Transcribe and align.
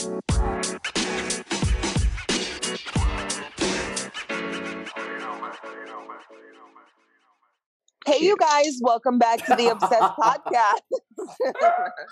Hey, 0.00 0.08
you 8.20 8.34
guys, 8.38 8.78
welcome 8.80 9.18
back 9.18 9.44
to 9.44 9.54
the 9.56 9.68
Obsessed 9.68 10.00
Podcast. 10.18 10.80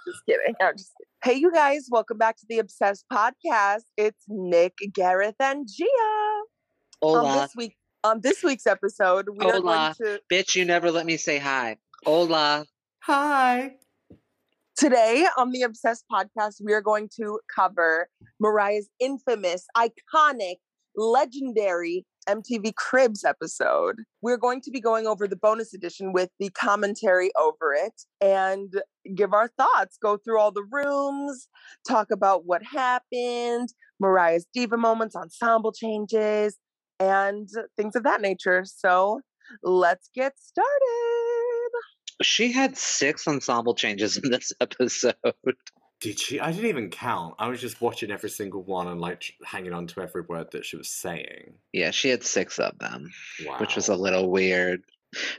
just 0.07 0.27
kidding. 0.27 0.55
I'm 0.61 0.77
just 0.77 0.93
kidding. 0.99 1.09
Hey, 1.25 1.35
you 1.41 1.51
guys, 1.51 1.89
welcome 1.91 2.19
back 2.19 2.37
to 2.37 2.45
the 2.47 2.59
Obsessed 2.59 3.07
Podcast. 3.11 3.85
It's 3.97 4.23
Nick, 4.29 4.75
Gareth, 4.93 5.37
and 5.41 5.67
Gia. 5.67 6.43
On 7.01 7.39
this 7.39 7.57
week, 7.57 7.77
on 8.05 8.21
this 8.21 8.43
week's 8.43 8.67
episode, 8.67 9.29
we 9.35 9.47
are 9.47 9.63
going 9.63 9.95
to 9.95 10.21
Bitch, 10.31 10.57
you 10.57 10.67
never 10.67 10.91
let 10.91 11.07
me 11.07 11.17
say 11.17 11.39
hi. 11.39 11.79
Hola. 12.05 12.67
Hi. 13.05 13.77
Today 14.79 15.27
on 15.37 15.51
the 15.51 15.63
Obsessed 15.63 16.05
Podcast, 16.11 16.63
we 16.65 16.73
are 16.73 16.81
going 16.81 17.09
to 17.17 17.41
cover 17.53 18.09
Mariah's 18.39 18.89
infamous, 19.01 19.67
iconic, 19.77 20.57
legendary 20.95 22.07
MTV 22.29 22.77
Cribs 22.77 23.25
episode. 23.25 23.97
We're 24.23 24.37
going 24.37 24.61
to 24.61 24.71
be 24.71 24.81
going 24.81 25.09
over 25.09 25.27
the 25.27 25.35
bonus 25.35 25.75
edition 25.75 26.13
with 26.13 26.31
the 26.39 26.51
commentary 26.51 27.33
over 27.37 27.75
it 27.75 28.03
and 28.21 28.73
give 29.17 29.33
our 29.33 29.49
thoughts, 29.49 29.99
go 30.01 30.17
through 30.17 30.39
all 30.39 30.53
the 30.53 30.67
rooms, 30.71 31.49
talk 31.89 32.13
about 32.13 32.47
what 32.47 32.63
happened, 32.63 33.71
Mariah's 33.99 34.47
diva 34.55 34.77
moments, 34.77 35.17
ensemble 35.17 35.73
changes, 35.73 36.57
and 37.01 37.49
things 37.77 37.97
of 37.97 38.05
that 38.05 38.21
nature. 38.21 38.65
So 38.65 39.23
let's 39.65 40.09
get 40.15 40.35
started. 40.39 41.08
She 42.23 42.53
had 42.53 42.77
six 42.77 43.27
ensemble 43.29 43.75
changes 43.75 44.17
in 44.17 44.31
this 44.31 44.53
episode. 44.61 45.15
Did 46.01 46.19
she? 46.21 46.39
I 46.41 46.53
didn't 46.53 46.69
even 46.69 46.91
count. 46.91 47.35
I 47.39 47.49
was 47.49 47.61
just 47.61 47.81
watching 47.81 48.11
every 48.11 48.31
single 48.31 48.63
one 48.63 48.87
and 48.87 49.01
like 49.01 49.35
hanging 49.45 49.73
on 49.73 49.87
to 49.89 50.01
every 50.01 50.23
word 50.23 50.53
that 50.53 50.65
she 50.65 50.77
was 50.77 50.89
saying. 50.91 51.55
Yeah, 51.73 51.91
she 51.91 52.09
had 52.09 52.23
six 52.25 52.59
of 52.61 52.79
them, 52.79 53.11
Wow. 53.45 53.59
which 53.59 53.75
was 53.75 53.89
a 53.89 53.97
little 53.97 54.31
weird. 54.31 54.83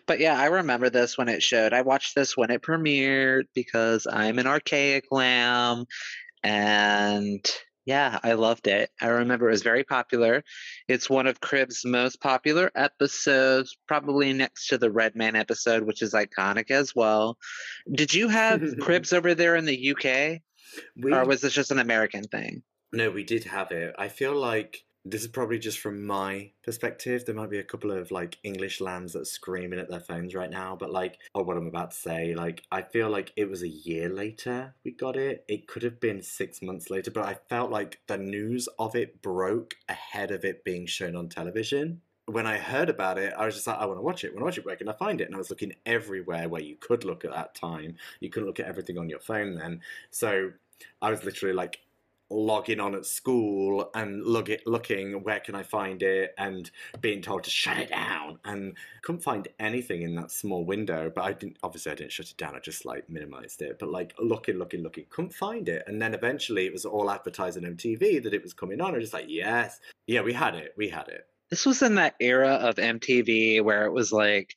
But 0.07 0.19
yeah, 0.19 0.37
I 0.39 0.45
remember 0.47 0.89
this 0.89 1.17
when 1.17 1.29
it 1.29 1.43
showed. 1.43 1.73
I 1.73 1.83
watched 1.83 2.15
this 2.15 2.35
when 2.35 2.49
it 2.51 2.61
premiered 2.61 3.43
because 3.53 4.07
I'm 4.11 4.39
an 4.39 4.47
archaic 4.47 5.05
lamb. 5.11 5.85
And 6.43 7.45
yeah, 7.89 8.19
I 8.23 8.33
loved 8.33 8.67
it. 8.67 8.91
I 9.01 9.07
remember 9.07 9.47
it 9.47 9.53
was 9.53 9.63
very 9.63 9.83
popular. 9.83 10.43
It's 10.87 11.09
one 11.09 11.25
of 11.25 11.41
Crib's 11.41 11.83
most 11.83 12.21
popular 12.21 12.69
episodes, 12.75 13.75
probably 13.87 14.31
next 14.31 14.67
to 14.67 14.77
the 14.77 14.91
Redman 14.91 15.35
episode, 15.35 15.81
which 15.81 16.03
is 16.03 16.13
iconic 16.13 16.69
as 16.69 16.95
well. 16.95 17.39
Did 17.91 18.13
you 18.13 18.27
have 18.27 18.61
Cribs 18.79 19.11
over 19.11 19.33
there 19.33 19.55
in 19.55 19.65
the 19.65 19.91
UK? 19.91 20.41
We, 21.01 21.11
Or 21.11 21.25
was 21.25 21.41
this 21.41 21.53
just 21.53 21.71
an 21.71 21.79
American 21.79 22.25
thing? 22.25 22.61
no, 22.93 23.09
we 23.09 23.23
did 23.23 23.43
have 23.45 23.71
it. 23.71 23.95
I 23.97 24.07
feel 24.07 24.35
like 24.35 24.83
this 25.05 25.21
is 25.21 25.27
probably 25.27 25.59
just 25.59 25.79
from 25.79 26.05
my 26.05 26.51
perspective. 26.63 27.25
There 27.25 27.35
might 27.35 27.49
be 27.49 27.59
a 27.59 27.63
couple 27.63 27.91
of 27.91 28.11
like 28.11 28.37
English 28.43 28.81
lambs 28.81 29.13
that 29.13 29.21
are 29.21 29.25
screaming 29.25 29.79
at 29.79 29.89
their 29.89 29.99
phones 29.99 30.35
right 30.35 30.49
now, 30.49 30.75
but 30.77 30.91
like, 30.91 31.19
oh, 31.33 31.43
what 31.43 31.57
I'm 31.57 31.67
about 31.67 31.91
to 31.91 31.97
say, 31.97 32.35
like, 32.35 32.63
I 32.71 32.81
feel 32.81 33.09
like 33.09 33.31
it 33.35 33.49
was 33.49 33.63
a 33.63 33.67
year 33.67 34.09
later 34.09 34.75
we 34.83 34.91
got 34.91 35.15
it. 35.15 35.45
It 35.47 35.67
could 35.67 35.83
have 35.83 35.99
been 35.99 36.21
six 36.21 36.61
months 36.61 36.89
later, 36.89 37.11
but 37.11 37.25
I 37.25 37.37
felt 37.49 37.71
like 37.71 37.99
the 38.07 38.17
news 38.17 38.67
of 38.77 38.95
it 38.95 39.21
broke 39.21 39.75
ahead 39.87 40.31
of 40.31 40.43
it 40.43 40.63
being 40.63 40.85
shown 40.85 41.15
on 41.15 41.29
television. 41.29 42.01
When 42.25 42.45
I 42.45 42.57
heard 42.57 42.89
about 42.89 43.17
it, 43.17 43.33
I 43.35 43.45
was 43.45 43.55
just 43.55 43.65
like, 43.65 43.79
I 43.79 43.85
want 43.85 43.97
to 43.97 44.03
watch 44.03 44.23
it. 44.23 44.33
When 44.33 44.43
I 44.43 44.45
watch 44.45 44.57
it. 44.59 44.65
Where 44.65 44.75
can 44.75 44.89
I 44.89 44.93
find 44.93 45.19
it? 45.19 45.25
And 45.25 45.33
I 45.33 45.39
was 45.39 45.49
looking 45.49 45.73
everywhere 45.85 46.47
where 46.47 46.61
you 46.61 46.75
could 46.79 47.03
look 47.03 47.25
at 47.25 47.31
that 47.31 47.55
time. 47.55 47.95
You 48.19 48.29
couldn't 48.29 48.47
look 48.47 48.59
at 48.59 48.67
everything 48.67 48.99
on 48.99 49.09
your 49.09 49.19
phone 49.19 49.55
then. 49.55 49.81
So 50.11 50.51
I 51.01 51.09
was 51.09 51.23
literally 51.23 51.55
like 51.55 51.79
logging 52.29 52.79
on 52.79 52.95
at 52.95 53.05
school 53.05 53.89
and 53.95 54.25
look 54.25 54.49
it, 54.49 54.65
looking 54.65 55.23
where 55.23 55.39
can 55.39 55.55
I 55.55 55.63
find 55.63 56.03
it 56.03 56.33
and 56.37 56.69
being 57.01 57.21
told 57.21 57.43
to 57.43 57.49
shut 57.49 57.77
it 57.77 57.89
down. 57.89 58.39
And 58.45 58.75
couldn't 59.01 59.21
find 59.21 59.47
anything 59.59 60.03
in 60.03 60.15
that 60.15 60.31
small 60.31 60.63
window 60.65 61.11
but 61.13 61.23
I 61.23 61.33
didn't 61.33 61.57
obviously 61.63 61.91
I 61.91 61.95
didn't 61.95 62.11
shut 62.11 62.29
it 62.29 62.37
down 62.37 62.55
I 62.55 62.59
just 62.59 62.85
like 62.85 63.09
minimized 63.09 63.61
it. 63.61 63.77
But 63.79 63.89
like 63.89 64.13
looking 64.19 64.57
looking 64.57 64.81
looking 64.81 65.05
couldn't 65.09 65.33
find 65.33 65.69
it. 65.69 65.83
And 65.87 66.01
then 66.01 66.13
eventually 66.13 66.65
it 66.65 66.73
was 66.73 66.85
all 66.85 67.09
advertised 67.09 67.57
on 67.57 67.63
MTV 67.75 68.23
that 68.23 68.33
it 68.33 68.43
was 68.43 68.53
coming 68.53 68.81
on. 68.81 68.93
I 68.93 68.97
was 68.97 69.05
just 69.05 69.13
like 69.13 69.25
yes. 69.27 69.79
Yeah 70.07 70.21
we 70.21 70.33
had 70.33 70.55
it. 70.55 70.73
We 70.77 70.89
had 70.89 71.07
it. 71.07 71.25
This 71.49 71.65
was 71.65 71.81
in 71.81 71.95
that 71.95 72.15
era 72.19 72.55
of 72.55 72.75
MTV 72.75 73.63
where 73.63 73.85
it 73.85 73.91
was 73.91 74.11
like 74.13 74.55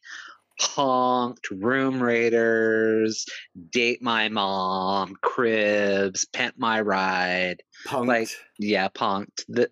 Punked, 0.61 1.51
Room 1.51 2.03
Raiders, 2.03 3.27
Date 3.71 4.03
My 4.03 4.29
Mom, 4.29 5.17
Cribs, 5.23 6.25
Pimp 6.33 6.55
My 6.59 6.81
Ride. 6.81 7.63
Punked. 7.87 8.07
Like, 8.07 8.29
Yeah, 8.59 8.89
Punked. 8.89 9.45
The, 9.49 9.69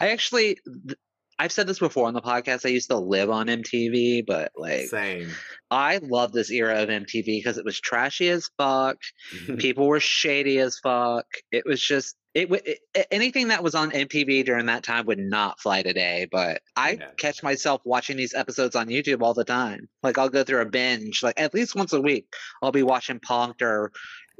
I 0.00 0.10
actually, 0.10 0.58
I've 1.38 1.52
said 1.52 1.66
this 1.66 1.78
before 1.78 2.06
on 2.08 2.14
the 2.14 2.22
podcast. 2.22 2.64
I 2.64 2.70
used 2.70 2.88
to 2.90 2.96
live 2.96 3.28
on 3.30 3.46
MTV, 3.46 4.24
but 4.26 4.52
like, 4.56 4.86
same 4.86 5.28
I 5.70 5.98
love 5.98 6.32
this 6.32 6.50
era 6.50 6.82
of 6.82 6.88
MTV 6.88 7.24
because 7.26 7.58
it 7.58 7.64
was 7.64 7.78
trashy 7.80 8.28
as 8.30 8.48
fuck. 8.56 8.96
People 9.58 9.86
were 9.86 10.00
shady 10.00 10.58
as 10.58 10.78
fuck. 10.78 11.26
It 11.52 11.64
was 11.66 11.80
just 11.80 12.16
it, 12.34 12.48
it. 12.94 13.06
Anything 13.10 13.48
that 13.48 13.62
was 13.62 13.74
on 13.74 13.90
MTV 13.90 14.44
during 14.44 14.66
that 14.66 14.82
time 14.82 15.06
would 15.06 15.18
not 15.18 15.60
fly 15.60 15.82
today. 15.82 16.26
But 16.30 16.62
I 16.76 16.92
Yeah. 16.92 17.08
catch 17.18 17.42
myself 17.42 17.80
watching 17.84 18.16
these 18.16 18.34
episodes 18.34 18.76
on 18.76 18.88
YouTube 18.88 19.22
all 19.22 19.34
the 19.34 19.44
time. 19.44 19.88
Like 20.02 20.18
I'll 20.18 20.28
go 20.28 20.44
through 20.44 20.60
a 20.62 20.66
binge, 20.66 21.22
like 21.22 21.38
at 21.40 21.52
least 21.54 21.74
once 21.74 21.92
a 21.92 22.00
week. 22.00 22.26
I'll 22.62 22.72
be 22.72 22.82
watching 22.82 23.20
Punked 23.20 23.62
or 23.62 23.92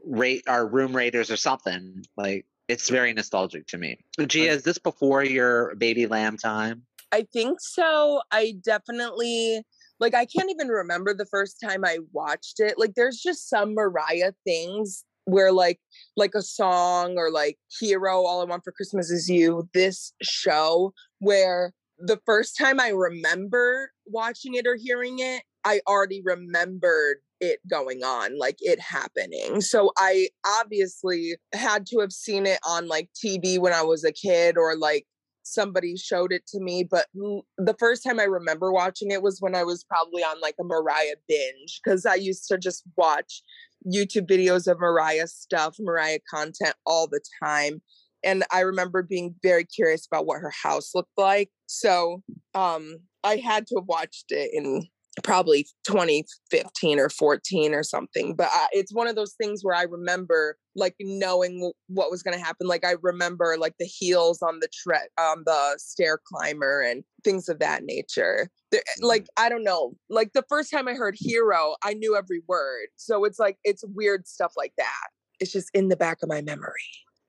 rate 0.04 0.44
our 0.46 0.66
Room 0.66 0.94
Raiders 0.94 1.30
or 1.30 1.36
something. 1.36 2.04
Like 2.16 2.46
it's 2.68 2.88
very 2.88 3.12
nostalgic 3.12 3.66
to 3.68 3.78
me. 3.78 3.98
Gia, 4.26 4.48
is 4.48 4.62
this 4.62 4.78
before 4.78 5.24
your 5.24 5.74
baby 5.76 6.06
lamb 6.06 6.36
time? 6.36 6.82
I 7.12 7.26
think 7.32 7.58
so. 7.60 8.20
I 8.30 8.54
definitely 8.64 9.62
like 10.00 10.14
I 10.14 10.26
can't 10.26 10.50
even 10.50 10.68
remember 10.68 11.14
the 11.14 11.26
first 11.26 11.58
time 11.62 11.84
I 11.84 11.98
watched 12.12 12.60
it. 12.60 12.78
Like 12.78 12.94
there's 12.94 13.18
just 13.18 13.48
some 13.48 13.74
Mariah 13.74 14.32
things 14.44 15.04
where 15.24 15.52
like 15.52 15.80
like 16.16 16.32
a 16.34 16.42
song 16.42 17.16
or 17.16 17.30
like 17.30 17.58
Hero 17.80 18.24
All 18.24 18.40
I 18.40 18.44
Want 18.44 18.64
for 18.64 18.72
Christmas 18.72 19.10
is 19.10 19.28
You, 19.28 19.68
this 19.72 20.12
show 20.22 20.92
where 21.20 21.72
the 21.98 22.20
first 22.26 22.56
time 22.58 22.80
I 22.80 22.88
remember 22.88 23.90
watching 24.06 24.54
it 24.54 24.66
or 24.66 24.76
hearing 24.76 25.18
it, 25.18 25.42
I 25.66 25.80
already 25.88 26.22
remembered 26.24 27.16
it 27.40 27.58
going 27.68 28.04
on, 28.04 28.38
like 28.38 28.56
it 28.60 28.80
happening. 28.80 29.60
So 29.60 29.90
I 29.98 30.28
obviously 30.60 31.34
had 31.52 31.86
to 31.86 31.98
have 31.98 32.12
seen 32.12 32.46
it 32.46 32.60
on 32.64 32.86
like 32.86 33.10
TV 33.12 33.58
when 33.58 33.72
I 33.72 33.82
was 33.82 34.04
a 34.04 34.12
kid 34.12 34.56
or 34.56 34.76
like 34.76 35.06
somebody 35.42 35.96
showed 35.96 36.32
it 36.32 36.44
to 36.44 36.60
me 36.60 36.82
but 36.82 37.06
the 37.14 37.76
first 37.78 38.02
time 38.02 38.18
i 38.18 38.24
remember 38.24 38.72
watching 38.72 39.12
it 39.12 39.22
was 39.22 39.38
when 39.38 39.54
i 39.54 39.62
was 39.62 39.84
probably 39.84 40.20
on 40.20 40.40
like 40.40 40.56
a 40.58 40.64
mariah 40.64 41.14
binge 41.28 41.80
because 41.84 42.04
i 42.04 42.16
used 42.16 42.48
to 42.48 42.58
just 42.58 42.82
watch 42.96 43.44
youtube 43.86 44.28
videos 44.28 44.66
of 44.66 44.80
mariah 44.80 45.28
stuff 45.28 45.76
mariah 45.78 46.18
content 46.28 46.74
all 46.84 47.06
the 47.06 47.20
time 47.40 47.80
and 48.24 48.42
i 48.52 48.58
remember 48.58 49.04
being 49.04 49.36
very 49.40 49.64
curious 49.64 50.04
about 50.04 50.26
what 50.26 50.40
her 50.40 50.52
house 50.64 50.90
looked 50.96 51.16
like 51.16 51.48
so 51.66 52.24
um 52.56 52.96
i 53.22 53.36
had 53.36 53.68
to 53.68 53.76
have 53.76 53.86
watched 53.86 54.32
it 54.32 54.50
in 54.52 54.84
probably 55.22 55.66
2015 55.86 56.98
or 56.98 57.08
14 57.08 57.74
or 57.74 57.82
something 57.82 58.34
but 58.34 58.48
I, 58.52 58.66
it's 58.72 58.92
one 58.92 59.08
of 59.08 59.16
those 59.16 59.32
things 59.32 59.62
where 59.62 59.74
i 59.74 59.82
remember 59.82 60.58
like 60.74 60.94
knowing 61.00 61.54
w- 61.54 61.72
what 61.88 62.10
was 62.10 62.22
going 62.22 62.36
to 62.36 62.44
happen 62.44 62.66
like 62.66 62.84
i 62.84 62.96
remember 63.02 63.56
like 63.58 63.74
the 63.78 63.86
heels 63.86 64.42
on 64.42 64.60
the 64.60 64.68
tre- 64.68 65.08
on 65.18 65.42
the 65.46 65.74
stair 65.78 66.18
climber 66.26 66.82
and 66.82 67.02
things 67.24 67.48
of 67.48 67.58
that 67.60 67.82
nature. 67.84 68.50
There- 68.70 68.82
eh, 68.86 69.06
like 69.06 69.24
mm. 69.24 69.28
i 69.38 69.48
don't 69.48 69.64
know 69.64 69.94
like 70.10 70.32
the 70.34 70.44
first 70.48 70.70
time 70.70 70.86
i 70.86 70.92
heard 70.92 71.16
hero 71.18 71.76
i 71.82 71.94
knew 71.94 72.14
every 72.14 72.42
word 72.46 72.88
so 72.96 73.24
it's 73.24 73.38
like 73.38 73.56
it's 73.64 73.84
weird 73.94 74.26
stuff 74.26 74.52
like 74.56 74.72
that. 74.76 75.08
It's 75.40 75.52
just 75.52 75.70
in 75.74 75.88
the 75.88 75.96
back 75.96 76.18
of 76.22 76.28
my 76.28 76.40
memory. 76.40 76.72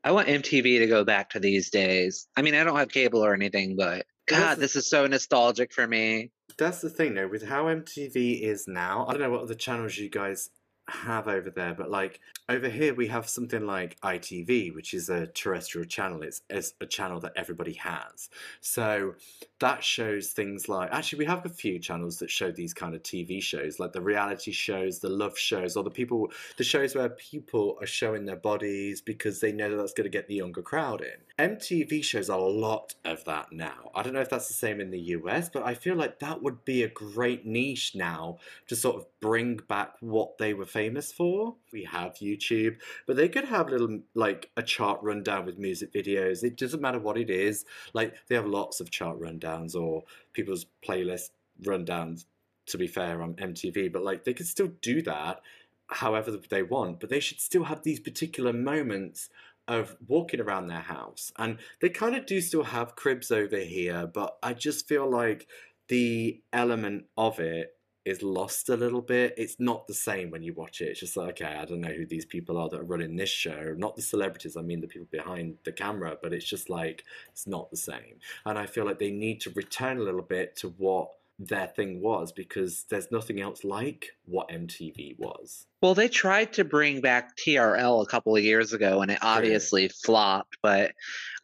I 0.04 0.12
want 0.12 0.28
MTV 0.28 0.80
to 0.80 0.88
go 0.88 1.04
back 1.04 1.30
to 1.32 1.40
these 1.40 1.70
days. 1.70 2.28
I 2.38 2.42
mean, 2.42 2.56
I 2.56 2.64
don't 2.64 2.78
have 2.78 2.90
cable 2.90 3.24
or 3.24 3.34
anything, 3.34 3.76
but 3.76 4.06
God, 4.28 4.60
this 4.60 4.76
is 4.76 4.88
so 4.88 5.08
nostalgic 5.08 5.74
for 5.74 5.88
me. 5.88 6.32
That's 6.58 6.82
the 6.82 6.90
thing, 6.90 7.16
though, 7.16 7.28
with 7.28 7.48
how 7.48 7.66
MTV 7.66 8.42
is 8.42 8.68
now. 8.68 9.06
I 9.08 9.14
don't 9.14 9.22
know 9.22 9.32
what 9.32 9.42
other 9.42 9.56
channels 9.56 9.98
you 9.98 10.10
guys 10.10 10.50
have 10.90 11.28
over 11.28 11.50
there, 11.50 11.74
but 11.74 11.90
like 11.90 12.20
over 12.48 12.70
here 12.70 12.94
we 12.94 13.08
have 13.08 13.28
something 13.28 13.66
like 13.66 14.00
ITV, 14.02 14.74
which 14.74 14.94
is 14.94 15.10
a 15.10 15.28
terrestrial 15.28 15.86
channel. 15.86 16.22
It's, 16.24 16.42
it's 16.50 16.74
a 16.80 16.86
channel 16.86 17.20
that 17.22 17.34
everybody 17.36 17.74
has. 17.74 18.30
So 18.62 19.16
that 19.60 19.84
shows 19.84 20.30
things 20.30 20.70
like 20.70 20.90
actually 20.92 21.20
we 21.20 21.26
have 21.26 21.46
a 21.46 21.50
few 21.50 21.80
channels 21.80 22.20
that 22.20 22.32
show 22.32 22.52
these 22.52 22.74
kind 22.74 22.96
of 22.96 23.04
TV 23.04 23.42
shows, 23.42 23.80
like 23.80 23.92
the 23.92 24.02
reality 24.02 24.52
shows, 24.52 25.00
the 25.00 25.10
love 25.10 25.38
shows, 25.38 25.76
or 25.76 25.84
the 25.84 25.90
people 25.90 26.32
the 26.58 26.64
shows 26.64 26.96
where 26.96 27.10
people 27.10 27.78
are 27.82 27.88
showing 27.88 28.26
their 28.26 28.38
bodies 28.38 29.02
because 29.02 29.42
they 29.42 29.52
know 29.52 29.70
that 29.70 29.78
that's 29.78 29.94
going 29.94 30.06
to 30.06 30.18
get 30.18 30.28
the 30.28 30.36
younger 30.36 30.62
crowd 30.62 31.02
in. 31.02 31.20
MTV 31.40 32.04
shows 32.04 32.30
a 32.30 32.36
lot 32.36 32.96
of 33.06 33.24
that 33.26 33.52
now. 33.52 33.92
I 33.94 34.02
don't 34.02 34.14
know 34.14 34.22
if 34.22 34.30
that's 34.30 34.48
the 34.48 34.56
same 34.56 34.82
in 34.82 34.90
the 34.90 35.00
US, 35.00 35.50
but 35.50 35.64
I 35.64 35.76
feel 35.76 35.96
like 35.96 36.20
that 36.20 36.42
would 36.42 36.66
be 36.66 36.82
a 36.82 36.90
great 36.90 37.46
niche 37.46 37.94
now 37.94 38.40
to 38.68 38.76
sort 38.76 38.96
of 38.96 39.06
bring 39.20 39.58
back 39.68 39.94
what 40.00 40.40
they 40.40 40.56
were 40.56 40.66
famous 40.66 41.12
for. 41.12 41.56
We 41.72 41.84
have 41.84 42.16
YouTube, 42.16 42.78
but 43.06 43.18
they 43.18 43.30
could 43.30 43.46
have 43.46 43.70
little 43.70 44.00
like 44.16 44.50
a 44.58 44.64
chart 44.64 45.00
rundown 45.04 45.46
with 45.46 45.60
music 45.60 45.94
videos. 45.94 46.44
It 46.44 46.58
doesn't 46.58 46.82
matter 46.82 47.00
what 47.00 47.18
it 47.18 47.30
is. 47.30 47.66
Like 47.94 48.16
they 48.28 48.36
have 48.36 48.48
lots 48.48 48.80
of 48.80 48.90
chart 48.90 49.20
rundowns 49.20 49.76
or 49.76 50.06
people's 50.34 50.66
playlist 50.86 51.30
rundowns. 51.64 52.26
To 52.72 52.78
be 52.78 52.88
fair, 52.88 53.22
on 53.22 53.36
MTV, 53.36 53.94
but 53.94 54.04
like 54.04 54.26
they 54.26 54.34
could 54.34 54.46
still 54.46 54.74
do 54.82 55.02
that 55.04 55.40
however 55.88 56.32
they 56.50 56.64
want, 56.64 57.00
but 57.00 57.10
they 57.10 57.22
should 57.22 57.40
still 57.40 57.64
have 57.64 57.84
these 57.84 58.02
particular 58.02 58.52
moments 58.52 59.30
of 59.68 59.98
walking 60.08 60.42
around 60.42 60.68
their 60.68 60.80
house. 60.80 61.32
And 61.38 61.58
they 61.82 61.90
kind 61.90 62.16
of 62.16 62.26
do 62.26 62.42
still 62.42 62.64
have 62.64 62.96
cribs 62.96 63.32
over 63.32 63.58
here, 63.58 64.08
but 64.08 64.38
I 64.42 64.54
just 64.54 64.88
feel 64.88 65.10
like 65.10 65.48
the 65.88 66.42
element 66.54 67.06
of 67.18 67.40
it 67.40 67.74
is 68.06 68.24
lost 68.24 68.70
a 68.70 68.78
little 68.78 69.02
bit. 69.02 69.34
It's 69.38 69.58
not 69.60 69.86
the 69.86 69.94
same 69.94 70.32
when 70.32 70.42
you 70.42 70.54
watch 70.54 70.80
it. 70.80 70.86
It's 70.86 71.02
just 71.02 71.18
like, 71.18 71.42
okay, 71.42 71.58
I 71.58 71.66
don't 71.66 71.82
know 71.82 71.92
who 71.92 72.06
these 72.06 72.26
people 72.26 72.58
are 72.58 72.70
that 72.70 72.80
are 72.80 72.86
running 72.86 73.18
this 73.18 73.30
show. 73.30 73.76
Not 73.78 73.98
the 73.98 74.02
celebrities, 74.02 74.56
I 74.56 74.62
mean 74.62 74.80
the 74.80 74.88
people 74.88 75.10
behind 75.12 75.58
the 75.66 75.74
camera, 75.74 76.16
but 76.22 76.34
it's 76.34 76.46
just 76.46 76.70
like, 76.70 77.04
it's 77.30 77.48
not 77.48 77.70
the 77.70 77.78
same. 77.78 78.20
And 78.46 78.58
I 78.58 78.66
feel 78.66 78.86
like 78.86 79.00
they 79.00 79.12
need 79.12 79.42
to 79.42 79.52
return 79.52 79.98
a 79.98 80.04
little 80.04 80.22
bit 80.22 80.56
to 80.58 80.70
what 80.78 81.10
their 81.40 81.68
thing 81.68 82.02
was 82.02 82.32
because 82.32 82.86
there's 82.90 83.12
nothing 83.12 83.40
else 83.40 83.64
like 83.64 84.08
what 84.26 84.50
MTV 84.50 85.20
was. 85.20 85.66
Well, 85.82 85.94
they 85.94 86.08
tried 86.08 86.54
to 86.54 86.66
bring 86.66 87.02
back 87.02 87.38
TRL 87.38 88.04
a 88.04 88.08
couple 88.08 88.36
of 88.36 88.44
years 88.44 88.74
ago 88.74 89.02
and 89.02 89.12
it 89.12 89.20
obviously 89.22 89.90
flopped, 89.90 90.58
but 90.64 90.94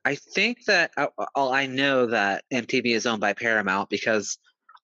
I 0.05 0.15
think 0.15 0.65
that 0.65 0.91
uh, 0.97 1.07
uh 1.17 1.49
I 1.49 1.67
know 1.67 2.07
that 2.07 2.43
MTV 2.51 2.95
is 2.95 3.05
owned 3.05 3.21
by 3.21 3.33
Paramount 3.33 3.89
because 3.89 4.37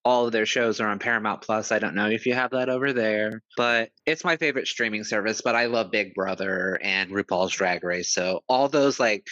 all 0.06 0.26
of 0.26 0.32
their 0.32 0.46
shows 0.46 0.80
are 0.80 0.88
on 0.88 1.00
Paramount 1.00 1.42
Plus. 1.42 1.72
I 1.72 1.80
don't 1.80 1.96
know 1.96 2.10
if 2.10 2.26
you 2.26 2.34
have 2.34 2.52
that 2.52 2.70
over 2.70 2.94
there, 2.94 3.42
but 3.58 3.92
it's 4.06 4.24
my 4.24 4.38
favorite 4.38 4.68
streaming 4.68 5.04
service. 5.04 5.42
But 5.42 5.56
I 5.56 5.66
love 5.66 5.92
Big 5.92 6.14
Brother 6.14 6.80
and 6.82 7.12
RuPaul's 7.12 7.54
Drag 7.54 7.84
Race. 7.84 8.14
So 8.14 8.44
all 8.48 8.70
those 8.70 9.00
like 9.00 9.28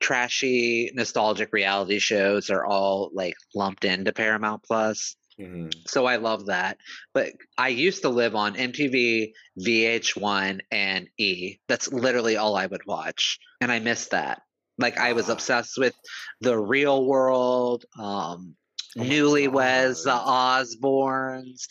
trashy, 0.00 0.90
nostalgic 0.94 1.52
reality 1.52 1.98
shows 1.98 2.50
are 2.50 2.64
all 2.64 3.10
like 3.14 3.34
lumped 3.54 3.84
into 3.84 4.12
Paramount 4.12 4.62
Plus. 4.62 5.16
Mm-hmm. 5.40 5.68
So 5.86 6.06
I 6.06 6.16
love 6.16 6.46
that. 6.46 6.78
But 7.14 7.32
I 7.56 7.68
used 7.68 8.02
to 8.02 8.08
live 8.08 8.34
on 8.34 8.54
MTV, 8.54 9.32
VH1, 9.58 10.60
and 10.70 11.08
E. 11.18 11.58
That's 11.68 11.92
literally 11.92 12.36
all 12.36 12.56
I 12.56 12.66
would 12.66 12.86
watch. 12.86 13.38
And 13.60 13.72
I 13.72 13.78
miss 13.78 14.08
that. 14.08 14.42
Like 14.78 14.98
I 14.98 15.12
was 15.12 15.28
obsessed 15.28 15.78
with 15.78 15.94
the 16.40 16.58
real 16.58 17.04
world, 17.04 17.84
um, 17.98 18.54
oh 18.98 19.02
newlyweds, 19.02 20.04
the 20.04 20.10
Osbournes. 20.10 21.64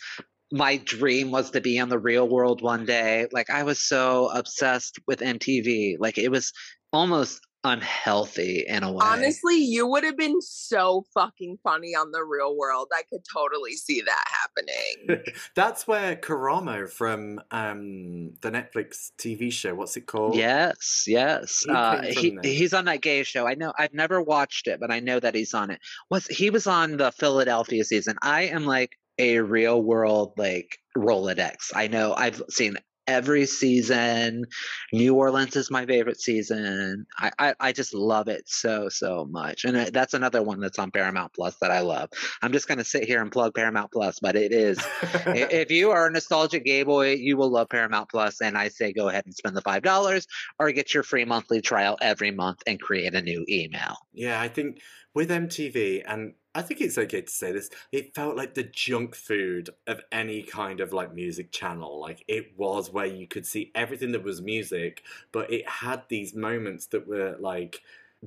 My 0.52 0.78
dream 0.78 1.30
was 1.30 1.50
to 1.52 1.60
be 1.60 1.78
on 1.78 1.88
the 1.88 1.98
real 1.98 2.28
world 2.28 2.62
one 2.62 2.84
day. 2.84 3.26
Like 3.32 3.50
I 3.50 3.64
was 3.64 3.80
so 3.80 4.30
obsessed 4.32 4.98
with 5.06 5.20
MTV. 5.20 5.96
Like 5.98 6.18
it 6.18 6.30
was 6.30 6.52
almost 6.92 7.40
unhealthy 7.64 8.64
in 8.66 8.82
a 8.82 8.92
way. 8.92 9.04
Honestly, 9.04 9.56
you 9.56 9.86
would 9.86 10.04
have 10.04 10.16
been 10.16 10.40
so 10.40 11.04
fucking 11.14 11.58
funny 11.62 11.94
on 11.94 12.10
the 12.10 12.22
real 12.24 12.56
world. 12.56 12.88
I 12.92 13.02
could 13.10 13.22
totally 13.30 13.72
see 13.72 14.02
that 14.02 14.24
happening. 14.26 15.24
That's 15.54 15.86
where 15.86 16.16
Karamo 16.16 16.90
from 16.90 17.40
um, 17.50 18.32
the 18.40 18.50
Netflix 18.50 19.10
TV 19.18 19.52
show, 19.52 19.74
what's 19.74 19.96
it 19.96 20.06
called? 20.06 20.36
Yes, 20.36 21.04
yes. 21.06 21.62
He 21.66 21.72
uh, 21.72 22.02
he, 22.02 22.38
he's 22.42 22.72
on 22.72 22.86
that 22.86 23.02
gay 23.02 23.22
show. 23.22 23.46
I 23.46 23.54
know 23.54 23.72
I've 23.78 23.94
never 23.94 24.22
watched 24.22 24.66
it, 24.66 24.80
but 24.80 24.90
I 24.90 25.00
know 25.00 25.20
that 25.20 25.34
he's 25.34 25.54
on 25.54 25.70
it. 25.70 25.80
Was 26.10 26.26
he 26.26 26.50
was 26.50 26.66
on 26.66 26.96
the 26.96 27.12
Philadelphia 27.12 27.84
season. 27.84 28.16
I 28.22 28.42
am 28.42 28.64
like 28.64 28.96
a 29.18 29.40
real 29.40 29.82
world 29.82 30.32
like 30.38 30.78
Rolodex. 30.96 31.72
I 31.74 31.88
know 31.88 32.14
I've 32.14 32.42
seen 32.48 32.76
every 33.10 33.44
season. 33.44 34.44
New 34.92 35.16
Orleans 35.16 35.56
is 35.56 35.70
my 35.70 35.84
favorite 35.84 36.20
season. 36.20 37.06
I, 37.18 37.30
I, 37.38 37.54
I 37.58 37.72
just 37.72 37.92
love 37.92 38.28
it 38.28 38.48
so, 38.48 38.88
so 38.88 39.26
much. 39.28 39.64
And 39.64 39.76
that's 39.88 40.14
another 40.14 40.42
one 40.42 40.60
that's 40.60 40.78
on 40.78 40.92
Paramount 40.92 41.32
Plus 41.34 41.56
that 41.56 41.72
I 41.72 41.80
love. 41.80 42.08
I'm 42.40 42.52
just 42.52 42.68
going 42.68 42.78
to 42.78 42.84
sit 42.84 43.04
here 43.04 43.20
and 43.20 43.32
plug 43.32 43.54
Paramount 43.54 43.90
Plus, 43.90 44.20
but 44.20 44.36
it 44.36 44.52
is, 44.52 44.78
if 45.26 45.72
you 45.72 45.90
are 45.90 46.06
a 46.06 46.10
nostalgic 46.10 46.64
gay 46.64 46.84
boy, 46.84 47.14
you 47.14 47.36
will 47.36 47.50
love 47.50 47.68
Paramount 47.68 48.08
Plus, 48.08 48.40
And 48.40 48.56
I 48.56 48.68
say 48.68 48.92
go 48.92 49.08
ahead 49.08 49.26
and 49.26 49.34
spend 49.34 49.56
the 49.56 49.62
$5 49.62 50.26
or 50.60 50.72
get 50.72 50.94
your 50.94 51.02
free 51.02 51.24
monthly 51.24 51.60
trial 51.60 51.98
every 52.00 52.30
month 52.30 52.62
and 52.66 52.80
create 52.80 53.14
a 53.14 53.22
new 53.22 53.44
email. 53.48 53.96
Yeah, 54.12 54.40
I 54.40 54.48
think 54.48 54.80
with 55.14 55.30
MTV, 55.30 56.04
and 56.06 56.34
I 56.54 56.62
think 56.62 56.80
it's 56.80 56.98
okay 56.98 57.22
to 57.22 57.30
say 57.30 57.52
this. 57.52 57.70
It 57.92 58.14
felt 58.14 58.36
like 58.36 58.54
the 58.54 58.64
junk 58.64 59.14
food 59.14 59.70
of 59.86 60.00
any 60.10 60.42
kind 60.42 60.80
of 60.80 60.92
like 60.92 61.14
music 61.14 61.52
channel. 61.52 62.00
Like 62.00 62.24
it 62.26 62.58
was 62.58 62.92
where 62.92 63.06
you 63.06 63.28
could 63.28 63.46
see 63.46 63.70
everything 63.74 64.12
that 64.12 64.24
was 64.24 64.42
music, 64.42 65.02
but 65.30 65.52
it 65.52 65.68
had 65.68 66.02
these 66.08 66.34
moments 66.34 66.86
that 66.86 67.06
were 67.06 67.36
like 67.38 67.82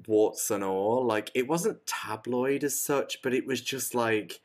warts 0.07 0.51
and 0.51 0.63
all. 0.63 1.05
Like 1.05 1.31
it 1.33 1.49
wasn't 1.49 1.85
tabloid 1.85 2.63
as 2.63 2.79
such, 2.79 3.21
but 3.21 3.33
it 3.33 3.45
was 3.45 3.59
just 3.61 3.93
like 3.93 4.39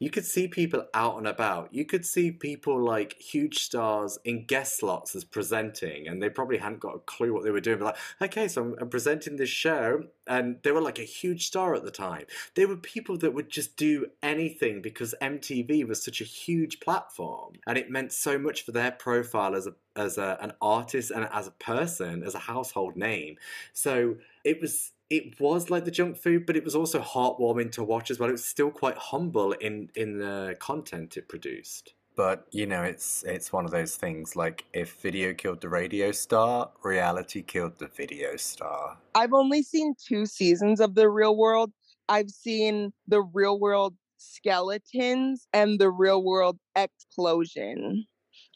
you 0.00 0.08
could 0.08 0.24
see 0.24 0.48
people 0.48 0.86
out 0.94 1.18
and 1.18 1.28
about. 1.28 1.72
You 1.74 1.84
could 1.84 2.06
see 2.06 2.32
people 2.32 2.82
like 2.82 3.20
huge 3.20 3.58
stars 3.58 4.18
in 4.24 4.46
guest 4.46 4.78
slots 4.78 5.14
as 5.14 5.24
presenting, 5.24 6.08
and 6.08 6.22
they 6.22 6.30
probably 6.30 6.56
hadn't 6.56 6.80
got 6.80 6.96
a 6.96 7.00
clue 7.00 7.34
what 7.34 7.44
they 7.44 7.50
were 7.50 7.60
doing. 7.60 7.78
But 7.78 7.96
like, 8.18 8.30
okay, 8.30 8.48
so 8.48 8.62
I'm, 8.62 8.74
I'm 8.80 8.88
presenting 8.88 9.36
this 9.36 9.50
show, 9.50 10.04
and 10.26 10.56
they 10.62 10.72
were 10.72 10.80
like 10.80 10.98
a 10.98 11.02
huge 11.02 11.46
star 11.46 11.74
at 11.74 11.84
the 11.84 11.90
time. 11.90 12.24
They 12.54 12.64
were 12.64 12.78
people 12.78 13.18
that 13.18 13.34
would 13.34 13.50
just 13.50 13.76
do 13.76 14.06
anything 14.22 14.80
because 14.80 15.14
MTV 15.20 15.86
was 15.86 16.02
such 16.02 16.22
a 16.22 16.24
huge 16.24 16.80
platform, 16.80 17.56
and 17.66 17.76
it 17.76 17.90
meant 17.90 18.12
so 18.12 18.38
much 18.38 18.62
for 18.62 18.72
their 18.72 18.92
profile 18.92 19.54
as 19.54 19.66
a 19.66 19.74
as 19.96 20.16
a, 20.16 20.38
an 20.40 20.52
artist 20.62 21.10
and 21.10 21.28
as 21.30 21.46
a 21.46 21.50
person, 21.52 22.22
as 22.22 22.34
a 22.34 22.38
household 22.38 22.96
name. 22.96 23.36
So 23.74 24.16
it 24.44 24.62
was 24.62 24.92
it 25.10 25.40
was 25.40 25.70
like 25.70 25.84
the 25.84 25.90
junk 25.90 26.16
food, 26.16 26.46
but 26.46 26.56
it 26.56 26.64
was 26.64 26.76
also 26.76 27.00
heartwarming 27.00 27.72
to 27.72 27.82
watch 27.82 28.10
as 28.10 28.18
well. 28.18 28.28
It 28.28 28.32
was 28.32 28.44
still 28.44 28.70
quite 28.70 28.96
humble 28.96 29.52
in 29.52 29.90
in 29.96 30.18
the 30.18 30.56
content 30.60 31.16
it 31.16 31.28
produced. 31.28 31.94
But 32.16 32.46
you 32.52 32.66
know, 32.66 32.82
it's 32.82 33.24
it's 33.24 33.52
one 33.52 33.64
of 33.64 33.72
those 33.72 33.96
things. 33.96 34.36
Like 34.36 34.64
if 34.72 35.00
video 35.00 35.34
killed 35.34 35.60
the 35.60 35.68
radio 35.68 36.12
star, 36.12 36.70
reality 36.84 37.42
killed 37.42 37.78
the 37.78 37.88
video 37.88 38.36
star. 38.36 38.98
I've 39.14 39.32
only 39.32 39.62
seen 39.62 39.94
two 39.94 40.26
seasons 40.26 40.80
of 40.80 40.94
the 40.94 41.08
Real 41.08 41.36
World. 41.36 41.72
I've 42.08 42.30
seen 42.30 42.92
the 43.08 43.22
Real 43.22 43.58
World 43.58 43.94
skeletons 44.16 45.48
and 45.52 45.80
the 45.80 45.90
Real 45.90 46.22
World 46.22 46.58
explosion. 46.76 48.06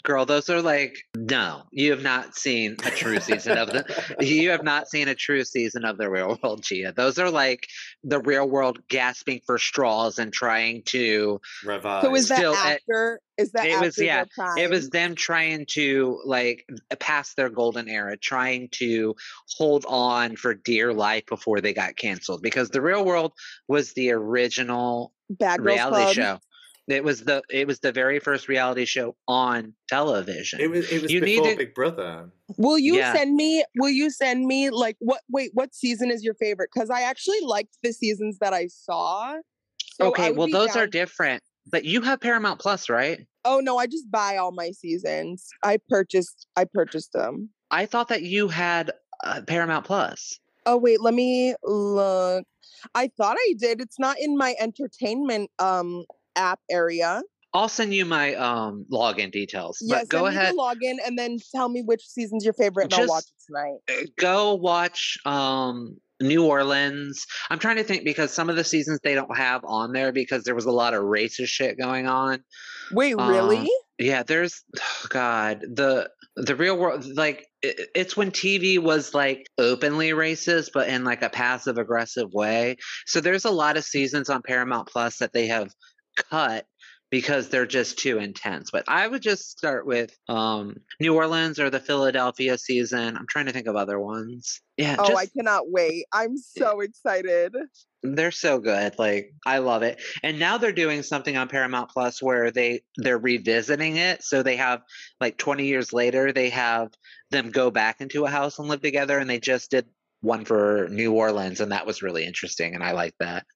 Girl, 0.04 0.26
those 0.26 0.50
are 0.50 0.60
like 0.60 0.98
no. 1.16 1.62
You 1.72 1.90
have 1.92 2.02
not 2.02 2.36
seen 2.36 2.76
a 2.84 2.90
true 2.90 3.20
season 3.20 3.56
of 3.56 3.68
the. 3.68 3.84
You 4.20 4.50
have 4.50 4.62
not 4.62 4.86
seen 4.86 5.08
a 5.08 5.14
true 5.14 5.44
season 5.44 5.86
of 5.86 5.96
the 5.96 6.10
Real 6.10 6.38
World, 6.42 6.62
Gia. 6.62 6.92
Those 6.92 7.18
are 7.18 7.30
like 7.30 7.66
the 8.02 8.20
Real 8.20 8.46
World 8.46 8.86
gasping 8.88 9.40
for 9.46 9.56
straws 9.56 10.18
and 10.18 10.30
trying 10.30 10.82
to 10.86 11.40
revive. 11.64 12.02
So 12.02 12.14
is 12.14 12.28
that 12.28 12.44
after? 12.44 13.20
At, 13.38 13.42
is 13.42 13.52
that 13.52 13.66
it 13.66 13.80
was 13.80 13.98
yeah? 13.98 14.24
Time? 14.36 14.58
It 14.58 14.68
was 14.68 14.90
them 14.90 15.14
trying 15.14 15.64
to 15.70 16.20
like 16.26 16.66
uh, 16.70 16.96
pass 16.96 17.32
their 17.32 17.48
golden 17.48 17.88
era, 17.88 18.18
trying 18.18 18.68
to 18.72 19.16
hold 19.56 19.86
on 19.88 20.36
for 20.36 20.52
dear 20.52 20.92
life 20.92 21.24
before 21.26 21.62
they 21.62 21.72
got 21.72 21.96
canceled. 21.96 22.42
Because 22.42 22.68
the 22.68 22.82
Real 22.82 23.06
World 23.06 23.32
was 23.68 23.94
the 23.94 24.12
original 24.12 25.12
Bad 25.30 25.62
reality 25.62 26.02
Club. 26.02 26.14
show. 26.14 26.38
It 26.86 27.02
was 27.02 27.24
the 27.24 27.42
it 27.48 27.66
was 27.66 27.80
the 27.80 27.92
very 27.92 28.18
first 28.18 28.46
reality 28.46 28.84
show 28.84 29.16
on 29.26 29.72
television. 29.88 30.60
It 30.60 30.70
was 30.70 30.90
it 30.90 31.00
was 31.02 31.10
you 31.10 31.20
before 31.20 31.44
needed, 31.44 31.58
Big 31.58 31.74
Brother. 31.74 32.30
Will 32.58 32.78
you 32.78 32.96
yeah. 32.96 33.14
send 33.14 33.34
me 33.34 33.64
will 33.76 33.90
you 33.90 34.10
send 34.10 34.46
me 34.46 34.68
like 34.70 34.96
what 34.98 35.20
wait, 35.30 35.50
what 35.54 35.74
season 35.74 36.10
is 36.10 36.22
your 36.22 36.34
favorite? 36.34 36.68
Because 36.74 36.90
I 36.90 37.02
actually 37.02 37.40
liked 37.40 37.78
the 37.82 37.92
seasons 37.92 38.38
that 38.40 38.52
I 38.52 38.66
saw. 38.66 39.36
So 39.94 40.08
okay, 40.08 40.32
well 40.32 40.48
those 40.48 40.74
down- 40.74 40.82
are 40.82 40.86
different. 40.86 41.42
But 41.70 41.86
you 41.86 42.02
have 42.02 42.20
Paramount 42.20 42.60
Plus, 42.60 42.90
right? 42.90 43.26
Oh 43.46 43.60
no, 43.60 43.78
I 43.78 43.86
just 43.86 44.10
buy 44.10 44.36
all 44.36 44.52
my 44.52 44.70
seasons. 44.70 45.46
I 45.62 45.78
purchased 45.88 46.46
I 46.56 46.64
purchased 46.64 47.12
them. 47.14 47.48
I 47.70 47.86
thought 47.86 48.08
that 48.08 48.22
you 48.22 48.48
had 48.48 48.92
uh, 49.24 49.40
Paramount 49.46 49.86
Plus. 49.86 50.38
Oh 50.66 50.76
wait, 50.76 51.00
let 51.00 51.14
me 51.14 51.54
look. 51.62 52.44
I 52.94 53.08
thought 53.16 53.38
I 53.38 53.54
did. 53.58 53.80
It's 53.80 53.98
not 53.98 54.16
in 54.20 54.36
my 54.36 54.54
entertainment 54.60 55.50
um 55.58 56.04
app 56.36 56.60
area. 56.70 57.22
I'll 57.52 57.68
send 57.68 57.94
you 57.94 58.04
my 58.04 58.34
um 58.34 58.84
login 58.90 59.30
details. 59.30 59.78
Yes, 59.80 60.02
but 60.02 60.08
go 60.08 60.26
ahead. 60.26 60.54
login 60.56 60.96
and 61.06 61.16
then 61.16 61.38
tell 61.54 61.68
me 61.68 61.82
which 61.82 62.04
season's 62.04 62.44
your 62.44 62.54
favorite, 62.54 62.84
and 62.84 62.90
Just, 62.90 63.02
I'll 63.02 63.08
watch 63.08 63.24
it 63.24 63.44
tonight. 63.46 63.78
Uh, 63.88 64.06
go 64.18 64.54
watch 64.54 65.18
um 65.24 65.96
New 66.20 66.44
Orleans. 66.44 67.26
I'm 67.50 67.58
trying 67.58 67.76
to 67.76 67.84
think 67.84 68.04
because 68.04 68.32
some 68.32 68.50
of 68.50 68.56
the 68.56 68.64
seasons 68.64 69.00
they 69.02 69.14
don't 69.14 69.36
have 69.36 69.62
on 69.64 69.92
there 69.92 70.12
because 70.12 70.44
there 70.44 70.54
was 70.54 70.64
a 70.64 70.72
lot 70.72 70.94
of 70.94 71.02
racist 71.02 71.48
shit 71.48 71.78
going 71.78 72.06
on. 72.08 72.42
Wait, 72.90 73.14
really? 73.16 73.58
Um, 73.58 73.68
yeah, 73.98 74.22
there's 74.22 74.62
oh 74.76 75.06
God 75.08 75.60
the 75.60 76.10
the 76.36 76.56
real 76.56 76.76
world 76.76 77.06
like 77.14 77.46
it, 77.62 77.88
it's 77.94 78.16
when 78.16 78.32
TV 78.32 78.78
was 78.80 79.14
like 79.14 79.46
openly 79.58 80.10
racist, 80.10 80.70
but 80.74 80.88
in 80.88 81.04
like 81.04 81.22
a 81.22 81.30
passive 81.30 81.78
aggressive 81.78 82.32
way. 82.32 82.76
So 83.06 83.20
there's 83.20 83.44
a 83.44 83.50
lot 83.50 83.76
of 83.76 83.84
seasons 83.84 84.28
on 84.28 84.42
Paramount 84.42 84.88
Plus 84.88 85.18
that 85.18 85.32
they 85.32 85.46
have 85.46 85.72
cut 86.16 86.66
because 87.10 87.48
they're 87.48 87.66
just 87.66 87.98
too 87.98 88.18
intense. 88.18 88.70
But 88.72 88.84
I 88.88 89.06
would 89.06 89.22
just 89.22 89.50
start 89.50 89.86
with 89.86 90.10
um, 90.28 90.76
New 91.00 91.14
Orleans 91.14 91.60
or 91.60 91.70
the 91.70 91.78
Philadelphia 91.78 92.58
season. 92.58 93.16
I'm 93.16 93.26
trying 93.28 93.46
to 93.46 93.52
think 93.52 93.68
of 93.68 93.76
other 93.76 94.00
ones. 94.00 94.60
Yeah, 94.76 94.96
Oh, 94.98 95.06
just, 95.08 95.18
I 95.18 95.26
cannot 95.26 95.70
wait. 95.70 96.06
I'm 96.12 96.36
so 96.36 96.80
excited. 96.80 97.54
they're 98.02 98.32
so 98.32 98.58
good. 98.58 98.98
Like 98.98 99.32
I 99.46 99.58
love 99.58 99.82
it. 99.84 100.00
And 100.24 100.40
now 100.40 100.58
they're 100.58 100.72
doing 100.72 101.02
something 101.04 101.36
on 101.36 101.46
Paramount 101.48 101.90
Plus 101.90 102.20
where 102.20 102.50
they 102.50 102.80
they're 102.96 103.18
revisiting 103.18 103.96
it. 103.96 104.24
So 104.24 104.42
they 104.42 104.56
have 104.56 104.82
like 105.20 105.38
20 105.38 105.66
years 105.66 105.92
later, 105.92 106.32
they 106.32 106.50
have 106.50 106.88
them 107.30 107.50
go 107.50 107.70
back 107.70 108.00
into 108.00 108.24
a 108.24 108.30
house 108.30 108.58
and 108.58 108.66
live 108.66 108.82
together. 108.82 109.18
And 109.18 109.30
they 109.30 109.38
just 109.38 109.70
did 109.70 109.86
one 110.20 110.44
for 110.44 110.88
New 110.90 111.12
Orleans, 111.12 111.60
and 111.60 111.70
that 111.70 111.86
was 111.86 112.02
really 112.02 112.24
interesting. 112.24 112.74
And 112.74 112.82
I 112.82 112.92
like 112.92 113.14
that. 113.20 113.46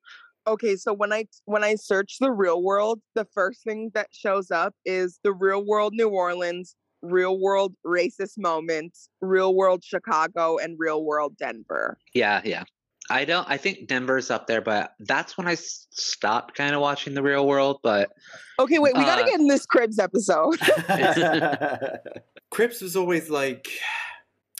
Okay, 0.49 0.76
so 0.76 0.95
when 0.95 1.12
I 1.12 1.26
when 1.45 1.62
I 1.62 1.75
search 1.75 2.17
the 2.21 2.33
real 2.33 2.62
world, 2.62 3.00
the 3.14 3.26
first 3.35 3.62
thing 3.62 3.90
that 3.95 4.09
shows 4.12 4.50
up 4.50 4.75
is 4.87 5.21
the 5.23 5.33
real 5.33 5.64
world 5.64 5.93
New 5.95 6.09
Orleans, 6.09 6.75
real 7.02 7.38
world 7.38 7.75
racist 7.87 8.38
moments, 8.38 9.11
real 9.21 9.55
world 9.55 9.85
Chicago, 9.85 10.57
and 10.57 10.76
real 10.78 11.05
world 11.05 11.37
Denver. 11.38 11.99
Yeah, 12.14 12.40
yeah. 12.45 12.64
I 13.11 13.25
don't. 13.26 13.49
I 13.49 13.59
think 13.59 13.88
Denver's 13.88 14.31
up 14.31 14.47
there, 14.47 14.61
but 14.62 14.93
that's 15.00 15.37
when 15.37 15.47
I 15.47 15.52
s- 15.52 15.87
stopped 15.90 16.55
kind 16.57 16.75
of 16.75 16.81
watching 16.81 17.12
the 17.14 17.23
real 17.23 17.47
world. 17.47 17.81
But 17.83 18.11
Okay, 18.59 18.78
wait, 18.78 18.97
we 18.97 19.05
gotta 19.05 19.23
Uh, 19.25 19.26
get 19.26 19.40
in 19.40 19.49
this 19.49 19.67
Cribs 19.67 19.99
episode. 19.99 20.57
Cribs 22.50 22.81
was 22.81 22.97
always 22.97 23.28
like 23.31 23.69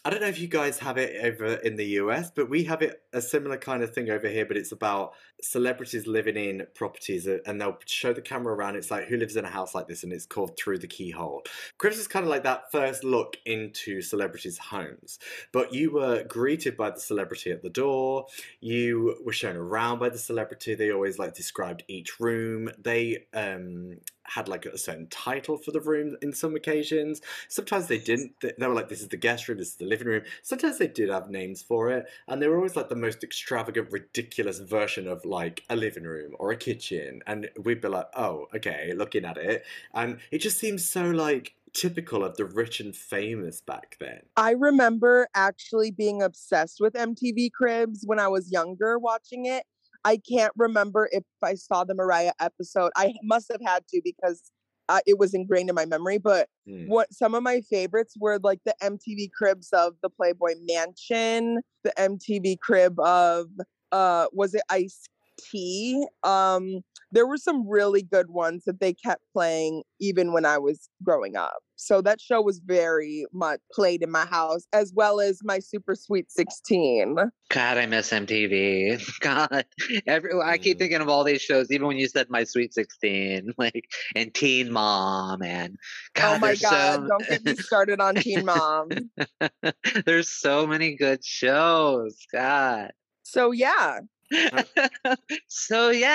I 0.09 0.11
don't 0.11 0.23
know 0.23 0.29
if 0.29 0.41
you 0.41 0.49
guys 0.49 0.79
have 0.79 0.97
it 0.97 1.23
over 1.23 1.57
in 1.57 1.77
the 1.77 1.85
US, 2.01 2.31
but 2.31 2.49
we 2.49 2.65
have 2.65 2.81
it 2.81 3.03
a 3.13 3.21
similar 3.21 3.59
kind 3.59 3.83
of 3.83 3.93
thing 3.93 4.09
over 4.09 4.27
here. 4.27 4.47
But 4.47 4.57
it's 4.57 4.73
about 4.73 5.13
celebrities 5.43 6.07
living 6.07 6.35
in 6.35 6.67
properties, 6.75 7.29
uh, 7.29 7.41
and 7.45 7.61
they'll 7.61 7.77
show 7.85 8.15
the 8.15 8.23
camera 8.23 8.55
around. 8.55 8.77
It's 8.77 8.91
like 8.91 9.05
who 9.05 9.19
lives 9.19 9.37
in 9.37 9.45
a 9.45 9.51
house 9.51 9.75
like 9.75 9.87
this, 9.87 10.05
and 10.05 10.13
it's 10.15 10.25
called 10.25 10.59
Through 10.59 10.79
the 10.79 10.87
Keyhole. 10.87 11.43
Cribs 11.77 11.99
is 11.99 12.09
kind 12.09 12.25
of 12.25 12.31
like 12.31 12.43
that 12.45 12.73
first 12.73 13.05
look 13.05 13.37
into 13.45 14.01
celebrities' 14.01 14.57
homes. 14.57 15.19
But 15.53 15.75
you 15.75 15.93
were 15.93 16.25
greeted 16.25 16.75
by 16.75 16.89
the 16.89 17.01
celebrity 17.01 17.51
at 17.51 17.61
the 17.61 17.69
door. 17.69 18.29
You 18.63 19.21
were 19.27 19.35
shown 19.35 19.57
around 19.57 19.99
by 19.99 20.09
the 20.09 20.17
celebrity. 20.17 20.75
They 20.75 20.91
always 20.91 21.19
like 21.19 21.35
described 21.35 21.83
each 21.87 22.19
room. 22.19 22.71
They 22.79 23.27
um, 23.35 23.99
had 24.29 24.49
like 24.49 24.67
a 24.67 24.79
certain 24.79 25.07
title 25.09 25.57
for 25.57 25.71
the 25.71 25.81
room 25.81 26.17
in 26.23 26.33
some 26.33 26.55
occasions. 26.55 27.21
Sometimes 27.49 27.87
they 27.87 27.99
didn't. 27.99 28.33
They 28.41 28.53
they 28.59 28.67
were 28.67 28.75
like, 28.75 28.89
"This 28.89 29.01
is 29.01 29.09
the 29.09 29.17
guest 29.17 29.49
room. 29.49 29.59
This 29.59 29.69
is 29.69 29.77
the 29.77 29.87
living 29.87 30.09
room." 30.09 30.23
Sometimes 30.43 30.79
they 30.79 30.89
did 30.89 31.09
have 31.09 31.31
names 31.31 31.63
for 31.63 31.91
it, 31.91 32.07
and 32.27 32.41
they 32.41 32.49
were 32.49 32.57
always 32.57 32.77
like 32.77 32.89
the 32.89 32.97
most 32.97 33.25
extravagant, 33.25 33.91
ridiculous 33.91 34.59
version 34.59 35.07
of 35.09 35.25
like 35.25 35.65
a 35.71 35.77
living 35.77 36.05
room 36.05 36.35
or 36.39 36.53
a 36.53 36.57
kitchen. 36.57 37.23
And 37.27 37.51
we'd 37.63 37.81
be 37.81 37.89
like, 37.89 38.09
"Oh, 38.15 38.49
okay," 38.55 38.93
looking 38.95 39.25
at 39.25 39.37
it, 39.37 39.65
and 39.95 40.19
it 40.31 40.39
just 40.39 40.59
seems 40.59 40.89
so 40.89 41.11
like 41.11 41.55
typical 41.73 42.25
of 42.25 42.37
the 42.37 42.45
rich 42.45 42.81
and 42.81 42.95
famous 42.95 43.61
back 43.61 43.97
then. 44.01 44.21
I 44.37 44.53
remember 44.53 45.29
actually 45.35 45.91
being 45.91 46.23
obsessed 46.23 46.81
with 46.81 46.95
MTV 46.95 47.53
Cribs 47.53 48.05
when 48.07 48.19
I 48.19 48.29
was 48.29 48.51
younger 48.51 48.99
watching 48.99 49.47
it. 49.47 49.65
I 50.05 50.19
can't 50.19 50.53
remember 50.57 51.09
if 51.13 51.25
I 51.43 51.55
saw 51.55 51.85
the 51.85 51.95
Mariah 51.95 52.33
episode. 52.41 52.91
I 52.97 53.15
must 53.23 53.51
have 53.51 53.61
had 53.65 53.87
to 53.89 54.01
because 54.05 54.51
uh, 54.89 55.01
it 55.07 55.19
was 55.19 55.35
ingrained 55.35 55.69
in 55.69 55.75
my 55.75 55.85
memory. 55.87 56.19
But 56.19 56.49
Hmm. 56.67 56.87
what 56.87 57.13
some 57.13 57.35
of 57.35 57.43
my 57.43 57.61
favorites 57.63 58.15
were 58.21 58.39
like 58.43 58.61
the 58.65 58.75
MTV 58.83 59.31
Cribs 59.33 59.71
of 59.73 59.95
the 60.03 60.11
Playboy 60.11 60.55
Mansion, 60.61 61.61
the 61.83 61.93
MTV 61.99 62.59
Crib 62.61 62.99
of 63.01 63.47
uh 63.91 64.27
was 64.33 64.55
it 64.55 64.63
Ice 64.71 65.03
T? 65.41 66.07
Um 66.23 66.83
there 67.13 67.27
were 67.27 67.37
some 67.37 67.69
really 67.69 68.03
good 68.03 68.31
ones 68.31 68.65
that 68.67 68.81
they 68.81 68.93
kept 68.93 69.23
playing 69.33 69.83
even 70.01 70.33
when 70.33 70.45
I 70.45 70.59
was 70.59 70.89
growing 71.03 71.37
up. 71.37 71.59
So 71.77 72.01
that 72.03 72.21
show 72.21 72.43
was 72.43 72.61
very 72.65 73.25
much 73.33 73.61
played 73.73 74.03
in 74.03 74.11
my 74.11 74.27
house, 74.27 74.67
as 74.73 74.93
well 74.95 75.21
as 75.21 75.39
my 75.45 75.61
Super 75.61 75.95
Sweet 75.95 76.31
16. 76.31 77.17
God, 77.51 77.79
I 77.79 77.87
miss 77.87 78.11
MTV. 78.11 79.01
God, 79.21 79.65
every 80.07 80.31
I 80.45 80.59
keep 80.59 80.77
Mm. 80.77 80.81
thinking 80.81 81.01
of 81.01 81.09
all 81.09 81.25
these 81.25 81.41
shows. 81.41 81.71
Even 81.71 81.87
when 81.87 81.97
you 81.97 82.09
said 82.09 82.29
My 82.29 82.45
Sweet 82.45 82.75
Sixteen, 82.75 83.53
like 83.59 83.85
and 84.15 84.35
Teen 84.35 84.71
Mom, 84.71 85.43
and 85.43 85.77
God, 86.15 86.37
oh 86.37 86.39
my 86.39 86.55
God, 86.57 86.95
so 86.95 87.07
don't 87.09 87.27
get 87.27 87.45
me 87.45 87.55
started 87.55 88.01
on 88.01 88.17
Teen 88.17 88.45
Mom. 88.45 89.11
there's 90.05 90.29
so 90.29 90.67
many 90.67 90.97
good 90.97 91.25
shows. 91.25 92.19
God. 92.33 92.91
So 93.23 93.53
yeah, 93.53 94.01
so 95.49 95.91
yeah. 95.91 96.15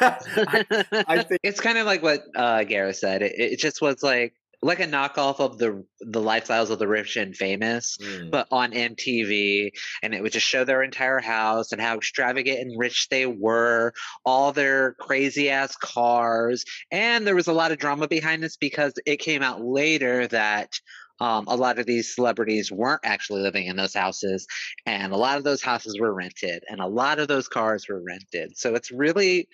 I, 0.00 1.04
I 1.06 1.22
think 1.22 1.40
it's 1.42 1.60
kind 1.60 1.78
of 1.78 1.86
like 1.86 2.02
what 2.02 2.22
uh 2.36 2.64
Gareth 2.64 2.96
said. 2.96 3.22
It, 3.22 3.32
it 3.36 3.58
just 3.58 3.80
was 3.82 4.02
like 4.02 4.34
like 4.62 4.80
a 4.80 4.86
knockoff 4.86 5.40
of 5.40 5.56
the 5.56 5.82
the 6.00 6.20
lifestyles 6.20 6.68
of 6.70 6.78
the 6.78 6.86
rich 6.86 7.16
and 7.16 7.34
famous, 7.34 7.96
Mm. 7.98 8.30
but 8.30 8.46
on 8.50 8.72
MTV, 8.72 9.70
and 10.02 10.14
it 10.14 10.22
would 10.22 10.32
just 10.32 10.46
show 10.46 10.64
their 10.64 10.82
entire 10.82 11.18
house 11.20 11.72
and 11.72 11.80
how 11.80 11.96
extravagant 11.96 12.58
and 12.60 12.78
rich 12.78 13.08
they 13.10 13.24
were, 13.26 13.94
all 14.26 14.52
their 14.52 14.92
crazy 15.00 15.48
ass 15.48 15.74
cars, 15.76 16.64
and 16.90 17.26
there 17.26 17.34
was 17.34 17.46
a 17.48 17.54
lot 17.54 17.72
of 17.72 17.78
drama 17.78 18.06
behind 18.06 18.42
this 18.42 18.56
because 18.58 18.92
it 19.06 19.16
came 19.16 19.42
out 19.42 19.62
later 19.62 20.26
that. 20.28 20.78
Um, 21.20 21.44
a 21.48 21.56
lot 21.56 21.78
of 21.78 21.86
these 21.86 22.14
celebrities 22.14 22.72
weren't 22.72 23.02
actually 23.04 23.42
living 23.42 23.66
in 23.66 23.76
those 23.76 23.94
houses, 23.94 24.46
and 24.86 25.12
a 25.12 25.16
lot 25.16 25.38
of 25.38 25.44
those 25.44 25.62
houses 25.62 25.98
were 26.00 26.12
rented, 26.12 26.62
and 26.68 26.80
a 26.80 26.86
lot 26.86 27.18
of 27.18 27.28
those 27.28 27.48
cars 27.48 27.86
were 27.88 28.02
rented. 28.02 28.56
So 28.56 28.74
it's 28.74 28.90
really, 28.90 29.48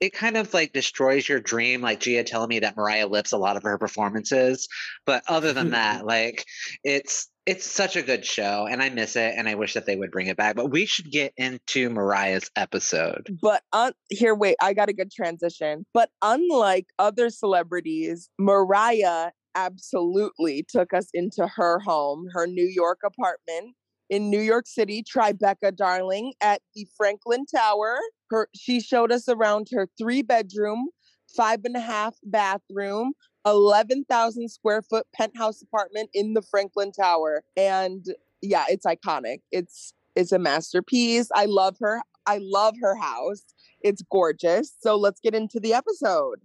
it 0.00 0.12
kind 0.12 0.36
of 0.36 0.52
like 0.52 0.72
destroys 0.72 1.28
your 1.28 1.40
dream. 1.40 1.80
Like 1.80 2.00
Gia 2.00 2.24
telling 2.24 2.48
me 2.48 2.60
that 2.60 2.76
Mariah 2.76 3.06
lips 3.06 3.32
a 3.32 3.38
lot 3.38 3.56
of 3.56 3.62
her 3.62 3.78
performances, 3.78 4.68
but 5.06 5.22
other 5.28 5.52
than 5.52 5.70
that, 5.78 6.04
like 6.04 6.44
it's 6.84 7.28
it's 7.44 7.68
such 7.68 7.96
a 7.96 8.02
good 8.02 8.24
show, 8.24 8.68
and 8.70 8.80
I 8.80 8.88
miss 8.90 9.16
it, 9.16 9.34
and 9.36 9.48
I 9.48 9.56
wish 9.56 9.74
that 9.74 9.84
they 9.84 9.96
would 9.96 10.12
bring 10.12 10.28
it 10.28 10.36
back. 10.36 10.54
But 10.54 10.70
we 10.70 10.86
should 10.86 11.10
get 11.10 11.32
into 11.36 11.90
Mariah's 11.90 12.50
episode. 12.54 13.36
but 13.42 13.62
un- 13.72 13.94
here, 14.10 14.34
wait, 14.34 14.56
I 14.62 14.74
got 14.74 14.88
a 14.88 14.92
good 14.92 15.10
transition. 15.10 15.84
But 15.92 16.10
unlike 16.22 16.86
other 17.00 17.30
celebrities, 17.30 18.28
Mariah 18.38 19.30
absolutely 19.54 20.64
took 20.68 20.92
us 20.92 21.08
into 21.12 21.46
her 21.46 21.78
home, 21.80 22.28
her 22.32 22.46
New 22.46 22.66
York 22.66 23.00
apartment 23.04 23.74
in 24.10 24.28
New 24.28 24.40
York 24.40 24.66
City, 24.66 25.02
Tribeca, 25.02 25.74
darling, 25.74 26.34
at 26.42 26.60
the 26.74 26.86
Franklin 26.96 27.46
Tower. 27.46 27.98
Her, 28.30 28.48
she 28.54 28.80
showed 28.80 29.10
us 29.10 29.28
around 29.28 29.68
her 29.72 29.88
three 29.98 30.22
bedroom, 30.22 30.88
five 31.34 31.60
and 31.64 31.76
a 31.76 31.80
half 31.80 32.14
bathroom, 32.22 33.12
11,000 33.46 34.48
square 34.48 34.82
foot 34.82 35.06
penthouse 35.14 35.62
apartment 35.62 36.10
in 36.12 36.34
the 36.34 36.42
Franklin 36.42 36.92
Tower. 36.92 37.42
And 37.56 38.04
yeah, 38.42 38.64
it's 38.68 38.84
iconic. 38.84 39.38
It's 39.50 39.94
it's 40.14 40.32
a 40.32 40.38
masterpiece. 40.38 41.28
I 41.34 41.46
love 41.46 41.76
her. 41.80 42.02
I 42.26 42.38
love 42.42 42.74
her 42.82 42.96
house. 42.96 43.44
It's 43.80 44.02
gorgeous. 44.10 44.74
So 44.80 44.96
let's 44.96 45.20
get 45.20 45.34
into 45.34 45.58
the 45.58 45.72
episode. 45.72 46.40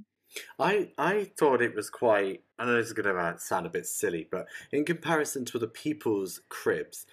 I 0.58 0.92
I 0.98 1.32
thought 1.38 1.62
it 1.62 1.76
was 1.76 1.90
quite. 1.90 2.44
I 2.60 2.66
know 2.66 2.76
this 2.76 2.88
is 2.88 2.94
going 2.94 3.14
to 3.14 3.40
sound 3.40 3.66
a 3.66 3.70
bit 3.70 3.86
silly, 3.86 4.28
but 4.30 4.48
in 4.72 4.84
comparison 4.86 5.46
to 5.46 5.60
the 5.60 5.68
people's 5.68 6.42
cribs, 6.50 7.06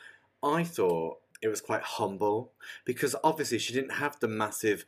I 0.43 0.65
thought 0.65 1.19
it 1.43 1.49
was 1.49 1.61
quite 1.61 1.83
humble 1.83 2.53
because 2.85 3.15
obviously 3.23 3.59
she 3.59 3.75
didn't 3.75 3.95
have 3.95 4.19
the 4.21 4.29
massive 4.29 4.87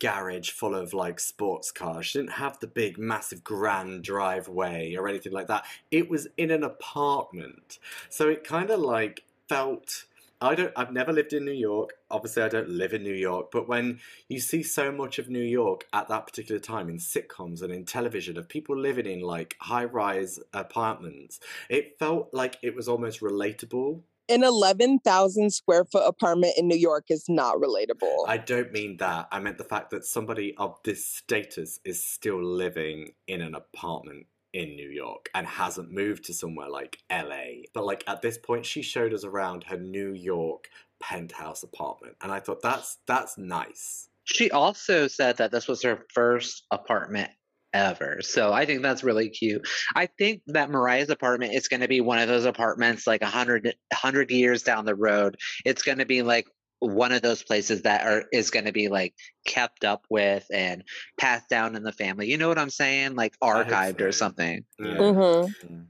garage 0.00 0.50
full 0.50 0.74
of 0.74 0.94
like 0.94 1.20
sports 1.20 1.70
cars. 1.70 2.06
She 2.06 2.18
didn't 2.18 2.32
have 2.32 2.58
the 2.60 2.66
big, 2.66 2.98
massive, 2.98 3.44
grand 3.44 4.02
driveway 4.02 4.94
or 4.94 5.08
anything 5.08 5.32
like 5.32 5.46
that. 5.48 5.64
It 5.90 6.10
was 6.10 6.28
in 6.36 6.50
an 6.50 6.62
apartment, 6.62 7.78
so 8.08 8.28
it 8.28 8.44
kind 8.44 8.70
of 8.70 8.80
like 8.80 9.24
felt. 9.48 10.04
I 10.44 10.54
don't. 10.54 10.72
I've 10.76 10.92
never 10.92 11.12
lived 11.12 11.32
in 11.32 11.44
New 11.44 11.52
York. 11.52 11.94
Obviously, 12.10 12.42
I 12.42 12.48
don't 12.48 12.68
live 12.68 12.92
in 12.92 13.02
New 13.02 13.14
York. 13.14 13.50
But 13.50 13.66
when 13.66 14.00
you 14.28 14.40
see 14.40 14.62
so 14.62 14.92
much 14.92 15.18
of 15.18 15.28
New 15.28 15.42
York 15.42 15.86
at 15.92 16.08
that 16.08 16.26
particular 16.26 16.60
time 16.60 16.88
in 16.88 16.98
sitcoms 16.98 17.62
and 17.62 17.72
in 17.72 17.84
television 17.84 18.36
of 18.36 18.48
people 18.48 18.78
living 18.78 19.06
in 19.06 19.20
like 19.20 19.56
high-rise 19.60 20.38
apartments, 20.52 21.40
it 21.70 21.98
felt 21.98 22.28
like 22.32 22.58
it 22.62 22.76
was 22.76 22.88
almost 22.88 23.20
relatable. 23.20 24.02
An 24.28 24.42
11,000 24.42 25.50
square 25.50 25.84
foot 25.84 26.04
apartment 26.06 26.54
in 26.56 26.66
New 26.66 26.78
York 26.78 27.04
is 27.08 27.26
not 27.28 27.56
relatable. 27.56 28.24
I 28.26 28.38
don't 28.38 28.72
mean 28.72 28.96
that. 28.98 29.28
I 29.30 29.38
meant 29.38 29.58
the 29.58 29.64
fact 29.64 29.90
that 29.90 30.06
somebody 30.06 30.54
of 30.56 30.78
this 30.82 31.06
status 31.06 31.78
is 31.84 32.02
still 32.02 32.42
living 32.42 33.10
in 33.26 33.42
an 33.42 33.54
apartment 33.54 34.26
in 34.54 34.76
New 34.76 34.88
York 34.88 35.28
and 35.34 35.46
hasn't 35.46 35.90
moved 35.90 36.24
to 36.24 36.32
somewhere 36.32 36.70
like 36.70 36.98
LA. 37.10 37.64
But 37.74 37.84
like 37.84 38.04
at 38.06 38.22
this 38.22 38.38
point 38.38 38.64
she 38.64 38.80
showed 38.80 39.12
us 39.12 39.24
around 39.24 39.64
her 39.64 39.76
New 39.76 40.14
York 40.14 40.68
penthouse 41.00 41.62
apartment 41.62 42.16
and 42.22 42.32
I 42.32 42.40
thought 42.40 42.62
that's 42.62 42.98
that's 43.06 43.36
nice. 43.36 44.08
She 44.22 44.50
also 44.50 45.08
said 45.08 45.36
that 45.36 45.50
this 45.50 45.68
was 45.68 45.82
her 45.82 46.06
first 46.14 46.64
apartment 46.70 47.30
ever. 47.74 48.20
So 48.22 48.52
I 48.52 48.64
think 48.64 48.82
that's 48.82 49.04
really 49.04 49.28
cute. 49.28 49.66
I 49.94 50.06
think 50.06 50.42
that 50.46 50.70
Mariah's 50.70 51.10
apartment 51.10 51.54
is 51.54 51.68
going 51.68 51.80
to 51.80 51.88
be 51.88 52.00
one 52.00 52.20
of 52.20 52.28
those 52.28 52.44
apartments 52.46 53.06
like 53.06 53.20
a 53.20 53.26
hundred 53.26 53.74
hundred 53.92 54.30
years 54.30 54.62
down 54.62 54.86
the 54.86 54.94
road. 54.94 55.36
It's 55.64 55.82
going 55.82 55.98
to 55.98 56.06
be 56.06 56.22
like 56.22 56.46
one 56.84 57.12
of 57.12 57.22
those 57.22 57.42
places 57.42 57.82
that 57.82 58.06
are 58.06 58.24
is 58.32 58.50
going 58.50 58.66
to 58.66 58.72
be 58.72 58.88
like 58.88 59.14
kept 59.46 59.84
up 59.84 60.04
with 60.10 60.46
and 60.52 60.84
passed 61.18 61.48
down 61.48 61.76
in 61.76 61.82
the 61.82 61.92
family. 61.92 62.28
You 62.28 62.38
know 62.38 62.48
what 62.48 62.58
I'm 62.58 62.70
saying? 62.70 63.14
Like 63.14 63.34
I 63.42 63.52
hope 63.52 63.66
archived 63.66 64.00
or 64.00 64.12
something. 64.12 64.64
Yeah. 64.78 64.86
Mm-hmm. 64.86 65.74
Mm. 65.74 65.86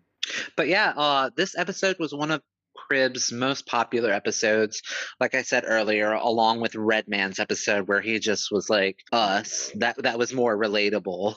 But 0.57 0.69
yeah, 0.69 0.93
uh, 0.97 1.31
this 1.37 1.57
episode 1.57 1.97
was 1.99 2.15
one 2.15 2.31
of 2.31 2.43
Crib's 2.75 3.33
most 3.33 3.67
popular 3.67 4.11
episodes. 4.11 4.83
Like 5.21 5.35
I 5.35 5.43
said 5.43 5.65
earlier, 5.67 6.13
along 6.13 6.61
with 6.61 6.75
Redman's 6.75 7.39
episode 7.39 7.89
where 7.89 8.01
he 8.01 8.19
just 8.19 8.51
was 8.51 8.69
like 8.69 8.99
us. 9.13 9.71
That 9.77 10.03
that 10.03 10.19
was 10.19 10.33
more 10.33 10.57
relatable, 10.57 11.37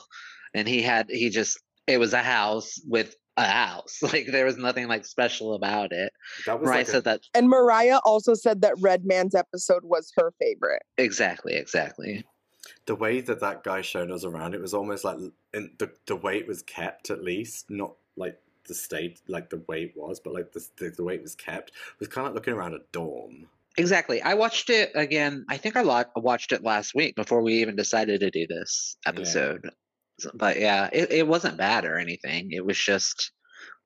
and 0.54 0.68
he 0.68 0.82
had 0.82 1.10
he 1.10 1.30
just 1.30 1.58
it 1.86 1.98
was 1.98 2.12
a 2.12 2.22
house 2.22 2.80
with 2.86 3.14
a 3.38 3.46
house. 3.46 3.98
Like 4.02 4.26
there 4.30 4.44
was 4.44 4.56
nothing 4.58 4.88
like 4.88 5.04
special 5.06 5.54
about 5.54 5.92
it. 5.92 6.12
That 6.46 6.60
was 6.60 6.68
Right? 6.68 6.78
like 6.78 6.88
a- 6.88 6.90
said 6.90 7.04
that 7.04 7.20
And 7.34 7.48
Mariah 7.48 8.00
also 8.04 8.34
said 8.34 8.62
that 8.62 8.74
Redman's 8.80 9.34
episode 9.34 9.84
was 9.84 10.12
her 10.16 10.32
favorite. 10.40 10.82
exactly, 10.96 11.54
exactly. 11.54 12.24
the 12.86 12.94
way 12.94 13.20
that 13.20 13.40
that 13.40 13.64
guy 13.64 13.80
showed 13.82 14.10
us 14.10 14.24
around. 14.24 14.54
It 14.54 14.60
was 14.60 14.74
almost 14.74 15.04
like 15.04 15.18
in 15.54 15.70
the 15.78 15.90
the 16.06 16.16
way 16.16 16.38
it 16.38 16.46
was 16.46 16.62
kept, 16.62 17.10
at 17.10 17.22
least 17.22 17.70
not 17.70 17.94
like 18.16 18.38
the 18.66 18.74
state, 18.74 19.20
like 19.28 19.48
the 19.48 19.62
way 19.68 19.84
it 19.84 19.92
was, 19.96 20.20
but 20.20 20.34
like 20.34 20.52
the 20.52 20.66
the, 20.78 20.90
the 20.90 21.04
way 21.04 21.14
it 21.14 21.22
was 21.22 21.34
kept 21.34 21.72
was 21.98 22.08
kind 22.08 22.26
of 22.26 22.34
like 22.34 22.40
looking 22.40 22.54
around 22.54 22.74
a 22.74 22.80
dorm. 22.92 23.46
Exactly. 23.78 24.20
I 24.20 24.34
watched 24.34 24.70
it 24.70 24.90
again. 24.96 25.46
I 25.48 25.56
think 25.56 25.76
I 25.76 25.82
watched 26.16 26.50
it 26.52 26.64
last 26.64 26.94
week 26.96 27.14
before 27.14 27.40
we 27.42 27.54
even 27.62 27.76
decided 27.76 28.20
to 28.20 28.30
do 28.30 28.46
this 28.46 28.96
episode. 29.06 29.60
So- 29.64 29.70
But 30.34 30.58
yeah, 30.58 30.88
it, 30.92 31.12
it 31.12 31.28
wasn't 31.28 31.56
bad 31.56 31.84
or 31.84 31.98
anything. 31.98 32.52
It 32.52 32.64
was 32.64 32.78
just 32.78 33.32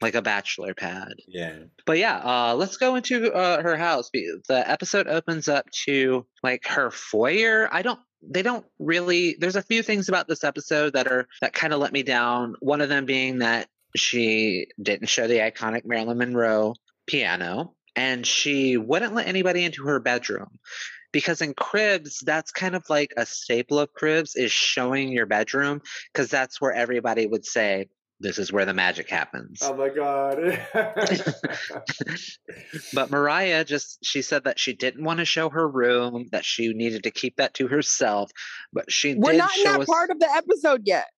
like 0.00 0.14
a 0.14 0.22
bachelor 0.22 0.74
pad. 0.74 1.14
Yeah. 1.28 1.58
But 1.86 1.98
yeah, 1.98 2.18
uh, 2.18 2.54
let's 2.56 2.76
go 2.76 2.96
into 2.96 3.32
uh, 3.32 3.62
her 3.62 3.76
house. 3.76 4.10
The 4.12 4.70
episode 4.70 5.06
opens 5.06 5.48
up 5.48 5.66
to 5.86 6.26
like 6.42 6.66
her 6.66 6.90
foyer. 6.90 7.68
I 7.70 7.82
don't. 7.82 8.00
They 8.22 8.42
don't 8.42 8.66
really. 8.78 9.36
There's 9.38 9.56
a 9.56 9.62
few 9.62 9.82
things 9.82 10.08
about 10.08 10.28
this 10.28 10.44
episode 10.44 10.92
that 10.94 11.06
are 11.06 11.26
that 11.40 11.52
kind 11.52 11.72
of 11.72 11.80
let 11.80 11.92
me 11.92 12.02
down. 12.02 12.56
One 12.60 12.80
of 12.80 12.88
them 12.88 13.06
being 13.06 13.38
that 13.38 13.68
she 13.96 14.68
didn't 14.80 15.08
show 15.08 15.26
the 15.26 15.38
iconic 15.38 15.84
Marilyn 15.84 16.18
Monroe 16.18 16.74
piano, 17.06 17.74
and 17.96 18.26
she 18.26 18.76
wouldn't 18.76 19.14
let 19.14 19.26
anybody 19.26 19.64
into 19.64 19.84
her 19.84 20.00
bedroom. 20.00 20.58
Because 21.12 21.40
in 21.42 21.54
cribs, 21.54 22.20
that's 22.24 22.50
kind 22.50 22.74
of 22.74 22.88
like 22.88 23.12
a 23.16 23.26
staple 23.26 23.78
of 23.78 23.92
cribs 23.92 24.34
is 24.34 24.50
showing 24.50 25.12
your 25.12 25.26
bedroom, 25.26 25.82
because 26.12 26.28
that's 26.30 26.60
where 26.60 26.72
everybody 26.72 27.26
would 27.26 27.44
say, 27.44 27.88
"This 28.18 28.38
is 28.38 28.50
where 28.52 28.64
the 28.64 28.74
magic 28.74 29.10
happens." 29.10 29.58
Oh 29.62 29.74
my 29.74 29.90
god. 29.90 30.66
but 32.94 33.10
Mariah 33.10 33.64
just 33.64 33.98
she 34.02 34.22
said 34.22 34.44
that 34.44 34.58
she 34.58 34.72
didn't 34.72 35.04
want 35.04 35.18
to 35.18 35.24
show 35.24 35.50
her 35.50 35.68
room, 35.68 36.28
that 36.32 36.44
she 36.44 36.72
needed 36.72 37.02
to 37.04 37.10
keep 37.10 37.36
that 37.36 37.54
to 37.54 37.68
herself. 37.68 38.30
But 38.72 38.90
she 38.90 39.14
We're 39.14 39.32
did 39.32 39.38
not 39.38 39.56
in 39.56 39.64
show 39.64 39.72
that 39.72 39.80
us. 39.82 39.86
part 39.86 40.10
of 40.10 40.18
the 40.18 40.30
episode 40.30 40.82
yet. 40.86 41.08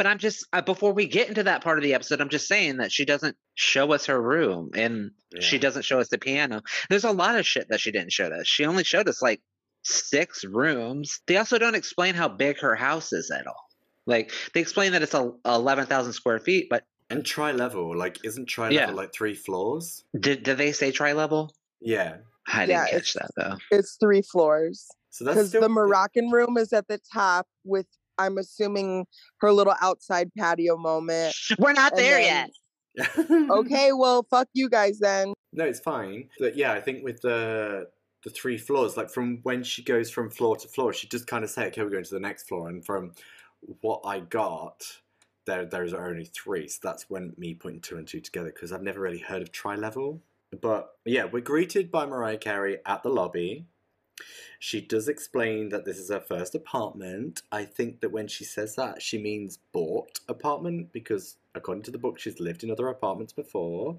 But 0.00 0.06
I'm 0.06 0.16
just 0.16 0.46
uh, 0.54 0.62
before 0.62 0.94
we 0.94 1.06
get 1.06 1.28
into 1.28 1.42
that 1.42 1.62
part 1.62 1.76
of 1.76 1.84
the 1.84 1.92
episode, 1.92 2.22
I'm 2.22 2.30
just 2.30 2.48
saying 2.48 2.78
that 2.78 2.90
she 2.90 3.04
doesn't 3.04 3.36
show 3.54 3.92
us 3.92 4.06
her 4.06 4.18
room 4.18 4.70
and 4.74 5.10
she 5.40 5.58
doesn't 5.58 5.82
show 5.84 6.00
us 6.00 6.08
the 6.08 6.16
piano. 6.16 6.62
There's 6.88 7.04
a 7.04 7.10
lot 7.12 7.36
of 7.38 7.46
shit 7.46 7.68
that 7.68 7.80
she 7.80 7.90
didn't 7.92 8.10
show 8.10 8.28
us. 8.28 8.46
She 8.46 8.64
only 8.64 8.82
showed 8.82 9.10
us 9.10 9.20
like 9.20 9.42
six 9.82 10.42
rooms. 10.42 11.20
They 11.26 11.36
also 11.36 11.58
don't 11.58 11.74
explain 11.74 12.14
how 12.14 12.28
big 12.28 12.58
her 12.60 12.74
house 12.74 13.12
is 13.12 13.30
at 13.30 13.46
all. 13.46 13.68
Like 14.06 14.32
they 14.54 14.60
explain 14.60 14.92
that 14.92 15.02
it's 15.02 15.12
a 15.12 15.32
eleven 15.44 15.84
thousand 15.84 16.14
square 16.14 16.38
feet, 16.38 16.68
but 16.70 16.84
and 17.10 17.22
tri 17.22 17.52
level, 17.52 17.94
like 17.94 18.24
isn't 18.24 18.46
tri 18.46 18.70
Yeah. 18.70 18.86
level 18.86 18.96
like 18.96 19.12
three 19.12 19.34
floors? 19.34 20.02
did 20.18 20.44
did 20.44 20.56
they 20.56 20.72
say 20.72 20.92
tri 20.92 21.12
level? 21.12 21.52
Yeah. 21.78 22.16
I 22.48 22.64
Yeah, 22.64 22.86
didn't 22.86 22.90
catch 23.02 23.14
it's- 23.16 23.16
that 23.16 23.30
though. 23.36 23.76
It's 23.76 23.98
three 24.00 24.22
floors. 24.22 24.86
So 25.10 25.26
that's 25.26 25.34
Because 25.36 25.48
still 25.50 25.60
the 25.60 25.68
Moroccan 25.68 26.30
room 26.30 26.56
is 26.56 26.72
at 26.72 26.88
the 26.88 26.98
top 27.12 27.46
with 27.64 27.84
I'm 28.20 28.38
assuming 28.38 29.06
her 29.38 29.52
little 29.52 29.74
outside 29.80 30.30
patio 30.36 30.76
moment. 30.76 31.34
We're 31.58 31.72
not 31.72 31.96
there 31.96 32.18
then- 32.18 32.24
yet. 32.24 32.50
Okay, 33.50 33.92
well 33.92 34.26
fuck 34.30 34.48
you 34.52 34.68
guys 34.68 34.98
then. 34.98 35.32
No, 35.52 35.64
it's 35.64 35.80
fine. 35.80 36.28
But 36.38 36.56
yeah, 36.56 36.72
I 36.72 36.80
think 36.80 37.04
with 37.04 37.20
the 37.22 37.88
the 38.24 38.30
three 38.30 38.58
floors, 38.58 38.96
like 38.96 39.10
from 39.10 39.38
when 39.44 39.62
she 39.62 39.82
goes 39.82 40.10
from 40.10 40.28
floor 40.28 40.56
to 40.56 40.68
floor, 40.68 40.92
she 40.92 41.08
just 41.08 41.26
kind 41.26 41.44
of 41.44 41.50
say, 41.50 41.66
"Okay, 41.68 41.82
we're 41.82 41.90
going 41.90 42.04
to 42.04 42.14
the 42.14 42.20
next 42.20 42.48
floor." 42.48 42.68
And 42.68 42.84
from 42.84 43.12
what 43.80 44.00
I 44.04 44.20
got, 44.20 44.84
there 45.46 45.64
there's 45.64 45.94
only 45.94 46.26
three. 46.26 46.68
So 46.68 46.80
that's 46.82 47.08
when 47.08 47.32
me 47.38 47.54
putting 47.54 47.80
two 47.80 47.96
and 47.96 48.06
two 48.06 48.20
together 48.20 48.50
because 48.52 48.72
I've 48.72 48.82
never 48.82 49.00
really 49.00 49.18
heard 49.20 49.42
of 49.42 49.52
tri 49.52 49.76
level. 49.76 50.20
But 50.60 50.90
yeah, 51.04 51.24
we're 51.24 51.40
greeted 51.42 51.90
by 51.90 52.06
Mariah 52.06 52.38
Carey 52.38 52.78
at 52.84 53.02
the 53.02 53.08
lobby. 53.08 53.66
She 54.58 54.80
does 54.80 55.08
explain 55.08 55.68
that 55.70 55.84
this 55.84 55.98
is 55.98 56.10
her 56.10 56.20
first 56.20 56.54
apartment. 56.54 57.42
I 57.50 57.64
think 57.64 58.00
that 58.00 58.12
when 58.12 58.28
she 58.28 58.44
says 58.44 58.76
that, 58.76 59.02
she 59.02 59.18
means 59.18 59.58
bought 59.72 60.20
apartment 60.28 60.92
because, 60.92 61.36
according 61.54 61.84
to 61.84 61.90
the 61.90 61.98
book, 61.98 62.18
she's 62.18 62.40
lived 62.40 62.62
in 62.64 62.70
other 62.70 62.88
apartments 62.88 63.32
before. 63.32 63.98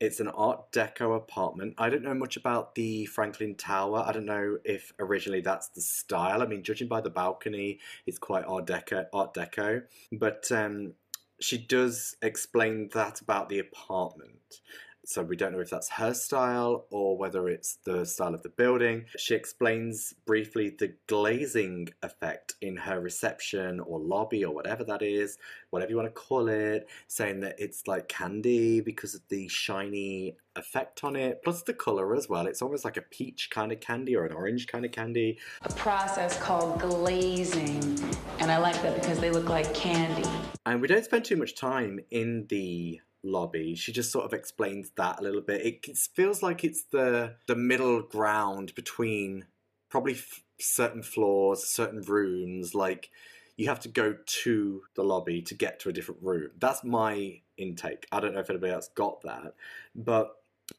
It's 0.00 0.20
an 0.20 0.28
Art 0.28 0.72
Deco 0.72 1.14
apartment. 1.14 1.74
I 1.76 1.90
don't 1.90 2.02
know 2.02 2.14
much 2.14 2.36
about 2.36 2.74
the 2.74 3.04
Franklin 3.06 3.54
Tower. 3.54 4.02
I 4.06 4.12
don't 4.12 4.24
know 4.24 4.58
if 4.64 4.94
originally 4.98 5.42
that's 5.42 5.68
the 5.68 5.82
style. 5.82 6.42
I 6.42 6.46
mean, 6.46 6.62
judging 6.62 6.88
by 6.88 7.02
the 7.02 7.10
balcony, 7.10 7.80
it's 8.06 8.18
quite 8.18 8.44
Art 8.46 8.66
Deco. 8.66 9.06
Art 9.12 9.34
Deco, 9.34 9.82
but 10.12 10.50
um, 10.52 10.94
she 11.40 11.58
does 11.58 12.16
explain 12.22 12.88
that 12.94 13.20
about 13.20 13.48
the 13.48 13.58
apartment. 13.58 14.60
So 15.10 15.24
we 15.24 15.34
don't 15.34 15.50
know 15.50 15.58
if 15.58 15.70
that's 15.70 15.88
her 15.88 16.14
style 16.14 16.86
or 16.92 17.18
whether 17.18 17.48
it's 17.48 17.78
the 17.84 18.06
style 18.06 18.32
of 18.32 18.44
the 18.44 18.48
building. 18.48 19.06
She 19.18 19.34
explains 19.34 20.14
briefly 20.24 20.70
the 20.78 20.94
glazing 21.08 21.88
effect 22.04 22.54
in 22.60 22.76
her 22.76 23.00
reception 23.00 23.80
or 23.80 23.98
lobby 23.98 24.44
or 24.44 24.54
whatever 24.54 24.84
that 24.84 25.02
is, 25.02 25.36
whatever 25.70 25.90
you 25.90 25.96
want 25.96 26.06
to 26.06 26.12
call 26.12 26.46
it, 26.46 26.88
saying 27.08 27.40
that 27.40 27.56
it's 27.58 27.88
like 27.88 28.06
candy 28.06 28.80
because 28.80 29.16
of 29.16 29.22
the 29.30 29.48
shiny 29.48 30.36
effect 30.54 31.02
on 31.02 31.16
it, 31.16 31.42
plus 31.42 31.64
the 31.64 31.74
color 31.74 32.14
as 32.14 32.28
well. 32.28 32.46
It's 32.46 32.62
almost 32.62 32.84
like 32.84 32.96
a 32.96 33.02
peach 33.02 33.50
kind 33.50 33.72
of 33.72 33.80
candy 33.80 34.14
or 34.14 34.26
an 34.26 34.32
orange 34.32 34.68
kind 34.68 34.84
of 34.84 34.92
candy. 34.92 35.40
a 35.62 35.72
process 35.72 36.38
called 36.38 36.78
glazing, 36.78 37.98
and 38.38 38.48
I 38.48 38.58
like 38.58 38.80
that 38.82 38.94
because 38.94 39.18
they 39.18 39.32
look 39.32 39.48
like 39.48 39.74
candy. 39.74 40.28
And 40.66 40.80
we 40.80 40.86
don't 40.86 41.04
spend 41.04 41.24
too 41.24 41.36
much 41.36 41.56
time 41.56 41.98
in 42.12 42.46
the 42.48 43.00
lobby. 43.22 43.74
She 43.74 43.92
just 43.92 44.12
sort 44.12 44.24
of 44.24 44.32
explains 44.32 44.90
that 44.96 45.20
a 45.20 45.22
little 45.22 45.40
bit. 45.40 45.64
It, 45.64 45.96
feels 46.14 46.42
like 46.42 46.64
it's 46.64 46.84
the 46.84 47.36
the 47.46 47.56
middle 47.56 48.02
ground 48.02 48.74
between 48.74 49.46
probably 49.90 50.14
f- 50.14 50.42
certain 50.60 51.02
floors, 51.02 51.64
certain 51.64 52.02
rooms. 52.02 52.74
Like 52.74 53.10
you 53.56 53.68
have 53.68 53.80
to 53.80 53.88
go 53.88 54.16
to 54.24 54.82
the 54.94 55.04
lobby 55.04 55.42
to 55.42 55.54
get 55.54 55.80
to 55.80 55.88
a 55.90 55.92
different 55.92 56.22
room. 56.22 56.50
That's 56.58 56.82
my 56.84 57.40
intake. 57.56 58.06
I 58.12 58.20
don't 58.20 58.34
know 58.34 58.40
if 58.40 58.50
anybody 58.50 58.72
else 58.72 58.88
got 58.94 59.22
that, 59.22 59.54
but 59.94 60.36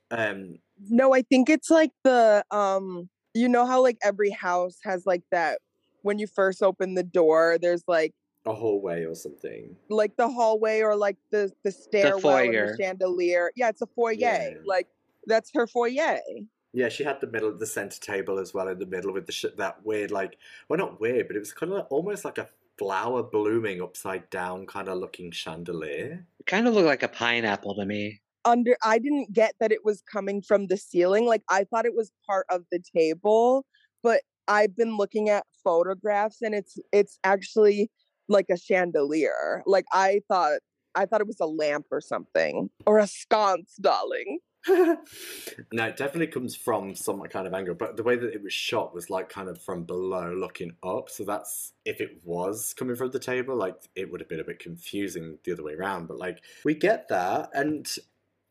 um, 0.10 0.60
No, 0.90 1.14
I 1.14 1.22
think 1.22 1.50
it's 1.50 1.70
like 1.70 1.92
the 2.04 2.44
um 2.52 3.10
you 3.34 3.48
know 3.48 3.66
how 3.66 3.82
like 3.82 3.98
every 4.04 4.32
house 4.32 4.78
has 4.84 5.06
like 5.06 5.24
that 5.32 5.60
when 6.02 6.20
you 6.20 6.28
first 6.28 6.64
open 6.64 6.96
the 6.96 7.04
door, 7.04 7.58
there's 7.62 7.84
like 7.88 8.14
a 8.46 8.54
hallway 8.54 9.04
or 9.04 9.16
something. 9.16 9.76
like 9.90 10.16
the 10.18 10.28
hallway 10.28 10.82
or 10.82 10.96
like 10.96 11.18
the 11.32 11.52
the 11.64 11.72
stairwell 11.72 12.38
and 12.38 12.54
foyer. 12.54 12.76
the 12.76 12.84
chandelier. 12.84 13.52
Yeah, 13.56 13.70
it's 13.70 13.82
a 13.82 13.88
foyer. 13.88 14.14
Yeah. 14.14 14.50
Like 14.66 14.88
that's 15.28 15.52
her 15.54 15.68
foyer. 15.68 16.20
Yeah, 16.74 16.90
she 16.90 17.04
had 17.04 17.20
the 17.20 17.28
middle, 17.28 17.50
of 17.50 17.60
the 17.60 17.66
center 17.66 18.00
table 18.00 18.40
as 18.40 18.54
well 18.54 18.70
in 18.70 18.80
the 18.80 18.86
middle 18.86 19.12
with 19.12 19.26
the 19.26 19.34
sh- 19.34 19.46
that 19.58 19.86
weird, 19.86 20.10
like, 20.10 20.38
well, 20.70 20.80
not 20.80 21.02
weird, 21.02 21.28
but 21.28 21.36
it 21.36 21.40
was 21.40 21.52
kind 21.52 21.70
of 21.74 21.80
like, 21.80 21.92
almost 21.92 22.24
like 22.24 22.38
a 22.38 22.48
flower 22.78 23.22
blooming 23.24 23.82
upside 23.82 24.30
down 24.30 24.66
kind 24.66 24.88
of 24.88 24.98
looking 24.98 25.32
chandelier. 25.32 26.26
kind 26.46 26.68
of 26.68 26.74
looked 26.74 26.88
like 26.88 27.04
a 27.04 27.08
pineapple 27.08 27.76
to 27.76 27.86
me. 27.86 28.22
Under 28.44 28.76
I 28.84 28.98
didn't 28.98 29.34
get 29.34 29.54
that 29.60 29.72
it 29.72 29.86
was 29.86 30.02
coming 30.02 30.42
from 30.42 30.68
the 30.68 30.78
ceiling. 30.78 31.26
Like 31.26 31.44
I 31.48 31.66
thought 31.66 31.86
it 31.86 31.94
was 31.94 32.12
part 32.26 32.48
of 32.50 32.64
the 32.72 32.80
table, 32.96 33.66
but 34.02 34.22
I've 34.48 34.76
been 34.76 34.98
looking 34.98 35.30
at 35.30 35.46
photographs 35.64 36.42
and 36.42 36.56
it's 36.56 36.80
it's 36.92 37.20
actually 37.24 37.92
like 38.32 38.48
a 38.50 38.58
chandelier. 38.58 39.64
Like 39.66 39.86
I 39.92 40.22
thought 40.28 40.60
I 40.96 41.06
thought 41.06 41.22
it 41.22 41.28
was 41.28 41.40
a 41.40 41.46
lamp 41.46 41.88
or 41.92 42.02
something. 42.02 42.70
Or 42.86 43.00
a 43.00 43.08
sconce, 43.08 43.76
darling. 43.80 44.40
no, 44.68 45.86
it 45.86 45.98
definitely 45.98 46.28
comes 46.28 46.56
from 46.56 46.94
some 46.94 47.20
kind 47.24 47.48
of 47.48 47.54
angle, 47.54 47.74
but 47.74 47.98
the 47.98 48.04
way 48.04 48.16
that 48.16 48.34
it 48.34 48.44
was 48.44 48.54
shot 48.54 48.94
was 48.94 49.10
like 49.10 49.28
kind 49.28 49.50
of 49.50 49.60
from 49.60 49.86
below 49.86 50.34
looking 50.34 50.74
up. 50.84 51.10
So 51.10 51.24
that's 51.24 51.74
if 51.84 52.00
it 52.00 52.22
was 52.24 52.76
coming 52.76 52.96
from 52.96 53.10
the 53.10 53.20
table, 53.20 53.56
like 53.56 53.76
it 53.96 54.12
would 54.12 54.22
have 54.22 54.30
been 54.30 54.40
a 54.40 54.44
bit 54.44 54.60
confusing 54.60 55.40
the 55.44 55.54
other 55.54 55.64
way 55.64 55.74
around. 55.74 56.08
But 56.08 56.20
like 56.20 56.44
we 56.64 56.76
get 56.76 57.08
that, 57.08 57.50
and 57.54 57.88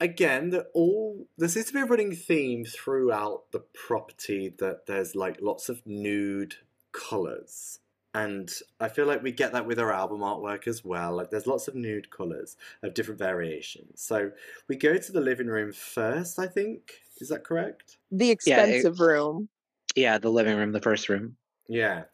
again, 0.00 0.50
that 0.50 0.66
all 0.74 1.28
there 1.38 1.48
seems 1.48 1.66
to 1.66 1.74
be 1.74 1.80
a 1.80 1.84
running 1.84 2.14
theme 2.14 2.64
throughout 2.64 3.52
the 3.52 3.60
property 3.60 4.52
that 4.58 4.86
there's 4.86 5.14
like 5.14 5.38
lots 5.40 5.68
of 5.68 5.86
nude 5.86 6.56
colors. 6.90 7.78
And 8.14 8.50
I 8.80 8.88
feel 8.88 9.06
like 9.06 9.22
we 9.22 9.30
get 9.30 9.52
that 9.52 9.66
with 9.66 9.78
our 9.78 9.92
album 9.92 10.20
artwork 10.20 10.66
as 10.66 10.84
well. 10.84 11.14
Like 11.14 11.30
there's 11.30 11.46
lots 11.46 11.68
of 11.68 11.76
nude 11.76 12.10
colors 12.10 12.56
of 12.82 12.94
different 12.94 13.18
variations. 13.20 14.02
So 14.02 14.32
we 14.68 14.76
go 14.76 14.96
to 14.96 15.12
the 15.12 15.20
living 15.20 15.46
room 15.46 15.72
first, 15.72 16.38
I 16.38 16.46
think. 16.46 16.92
Is 17.20 17.28
that 17.28 17.44
correct? 17.44 17.98
The 18.10 18.36
Yeah, 18.44 18.64
it- 18.64 18.68
expensive 18.70 18.98
room. 19.00 19.48
Yeah, 19.94 20.18
the 20.18 20.30
living 20.30 20.56
room, 20.56 20.72
the 20.72 20.80
first 20.80 21.08
room. 21.08 21.36
Yeah. 21.68 22.04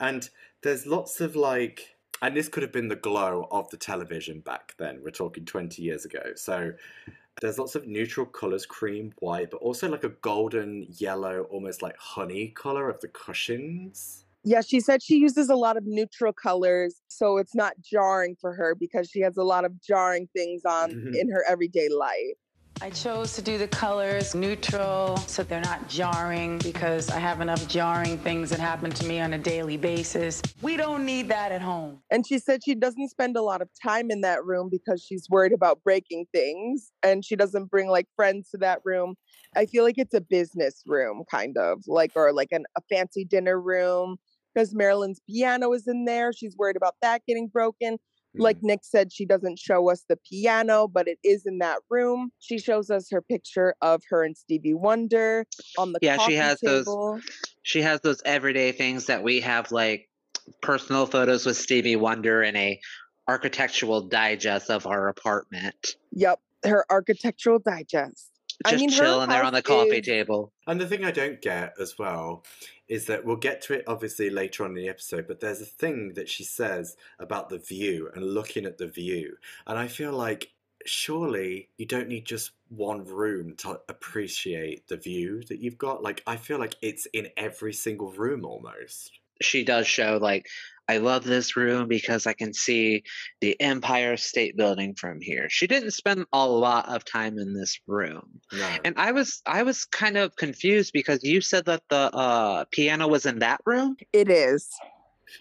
And 0.00 0.28
there's 0.62 0.86
lots 0.86 1.20
of 1.20 1.36
like, 1.36 1.96
and 2.22 2.34
this 2.36 2.48
could 2.48 2.62
have 2.62 2.72
been 2.72 2.88
the 2.88 2.96
glow 2.96 3.46
of 3.50 3.68
the 3.70 3.76
television 3.76 4.40
back 4.40 4.74
then. 4.78 5.00
We're 5.02 5.10
talking 5.10 5.44
20 5.44 5.82
years 5.82 6.04
ago. 6.06 6.32
So 6.34 6.72
there's 7.40 7.58
lots 7.58 7.74
of 7.74 7.86
neutral 7.86 8.24
colors, 8.26 8.64
cream, 8.64 9.12
white, 9.18 9.50
but 9.50 9.58
also 9.58 9.88
like 9.90 10.04
a 10.04 10.10
golden 10.10 10.86
yellow, 10.96 11.42
almost 11.50 11.82
like 11.82 11.96
honey 11.98 12.48
color 12.48 12.88
of 12.88 13.00
the 13.00 13.08
cushions. 13.08 14.24
Yeah, 14.44 14.60
she 14.60 14.80
said 14.80 15.02
she 15.02 15.18
uses 15.18 15.48
a 15.50 15.54
lot 15.54 15.76
of 15.76 15.84
neutral 15.86 16.32
colors, 16.32 17.00
so 17.06 17.38
it's 17.38 17.54
not 17.54 17.74
jarring 17.80 18.36
for 18.40 18.52
her 18.54 18.74
because 18.74 19.08
she 19.08 19.20
has 19.20 19.36
a 19.36 19.44
lot 19.44 19.64
of 19.64 19.80
jarring 19.80 20.28
things 20.34 20.62
on 20.64 20.90
Mhm. 20.90 21.14
in 21.14 21.30
her 21.30 21.44
everyday 21.48 21.88
life. 21.88 22.36
I 22.80 22.90
chose 22.90 23.36
to 23.36 23.42
do 23.42 23.58
the 23.58 23.68
colors 23.68 24.34
neutral 24.34 25.16
so 25.28 25.44
they're 25.44 25.60
not 25.60 25.88
jarring 25.88 26.58
because 26.58 27.10
I 27.10 27.20
have 27.20 27.40
enough 27.40 27.68
jarring 27.68 28.18
things 28.18 28.50
that 28.50 28.58
happen 28.58 28.90
to 28.90 29.06
me 29.06 29.20
on 29.20 29.32
a 29.34 29.38
daily 29.38 29.76
basis. 29.76 30.42
We 30.62 30.76
don't 30.76 31.06
need 31.06 31.28
that 31.28 31.52
at 31.52 31.62
home. 31.62 32.02
And 32.10 32.26
she 32.26 32.40
said 32.40 32.64
she 32.64 32.74
doesn't 32.74 33.10
spend 33.10 33.36
a 33.36 33.42
lot 33.42 33.62
of 33.62 33.68
time 33.80 34.10
in 34.10 34.22
that 34.22 34.44
room 34.44 34.68
because 34.68 35.00
she's 35.00 35.30
worried 35.30 35.52
about 35.52 35.84
breaking 35.84 36.26
things 36.32 36.90
and 37.04 37.24
she 37.24 37.36
doesn't 37.36 37.66
bring 37.66 37.88
like 37.88 38.08
friends 38.16 38.50
to 38.50 38.56
that 38.58 38.80
room. 38.84 39.14
I 39.54 39.66
feel 39.66 39.84
like 39.84 39.98
it's 39.98 40.14
a 40.14 40.20
business 40.20 40.82
room, 40.84 41.22
kind 41.30 41.56
of 41.56 41.84
like, 41.86 42.10
or 42.16 42.32
like 42.32 42.48
an, 42.50 42.64
a 42.76 42.80
fancy 42.90 43.24
dinner 43.24 43.60
room 43.60 44.16
because 44.54 44.74
Marilyn's 44.74 45.20
piano 45.28 45.72
is 45.72 45.86
in 45.86 46.04
there. 46.04 46.32
She's 46.32 46.56
worried 46.56 46.76
about 46.76 46.94
that 47.02 47.22
getting 47.26 47.48
broken. 47.48 47.98
Like 48.34 48.58
Mm. 48.58 48.62
Nick 48.62 48.80
said, 48.82 49.12
she 49.12 49.26
doesn't 49.26 49.58
show 49.58 49.90
us 49.90 50.04
the 50.08 50.16
piano, 50.16 50.88
but 50.88 51.06
it 51.06 51.18
is 51.22 51.44
in 51.44 51.58
that 51.58 51.80
room. 51.90 52.32
She 52.38 52.58
shows 52.58 52.88
us 52.90 53.08
her 53.10 53.20
picture 53.20 53.74
of 53.82 54.02
her 54.08 54.24
and 54.24 54.34
Stevie 54.36 54.72
Wonder 54.72 55.44
on 55.76 55.92
the 55.92 55.98
Yeah, 56.00 56.16
she 56.16 56.34
has 56.36 56.58
those- 56.60 56.86
She 57.62 57.82
has 57.82 58.00
those 58.00 58.22
everyday 58.24 58.72
things 58.72 59.06
that 59.06 59.22
we 59.22 59.40
have, 59.40 59.70
like 59.70 60.08
personal 60.62 61.04
photos 61.06 61.44
with 61.44 61.58
Stevie 61.58 61.96
Wonder 61.96 62.40
and 62.42 62.56
a 62.56 62.80
architectural 63.28 64.00
digest 64.00 64.70
of 64.70 64.86
our 64.86 65.08
apartment. 65.08 65.96
Yep, 66.12 66.40
her 66.64 66.86
architectural 66.90 67.58
digest. 67.58 68.30
I 68.64 68.70
Just 68.70 68.80
mean, 68.80 68.90
her 68.92 68.96
chilling 68.96 69.28
there 69.28 69.44
on 69.44 69.52
the 69.52 69.58
house 69.58 69.66
coffee 69.66 69.98
is- 69.98 70.06
table. 70.06 70.52
And 70.66 70.80
the 70.80 70.86
thing 70.86 71.04
I 71.04 71.10
don't 71.10 71.40
get 71.40 71.74
as 71.80 71.98
well 71.98 72.44
is 72.88 73.06
that 73.06 73.24
we'll 73.24 73.36
get 73.36 73.62
to 73.62 73.74
it 73.74 73.84
obviously 73.86 74.28
later 74.30 74.64
on 74.64 74.70
in 74.70 74.76
the 74.76 74.88
episode, 74.88 75.26
but 75.26 75.40
there's 75.40 75.60
a 75.60 75.66
thing 75.66 76.12
that 76.14 76.28
she 76.28 76.44
says 76.44 76.96
about 77.18 77.48
the 77.48 77.58
view 77.58 78.10
and 78.14 78.34
looking 78.34 78.64
at 78.66 78.78
the 78.78 78.86
view. 78.86 79.36
And 79.66 79.78
I 79.78 79.88
feel 79.88 80.12
like 80.12 80.52
surely 80.84 81.68
you 81.78 81.86
don't 81.86 82.08
need 82.08 82.24
just 82.24 82.50
one 82.68 83.04
room 83.04 83.54
to 83.56 83.80
appreciate 83.88 84.88
the 84.88 84.96
view 84.96 85.42
that 85.48 85.60
you've 85.60 85.78
got. 85.78 86.02
Like, 86.02 86.22
I 86.26 86.36
feel 86.36 86.58
like 86.58 86.74
it's 86.82 87.06
in 87.12 87.28
every 87.36 87.72
single 87.72 88.10
room 88.12 88.44
almost. 88.44 89.12
She 89.40 89.64
does 89.64 89.86
show 89.86 90.18
like 90.20 90.48
I 90.88 90.98
love 90.98 91.24
this 91.24 91.56
room 91.56 91.88
because 91.88 92.26
I 92.26 92.32
can 92.32 92.52
see 92.52 93.04
the 93.40 93.58
Empire 93.60 94.16
State 94.16 94.56
Building 94.56 94.94
from 94.94 95.20
here. 95.20 95.48
She 95.48 95.66
didn't 95.66 95.92
spend 95.92 96.26
a 96.32 96.46
lot 96.46 96.88
of 96.88 97.04
time 97.04 97.38
in 97.38 97.54
this 97.54 97.80
room. 97.86 98.40
No. 98.52 98.68
And 98.84 98.94
I 98.98 99.12
was 99.12 99.42
I 99.46 99.62
was 99.62 99.84
kind 99.84 100.16
of 100.16 100.34
confused 100.36 100.92
because 100.92 101.22
you 101.22 101.40
said 101.40 101.66
that 101.66 101.82
the 101.88 102.14
uh, 102.14 102.64
piano 102.70 103.08
was 103.08 103.26
in 103.26 103.38
that 103.40 103.60
room. 103.64 103.96
It 104.12 104.30
is. 104.30 104.68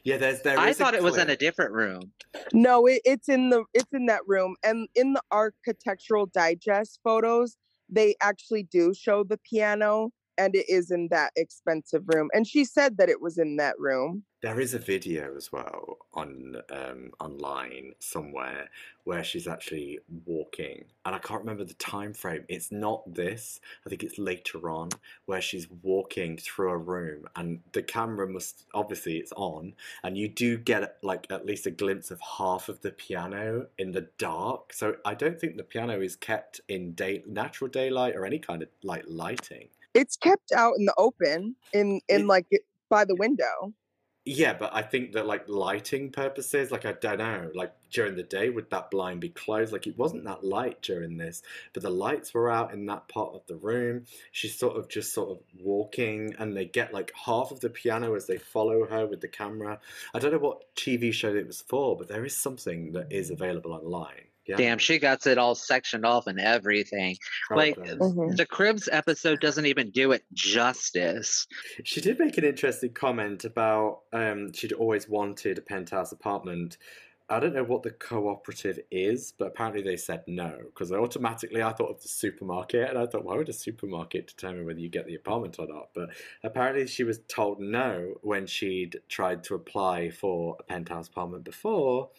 yeah, 0.03 0.17
there's 0.17 0.41
there 0.41 0.59
I 0.59 0.73
thought 0.73 0.93
it 0.93 1.03
was 1.03 1.17
in 1.17 1.29
a 1.29 1.37
different 1.37 1.73
room. 1.73 2.11
No, 2.53 2.85
it, 2.85 3.01
it's 3.03 3.27
in 3.27 3.49
the 3.49 3.63
it's 3.73 3.91
in 3.93 4.05
that 4.07 4.21
room. 4.27 4.55
And 4.63 4.87
in 4.95 5.13
the 5.13 5.21
architectural 5.31 6.27
digest 6.27 6.99
photos, 7.03 7.57
they 7.89 8.15
actually 8.21 8.63
do 8.63 8.93
show 8.93 9.23
the 9.23 9.37
piano 9.37 10.11
and 10.41 10.55
it 10.55 10.67
is 10.67 10.89
in 10.89 11.07
that 11.09 11.31
expensive 11.35 12.03
room. 12.07 12.29
And 12.33 12.47
she 12.47 12.65
said 12.65 12.97
that 12.97 13.09
it 13.09 13.21
was 13.21 13.37
in 13.37 13.57
that 13.57 13.77
room. 13.77 14.23
There 14.41 14.59
is 14.59 14.73
a 14.73 14.79
video 14.79 15.35
as 15.37 15.51
well 15.51 15.99
on 16.15 16.55
um, 16.71 17.11
online 17.19 17.93
somewhere 17.99 18.71
where 19.03 19.23
she's 19.23 19.47
actually 19.47 19.99
walking, 20.25 20.85
and 21.05 21.13
I 21.13 21.19
can't 21.19 21.41
remember 21.41 21.63
the 21.63 21.75
time 21.75 22.13
frame. 22.13 22.45
It's 22.49 22.71
not 22.71 23.13
this. 23.13 23.59
I 23.85 23.89
think 23.89 24.01
it's 24.01 24.17
later 24.17 24.67
on 24.67 24.89
where 25.27 25.41
she's 25.41 25.67
walking 25.83 26.37
through 26.37 26.71
a 26.71 26.77
room, 26.77 27.27
and 27.35 27.59
the 27.73 27.83
camera 27.83 28.27
must 28.27 28.65
obviously 28.73 29.17
it's 29.17 29.33
on, 29.35 29.75
and 30.03 30.17
you 30.17 30.27
do 30.27 30.57
get 30.57 30.97
like 31.03 31.27
at 31.29 31.45
least 31.45 31.67
a 31.67 31.71
glimpse 31.71 32.09
of 32.09 32.19
half 32.39 32.67
of 32.67 32.81
the 32.81 32.91
piano 32.91 33.67
in 33.77 33.91
the 33.91 34.07
dark. 34.17 34.73
So 34.73 34.95
I 35.05 35.13
don't 35.13 35.39
think 35.39 35.57
the 35.57 35.63
piano 35.63 36.01
is 36.01 36.15
kept 36.15 36.61
in 36.67 36.93
day 36.93 37.23
natural 37.27 37.69
daylight 37.69 38.15
or 38.15 38.25
any 38.25 38.39
kind 38.39 38.63
of 38.63 38.69
like 38.81 39.03
lighting. 39.07 39.67
It's 39.93 40.17
kept 40.17 40.51
out 40.51 40.73
in 40.77 40.85
the 40.85 40.93
open 40.97 41.55
in 41.73 42.01
in 42.07 42.21
It- 42.21 42.27
like 42.27 42.47
by 42.89 43.05
the 43.05 43.15
window. 43.15 43.73
Yeah, 44.25 44.53
but 44.53 44.71
I 44.75 44.83
think 44.83 45.13
that 45.13 45.25
like 45.25 45.49
lighting 45.49 46.11
purposes, 46.11 46.69
like 46.69 46.85
I 46.85 46.91
don't 46.93 47.17
know, 47.17 47.49
like 47.55 47.73
during 47.89 48.15
the 48.15 48.21
day 48.23 48.51
would 48.51 48.69
that 48.69 48.91
blind 48.91 49.19
be 49.19 49.29
closed? 49.29 49.73
Like 49.73 49.87
it 49.87 49.97
wasn't 49.97 50.25
that 50.25 50.43
light 50.43 50.79
during 50.83 51.17
this, 51.17 51.41
but 51.73 51.81
the 51.81 51.89
lights 51.89 52.31
were 52.33 52.49
out 52.51 52.71
in 52.71 52.85
that 52.85 53.07
part 53.07 53.33
of 53.33 53.47
the 53.47 53.55
room. 53.55 54.05
She's 54.31 54.55
sort 54.57 54.77
of 54.77 54.89
just 54.89 55.11
sort 55.13 55.31
of 55.31 55.43
walking, 55.59 56.35
and 56.37 56.55
they 56.55 56.65
get 56.65 56.93
like 56.93 57.11
half 57.25 57.49
of 57.51 57.61
the 57.61 57.69
piano 57.71 58.13
as 58.13 58.27
they 58.27 58.37
follow 58.37 58.85
her 58.85 59.07
with 59.07 59.21
the 59.21 59.27
camera. 59.27 59.79
I 60.13 60.19
don't 60.19 60.31
know 60.31 60.37
what 60.37 60.75
TV 60.75 61.11
show 61.11 61.33
it 61.35 61.47
was 61.47 61.61
for, 61.61 61.97
but 61.97 62.07
there 62.07 62.23
is 62.23 62.37
something 62.37 62.91
that 62.91 63.11
is 63.11 63.31
available 63.31 63.73
online. 63.73 64.27
Yeah, 64.47 64.55
Damn, 64.57 64.77
she 64.79 64.97
got 64.97 65.25
it 65.27 65.37
all 65.37 65.53
sectioned 65.55 66.05
off 66.05 66.25
and 66.27 66.39
everything. 66.39 67.17
like, 67.51 67.75
Probably. 67.75 67.95
Mhm. 67.95 68.37
The 68.37 68.45
Cribs 68.45 68.89
episode 68.91 69.39
doesn't 69.39 69.65
even 69.67 69.91
do 69.91 70.11
it 70.13 70.23
justice. 70.33 71.47
She 71.83 72.01
did 72.01 72.17
make 72.19 72.37
an 72.37 72.43
interesting 72.43 72.93
comment 72.93 73.45
about 73.45 74.01
um, 74.13 74.51
she'd 74.53 74.73
always 74.73 75.07
wanted 75.07 75.57
a 75.57 75.61
penthouse 75.61 76.11
apartment. 76.11 76.77
I 77.29 77.39
don't 77.39 77.53
know 77.53 77.63
what 77.63 77.83
the 77.83 77.91
cooperative 77.91 78.79
is, 78.91 79.31
but 79.37 79.47
apparently 79.47 79.81
they 79.83 79.95
said 79.95 80.23
no 80.27 80.57
because 80.65 80.91
automatically 80.91 81.63
I 81.63 81.71
thought 81.71 81.91
of 81.91 82.01
the 82.01 82.09
supermarket 82.09 82.89
and 82.89 82.97
I 82.97 83.05
thought, 83.05 83.23
why 83.23 83.37
would 83.37 83.47
a 83.47 83.53
supermarket 83.53 84.27
determine 84.27 84.65
whether 84.65 84.79
you 84.79 84.89
get 84.89 85.05
the 85.05 85.15
apartment 85.15 85.55
or 85.57 85.65
not? 85.67 85.91
But 85.93 86.09
apparently 86.43 86.87
she 86.87 87.05
was 87.05 87.19
told 87.29 87.61
no 87.61 88.15
when 88.21 88.47
she'd 88.47 88.99
tried 89.07 89.43
to 89.45 89.55
apply 89.55 90.09
for 90.09 90.57
a 90.59 90.63
penthouse 90.63 91.07
apartment 91.07 91.45
before. 91.45 92.09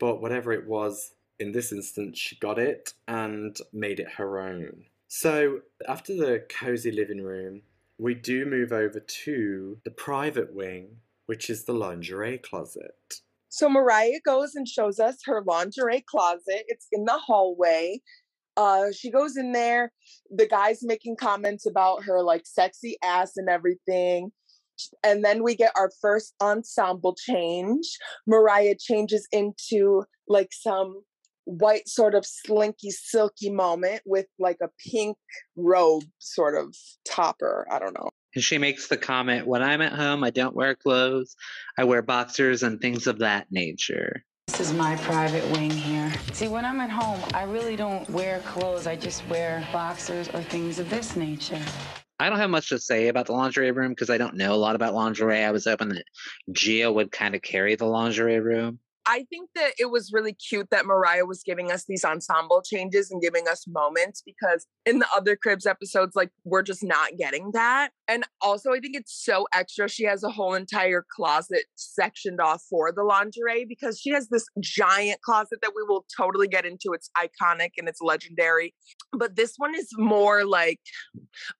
But 0.00 0.20
whatever 0.20 0.52
it 0.52 0.66
was, 0.66 1.12
in 1.38 1.52
this 1.52 1.72
instance, 1.72 2.18
she 2.18 2.36
got 2.36 2.58
it 2.58 2.94
and 3.06 3.56
made 3.72 4.00
it 4.00 4.12
her 4.16 4.40
own. 4.40 4.84
So 5.08 5.60
after 5.88 6.14
the 6.14 6.44
cozy 6.48 6.90
living 6.90 7.22
room, 7.22 7.62
we 7.98 8.14
do 8.14 8.44
move 8.44 8.72
over 8.72 9.00
to 9.00 9.78
the 9.84 9.90
private 9.90 10.54
wing, 10.54 10.98
which 11.26 11.48
is 11.48 11.64
the 11.64 11.72
lingerie 11.72 12.38
closet. 12.38 13.20
So 13.48 13.68
Mariah 13.68 14.20
goes 14.24 14.54
and 14.54 14.68
shows 14.68 14.98
us 14.98 15.18
her 15.24 15.42
lingerie 15.46 16.04
closet. 16.06 16.64
It's 16.68 16.88
in 16.92 17.04
the 17.04 17.18
hallway. 17.18 18.00
Uh, 18.56 18.86
she 18.92 19.10
goes 19.10 19.36
in 19.36 19.52
there. 19.52 19.92
The 20.30 20.46
guy's 20.46 20.82
making 20.82 21.16
comments 21.16 21.66
about 21.66 22.04
her 22.04 22.22
like 22.22 22.42
sexy 22.44 22.96
ass 23.02 23.36
and 23.36 23.48
everything. 23.48 24.32
And 25.02 25.24
then 25.24 25.42
we 25.42 25.54
get 25.56 25.72
our 25.76 25.90
first 26.02 26.34
ensemble 26.42 27.14
change. 27.14 27.96
Mariah 28.26 28.74
changes 28.78 29.26
into 29.32 30.04
like 30.28 30.52
some 30.52 31.02
white 31.46 31.88
sort 31.88 32.14
of 32.14 32.26
slinky 32.26 32.90
silky 32.90 33.50
moment 33.50 34.02
with 34.04 34.26
like 34.38 34.58
a 34.62 34.68
pink 34.90 35.16
robe 35.56 36.04
sort 36.18 36.54
of 36.56 36.74
topper. 37.04 37.66
I 37.70 37.78
don't 37.78 37.94
know. 37.94 38.10
And 38.34 38.44
she 38.44 38.58
makes 38.58 38.88
the 38.88 38.98
comment 38.98 39.46
when 39.46 39.62
I'm 39.62 39.80
at 39.80 39.92
home, 39.92 40.22
I 40.22 40.30
don't 40.30 40.54
wear 40.54 40.74
clothes, 40.74 41.34
I 41.78 41.84
wear 41.84 42.02
boxers 42.02 42.62
and 42.62 42.80
things 42.80 43.06
of 43.06 43.18
that 43.20 43.46
nature. 43.50 44.24
This 44.48 44.60
is 44.60 44.72
my 44.74 44.96
private 44.96 45.44
wing 45.52 45.70
here. 45.70 46.12
See, 46.32 46.48
when 46.48 46.64
I'm 46.64 46.80
at 46.80 46.90
home, 46.90 47.20
I 47.34 47.44
really 47.44 47.76
don't 47.76 48.08
wear 48.10 48.40
clothes. 48.40 48.86
I 48.86 48.94
just 48.94 49.26
wear 49.28 49.66
boxers 49.72 50.28
or 50.28 50.42
things 50.42 50.78
of 50.78 50.90
this 50.90 51.16
nature. 51.16 51.62
I 52.18 52.30
don't 52.30 52.38
have 52.38 52.50
much 52.50 52.70
to 52.70 52.78
say 52.78 53.08
about 53.08 53.26
the 53.26 53.32
lingerie 53.32 53.72
room 53.72 53.90
because 53.90 54.08
I 54.08 54.18
don't 54.18 54.36
know 54.36 54.54
a 54.54 54.56
lot 54.56 54.74
about 54.74 54.94
lingerie. 54.94 55.44
I 55.44 55.50
was 55.50 55.64
hoping 55.64 55.90
that 55.90 56.04
Gia 56.52 56.90
would 56.90 57.12
kind 57.12 57.34
of 57.34 57.42
carry 57.42 57.74
the 57.74 57.86
lingerie 57.86 58.40
room. 58.40 58.78
I 59.06 59.24
think 59.30 59.50
that 59.54 59.72
it 59.78 59.90
was 59.90 60.12
really 60.12 60.32
cute 60.34 60.68
that 60.70 60.84
Mariah 60.84 61.26
was 61.26 61.42
giving 61.44 61.70
us 61.70 61.84
these 61.86 62.04
ensemble 62.04 62.60
changes 62.62 63.10
and 63.10 63.22
giving 63.22 63.46
us 63.46 63.64
moments 63.68 64.20
because 64.24 64.66
in 64.84 64.98
the 64.98 65.06
other 65.16 65.36
Cribs 65.36 65.64
episodes, 65.64 66.16
like 66.16 66.30
we're 66.44 66.62
just 66.62 66.82
not 66.82 67.16
getting 67.16 67.52
that. 67.52 67.90
And 68.08 68.24
also, 68.40 68.72
I 68.72 68.80
think 68.80 68.96
it's 68.96 69.24
so 69.24 69.46
extra. 69.54 69.88
She 69.88 70.04
has 70.04 70.24
a 70.24 70.30
whole 70.30 70.54
entire 70.54 71.04
closet 71.14 71.64
sectioned 71.76 72.40
off 72.40 72.62
for 72.68 72.90
the 72.90 73.04
lingerie 73.04 73.64
because 73.64 74.00
she 74.00 74.10
has 74.10 74.28
this 74.28 74.46
giant 74.60 75.20
closet 75.22 75.60
that 75.62 75.72
we 75.76 75.84
will 75.84 76.04
totally 76.16 76.48
get 76.48 76.66
into. 76.66 76.92
It's 76.92 77.10
iconic 77.16 77.70
and 77.78 77.88
it's 77.88 78.00
legendary. 78.00 78.74
But 79.12 79.36
this 79.36 79.54
one 79.56 79.74
is 79.76 79.88
more 79.96 80.44
like 80.44 80.80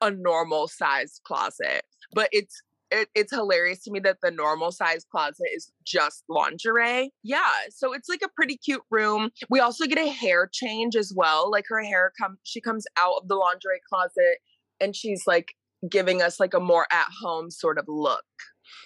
a 0.00 0.10
normal 0.10 0.66
size 0.66 1.20
closet, 1.24 1.82
but 2.12 2.28
it's 2.32 2.60
it, 2.90 3.08
it's 3.14 3.32
hilarious 3.32 3.82
to 3.84 3.90
me 3.90 4.00
that 4.00 4.18
the 4.22 4.30
normal 4.30 4.70
size 4.70 5.04
closet 5.10 5.48
is 5.54 5.72
just 5.84 6.24
lingerie. 6.28 7.12
Yeah, 7.22 7.50
so 7.70 7.92
it's 7.92 8.08
like 8.08 8.22
a 8.24 8.30
pretty 8.34 8.56
cute 8.56 8.82
room. 8.90 9.30
We 9.50 9.60
also 9.60 9.86
get 9.86 9.98
a 9.98 10.08
hair 10.08 10.48
change 10.52 10.96
as 10.96 11.12
well. 11.14 11.50
Like 11.50 11.64
her 11.68 11.82
hair 11.82 12.12
comes, 12.20 12.38
she 12.44 12.60
comes 12.60 12.86
out 12.98 13.22
of 13.22 13.28
the 13.28 13.34
lingerie 13.34 13.80
closet 13.88 14.38
and 14.80 14.94
she's 14.94 15.26
like 15.26 15.54
giving 15.88 16.22
us 16.22 16.40
like 16.40 16.54
a 16.54 16.60
more 16.60 16.86
at 16.90 17.08
home 17.22 17.50
sort 17.50 17.78
of 17.78 17.86
look. 17.88 18.24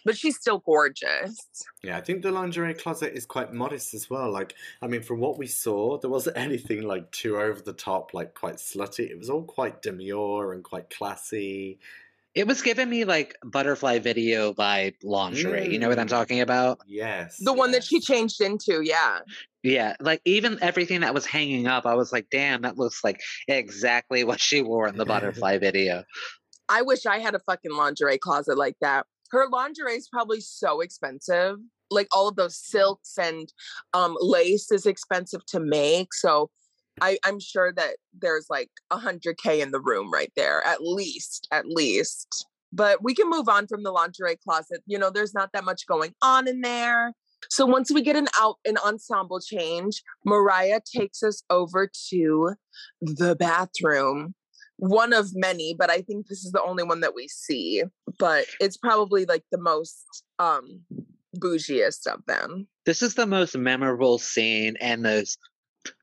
But 0.05 0.17
she's 0.17 0.37
still 0.37 0.59
gorgeous. 0.59 1.39
Yeah, 1.83 1.97
I 1.97 2.03
think 2.03 2.23
the 2.23 2.31
lingerie 2.31 2.75
closet 2.75 3.15
is 3.15 3.25
quite 3.25 3.53
modest 3.53 3.95
as 3.95 4.11
well. 4.11 4.31
Like, 4.31 4.55
I 4.83 4.87
mean, 4.87 5.03
from 5.03 5.21
what 5.21 5.39
we 5.39 5.47
saw, 5.47 5.99
there 5.99 6.11
wasn't 6.11 6.37
anything 6.39 6.83
like 6.83 7.11
too 7.13 7.39
over 7.39 7.63
the 7.63 7.73
top, 7.73 8.13
like 8.13 8.35
quite 8.35 8.57
slutty. 8.57 9.11
It 9.11 9.19
was 9.19 9.31
all 9.31 9.43
quite 9.43 9.81
demure 9.81 10.53
and 10.53 10.63
quite 10.63 10.91
classy. 10.91 11.79
It 12.35 12.47
was 12.47 12.63
giving 12.63 12.89
me 12.89 13.05
like 13.05 13.37
butterfly 13.45 13.99
video 13.99 14.53
vibe 14.53 14.95
lingerie. 15.03 15.69
You 15.73 15.79
know 15.79 15.89
what 15.89 15.99
I'm 15.99 16.07
Mm. 16.07 16.11
talking 16.11 16.41
about? 16.41 16.79
Yes. 16.87 17.37
The 17.41 17.53
one 17.53 17.73
that 17.73 17.83
she 17.83 18.01
changed 18.01 18.41
into, 18.41 18.83
yeah. 18.83 19.21
Yeah, 19.63 19.97
like 20.01 20.21
even 20.25 20.59
everything 20.63 21.01
that 21.01 21.13
was 21.13 21.27
hanging 21.27 21.67
up, 21.67 21.87
I 21.87 21.95
was 21.95 22.13
like, 22.13 22.29
damn, 22.31 22.63
that 22.63 22.79
looks 22.79 23.03
like 23.03 23.21
exactly 23.49 24.23
what 24.25 24.41
she 24.41 24.63
wore 24.63 24.87
in 24.87 24.97
the 24.97 25.05
butterfly 25.13 25.59
video. 25.59 26.05
I 26.69 26.83
wish 26.83 27.05
I 27.05 27.19
had 27.19 27.35
a 27.35 27.41
fucking 27.41 27.73
lingerie 27.75 28.17
closet 28.19 28.57
like 28.57 28.77
that. 28.81 29.07
Her 29.33 29.49
lingerie 29.51 29.97
is 29.97 30.09
probably 30.09 30.41
so 30.41 30.81
expensive. 30.81 31.57
Like 31.91 32.07
all 32.13 32.29
of 32.29 32.37
those 32.37 32.57
silks 32.57 33.19
and 33.19 33.53
um, 33.93 34.17
lace 34.21 34.71
is 34.71 34.87
expensive 34.87 35.45
to 35.47 35.59
make. 35.59 36.15
So 36.15 36.49
I, 37.01 37.19
I'm 37.25 37.41
sure 37.41 37.73
that 37.73 37.97
there's 38.19 38.47
like 38.51 38.71
a 38.91 38.99
hundred 38.99 39.39
K 39.39 39.61
in 39.61 39.71
the 39.71 39.81
room 39.81 40.13
right 40.13 40.33
there, 40.37 40.63
at 40.65 40.83
least, 40.83 41.49
at 41.51 41.67
least. 41.67 42.47
But 42.73 43.03
we 43.03 43.15
can 43.15 43.29
move 43.29 43.49
on 43.49 43.67
from 43.67 43.83
the 43.83 43.91
lingerie 43.91 44.37
closet. 44.37 44.83
You 44.87 44.99
know, 44.99 45.11
there's 45.11 45.35
not 45.35 45.51
that 45.53 45.65
much 45.65 45.87
going 45.87 46.15
on 46.23 46.47
in 46.47 46.61
there. 46.61 47.13
So 47.49 47.65
once 47.67 47.91
we 47.91 48.03
get 48.03 48.17
an 48.17 48.29
out 48.39 48.57
an 48.65 48.77
ensemble 48.79 49.41
change, 49.41 50.03
Mariah 50.25 50.81
takes 50.95 51.23
us 51.23 51.43
over 51.51 51.91
to 52.11 52.55
the 53.01 53.35
bathroom 53.35 54.35
one 54.81 55.13
of 55.13 55.29
many, 55.35 55.75
but 55.79 55.91
I 55.91 56.01
think 56.01 56.27
this 56.27 56.43
is 56.43 56.53
the 56.53 56.63
only 56.63 56.83
one 56.83 57.01
that 57.01 57.15
we 57.15 57.29
see. 57.29 57.83
But 58.19 58.47
it's 58.61 58.79
probably 58.79 59.27
like 59.27 59.45
the 59.53 59.61
most 59.61 60.25
um 60.39 60.81
bougiest 61.37 62.07
of 62.07 62.25
them. 62.27 62.67
This 62.87 63.03
is 63.03 63.15
the 63.15 63.27
most 63.27 63.57
memorable 63.57 64.19
scene 64.19 64.77
and 64.81 65.05
the 65.05 65.27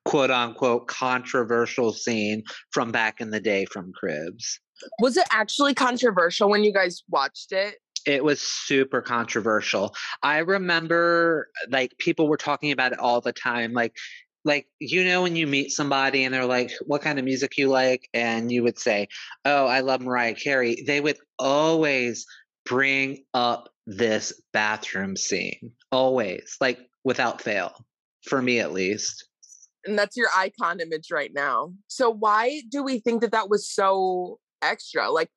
quote 0.05 0.31
unquote 0.31 0.87
controversial 0.87 1.93
scene 1.93 2.43
from 2.71 2.91
back 2.91 3.19
in 3.19 3.31
the 3.31 3.39
day 3.39 3.65
from 3.65 3.91
Cribs. 3.93 4.59
Was 5.01 5.17
it 5.17 5.27
actually 5.31 5.73
controversial 5.73 6.49
when 6.49 6.63
you 6.63 6.73
guys 6.73 7.03
watched 7.09 7.51
it? 7.51 7.75
It 8.05 8.23
was 8.23 8.39
super 8.41 9.01
controversial. 9.01 9.93
I 10.23 10.39
remember 10.39 11.49
like 11.69 11.91
people 11.97 12.27
were 12.29 12.37
talking 12.37 12.71
about 12.71 12.93
it 12.93 12.99
all 12.99 13.19
the 13.21 13.33
time. 13.33 13.73
Like, 13.73 13.93
like 14.45 14.67
you 14.79 15.03
know 15.03 15.23
when 15.23 15.35
you 15.35 15.45
meet 15.45 15.71
somebody 15.71 16.23
and 16.23 16.33
they're 16.33 16.45
like, 16.45 16.71
"What 16.85 17.01
kind 17.01 17.19
of 17.19 17.25
music 17.25 17.57
you 17.57 17.67
like?" 17.67 18.07
and 18.13 18.51
you 18.51 18.63
would 18.63 18.79
say, 18.79 19.07
"Oh, 19.43 19.65
I 19.65 19.81
love 19.81 20.01
Mariah 20.01 20.35
Carey." 20.35 20.83
They 20.87 21.01
would 21.01 21.17
always 21.37 22.25
bring 22.65 23.25
up 23.33 23.69
this 23.87 24.33
bathroom 24.53 25.17
scene, 25.17 25.71
always, 25.91 26.55
like 26.61 26.79
without 27.03 27.41
fail, 27.41 27.73
for 28.23 28.41
me 28.41 28.59
at 28.59 28.71
least. 28.73 29.26
And 29.87 29.97
that's 29.97 30.17
your 30.17 30.27
icon 30.35 30.79
image 30.79 31.07
right 31.11 31.31
now. 31.33 31.71
So 31.87 32.09
why 32.09 32.61
do 32.69 32.83
we 32.83 32.99
think 32.99 33.21
that 33.21 33.31
that 33.31 33.49
was 33.49 33.69
so 33.69 34.39
extra? 34.61 35.09
Like, 35.09 35.29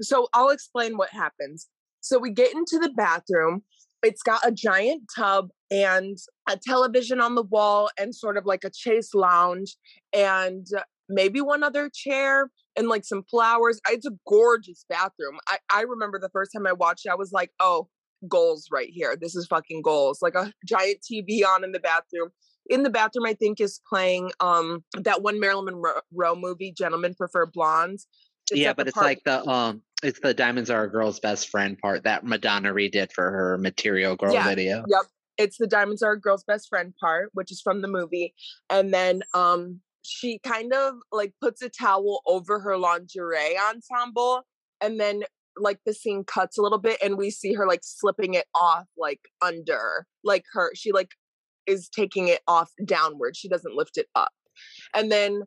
so 0.00 0.28
I'll 0.32 0.50
explain 0.50 0.96
what 0.96 1.10
happens. 1.10 1.68
So 2.00 2.18
we 2.18 2.30
get 2.30 2.52
into 2.52 2.78
the 2.78 2.90
bathroom. 2.90 3.62
It's 4.02 4.22
got 4.22 4.46
a 4.46 4.52
giant 4.52 5.04
tub 5.14 5.48
and 5.70 6.16
a 6.48 6.56
television 6.56 7.20
on 7.20 7.34
the 7.34 7.42
wall 7.42 7.90
and 7.98 8.14
sort 8.14 8.36
of 8.36 8.46
like 8.46 8.62
a 8.62 8.70
chaise 8.72 9.10
lounge 9.12 9.76
and 10.12 10.66
maybe 11.08 11.40
one 11.40 11.64
other 11.64 11.90
chair 11.92 12.50
and 12.76 12.88
like 12.88 13.04
some 13.04 13.24
flowers. 13.28 13.80
It's 13.90 14.06
a 14.06 14.12
gorgeous 14.28 14.84
bathroom. 14.88 15.38
I, 15.48 15.58
I 15.72 15.82
remember 15.82 16.20
the 16.20 16.30
first 16.30 16.52
time 16.54 16.66
I 16.66 16.72
watched 16.72 17.06
it, 17.06 17.10
I 17.10 17.16
was 17.16 17.32
like, 17.32 17.50
oh, 17.58 17.88
goals 18.28 18.68
right 18.70 18.88
here. 18.90 19.16
This 19.20 19.34
is 19.34 19.46
fucking 19.46 19.82
goals. 19.82 20.20
Like 20.22 20.34
a 20.34 20.52
giant 20.66 20.98
TV 21.00 21.44
on 21.44 21.64
in 21.64 21.72
the 21.72 21.80
bathroom. 21.80 22.30
In 22.68 22.82
the 22.82 22.90
bathroom, 22.90 23.26
I 23.26 23.34
think 23.34 23.60
is 23.60 23.80
playing 23.88 24.32
um 24.40 24.84
that 24.94 25.22
one 25.22 25.38
Marilyn 25.40 25.80
Monroe 25.80 26.34
movie, 26.34 26.72
Gentlemen 26.72 27.14
Prefer 27.14 27.46
Blondes. 27.46 28.06
yeah, 28.52 28.72
but 28.72 28.88
it's 28.88 28.94
part- 28.94 29.06
like 29.06 29.22
the 29.24 29.46
um, 29.48 29.82
it's 30.02 30.20
the 30.20 30.34
diamonds 30.34 30.70
are 30.70 30.84
a 30.84 30.90
girl's 30.90 31.20
best 31.20 31.48
friend 31.48 31.78
part 31.78 32.04
that 32.04 32.24
Madonna 32.24 32.72
redid 32.72 33.12
for 33.12 33.30
her 33.30 33.58
Material 33.58 34.16
Girl 34.16 34.34
Yeah, 34.34 34.44
video. 34.48 34.84
Yep. 34.88 35.02
It's 35.38 35.58
the 35.58 35.66
diamonds 35.66 36.02
are 36.02 36.12
a 36.12 36.20
girl's 36.20 36.44
best 36.44 36.68
friend 36.68 36.94
part, 37.00 37.30
which 37.34 37.52
is 37.52 37.60
from 37.60 37.82
the 37.82 37.88
movie. 37.88 38.34
And 38.70 38.92
then 38.92 39.22
um 39.34 39.80
she 40.02 40.38
kind 40.38 40.72
of 40.72 40.94
like 41.12 41.32
puts 41.42 41.62
a 41.62 41.68
towel 41.68 42.22
over 42.26 42.60
her 42.60 42.78
lingerie 42.78 43.58
ensemble 43.70 44.42
and 44.80 45.00
then 45.00 45.24
like 45.58 45.80
the 45.84 45.92
scene 45.94 46.22
cuts 46.24 46.58
a 46.58 46.62
little 46.62 46.78
bit 46.78 46.96
and 47.02 47.16
we 47.18 47.28
see 47.30 47.54
her 47.54 47.66
like 47.66 47.80
slipping 47.82 48.34
it 48.34 48.44
off 48.54 48.84
like 48.96 49.20
under 49.42 50.06
like 50.22 50.44
her 50.52 50.70
she 50.74 50.92
like 50.92 51.10
is 51.66 51.88
taking 51.88 52.28
it 52.28 52.40
off 52.46 52.70
downward 52.84 53.36
she 53.36 53.48
doesn't 53.48 53.76
lift 53.76 53.96
it 53.96 54.06
up 54.14 54.32
and 54.94 55.10
then 55.10 55.42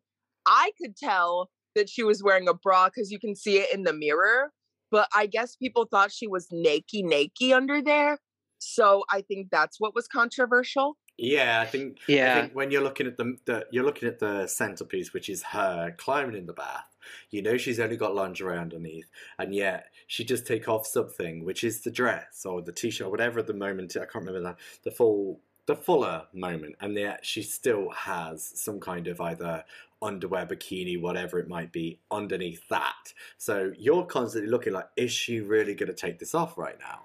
i 0.46 0.72
could 0.82 0.96
tell 0.96 1.50
that 1.76 1.90
she 1.90 2.04
was 2.04 2.24
wearing 2.24 2.48
a 2.48 2.54
bra 2.54 2.88
because 2.88 3.12
you 3.12 3.20
can 3.20 3.36
see 3.36 3.58
it 3.58 3.74
in 3.74 3.84
the 3.84 3.94
mirror 3.94 4.52
but 4.92 5.08
i 5.16 5.26
guess 5.26 5.56
people 5.56 5.88
thought 5.90 6.12
she 6.12 6.28
was 6.28 6.48
naked 6.52 7.06
naked 7.06 7.52
under 7.52 7.82
there 7.82 8.18
so 8.60 9.04
i 9.12 9.22
think 9.22 9.48
that's 9.52 9.80
what 9.80 9.96
was 9.96 10.08
controversial 10.08 10.98
Yeah, 11.18 11.60
I 11.62 11.66
think. 11.66 11.98
I 12.08 12.12
Yeah. 12.14 12.42
think 12.42 12.56
when 12.56 12.72
you're 12.72 12.82
looking 12.82 13.06
at 13.08 13.18
the, 13.18 13.36
the 13.46 13.66
you're 13.72 13.84
looking 13.84 14.08
at 14.08 14.20
the 14.20 14.48
centerpiece, 14.48 15.12
which 15.14 15.28
is 15.28 15.44
her 15.44 15.94
climbing 15.98 16.38
in 16.38 16.46
the 16.46 16.54
bath. 16.54 16.96
You 17.30 17.42
know 17.42 17.58
she's 17.58 17.80
only 17.80 17.98
got 17.98 18.16
lingerie 18.16 18.58
underneath, 18.58 19.10
and 19.38 19.54
yet 19.54 19.88
she 20.08 20.24
just 20.24 20.48
take 20.48 20.70
off 20.70 20.86
something, 20.88 21.44
which 21.44 21.64
is 21.64 21.82
the 21.82 21.92
dress 21.92 22.46
or 22.46 22.62
the 22.62 22.72
t-shirt 22.72 23.08
or 23.08 23.12
whatever. 23.12 23.40
At 23.40 23.48
the 23.48 23.54
moment, 23.54 23.96
I 23.98 24.00
can't 24.06 24.16
remember 24.26 24.42
that 24.42 24.60
the 24.84 24.92
full 24.92 25.42
the 25.70 25.76
fuller 25.76 26.26
moment, 26.34 26.76
and 26.82 26.98
yet 26.98 27.24
she 27.24 27.44
still 27.44 27.92
has 27.92 28.52
some 28.56 28.80
kind 28.80 29.08
of 29.08 29.22
either 29.22 29.64
underwear, 30.02 30.48
bikini, 30.48 31.00
whatever 31.00 31.38
it 31.38 31.48
might 31.48 31.72
be, 31.72 32.00
underneath 32.10 32.68
that. 32.70 33.14
So 33.38 33.72
you're 33.78 34.06
constantly 34.06 34.50
looking 34.50 34.74
like, 34.74 34.88
is 34.98 35.12
she 35.12 35.42
really 35.42 35.76
going 35.76 35.90
to 35.90 35.96
take 35.96 36.18
this 36.18 36.34
off 36.34 36.58
right 36.58 36.78
now? 36.80 37.02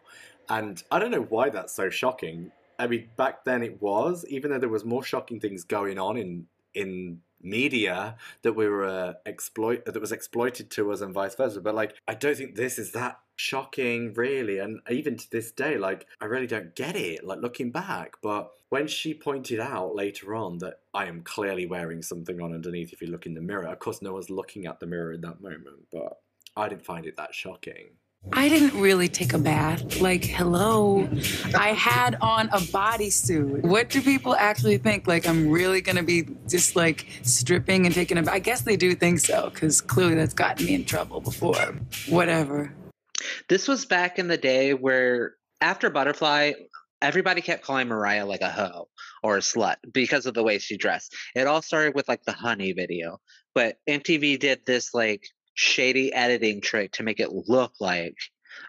And 0.49 0.83
I 0.91 0.99
don't 0.99 1.11
know 1.11 1.27
why 1.29 1.51
that's 1.51 1.75
so 1.75 1.91
shocking. 1.91 2.53
I 2.79 2.87
mean, 2.87 3.11
back 3.19 3.45
then 3.45 3.63
it 3.63 3.83
was, 3.83 4.25
even 4.31 4.51
though 4.51 4.59
there 4.59 4.71
was 4.71 4.87
more 4.87 5.05
shocking 5.05 5.41
things 5.41 5.65
going 5.65 5.99
on 5.99 6.17
in 6.17 6.47
in 6.73 7.21
media 7.45 8.17
that 8.43 8.55
we 8.55 8.69
were 8.69 8.87
uh, 8.87 9.15
exploit 9.27 9.85
that 9.85 10.01
was 10.01 10.13
exploited 10.13 10.71
to 10.73 10.93
us 10.93 11.01
and 11.01 11.15
vice 11.15 11.35
versa. 11.35 11.61
But 11.61 11.75
like, 11.75 11.95
I 12.09 12.15
don't 12.15 12.37
think 12.37 12.57
this 12.57 12.79
is 12.79 12.93
that 12.93 13.21
shocking, 13.37 14.15
really. 14.15 14.59
And 14.59 14.81
even 14.91 15.17
to 15.17 15.31
this 15.31 15.53
day, 15.53 15.77
like, 15.77 16.07
I 16.21 16.27
really 16.27 16.47
don't 16.47 16.75
get 16.75 16.97
it. 16.97 17.25
Like 17.25 17.41
looking 17.41 17.71
back, 17.71 18.15
but 18.23 18.51
when 18.69 18.87
she 18.89 19.15
pointed 19.15 19.61
out 19.61 19.95
later 19.95 20.35
on 20.35 20.59
that 20.59 20.81
I 20.93 21.07
am 21.07 21.23
clearly 21.23 21.67
wearing 21.67 22.03
something 22.03 22.41
on 22.41 22.53
underneath, 22.53 22.93
if 22.93 23.01
you 23.01 23.09
look 23.09 23.27
in 23.27 23.35
the 23.35 23.41
mirror, 23.41 23.67
of 23.67 23.79
course, 23.79 24.03
no 24.03 24.15
one's 24.15 24.31
looking 24.31 24.67
at 24.67 24.81
the 24.81 24.87
mirror 24.87 25.13
in 25.13 25.21
that 25.21 25.41
moment, 25.41 25.87
but 25.93 26.19
I 26.57 26.69
didn't 26.69 26.85
find 26.85 27.07
it 27.07 27.17
that 27.17 27.35
shocking. 27.35 27.91
I 28.33 28.49
didn't 28.49 28.81
really 28.81 29.09
take 29.09 29.33
a 29.33 29.39
bath. 29.39 30.01
Like, 30.01 30.25
hello. 30.25 31.09
I 31.55 31.69
had 31.69 32.17
on 32.21 32.49
a 32.49 32.59
bodysuit. 32.59 33.63
What 33.63 33.91
do 33.91 34.01
people 34.03 34.35
actually 34.35 34.79
think? 34.79 35.07
Like, 35.07 35.27
I'm 35.29 35.51
really 35.51 35.81
gonna 35.81 36.03
be 36.03 36.27
just 36.49 36.75
like 36.75 37.07
stripping 37.23 37.87
and 37.87 37.95
taking 37.95 38.19
a 38.19 38.23
bath? 38.23 38.35
I 38.35 38.39
guess 38.39 38.63
they 38.63 38.77
do 38.77 38.95
think 38.95 39.21
so, 39.21 39.51
because 39.51 39.81
clearly 39.81 40.15
that's 40.15 40.35
gotten 40.35 40.67
me 40.67 40.75
in 40.75 40.85
trouble 40.85 41.21
before. 41.21 41.77
Whatever. 42.09 42.73
This 43.49 43.69
was 43.69 43.87
back 43.87 44.19
in 44.19 44.29
the 44.29 44.37
day 44.37 44.75
where 44.75 45.35
after 45.61 45.91
Butterfly, 45.91 46.53
everybody 47.01 47.41
kept 47.41 47.63
calling 47.63 47.89
Mariah 47.89 48.27
like 48.27 48.41
a 48.41 48.51
hoe 48.51 48.89
or 49.23 49.37
a 49.37 49.41
slut 49.41 49.77
because 49.93 50.27
of 50.27 50.35
the 50.35 50.43
way 50.43 50.59
she 50.59 50.77
dressed. 50.77 51.15
It 51.35 51.47
all 51.47 51.63
started 51.63 51.95
with 51.95 52.09
like 52.09 52.23
the 52.25 52.33
honey 52.33 52.73
video, 52.73 53.21
but 53.55 53.77
MTV 53.89 54.39
did 54.39 54.61
this 54.67 54.95
like 54.95 55.27
shady 55.55 56.13
editing 56.13 56.61
trick 56.61 56.93
to 56.93 57.03
make 57.03 57.21
it 57.21 57.33
look 57.33 57.73
like 57.81 58.17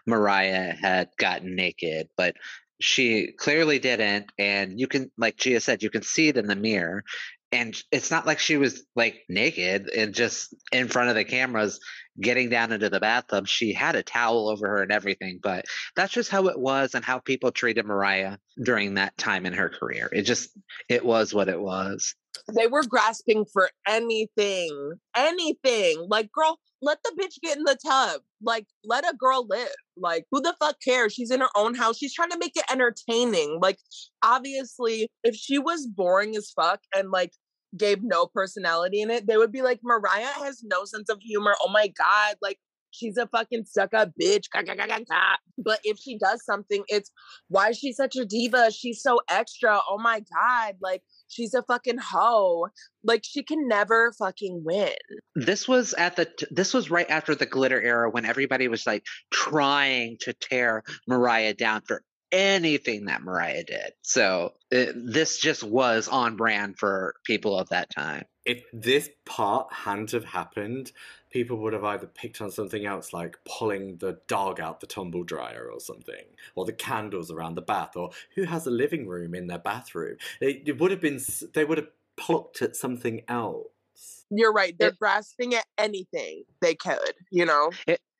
Mariah 0.06 0.72
had 0.72 1.10
gotten 1.18 1.54
naked, 1.54 2.08
but 2.16 2.36
she 2.80 3.32
clearly 3.32 3.78
didn't. 3.78 4.30
And 4.38 4.78
you 4.78 4.86
can, 4.86 5.10
like 5.16 5.36
Gia 5.36 5.60
said, 5.60 5.82
you 5.82 5.90
can 5.90 6.02
see 6.02 6.28
it 6.28 6.36
in 6.36 6.46
the 6.46 6.56
mirror. 6.56 7.04
And 7.52 7.80
it's 7.92 8.10
not 8.10 8.26
like 8.26 8.38
she 8.38 8.56
was 8.56 8.84
like 8.96 9.22
naked 9.28 9.88
and 9.88 10.12
just 10.12 10.54
in 10.72 10.88
front 10.88 11.10
of 11.10 11.14
the 11.14 11.24
cameras 11.24 11.80
getting 12.20 12.50
down 12.50 12.72
into 12.72 12.90
the 12.90 13.00
bathtub. 13.00 13.46
She 13.46 13.72
had 13.72 13.94
a 13.94 14.02
towel 14.02 14.48
over 14.48 14.66
her 14.66 14.82
and 14.82 14.90
everything, 14.90 15.38
but 15.42 15.64
that's 15.94 16.12
just 16.12 16.30
how 16.30 16.48
it 16.48 16.58
was 16.58 16.94
and 16.94 17.04
how 17.04 17.18
people 17.18 17.52
treated 17.52 17.86
Mariah 17.86 18.38
during 18.62 18.94
that 18.94 19.16
time 19.16 19.46
in 19.46 19.52
her 19.52 19.68
career. 19.68 20.08
It 20.12 20.22
just, 20.22 20.50
it 20.88 21.04
was 21.04 21.32
what 21.32 21.48
it 21.48 21.60
was. 21.60 22.14
They 22.54 22.66
were 22.66 22.82
grasping 22.82 23.44
for 23.52 23.70
anything, 23.86 24.92
anything. 25.14 26.06
Like, 26.08 26.30
girl, 26.32 26.58
let 26.82 26.98
the 27.02 27.12
bitch 27.20 27.40
get 27.42 27.56
in 27.56 27.64
the 27.64 27.76
tub. 27.84 28.20
Like, 28.42 28.66
let 28.84 29.04
a 29.04 29.14
girl 29.16 29.46
live. 29.48 29.68
Like, 29.96 30.26
who 30.30 30.40
the 30.40 30.54
fuck 30.60 30.76
cares? 30.84 31.12
She's 31.12 31.30
in 31.30 31.40
her 31.40 31.48
own 31.56 31.74
house. 31.74 31.98
She's 31.98 32.14
trying 32.14 32.30
to 32.30 32.38
make 32.38 32.56
it 32.56 32.64
entertaining. 32.70 33.58
Like, 33.60 33.78
obviously, 34.22 35.08
if 35.24 35.34
she 35.34 35.58
was 35.58 35.86
boring 35.86 36.36
as 36.36 36.52
fuck 36.54 36.80
and 36.94 37.10
like 37.10 37.32
gave 37.76 37.98
no 38.02 38.26
personality 38.26 39.00
in 39.00 39.10
it, 39.10 39.26
they 39.26 39.36
would 39.36 39.52
be 39.52 39.62
like, 39.62 39.80
Mariah 39.82 40.26
has 40.44 40.62
no 40.64 40.84
sense 40.84 41.08
of 41.08 41.18
humor. 41.20 41.54
Oh 41.62 41.70
my 41.70 41.88
God. 41.88 42.36
Like, 42.42 42.58
she's 42.90 43.16
a 43.16 43.26
fucking 43.26 43.64
stuck 43.66 43.94
up 43.94 44.10
bitch. 44.20 44.44
But 45.58 45.80
if 45.84 45.98
she 45.98 46.18
does 46.18 46.44
something, 46.44 46.84
it's 46.88 47.10
why 47.48 47.70
is 47.70 47.78
she 47.78 47.92
such 47.92 48.16
a 48.16 48.24
diva? 48.24 48.70
She's 48.70 49.02
so 49.02 49.20
extra. 49.30 49.80
Oh 49.88 49.98
my 49.98 50.22
God. 50.34 50.74
Like, 50.80 51.02
she's 51.28 51.54
a 51.54 51.62
fucking 51.62 51.98
hoe. 51.98 52.68
Like, 53.04 53.22
she 53.24 53.42
can 53.42 53.68
never 53.68 54.12
fucking 54.18 54.62
win. 54.64 54.92
This 55.34 55.68
was 55.68 55.94
at 55.94 56.16
the 56.16 56.26
t- 56.26 56.46
this 56.50 56.74
was 56.74 56.90
right 56.90 57.08
after 57.08 57.34
the 57.34 57.46
glitter 57.46 57.80
era 57.80 58.10
when 58.10 58.24
everybody 58.24 58.68
was 58.68 58.86
like 58.86 59.04
trying 59.30 60.16
to 60.20 60.32
tear 60.32 60.82
Mariah 61.06 61.54
down 61.54 61.82
for 61.86 62.02
anything 62.32 63.06
that 63.06 63.22
Mariah 63.22 63.64
did. 63.64 63.92
So 64.02 64.54
it, 64.70 64.94
this 64.94 65.38
just 65.38 65.62
was 65.62 66.08
on 66.08 66.36
brand 66.36 66.78
for 66.78 67.14
people 67.24 67.58
of 67.58 67.68
that 67.68 67.90
time. 67.90 68.24
If 68.44 68.64
this 68.72 69.08
part 69.24 69.72
hadn't 69.72 70.12
have 70.12 70.24
happened, 70.24 70.92
people 71.36 71.58
would 71.58 71.74
have 71.74 71.84
either 71.84 72.06
picked 72.06 72.40
on 72.40 72.50
something 72.50 72.86
else 72.86 73.12
like 73.12 73.36
pulling 73.44 73.98
the 73.98 74.18
dog 74.26 74.58
out 74.58 74.80
the 74.80 74.86
tumble 74.86 75.22
dryer 75.22 75.68
or 75.70 75.78
something, 75.78 76.24
or 76.54 76.64
the 76.64 76.72
candles 76.72 77.30
around 77.30 77.56
the 77.56 77.60
bath, 77.60 77.94
or 77.94 78.08
who 78.34 78.44
has 78.44 78.66
a 78.66 78.70
living 78.70 79.06
room 79.06 79.34
in 79.34 79.46
their 79.46 79.58
bathroom. 79.58 80.16
It, 80.40 80.62
it 80.66 80.80
would 80.80 80.90
have 80.90 81.02
been 81.02 81.20
they 81.52 81.66
would 81.66 81.76
have 81.76 81.88
plucked 82.16 82.62
at 82.62 82.74
something 82.74 83.20
else. 83.28 83.66
You're 84.30 84.52
right. 84.52 84.74
They're 84.78 84.88
It- 84.88 84.98
grasping 84.98 85.54
at 85.54 85.66
anything 85.76 86.44
they 86.62 86.74
could, 86.74 87.12
you 87.30 87.44
know? 87.44 87.70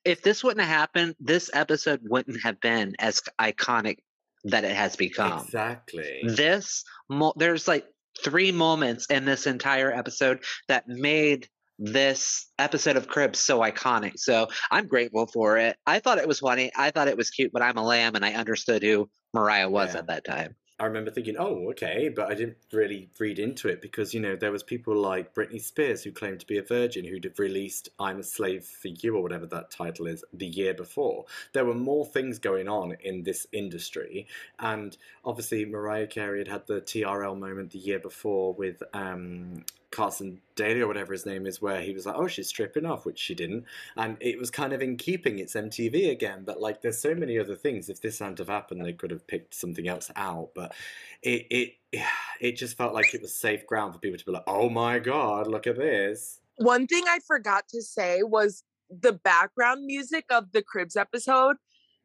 If 0.05 0.21
this 0.23 0.45
wouldn't 0.45 0.61
have 0.67 0.79
happened, 0.79 1.17
this 1.19 1.51
episode 1.55 2.01
wouldn't 2.05 2.43
have 2.43 2.61
been 2.61 2.95
as 2.99 3.23
iconic 3.41 3.97
that 4.45 4.63
it 4.65 4.77
has 4.77 4.95
become. 4.95 5.43
Exactly. 5.43 6.21
This 6.23 6.85
mo- 7.09 7.33
there's 7.37 7.67
like 7.67 7.87
three 8.23 8.53
moments 8.53 9.07
in 9.07 9.25
this 9.25 9.47
entire 9.47 9.91
episode 9.91 10.45
that 10.69 10.87
made 10.87 11.49
this 11.79 12.47
episode 12.59 12.97
of 12.97 13.09
Cribs 13.09 13.39
so 13.39 13.61
iconic. 13.61 14.19
So 14.19 14.49
I'm 14.71 14.87
grateful 14.87 15.27
for 15.27 15.59
it. 15.59 15.77
I 15.87 15.99
thought 15.99 16.19
it 16.19 16.29
was 16.29 16.41
funny. 16.41 16.71
I 16.77 16.91
thought 16.91 17.09
it 17.09 17.17
was 17.17 17.31
cute, 17.31 17.53
but 17.53 17.63
I'm 17.63 17.77
a 17.77 17.85
lamb 17.85 18.15
and 18.15 18.25
I 18.25 18.33
understood 18.35 18.83
who 18.83 19.09
Mariah 19.35 19.69
was 19.69 19.93
Yeah. 19.95 20.01
at 20.01 20.07
that 20.09 20.25
time. 20.25 20.57
I 20.79 20.85
remember 20.85 21.11
thinking, 21.11 21.37
oh, 21.39 21.71
okay, 21.71 22.11
but 22.15 22.31
I 22.31 22.35
didn't 22.35 22.59
really 22.71 23.09
read 23.19 23.39
into 23.39 23.69
it 23.69 23.81
because, 23.81 24.13
you 24.13 24.21
know, 24.21 24.37
there 24.37 24.53
was 24.53 24.63
people 24.63 24.95
like 24.95 25.35
Britney 25.35 25.59
Spears 25.59 26.03
who 26.05 26.13
claimed 26.13 26.41
to 26.41 26.47
be 26.47 26.59
a 26.59 26.63
virgin 26.63 27.07
who'd 27.07 27.25
have 27.25 27.39
released 27.39 27.89
I'm 27.99 28.19
a 28.19 28.23
Slave 28.23 28.67
for 28.67 28.89
You 28.89 29.17
or 29.17 29.23
whatever 29.23 29.47
that 29.47 29.71
title 29.71 30.07
is 30.07 30.23
the 30.35 30.47
year 30.47 30.75
before. 30.75 31.25
There 31.55 31.65
were 31.65 31.75
more 31.75 32.05
things 32.05 32.39
going 32.39 32.69
on 32.69 32.95
in 33.01 33.23
this 33.23 33.47
industry. 33.53 34.27
And 34.59 34.95
obviously, 35.25 35.65
Mariah 35.65 36.09
Carey 36.09 36.41
had 36.41 36.49
had 36.49 36.67
the 36.67 36.83
TRL 36.83 37.39
moment 37.39 37.71
the 37.71 37.79
year 37.79 37.99
before 37.99 38.53
with 38.53 38.83
um, 38.93 39.65
Carson 39.91 40.41
Daly 40.55 40.81
or 40.81 40.87
whatever 40.87 41.13
his 41.13 41.27
name 41.27 41.47
is, 41.47 41.63
where 41.63 41.81
he 41.81 41.93
was 41.93 42.07
like, 42.07 42.17
oh, 42.17 42.27
she's 42.27 42.49
stripping 42.49 42.87
off, 42.87 43.07
which 43.07 43.19
she 43.19 43.35
didn't. 43.35 43.65
And 43.97 44.17
it 44.21 44.39
was 44.39 44.51
kind 44.51 44.73
of 44.73 44.83
in 44.83 44.97
keeping, 44.97 45.39
it's 45.39 45.55
MTV 45.55 46.11
again. 46.11 46.43
But 46.45 46.61
like, 46.61 46.83
there's 46.83 46.99
so 46.99 47.15
many 47.15 47.39
other 47.39 47.55
things. 47.55 47.89
If 47.89 48.01
this 48.01 48.19
hadn't 48.19 48.39
have 48.39 48.49
happened, 48.49 48.85
they 48.85 48.93
could 48.93 49.11
have 49.11 49.27
picked 49.27 49.55
something 49.55 49.87
else 49.89 50.11
out. 50.17 50.51
But 50.55 50.75
it, 51.23 51.47
it, 51.51 52.03
it 52.41 52.53
just 52.53 52.77
felt 52.77 52.95
like 52.95 53.15
it 53.15 53.23
was 53.23 53.35
safe 53.35 53.67
ground 53.67 53.93
for 53.93 53.99
people 53.99 54.19
to 54.19 54.25
be 54.25 54.33
like, 54.33 54.45
oh 54.47 54.69
my 54.69 54.99
God, 54.99 55.47
look 55.47 55.67
at 55.67 55.77
this. 55.77 56.41
One 56.57 56.87
thing 56.87 57.05
I 57.09 57.19
forgot 57.27 57.69
to 57.69 57.83
say 57.83 58.23
was 58.23 58.65
the 58.91 59.13
background 59.13 59.85
music 59.85 60.25
of 60.31 60.53
the 60.53 60.63
Cribs 60.63 60.97
episode. 60.97 61.57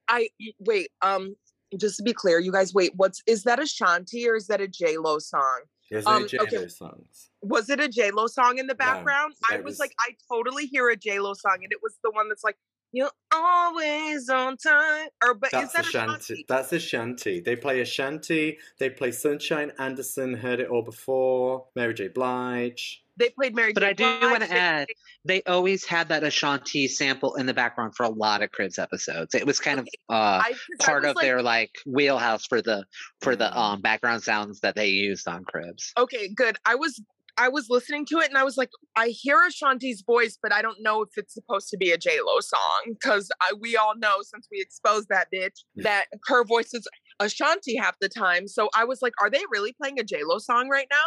I 0.08 0.30
wait, 0.60 0.89
um, 1.02 1.36
just 1.78 1.98
to 1.98 2.04
be 2.04 2.13
clear, 2.13 2.39
you 2.39 2.52
guys 2.52 2.74
wait, 2.74 2.91
what's 2.96 3.22
is 3.28 3.44
that 3.44 3.60
Ashanti 3.60 4.28
or 4.28 4.36
is 4.36 4.48
that 4.48 4.62
a 4.62 4.67
J 4.67 4.98
Lo 4.98 5.20
song? 5.20 5.62
There's 5.91 6.08
Um, 6.08 6.25
no 6.32 6.43
okay. 6.43 6.67
Songs. 6.69 7.30
Was 7.41 7.69
it 7.69 7.82
a 7.82 7.89
J 7.89 8.12
Lo 8.12 8.25
song 8.27 8.58
in 8.58 8.67
the 8.67 8.75
background? 8.75 9.36
I 9.49 9.58
was, 9.58 9.73
was- 9.73 9.80
like, 9.80 9.93
I 9.99 10.15
totally 10.32 10.65
hear 10.65 10.89
a 10.89 10.95
J 10.95 11.19
Lo 11.19 11.34
song, 11.34 11.58
and 11.63 11.71
it 11.71 11.80
was 11.84 11.97
the 12.01 12.12
one 12.12 12.30
that's 12.30 12.45
like, 12.45 12.56
"You're 12.93 13.12
always 13.34 14.30
on 14.30 14.56
time." 14.56 15.10
Or 15.21 15.34
but 15.34 15.51
That's 15.51 15.67
is 15.67 15.73
that 15.73 15.86
a 15.86 15.88
Ashanti. 15.89 16.45
That's 16.47 16.71
Ashanti. 16.71 17.41
They 17.41 17.58
play 17.58 17.82
Ashanti. 17.82 18.58
They 18.80 18.89
play 18.89 19.12
Sunshine 19.12 19.73
Anderson. 19.77 20.36
Heard 20.36 20.62
it 20.62 20.69
all 20.69 20.82
before. 20.84 21.67
Mary 21.75 21.93
J. 21.93 22.08
Blige. 22.08 23.01
They 23.17 23.30
played 23.30 23.56
Mary. 23.56 23.74
But 23.74 23.82
J. 23.84 23.89
I 23.89 23.93
do 23.93 24.04
Blige, 24.04 24.32
want 24.32 24.43
to 24.43 24.52
add, 24.52 24.88
they 25.26 25.43
always 25.43 25.86
had 25.86 26.10
that 26.10 26.24
Ashanti 26.24 26.88
sample 26.88 27.36
in 27.36 27.45
the 27.45 27.54
background 27.54 27.93
for 27.95 28.04
a 28.04 28.10
lot 28.10 28.41
of 28.41 28.52
Cribs 28.52 28.80
episodes. 28.80 29.36
It 29.36 29.45
was 29.45 29.60
kind 29.60 29.80
Okay, 29.80 29.89
of 30.10 30.15
uh, 30.15 30.41
I 30.43 30.54
part 30.80 31.06
of 31.06 31.15
like, 31.15 31.24
their 31.24 31.41
like 31.41 31.71
wheelhouse 31.86 32.45
for 32.47 32.62
the 32.62 32.86
for 33.21 33.36
the 33.36 33.45
Mm. 33.45 33.56
um 33.56 33.82
background 33.82 34.24
sounds 34.24 34.62
that 34.62 34.76
they 34.76 34.88
used 34.88 35.28
on 35.28 35.43
Cribs. 35.43 35.93
okay, 35.97 36.30
good. 36.30 36.58
I 36.65 36.76
was 36.76 37.02
I 37.38 37.47
was 37.47 37.67
listening 37.69 38.06
to 38.08 38.19
it 38.19 38.28
and 38.30 38.38
I 38.38 38.43
was 38.43 38.58
like, 38.58 38.69
I 38.95 39.08
hear 39.08 39.41
Ashanti's 39.47 40.04
voice, 40.06 40.38
but 40.41 40.54
I 40.54 40.62
don't 40.62 40.82
know 40.82 41.02
if 41.02 41.10
it's 41.15 41.34
supposed 41.34 41.69
to 41.69 41.78
be 41.78 41.91
a 41.91 41.97
J 41.97 42.19
Lo 42.26 42.39
song 42.39 42.82
because 42.88 43.32
we 43.60 43.78
all 43.78 43.93
know 43.97 44.17
since 44.21 44.47
we 44.52 44.62
exposed 44.62 45.08
that 45.10 45.28
bitch 45.34 45.60
that 45.78 46.06
her 46.28 46.43
voice 46.43 46.74
is 46.74 46.88
Ashanti 47.19 47.78
half 47.78 47.95
the 48.02 48.10
time. 48.10 48.47
So 48.47 48.69
I 48.76 48.84
was 48.84 49.02
like, 49.02 49.13
are 49.21 49.30
they 49.30 49.41
really 49.52 49.74
playing 49.74 50.00
a 50.00 50.04
J 50.04 50.21
Lo 50.24 50.39
song 50.39 50.69
right 50.69 50.88
now? 50.91 50.97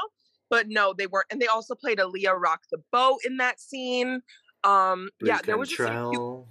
But 0.54 0.68
no, 0.68 0.94
they 0.96 1.06
weren't. 1.06 1.26
And 1.30 1.40
they 1.40 1.46
also 1.46 1.74
played 1.74 1.98
Aaliyah 1.98 2.38
rock 2.38 2.60
the 2.70 2.78
boat 2.92 3.18
in 3.24 3.38
that 3.38 3.60
scene. 3.60 4.22
Um, 4.62 5.10
yeah, 5.20 5.40
there 5.44 5.58
was 5.58 5.68
just 5.68 5.82
some 5.82 6.10
cute 6.12 6.44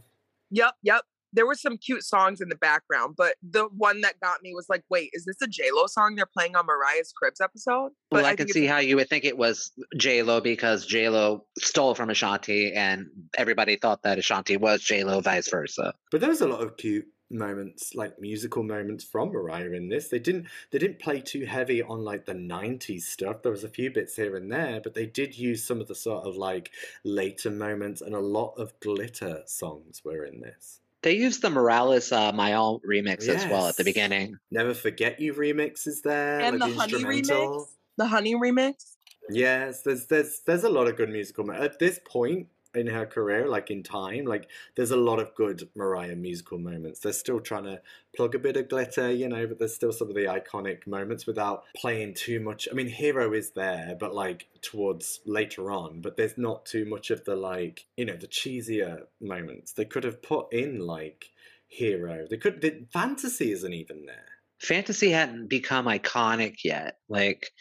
Yep, 0.53 0.75
yep. 0.83 1.01
There 1.35 1.47
were 1.47 1.55
some 1.55 1.77
cute 1.77 2.03
songs 2.03 2.41
in 2.41 2.49
the 2.49 2.55
background, 2.55 3.15
but 3.17 3.37
the 3.41 3.67
one 3.75 4.01
that 4.01 4.19
got 4.19 4.43
me 4.43 4.53
was 4.53 4.67
like, 4.69 4.83
wait, 4.91 5.09
is 5.13 5.25
this 5.25 5.37
a 5.41 5.47
J 5.47 5.63
Lo 5.73 5.87
song 5.87 6.15
they're 6.15 6.27
playing 6.27 6.55
on 6.55 6.67
Mariah's 6.67 7.11
Cribs 7.11 7.41
episode? 7.41 7.89
But 8.11 8.17
Well, 8.17 8.25
I, 8.27 8.35
can 8.35 8.45
think 8.45 8.53
see 8.53 8.67
how 8.67 8.77
you 8.77 8.97
would 8.97 9.09
think 9.09 9.25
it 9.25 9.35
was 9.35 9.71
J 9.97 10.21
Lo 10.21 10.41
because 10.41 10.85
J 10.85 11.09
Lo 11.09 11.45
stole 11.57 11.95
from 11.95 12.11
Ashanti, 12.11 12.71
and 12.73 13.07
everybody 13.35 13.77
thought 13.77 14.03
that 14.03 14.19
Ashanti 14.19 14.57
was 14.57 14.83
J 14.83 15.03
Lo, 15.03 15.21
vice 15.21 15.49
versa. 15.49 15.95
But 16.11 16.21
there 16.21 16.29
was 16.29 16.41
a 16.41 16.47
lot 16.47 16.61
of 16.61 16.77
cute 16.77 17.07
moments, 17.33 17.95
like 17.95 18.19
musical 18.21 18.63
moments 18.63 19.03
from 19.03 19.31
Mariah 19.31 19.71
in 19.71 19.89
this. 19.89 20.07
They 20.07 20.19
didn't 20.19 20.47
they 20.71 20.79
didn't 20.79 20.99
play 20.99 21.21
too 21.21 21.45
heavy 21.45 21.81
on 21.81 22.03
like 22.03 22.25
the 22.25 22.33
'90s 22.33 23.01
stuff. 23.01 23.41
There 23.41 23.51
was 23.51 23.63
a 23.63 23.69
few 23.69 23.91
bits 23.91 24.15
here 24.15 24.35
and 24.35 24.51
there, 24.51 24.79
but 24.81 24.93
they 24.93 25.05
did 25.05 25.37
use 25.37 25.63
some 25.63 25.81
of 25.81 25.87
the 25.87 25.95
sort 25.95 26.25
of 26.25 26.35
like 26.35 26.71
later 27.03 27.51
moments, 27.51 28.01
and 28.01 28.15
a 28.15 28.19
lot 28.19 28.53
of 28.57 28.79
glitter 28.79 29.41
songs 29.45 30.01
were 30.05 30.23
in 30.23 30.41
this. 30.41 30.79
They 31.01 31.13
used 31.13 31.41
the 31.41 31.49
Morales 31.49 32.13
uh, 32.13 32.31
My 32.31 32.53
All 32.53 32.79
remix 32.79 33.27
as 33.27 33.45
well 33.47 33.67
at 33.67 33.75
the 33.75 33.83
beginning. 33.83 34.37
Never 34.51 34.73
Forget 34.73 35.19
You 35.19 35.33
remix 35.33 35.85
is 35.85 36.01
there, 36.01 36.39
and 36.39 36.59
like 36.59 36.71
the 36.71 36.79
Honey 36.79 37.03
remix. 37.03 37.65
The 37.97 38.07
Honey 38.07 38.35
remix. 38.35 38.93
Yes, 39.29 39.81
there's 39.81 40.05
there's 40.07 40.39
there's 40.45 40.63
a 40.63 40.69
lot 40.69 40.87
of 40.87 40.95
good 40.95 41.09
musical 41.09 41.51
at 41.51 41.79
this 41.79 41.99
point 42.05 42.47
in 42.75 42.87
her 42.87 43.05
career, 43.05 43.47
like 43.47 43.71
in 43.71 43.83
time, 43.83 44.25
like 44.25 44.49
there's 44.75 44.91
a 44.91 44.97
lot 44.97 45.19
of 45.19 45.35
good 45.35 45.69
Mariah 45.75 46.15
musical 46.15 46.57
moments. 46.57 46.99
They're 46.99 47.13
still 47.13 47.39
trying 47.39 47.65
to 47.65 47.81
plug 48.15 48.35
a 48.35 48.39
bit 48.39 48.57
of 48.57 48.69
glitter, 48.69 49.11
you 49.11 49.27
know, 49.27 49.47
but 49.47 49.59
there's 49.59 49.75
still 49.75 49.91
some 49.91 50.09
of 50.09 50.15
the 50.15 50.25
iconic 50.25 50.85
moments 50.87 51.25
without 51.25 51.63
playing 51.75 52.13
too 52.13 52.39
much. 52.39 52.67
I 52.71 52.73
mean, 52.73 52.87
Hero 52.87 53.33
is 53.33 53.51
there, 53.51 53.95
but 53.99 54.13
like 54.13 54.47
towards 54.61 55.19
later 55.25 55.71
on, 55.71 56.01
but 56.01 56.17
there's 56.17 56.37
not 56.37 56.65
too 56.65 56.85
much 56.85 57.11
of 57.11 57.23
the 57.25 57.35
like, 57.35 57.85
you 57.97 58.05
know, 58.05 58.15
the 58.15 58.27
cheesier 58.27 59.03
moments. 59.21 59.73
They 59.73 59.85
could 59.85 60.03
have 60.03 60.21
put 60.21 60.53
in 60.53 60.79
like 60.79 61.31
Hero. 61.67 62.27
They 62.29 62.37
could. 62.37 62.61
The 62.61 62.85
fantasy 62.91 63.51
isn't 63.51 63.73
even 63.73 64.05
there. 64.05 64.25
Fantasy 64.59 65.09
hadn't 65.09 65.47
become 65.49 65.87
iconic 65.87 66.57
yet. 66.63 66.97
Like 67.09 67.51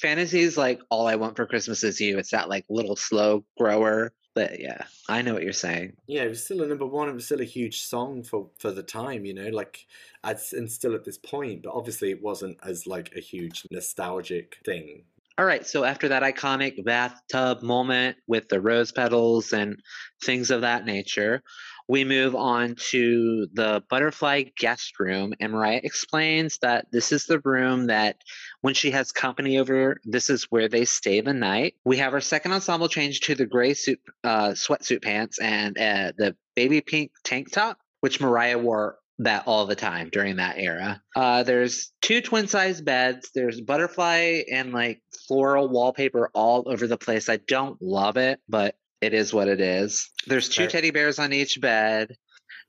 fantasy 0.00 0.40
is 0.40 0.56
like 0.56 0.80
all 0.90 1.08
I 1.08 1.16
want 1.16 1.36
for 1.36 1.46
Christmas 1.46 1.82
is 1.82 2.00
you. 2.00 2.18
It's 2.18 2.30
that 2.30 2.48
like 2.48 2.64
little 2.68 2.96
slow 2.96 3.44
grower. 3.58 4.12
But 4.34 4.60
yeah, 4.60 4.84
I 5.08 5.22
know 5.22 5.34
what 5.34 5.42
you're 5.42 5.52
saying. 5.52 5.94
Yeah, 6.06 6.22
it 6.22 6.28
was 6.28 6.44
still 6.44 6.62
a 6.62 6.66
number 6.66 6.86
one. 6.86 7.08
It 7.08 7.14
was 7.14 7.26
still 7.26 7.40
a 7.40 7.44
huge 7.44 7.82
song 7.82 8.22
for 8.22 8.48
for 8.58 8.70
the 8.70 8.82
time, 8.82 9.24
you 9.24 9.34
know, 9.34 9.48
like 9.48 9.86
as 10.24 10.52
and 10.52 10.70
still 10.70 10.94
at 10.94 11.04
this 11.04 11.18
point. 11.18 11.62
But 11.64 11.74
obviously, 11.74 12.10
it 12.10 12.22
wasn't 12.22 12.58
as 12.62 12.86
like 12.86 13.14
a 13.14 13.20
huge 13.20 13.66
nostalgic 13.70 14.56
thing. 14.64 15.04
All 15.38 15.46
right, 15.46 15.66
so 15.66 15.84
after 15.84 16.08
that 16.08 16.22
iconic 16.22 16.84
bathtub 16.84 17.62
moment 17.62 18.18
with 18.26 18.48
the 18.48 18.60
rose 18.60 18.92
petals 18.92 19.54
and 19.54 19.80
things 20.22 20.50
of 20.50 20.60
that 20.60 20.84
nature, 20.84 21.42
we 21.88 22.04
move 22.04 22.34
on 22.34 22.76
to 22.90 23.46
the 23.52 23.82
butterfly 23.88 24.44
guest 24.58 24.98
room. 24.98 25.34
And 25.40 25.52
Mariah 25.52 25.80
explains 25.82 26.58
that 26.58 26.86
this 26.92 27.12
is 27.12 27.26
the 27.26 27.40
room 27.40 27.86
that 27.88 28.16
when 28.60 28.74
she 28.74 28.90
has 28.92 29.12
company 29.12 29.58
over, 29.58 30.00
this 30.04 30.30
is 30.30 30.44
where 30.44 30.68
they 30.68 30.84
stay 30.84 31.20
the 31.20 31.34
night. 31.34 31.74
We 31.84 31.98
have 31.98 32.12
our 32.14 32.20
second 32.20 32.52
ensemble 32.52 32.88
change 32.88 33.20
to 33.20 33.34
the 33.34 33.46
gray 33.46 33.74
suit, 33.74 34.00
uh, 34.24 34.50
sweatsuit 34.50 35.02
pants 35.02 35.38
and 35.38 35.78
uh, 35.78 36.12
the 36.16 36.36
baby 36.54 36.80
pink 36.80 37.12
tank 37.24 37.50
top, 37.52 37.78
which 38.00 38.20
Mariah 38.20 38.58
wore 38.58 38.98
that 39.18 39.44
all 39.46 39.66
the 39.66 39.76
time 39.76 40.08
during 40.10 40.36
that 40.36 40.58
era. 40.58 41.02
Uh, 41.14 41.42
there's 41.42 41.92
two 42.00 42.20
twin 42.20 42.48
size 42.48 42.80
beds. 42.80 43.30
There's 43.34 43.60
butterfly 43.60 44.42
and 44.50 44.72
like 44.72 45.02
floral 45.28 45.68
wallpaper 45.68 46.30
all 46.34 46.64
over 46.66 46.86
the 46.86 46.96
place. 46.96 47.28
I 47.28 47.36
don't 47.36 47.80
love 47.80 48.16
it, 48.16 48.40
but 48.48 48.74
it 49.02 49.12
is 49.12 49.34
what 49.34 49.48
it 49.48 49.60
is. 49.60 50.08
There's 50.26 50.48
two 50.48 50.62
Fair. 50.62 50.70
teddy 50.70 50.90
bears 50.90 51.18
on 51.18 51.32
each 51.32 51.60
bed. 51.60 52.16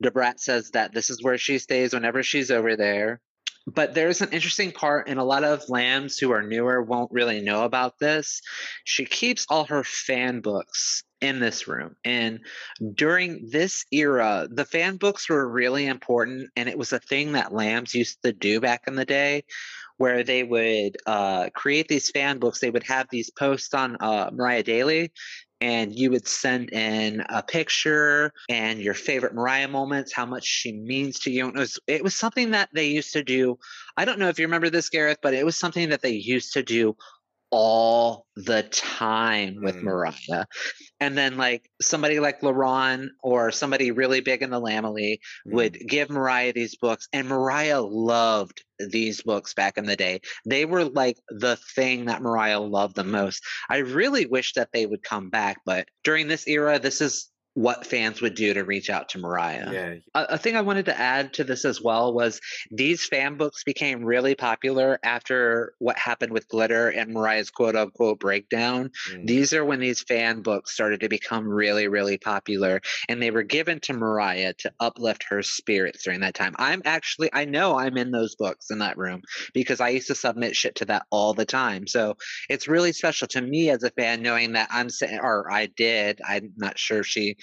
Da 0.02 0.10
Brat 0.10 0.40
says 0.40 0.72
that 0.72 0.94
this 0.94 1.10
is 1.10 1.24
where 1.24 1.38
she 1.38 1.60
stays 1.60 1.94
whenever 1.94 2.24
she's 2.24 2.52
over 2.52 2.76
there. 2.76 3.22
but 3.66 3.94
there's 3.94 4.22
an 4.22 4.30
interesting 4.32 4.72
part, 4.74 5.08
and 5.08 5.20
a 5.20 5.24
lot 5.24 5.44
of 5.46 5.70
lambs 5.70 6.18
who 6.18 6.32
are 6.32 6.42
newer 6.42 6.82
won't 6.82 7.12
really 7.14 7.40
know 7.40 7.64
about 7.64 7.98
this. 7.98 8.42
She 8.84 9.06
keeps 9.06 9.46
all 9.50 9.66
her 9.66 9.84
fan 9.86 10.42
books 10.42 11.04
in 11.22 11.40
this 11.40 11.66
room. 11.66 11.96
And 12.04 12.42
during 12.94 13.48
this 13.50 13.86
era, 13.92 14.50
the 14.52 14.66
fan 14.66 14.98
books 14.98 15.30
were 15.30 15.48
really 15.48 15.88
important, 15.88 16.50
and 16.58 16.68
it 16.68 16.78
was 16.78 16.92
a 16.92 17.00
thing 17.00 17.34
that 17.34 17.54
lambs 17.54 17.96
used 17.96 18.22
to 18.24 18.34
do 18.34 18.60
back 18.60 18.84
in 18.88 18.96
the 18.96 19.06
day. 19.06 19.46
Where 19.98 20.24
they 20.24 20.44
would 20.44 20.98
uh, 21.06 21.50
create 21.54 21.88
these 21.88 22.10
fan 22.10 22.40
books, 22.40 22.60
they 22.60 22.72
would 22.72 22.84
have 22.84 23.08
these 23.12 23.30
posts 23.30 23.74
on 23.76 23.96
uh, 24.02 24.32
Mariah 24.34 24.64
Daily, 24.64 25.14
and 25.64 25.97
you 25.97 26.11
would 26.11 26.28
send 26.28 26.74
in 26.74 27.24
a 27.30 27.41
picture 27.41 28.34
and 28.49 28.82
your 28.82 28.93
favorite 28.93 29.34
Mariah 29.34 29.70
moments, 29.70 30.11
how 30.11 30.26
much 30.26 30.43
she 30.43 30.74
means 30.74 31.20
to 31.20 31.32
you. 31.32 31.47
And 31.47 31.55
it 31.55 31.59
was 31.59 31.80
it 31.88 32.03
was 32.03 32.14
something 32.16 32.51
that 32.51 32.68
they 32.74 32.88
used 32.88 33.14
to 33.14 33.24
do. 33.24 33.57
I 33.95 34.03
don't 34.03 34.20
know 34.20 34.28
if 34.28 34.38
you 34.38 34.45
remember 34.45 34.70
this, 34.70 34.89
Gareth, 34.89 35.20
but 35.22 35.34
it 35.34 35.45
was 35.45 35.55
something 35.55 35.89
that 35.89 36.01
they 36.01 36.11
used 36.11 36.51
to 36.53 36.64
do 36.64 36.97
all 37.56 38.26
the 38.36 38.64
time 38.64 39.58
with 39.62 39.76
Mm. 39.76 39.84
Mariah. 39.84 40.45
And 40.99 41.16
then 41.16 41.38
like 41.38 41.70
somebody 41.82 42.20
like 42.20 42.41
LaRon 42.41 43.10
or 43.22 43.51
somebody 43.51 43.91
really 43.91 44.22
big 44.22 44.41
in 44.41 44.49
the 44.49 44.60
Lambily 44.60 45.20
Mm. 45.47 45.54
would 45.54 45.80
give 45.88 46.10
Mariah 46.10 46.51
these 46.54 46.76
books, 46.76 47.08
and 47.14 47.28
Mariah 47.28 47.82
loved 47.82 48.64
these 48.80 49.22
books 49.22 49.54
back 49.54 49.78
in 49.78 49.86
the 49.86 49.95
day. 49.95 50.22
They 50.45 50.66
were 50.66 50.86
like 50.86 51.18
the 51.30 51.58
thing 51.76 52.06
that 52.06 52.24
Mariah 52.24 52.60
loved 52.60 52.95
the 52.95 53.04
most. 53.04 53.43
I 53.70 53.78
really 53.78 54.26
wish 54.26 54.54
that 54.54 54.70
they 54.74 54.88
would 54.88 55.04
come 55.04 55.30
back, 55.30 55.58
but 55.64 55.88
during 56.04 56.28
this 56.28 56.47
era, 56.47 56.80
this 56.80 57.01
is 57.01 57.30
what 57.56 57.86
fans 57.86 58.20
would 58.22 58.34
do 58.34 58.54
to 58.54 58.64
reach 58.64 58.89
out 58.89 59.10
to 59.10 59.20
Mariah. 59.20 59.72
Yeah. 59.72 59.93
A, 60.16 60.34
a 60.34 60.38
thing 60.38 60.56
I 60.56 60.62
wanted 60.62 60.86
to 60.86 60.99
add 60.99 61.34
to 61.34 61.43
this 61.43 61.66
as 61.66 61.82
well 61.82 62.14
was 62.14 62.41
these 62.72 63.06
fan 63.06 63.38
books 63.38 63.64
became 63.64 64.04
really 64.04 64.34
popular 64.34 64.99
after 65.04 65.74
what 65.78 65.97
happened 65.97 66.34
with 66.34 66.47
Glitter 66.47 66.89
and 66.89 67.14
Mariah's 67.14 67.51
quote 67.51 67.76
unquote 67.76 68.20
breakdown. 68.20 68.89
Mm. 69.12 69.28
These 69.28 69.54
are 69.54 69.64
when 69.64 69.80
these 69.80 70.01
fan 70.01 70.41
books 70.41 70.74
started 70.74 71.01
to 71.01 71.10
become 71.10 71.47
really, 71.47 71.88
really 71.88 72.18
popular, 72.18 72.82
and 73.08 73.22
they 73.22 73.30
were 73.30 73.43
given 73.43 73.80
to 73.82 73.93
Mariah 73.93 74.54
to 74.60 74.72
uplift 74.80 75.26
her 75.30 75.43
spirits 75.43 76.04
during 76.04 76.22
that 76.22 76.34
time. 76.34 76.56
I'm 76.58 76.82
actually, 76.86 77.30
I 77.34 77.45
know 77.45 77.78
I'm 77.78 77.97
in 77.97 78.10
those 78.10 78.36
books 78.36 78.72
in 78.72 78.80
that 78.80 78.97
room 78.97 79.22
because 79.54 79.80
I 79.80 79.89
used 79.89 80.08
to 80.08 80.16
submit 80.16 80.56
shit 80.56 80.76
to 80.76 80.86
that 80.86 81.06
all 81.12 81.36
the 81.36 81.45
time. 81.45 81.86
So 81.86 82.18
it's 82.49 82.68
really 82.68 82.93
special 82.93 83.28
to 83.30 83.41
me 83.41 83.70
as 83.70 83.84
a 83.84 83.91
fan 83.91 84.24
knowing 84.24 84.54
that 84.54 84.70
I'm 84.72 84.89
saying, 84.89 85.20
or 85.22 85.51
I 85.51 85.68
did, 85.68 86.20
I'm 86.28 86.54
not 86.58 86.80
sure 86.80 87.04
she. 87.04 87.36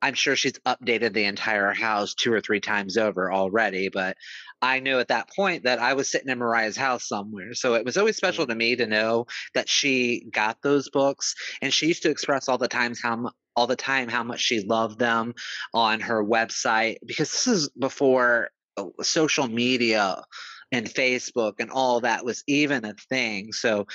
I'm 0.00 0.14
sure 0.14 0.36
she's 0.36 0.58
updated 0.60 1.12
the 1.12 1.24
entire 1.24 1.72
house 1.72 2.14
two 2.14 2.32
or 2.32 2.40
three 2.40 2.60
times 2.60 2.96
over 2.96 3.32
already, 3.32 3.88
but 3.88 4.16
I 4.62 4.80
knew 4.80 4.98
at 4.98 5.08
that 5.08 5.28
point 5.34 5.64
that 5.64 5.80
I 5.80 5.94
was 5.94 6.10
sitting 6.10 6.28
in 6.28 6.38
Mariah's 6.38 6.76
house 6.76 7.08
somewhere. 7.08 7.54
So 7.54 7.74
it 7.74 7.84
was 7.84 7.96
always 7.96 8.16
special 8.16 8.46
to 8.46 8.54
me 8.54 8.76
to 8.76 8.86
know 8.86 9.26
that 9.54 9.68
she 9.68 10.26
got 10.30 10.62
those 10.62 10.88
books 10.90 11.34
and 11.62 11.74
she 11.74 11.86
used 11.88 12.02
to 12.04 12.10
express 12.10 12.48
all 12.48 12.58
the 12.58 12.68
times 12.68 13.00
how 13.02 13.30
all 13.56 13.66
the 13.66 13.76
time 13.76 14.08
how 14.08 14.22
much 14.22 14.40
she 14.40 14.60
loved 14.60 15.00
them 15.00 15.34
on 15.74 15.98
her 15.98 16.24
website 16.24 16.98
because 17.04 17.32
this 17.32 17.48
is 17.48 17.68
before 17.70 18.50
uh, 18.76 18.84
social 19.02 19.48
media 19.48 20.22
and 20.70 20.86
Facebook 20.86 21.54
and 21.58 21.70
all 21.70 22.00
that 22.00 22.24
was 22.24 22.44
even 22.46 22.84
a 22.84 22.94
thing. 23.08 23.52
So 23.52 23.86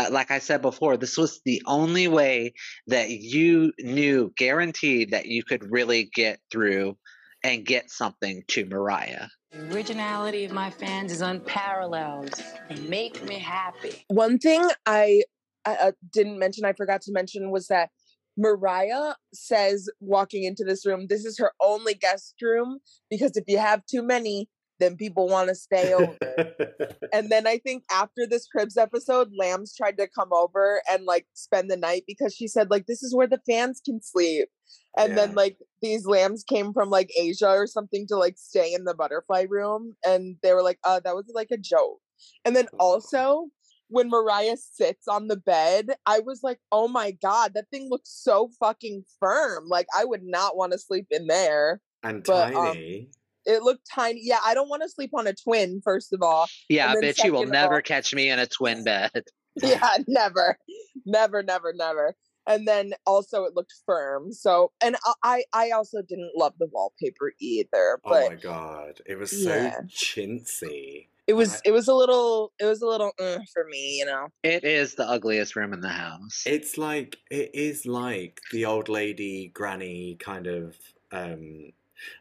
uh, 0.00 0.10
like 0.10 0.30
I 0.30 0.38
said 0.38 0.62
before, 0.62 0.96
this 0.96 1.16
was 1.16 1.40
the 1.44 1.62
only 1.66 2.08
way 2.08 2.54
that 2.86 3.10
you 3.10 3.72
knew 3.78 4.32
guaranteed 4.36 5.10
that 5.10 5.26
you 5.26 5.44
could 5.44 5.70
really 5.70 6.08
get 6.14 6.40
through 6.50 6.96
and 7.42 7.64
get 7.64 7.90
something 7.90 8.42
to 8.48 8.66
Mariah. 8.66 9.28
The 9.52 9.74
originality 9.74 10.44
of 10.44 10.52
my 10.52 10.70
fans 10.70 11.12
is 11.12 11.20
unparalleled. 11.20 12.34
They 12.68 12.76
make 12.76 13.22
me 13.24 13.38
happy. 13.38 14.04
One 14.08 14.38
thing 14.38 14.68
I 14.86 15.22
uh, 15.64 15.76
uh, 15.80 15.92
didn't 16.12 16.38
mention, 16.38 16.64
I 16.64 16.72
forgot 16.72 17.02
to 17.02 17.12
mention, 17.12 17.50
was 17.50 17.66
that 17.68 17.90
Mariah 18.36 19.14
says 19.34 19.90
walking 20.00 20.44
into 20.44 20.64
this 20.64 20.86
room, 20.86 21.06
this 21.08 21.24
is 21.24 21.38
her 21.38 21.52
only 21.60 21.94
guest 21.94 22.36
room 22.40 22.78
because 23.10 23.36
if 23.36 23.44
you 23.48 23.58
have 23.58 23.84
too 23.86 24.02
many, 24.02 24.48
then 24.80 24.96
people 24.96 25.28
want 25.28 25.48
to 25.48 25.54
stay 25.54 25.94
over. 25.94 26.16
and 27.12 27.30
then 27.30 27.46
I 27.46 27.58
think 27.58 27.84
after 27.92 28.26
this 28.26 28.46
Cribs 28.46 28.76
episode, 28.76 29.30
Lambs 29.38 29.74
tried 29.76 29.98
to 29.98 30.08
come 30.08 30.32
over 30.32 30.82
and 30.90 31.04
like 31.04 31.26
spend 31.34 31.70
the 31.70 31.76
night 31.76 32.04
because 32.06 32.34
she 32.34 32.48
said 32.48 32.70
like 32.70 32.86
this 32.86 33.02
is 33.02 33.14
where 33.14 33.28
the 33.28 33.40
fans 33.48 33.80
can 33.84 34.00
sleep. 34.02 34.48
And 34.96 35.16
then 35.16 35.34
like 35.34 35.56
these 35.82 36.04
lambs 36.04 36.42
came 36.42 36.72
from 36.72 36.90
like 36.90 37.10
Asia 37.16 37.48
or 37.48 37.66
something 37.66 38.06
to 38.08 38.16
like 38.16 38.36
stay 38.36 38.74
in 38.74 38.84
the 38.84 38.94
butterfly 38.94 39.46
room 39.48 39.94
and 40.04 40.36
they 40.42 40.52
were 40.52 40.62
like, 40.62 40.78
uh, 40.84 41.00
that 41.04 41.14
was 41.14 41.30
like 41.32 41.48
a 41.52 41.56
joke. 41.56 42.00
And 42.44 42.56
then 42.56 42.66
also 42.78 43.46
when 43.88 44.08
Mariah 44.08 44.56
sits 44.56 45.06
on 45.08 45.28
the 45.28 45.36
bed, 45.36 45.90
I 46.06 46.20
was 46.20 46.40
like, 46.42 46.58
oh 46.72 46.88
my 46.88 47.12
God, 47.22 47.52
that 47.54 47.68
thing 47.70 47.88
looks 47.90 48.10
so 48.10 48.50
fucking 48.58 49.04
firm. 49.18 49.66
Like 49.68 49.86
I 49.96 50.04
would 50.04 50.22
not 50.22 50.56
want 50.56 50.72
to 50.72 50.78
sleep 50.78 51.06
in 51.10 51.26
there. 51.26 51.80
and 52.02 52.24
but, 52.24 52.54
um, 52.54 52.66
tiny. 52.66 53.10
It 53.50 53.62
looked 53.62 53.86
tiny. 53.92 54.20
Yeah, 54.22 54.38
I 54.44 54.54
don't 54.54 54.68
want 54.68 54.82
to 54.82 54.88
sleep 54.88 55.10
on 55.14 55.26
a 55.26 55.34
twin, 55.34 55.80
first 55.84 56.12
of 56.12 56.22
all. 56.22 56.46
Yeah, 56.68 56.92
And 56.92 57.02
then 57.02 57.12
bitch, 57.12 57.24
you 57.24 57.32
will 57.32 57.46
never 57.46 57.76
off- 57.78 57.84
catch 57.84 58.14
me 58.14 58.30
in 58.30 58.38
a 58.38 58.46
twin 58.46 58.84
bed. 58.84 59.10
yeah 59.62 59.96
never 60.06 60.56
never 61.04 61.42
never 61.42 61.72
never 61.74 62.14
and 62.46 62.68
then 62.68 62.92
also 63.04 63.42
it 63.44 63.52
looked 63.56 63.74
firm 63.84 64.32
so 64.32 64.70
and 64.80 64.94
I- 65.04 65.14
i 65.24 65.44
i 65.52 65.70
also 65.72 66.02
didn't 66.02 66.30
love 66.36 66.54
the 66.60 66.68
wallpaper 66.70 67.32
either 67.40 67.98
oh 68.04 68.10
but 68.10 68.30
my 68.30 68.36
god, 68.36 69.00
it 69.06 69.18
was 69.18 69.32
so 69.32 69.52
Yeah. 69.56 69.80
chintzy. 69.88 71.08
it 71.26 71.32
was 71.32 71.56
I- 71.56 71.60
it 71.66 71.70
was 71.72 71.88
a 71.88 71.94
little 71.94 72.52
it 72.60 72.64
was 72.64 72.80
a 72.80 72.86
little 72.86 73.10
uh, 73.18 73.38
for 73.52 73.64
me 73.68 73.96
you 73.98 74.06
know 74.06 74.28
It 74.44 74.62
is 74.62 74.94
the 74.94 75.04
ugliest 75.08 75.56
room 75.56 75.72
in 75.72 75.80
the 75.80 75.88
house. 75.88 76.44
It's 76.46 76.78
like 76.78 77.16
it 77.28 77.50
is 77.52 77.86
like 77.86 78.40
the 78.52 78.66
old 78.66 78.88
lady 78.88 79.50
granny 79.52 80.16
kind 80.20 80.46
of. 80.46 80.76
um 81.12 81.72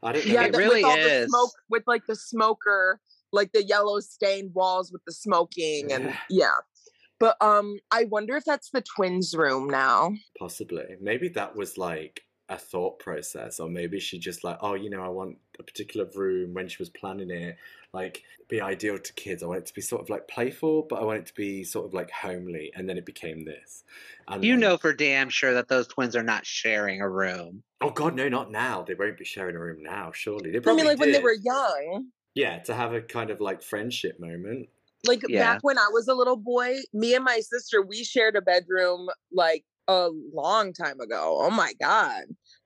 I 0.04 0.12
don't 0.14 0.26
know. 0.26 0.34
yeah 0.34 0.44
It 0.46 0.52
the- 0.52 0.58
really 0.58 0.84
with 0.84 0.86
all 0.86 0.96
the 0.96 1.22
is. 1.24 1.30
smoke 1.30 1.52
with 1.70 1.84
like 1.88 2.06
the 2.08 2.16
smoker 2.16 3.00
like 3.32 3.52
the 3.52 3.64
yellow 3.64 4.00
stained 4.00 4.52
walls 4.54 4.92
with 4.92 5.02
the 5.06 5.14
smoking 5.14 5.92
and 5.92 6.06
Yeah. 6.06 6.18
yeah 6.30 6.56
but 7.20 7.36
um 7.42 7.78
i 7.92 8.06
wonder 8.06 8.36
if 8.38 8.44
that's 8.46 8.70
the 8.72 8.82
twins 8.82 9.36
room 9.36 9.70
now 9.70 10.14
Possibly. 10.40 10.96
Maybe 11.02 11.28
that 11.30 11.56
was 11.56 11.78
like 11.78 12.22
a 12.50 12.58
thought 12.58 13.00
process, 13.00 13.60
or 13.60 13.70
maybe 13.70 14.00
she 14.00 14.18
just 14.18 14.44
like, 14.44 14.58
oh, 14.62 14.74
you 14.74 14.90
know, 14.90 15.02
I 15.04 15.08
want 15.10 15.38
a 15.60 15.64
particular 15.64 16.08
room 16.16 16.54
when 16.54 16.68
she 16.68 16.78
was 16.80 16.90
planning 16.90 17.30
it, 17.30 17.58
like 17.94 18.24
be 18.48 18.60
ideal 18.60 18.98
to 18.98 19.14
kids. 19.14 19.44
I 19.44 19.46
want 19.46 19.60
it 19.60 19.66
to 19.68 19.74
be 19.74 19.82
sort 19.82 20.02
of 20.02 20.10
like 20.10 20.28
playful, 20.28 20.84
but 20.90 21.00
I 21.00 21.04
want 21.04 21.20
it 21.20 21.26
to 21.28 21.34
be 21.36 21.64
sort 21.64 21.86
of 21.86 21.94
like 21.94 22.10
homely, 22.12 22.72
and 22.76 22.90
then 22.90 22.98
it 22.98 23.06
became 23.06 23.46
this. 23.46 23.84
And 24.28 24.44
You 24.44 24.54
then- 24.54 24.62
know 24.62 24.78
for 24.78 24.94
damn 24.94 25.30
sure 25.30 25.54
that 25.54 25.68
those 25.68 25.88
twins 25.88 26.16
are 26.16 26.24
not 26.24 26.46
sharing 26.46 27.02
a 27.02 27.10
room. 27.10 27.64
Oh 27.82 27.92
God, 27.92 28.16
no, 28.16 28.28
not 28.28 28.52
now. 28.52 28.84
They 28.84 28.96
won't 28.96 29.18
be 29.18 29.26
sharing 29.26 29.56
a 29.56 29.60
room 29.60 29.82
now. 29.84 30.12
Surely 30.14 30.52
they 30.52 30.58
i 30.58 30.62
probably 30.62 30.84
mean 30.84 30.92
like 30.92 31.00
when 31.00 31.12
they 31.12 31.20
were 31.22 31.34
young 31.34 32.08
Yeah, 32.34 32.60
to 32.60 32.74
have 32.74 32.94
a 32.94 33.02
kind 33.02 33.30
of 33.30 33.40
like 33.42 33.62
friendship 33.62 34.20
moment. 34.20 34.70
like 35.08 35.22
Yeah. 35.30 35.54
back 35.54 35.64
when 35.64 35.78
I 35.78 35.88
was 35.94 36.08
a 36.10 36.14
little 36.14 36.36
boy, 36.36 36.76
me 36.94 37.14
and 37.16 37.24
my 37.24 37.40
sister, 37.40 37.82
we 37.82 38.04
shared 38.04 38.36
a 38.36 38.42
bedroom 38.42 39.08
like 39.32 39.64
a 39.90 40.10
long 40.34 40.72
time 40.74 41.00
ago. 41.00 41.40
Oh 41.42 41.50
my 41.50 41.74
god. 41.82 42.24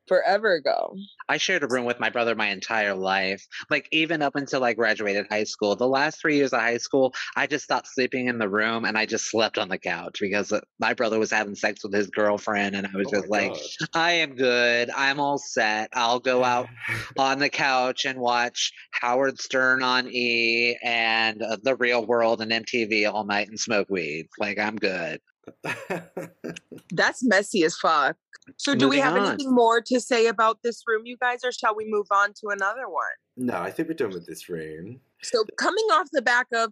Forever 0.09 0.55
ago. 0.55 0.93
I 1.29 1.37
shared 1.37 1.63
a 1.63 1.67
room 1.67 1.85
with 1.85 1.97
my 1.97 2.09
brother 2.09 2.35
my 2.35 2.49
entire 2.49 2.93
life. 2.93 3.47
Like 3.69 3.87
even 3.93 4.21
up 4.21 4.35
until 4.35 4.61
I 4.61 4.73
graduated 4.73 5.27
high 5.29 5.45
school. 5.45 5.77
The 5.77 5.87
last 5.87 6.19
three 6.19 6.35
years 6.35 6.51
of 6.51 6.59
high 6.59 6.77
school, 6.77 7.13
I 7.37 7.47
just 7.47 7.63
stopped 7.63 7.87
sleeping 7.87 8.27
in 8.27 8.37
the 8.37 8.49
room 8.49 8.83
and 8.83 8.97
I 8.97 9.05
just 9.05 9.31
slept 9.31 9.57
on 9.57 9.69
the 9.69 9.77
couch 9.77 10.17
because 10.19 10.51
uh, 10.51 10.59
my 10.77 10.93
brother 10.93 11.19
was 11.19 11.31
having 11.31 11.55
sex 11.55 11.85
with 11.85 11.93
his 11.93 12.07
girlfriend 12.09 12.75
and 12.75 12.85
I 12.85 12.89
was 12.97 13.07
Oh 13.07 13.11
just 13.21 13.29
my 13.31 13.37
like, 13.47 13.55
I 13.93 14.11
am 14.11 14.35
good. 14.35 14.89
I'm 14.93 15.21
all 15.21 15.37
set. 15.37 15.87
I'll 15.93 16.19
go 16.19 16.43
out 16.43 16.67
on 17.17 17.39
the 17.39 17.49
couch 17.49 18.03
and 18.03 18.19
watch 18.19 18.73
Howard 18.91 19.39
Stern 19.39 19.83
on 19.83 20.09
E 20.09 20.77
and 20.83 21.41
uh, 21.41 21.55
The 21.63 21.77
Real 21.77 22.05
World 22.05 22.41
and 22.41 22.51
MTV 22.51 23.09
all 23.09 23.23
night 23.23 23.47
and 23.47 23.57
smoke 23.57 23.87
weed. 23.89 24.27
Like 24.37 24.59
I'm 24.59 24.75
good. 24.75 25.21
That's 26.91 27.23
messy 27.23 27.63
as 27.63 27.75
fuck. 27.77 28.17
So 28.57 28.75
do 28.75 28.89
we 28.89 28.99
have 28.99 29.15
on. 29.15 29.27
anything 29.27 29.53
more 29.53 29.81
to 29.81 29.99
say 29.99 30.27
about 30.27 30.59
this 30.63 30.83
room, 30.85 31.03
you 31.05 31.17
guys, 31.17 31.39
or 31.43 31.51
shall 31.51 31.75
we 31.75 31.85
move 31.87 32.07
on 32.11 32.33
to 32.41 32.49
another 32.49 32.87
one? 32.87 33.05
no, 33.35 33.57
I 33.59 33.71
think 33.71 33.87
we're 33.87 33.95
done 33.95 34.11
with 34.11 34.27
this 34.27 34.49
room. 34.49 34.99
So 35.21 35.43
coming 35.57 35.85
off 35.91 36.07
the 36.11 36.21
back 36.21 36.47
of 36.53 36.71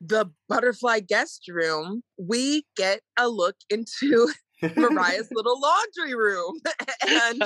the 0.00 0.30
butterfly 0.48 1.00
guest 1.00 1.44
room, 1.48 2.02
we 2.18 2.64
get 2.76 3.00
a 3.18 3.28
look 3.28 3.56
into 3.70 4.32
Mariah's 4.76 5.28
little 5.32 5.60
laundry 5.60 6.14
room. 6.14 6.60
and 7.08 7.42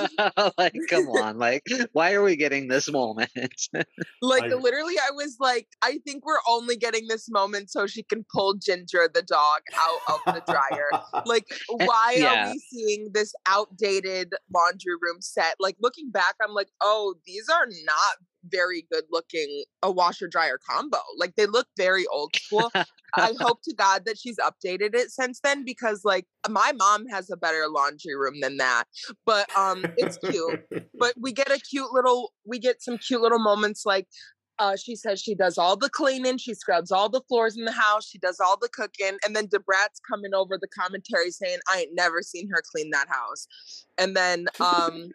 like, 0.57 0.73
come 0.89 1.07
on. 1.09 1.37
Like, 1.37 1.63
why 1.93 2.13
are 2.13 2.23
we 2.23 2.35
getting 2.35 2.67
this 2.67 2.91
moment? 2.91 3.29
Like 4.21 4.43
I- 4.43 4.55
literally, 4.55 4.95
I 4.97 5.11
was 5.11 5.37
like, 5.39 5.67
I 5.81 5.99
think 6.05 6.25
we're 6.25 6.39
only 6.47 6.75
getting 6.77 7.07
this 7.07 7.29
moment 7.29 7.69
so 7.69 7.85
she 7.87 8.03
can 8.03 8.25
pull 8.33 8.55
Ginger 8.55 9.09
the 9.13 9.21
dog 9.21 9.61
out 9.75 9.99
of 10.27 10.35
the 10.35 10.41
dryer. 10.51 10.89
Like, 11.25 11.45
Eh, 11.51 11.85
why 11.85 12.15
yeah. 12.17 12.47
are 12.49 12.51
we 12.51 12.59
seeing 12.71 13.09
this 13.13 13.33
outdated 13.47 14.33
laundry 14.53 14.93
room 15.01 15.21
set? 15.21 15.55
Like 15.59 15.75
looking 15.81 16.11
back, 16.11 16.35
I'm 16.41 16.53
like, 16.53 16.69
oh, 16.81 17.15
these 17.25 17.47
are 17.49 17.65
not 17.85 18.17
very 18.49 18.85
good 18.91 19.03
looking 19.11 19.63
a 19.81 19.91
washer 19.91 20.27
dryer 20.27 20.59
combo. 20.69 20.99
Like 21.17 21.35
they 21.35 21.45
look 21.45 21.67
very 21.77 22.05
old 22.07 22.35
school. 22.35 22.71
I 22.73 23.33
hope 23.39 23.61
to 23.63 23.73
God 23.73 24.03
that 24.05 24.17
she's 24.17 24.37
updated 24.37 24.95
it 24.95 25.11
since 25.11 25.39
then 25.41 25.63
because 25.63 26.01
like 26.03 26.25
my 26.49 26.71
mom 26.75 27.07
has 27.07 27.29
a 27.29 27.37
better 27.37 27.67
laundry 27.69 28.15
room 28.15 28.39
than 28.41 28.57
that. 28.57 28.85
But 29.25 29.49
um 29.57 29.85
it's 29.97 30.17
cute. 30.17 30.59
But 30.97 31.13
we 31.19 31.33
get 31.33 31.51
a 31.51 31.59
cute 31.59 31.91
little 31.91 32.33
we 32.45 32.59
get 32.59 32.81
some 32.81 32.97
cute 32.97 33.21
little 33.21 33.39
moments 33.39 33.85
like 33.85 34.07
uh, 34.57 34.75
she 34.77 34.95
says 34.95 35.19
she 35.19 35.35
does 35.35 35.57
all 35.57 35.75
the 35.75 35.89
cleaning, 35.89 36.37
she 36.37 36.53
scrubs 36.53 36.91
all 36.91 37.09
the 37.09 37.21
floors 37.27 37.57
in 37.57 37.65
the 37.65 37.71
house, 37.71 38.07
she 38.07 38.17
does 38.17 38.39
all 38.39 38.57
the 38.57 38.69
cooking, 38.69 39.17
and 39.25 39.35
then 39.35 39.47
Da 39.47 39.59
Brat's 39.59 39.99
coming 39.99 40.33
over 40.33 40.57
the 40.57 40.67
commentary 40.67 41.31
saying, 41.31 41.59
"I 41.69 41.81
ain't 41.81 41.93
never 41.93 42.21
seen 42.21 42.49
her 42.49 42.63
clean 42.71 42.91
that 42.91 43.09
house." 43.09 43.47
And 43.97 44.15
then, 44.15 44.47
um, 44.61 45.09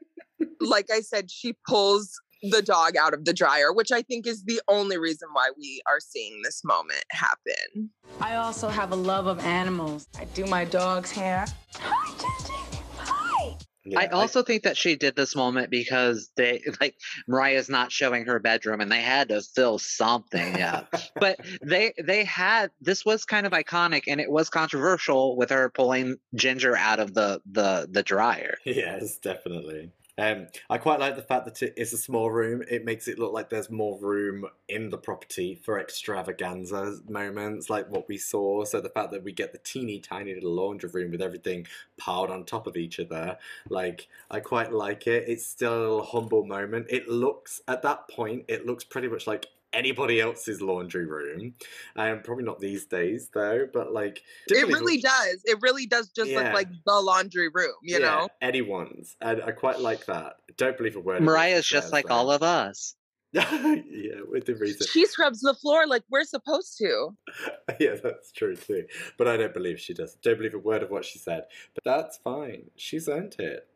like 0.60 0.86
I 0.92 1.00
said, 1.00 1.30
she 1.30 1.54
pulls 1.66 2.20
the 2.43 2.62
dog 2.62 2.97
out 2.97 3.14
of 3.14 3.24
the 3.24 3.32
dryer, 3.32 3.72
which 3.72 3.93
I 3.93 4.03
think 4.03 4.26
is 4.26 4.45
the 4.45 4.61
only 4.68 4.99
reason 4.99 5.28
why 5.32 5.51
we 5.57 5.82
are 5.86 6.01
seeing 6.01 6.41
this 6.43 6.62
moment 6.64 7.05
happen. 7.11 7.91
I 8.20 8.36
also 8.36 8.68
have 8.68 8.93
a 8.93 8.97
love 8.97 9.26
of 9.26 9.38
animals. 9.41 10.07
I 10.18 10.24
do 10.26 10.47
my 10.47 10.64
dog's 10.64 11.11
hair. 11.11 11.47
Hi, 11.78 12.12
Gigi. 12.18 12.61
Hi. 12.99 13.57
I 13.97 14.07
also 14.09 14.43
think 14.43 14.64
that 14.64 14.76
she 14.76 14.97
did 14.97 15.16
this 15.16 15.34
moment 15.34 15.70
because 15.70 16.30
they 16.36 16.62
like 16.80 16.97
Mariah's 17.26 17.68
not 17.68 17.91
showing 17.91 18.26
her 18.26 18.38
bedroom 18.38 18.80
and 18.80 18.93
they 18.93 19.01
had 19.01 19.28
to 19.30 19.41
fill 19.41 19.78
something 19.78 20.61
up. 20.61 20.95
but 21.16 21.41
they 21.62 21.95
they 22.03 22.24
had 22.24 22.70
this 22.80 23.05
was 23.05 23.24
kind 23.24 23.47
of 23.47 23.53
iconic 23.53 24.03
and 24.07 24.20
it 24.20 24.30
was 24.30 24.51
controversial 24.51 25.36
with 25.36 25.51
her 25.51 25.70
pulling 25.70 26.16
Ginger 26.34 26.76
out 26.76 27.01
of 27.01 27.14
the 27.14 27.41
the 27.51 27.88
the 27.91 28.03
dryer. 28.03 28.57
Yes, 28.80 29.18
definitely. 29.18 29.91
Um, 30.20 30.48
I 30.68 30.76
quite 30.76 31.00
like 31.00 31.16
the 31.16 31.22
fact 31.22 31.46
that 31.46 31.62
it 31.62 31.72
is 31.78 31.94
a 31.94 31.96
small 31.96 32.30
room. 32.30 32.62
It 32.70 32.84
makes 32.84 33.08
it 33.08 33.18
look 33.18 33.32
like 33.32 33.48
there's 33.48 33.70
more 33.70 33.98
room 33.98 34.44
in 34.68 34.90
the 34.90 34.98
property 34.98 35.54
for 35.64 35.80
extravaganza 35.80 36.98
moments, 37.08 37.70
like 37.70 37.88
what 37.88 38.06
we 38.06 38.18
saw. 38.18 38.66
So 38.66 38.82
the 38.82 38.90
fact 38.90 39.12
that 39.12 39.24
we 39.24 39.32
get 39.32 39.52
the 39.52 39.58
teeny 39.58 39.98
tiny 39.98 40.34
little 40.34 40.52
laundry 40.52 40.90
room 40.90 41.12
with 41.12 41.22
everything 41.22 41.66
piled 41.96 42.30
on 42.30 42.44
top 42.44 42.66
of 42.66 42.76
each 42.76 43.00
other, 43.00 43.38
like 43.70 44.08
I 44.30 44.40
quite 44.40 44.74
like 44.74 45.06
it. 45.06 45.24
It's 45.26 45.46
still 45.46 45.72
a 45.72 45.80
little 45.80 46.04
humble 46.04 46.44
moment. 46.44 46.88
It 46.90 47.08
looks 47.08 47.62
at 47.66 47.80
that 47.80 48.06
point, 48.10 48.44
it 48.46 48.66
looks 48.66 48.84
pretty 48.84 49.08
much 49.08 49.26
like 49.26 49.46
anybody 49.72 50.20
else's 50.20 50.60
laundry 50.60 51.06
room. 51.06 51.54
Um, 51.96 52.20
probably 52.22 52.44
not 52.44 52.60
these 52.60 52.86
days 52.86 53.28
though, 53.32 53.66
but 53.72 53.92
like 53.92 54.22
it 54.48 54.66
really 54.68 55.00
does. 55.00 55.42
It 55.44 55.58
really 55.60 55.86
does 55.86 56.08
just 56.10 56.30
yeah. 56.30 56.42
look 56.42 56.54
like 56.54 56.68
the 56.84 56.94
laundry 56.94 57.48
room, 57.48 57.74
you 57.82 57.98
yeah, 57.98 58.06
know? 58.06 58.28
Anyone's. 58.40 59.16
And 59.20 59.42
I 59.42 59.52
quite 59.52 59.80
like 59.80 60.06
that. 60.06 60.36
Don't 60.56 60.76
believe 60.76 60.96
a 60.96 61.00
word. 61.00 61.22
Mariah's 61.22 61.66
just 61.66 61.92
like 61.92 62.08
though. 62.08 62.14
all 62.14 62.30
of 62.30 62.42
us. 62.42 62.94
yeah, 63.32 64.22
with 64.28 64.46
the 64.46 64.56
reason. 64.56 64.86
She 64.90 65.06
scrubs 65.06 65.40
the 65.40 65.54
floor 65.54 65.86
like 65.86 66.02
we're 66.10 66.24
supposed 66.24 66.76
to. 66.78 67.16
yeah, 67.80 67.94
that's 68.02 68.32
true 68.32 68.56
too. 68.56 68.86
But 69.18 69.28
I 69.28 69.36
don't 69.36 69.54
believe 69.54 69.78
she 69.78 69.94
does. 69.94 70.16
Don't 70.16 70.36
believe 70.36 70.54
a 70.54 70.58
word 70.58 70.82
of 70.82 70.90
what 70.90 71.04
she 71.04 71.20
said. 71.20 71.44
But 71.74 71.84
that's 71.84 72.16
fine. 72.18 72.64
She's 72.74 73.08
earned 73.08 73.36
it. 73.38 73.68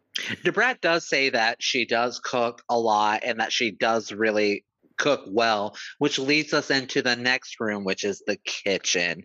Da 0.42 0.50
Brat 0.50 0.80
does 0.80 1.06
say 1.06 1.30
that 1.30 1.62
she 1.62 1.84
does 1.84 2.20
cook 2.20 2.62
a 2.68 2.78
lot 2.78 3.22
and 3.24 3.40
that 3.40 3.52
she 3.52 3.70
does 3.70 4.12
really 4.12 4.64
cook 4.96 5.24
well, 5.26 5.76
which 5.98 6.18
leads 6.18 6.52
us 6.52 6.70
into 6.70 7.02
the 7.02 7.16
next 7.16 7.60
room, 7.60 7.84
which 7.84 8.04
is 8.04 8.22
the 8.26 8.36
kitchen. 8.44 9.24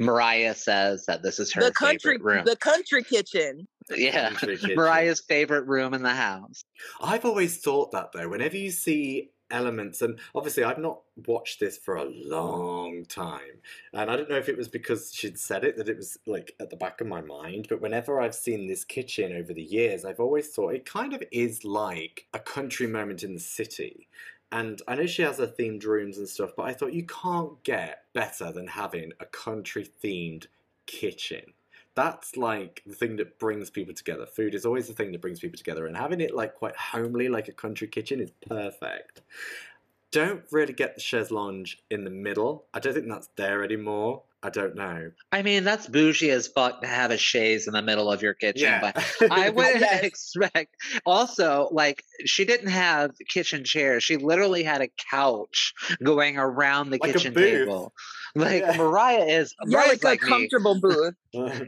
Mariah 0.00 0.54
says 0.54 1.06
that 1.06 1.22
this 1.22 1.38
is 1.38 1.52
her 1.52 1.62
the 1.62 1.70
country 1.70 2.14
favorite 2.14 2.22
room. 2.22 2.44
The 2.44 2.56
country 2.56 3.02
kitchen. 3.02 3.66
Yeah, 3.90 4.30
kitchen. 4.34 4.74
Mariah's 4.74 5.20
favorite 5.20 5.66
room 5.66 5.94
in 5.94 6.02
the 6.02 6.14
house. 6.14 6.64
I've 7.00 7.24
always 7.24 7.58
thought 7.58 7.92
that 7.92 8.10
though. 8.12 8.28
Whenever 8.28 8.56
you 8.56 8.70
see 8.70 9.30
elements, 9.50 10.02
and 10.02 10.18
obviously 10.34 10.64
I've 10.64 10.78
not 10.78 11.02
watched 11.26 11.60
this 11.60 11.78
for 11.78 11.94
a 11.94 12.04
long 12.04 13.04
time, 13.08 13.60
and 13.92 14.10
I 14.10 14.16
don't 14.16 14.28
know 14.28 14.36
if 14.36 14.48
it 14.48 14.56
was 14.56 14.68
because 14.68 15.12
she'd 15.14 15.38
said 15.38 15.62
it 15.62 15.76
that 15.76 15.88
it 15.88 15.96
was 15.96 16.18
like 16.26 16.54
at 16.58 16.70
the 16.70 16.76
back 16.76 17.00
of 17.00 17.06
my 17.06 17.20
mind. 17.20 17.66
But 17.68 17.80
whenever 17.80 18.20
I've 18.20 18.34
seen 18.34 18.66
this 18.66 18.84
kitchen 18.84 19.32
over 19.32 19.52
the 19.52 19.62
years, 19.62 20.04
I've 20.04 20.20
always 20.20 20.48
thought 20.48 20.74
it 20.74 20.86
kind 20.86 21.12
of 21.12 21.22
is 21.30 21.64
like 21.64 22.26
a 22.34 22.40
country 22.40 22.88
moment 22.88 23.22
in 23.22 23.34
the 23.34 23.40
city. 23.40 24.08
And 24.54 24.80
I 24.86 24.94
know 24.94 25.06
she 25.06 25.22
has 25.22 25.38
her 25.38 25.48
themed 25.48 25.84
rooms 25.84 26.16
and 26.16 26.28
stuff, 26.28 26.52
but 26.56 26.62
I 26.62 26.74
thought 26.74 26.92
you 26.92 27.04
can't 27.04 27.60
get 27.64 28.04
better 28.12 28.52
than 28.52 28.68
having 28.68 29.10
a 29.18 29.24
country 29.24 29.84
themed 30.00 30.46
kitchen. 30.86 31.54
That's 31.96 32.36
like 32.36 32.80
the 32.86 32.94
thing 32.94 33.16
that 33.16 33.40
brings 33.40 33.68
people 33.68 33.94
together. 33.94 34.26
Food 34.26 34.54
is 34.54 34.64
always 34.64 34.86
the 34.86 34.94
thing 34.94 35.10
that 35.10 35.20
brings 35.20 35.40
people 35.40 35.58
together, 35.58 35.86
and 35.86 35.96
having 35.96 36.20
it 36.20 36.36
like 36.36 36.54
quite 36.54 36.76
homely, 36.76 37.28
like 37.28 37.48
a 37.48 37.52
country 37.52 37.88
kitchen, 37.88 38.20
is 38.20 38.30
perfect. 38.48 39.22
Don't 40.12 40.44
really 40.52 40.72
get 40.72 40.94
the 40.94 41.00
chaise 41.00 41.32
lounge 41.32 41.82
in 41.90 42.04
the 42.04 42.10
middle. 42.10 42.66
I 42.72 42.78
don't 42.78 42.94
think 42.94 43.08
that's 43.08 43.30
there 43.34 43.64
anymore. 43.64 44.22
I 44.44 44.50
don't 44.50 44.74
know. 44.76 45.10
I 45.32 45.40
mean, 45.42 45.64
that's 45.64 45.86
bougie 45.86 46.30
as 46.30 46.46
fuck 46.48 46.82
to 46.82 46.86
have 46.86 47.10
a 47.10 47.16
chaise 47.16 47.66
in 47.66 47.72
the 47.72 47.80
middle 47.80 48.12
of 48.12 48.20
your 48.20 48.34
kitchen, 48.34 48.60
Yeah. 48.64 48.92
but 48.92 49.04
I 49.32 49.48
wouldn't 49.48 49.82
expect. 50.04 50.76
Also, 51.06 51.70
like 51.72 52.04
she 52.26 52.44
didn't 52.44 52.68
have 52.68 53.12
kitchen 53.30 53.64
chairs; 53.64 54.04
she 54.04 54.18
literally 54.18 54.62
had 54.62 54.82
a 54.82 54.88
couch 55.10 55.72
going 56.04 56.36
around 56.36 56.90
the 56.90 56.98
Like 57.00 57.10
a 57.10 57.12
kitchen 57.14 57.32
booth. 57.32 57.44
table. 57.66 57.92
Like 58.36 58.60
Yeah. 58.62 58.76
Mariah 58.76 59.24
is, 59.24 59.54
Yeah, 59.66 59.78
Mariah's 59.78 60.04
like, 60.04 60.20
like, 60.20 60.22
a 60.22 60.24
me. 60.24 60.30
comfortable 60.30 60.80
booth. 60.80 61.14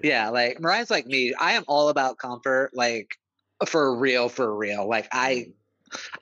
Yeah, 0.05 0.29
like 0.29 0.61
Mariah's 0.61 0.91
like 0.91 1.07
me. 1.07 1.33
I 1.33 1.53
am 1.53 1.64
all 1.68 1.89
about 1.89 2.18
comfort, 2.18 2.72
like 2.74 3.16
for 3.66 3.97
real, 3.99 4.29
for 4.29 4.55
real. 4.55 4.87
Like 4.87 5.09
I, 5.12 5.47
mm. 5.49 5.53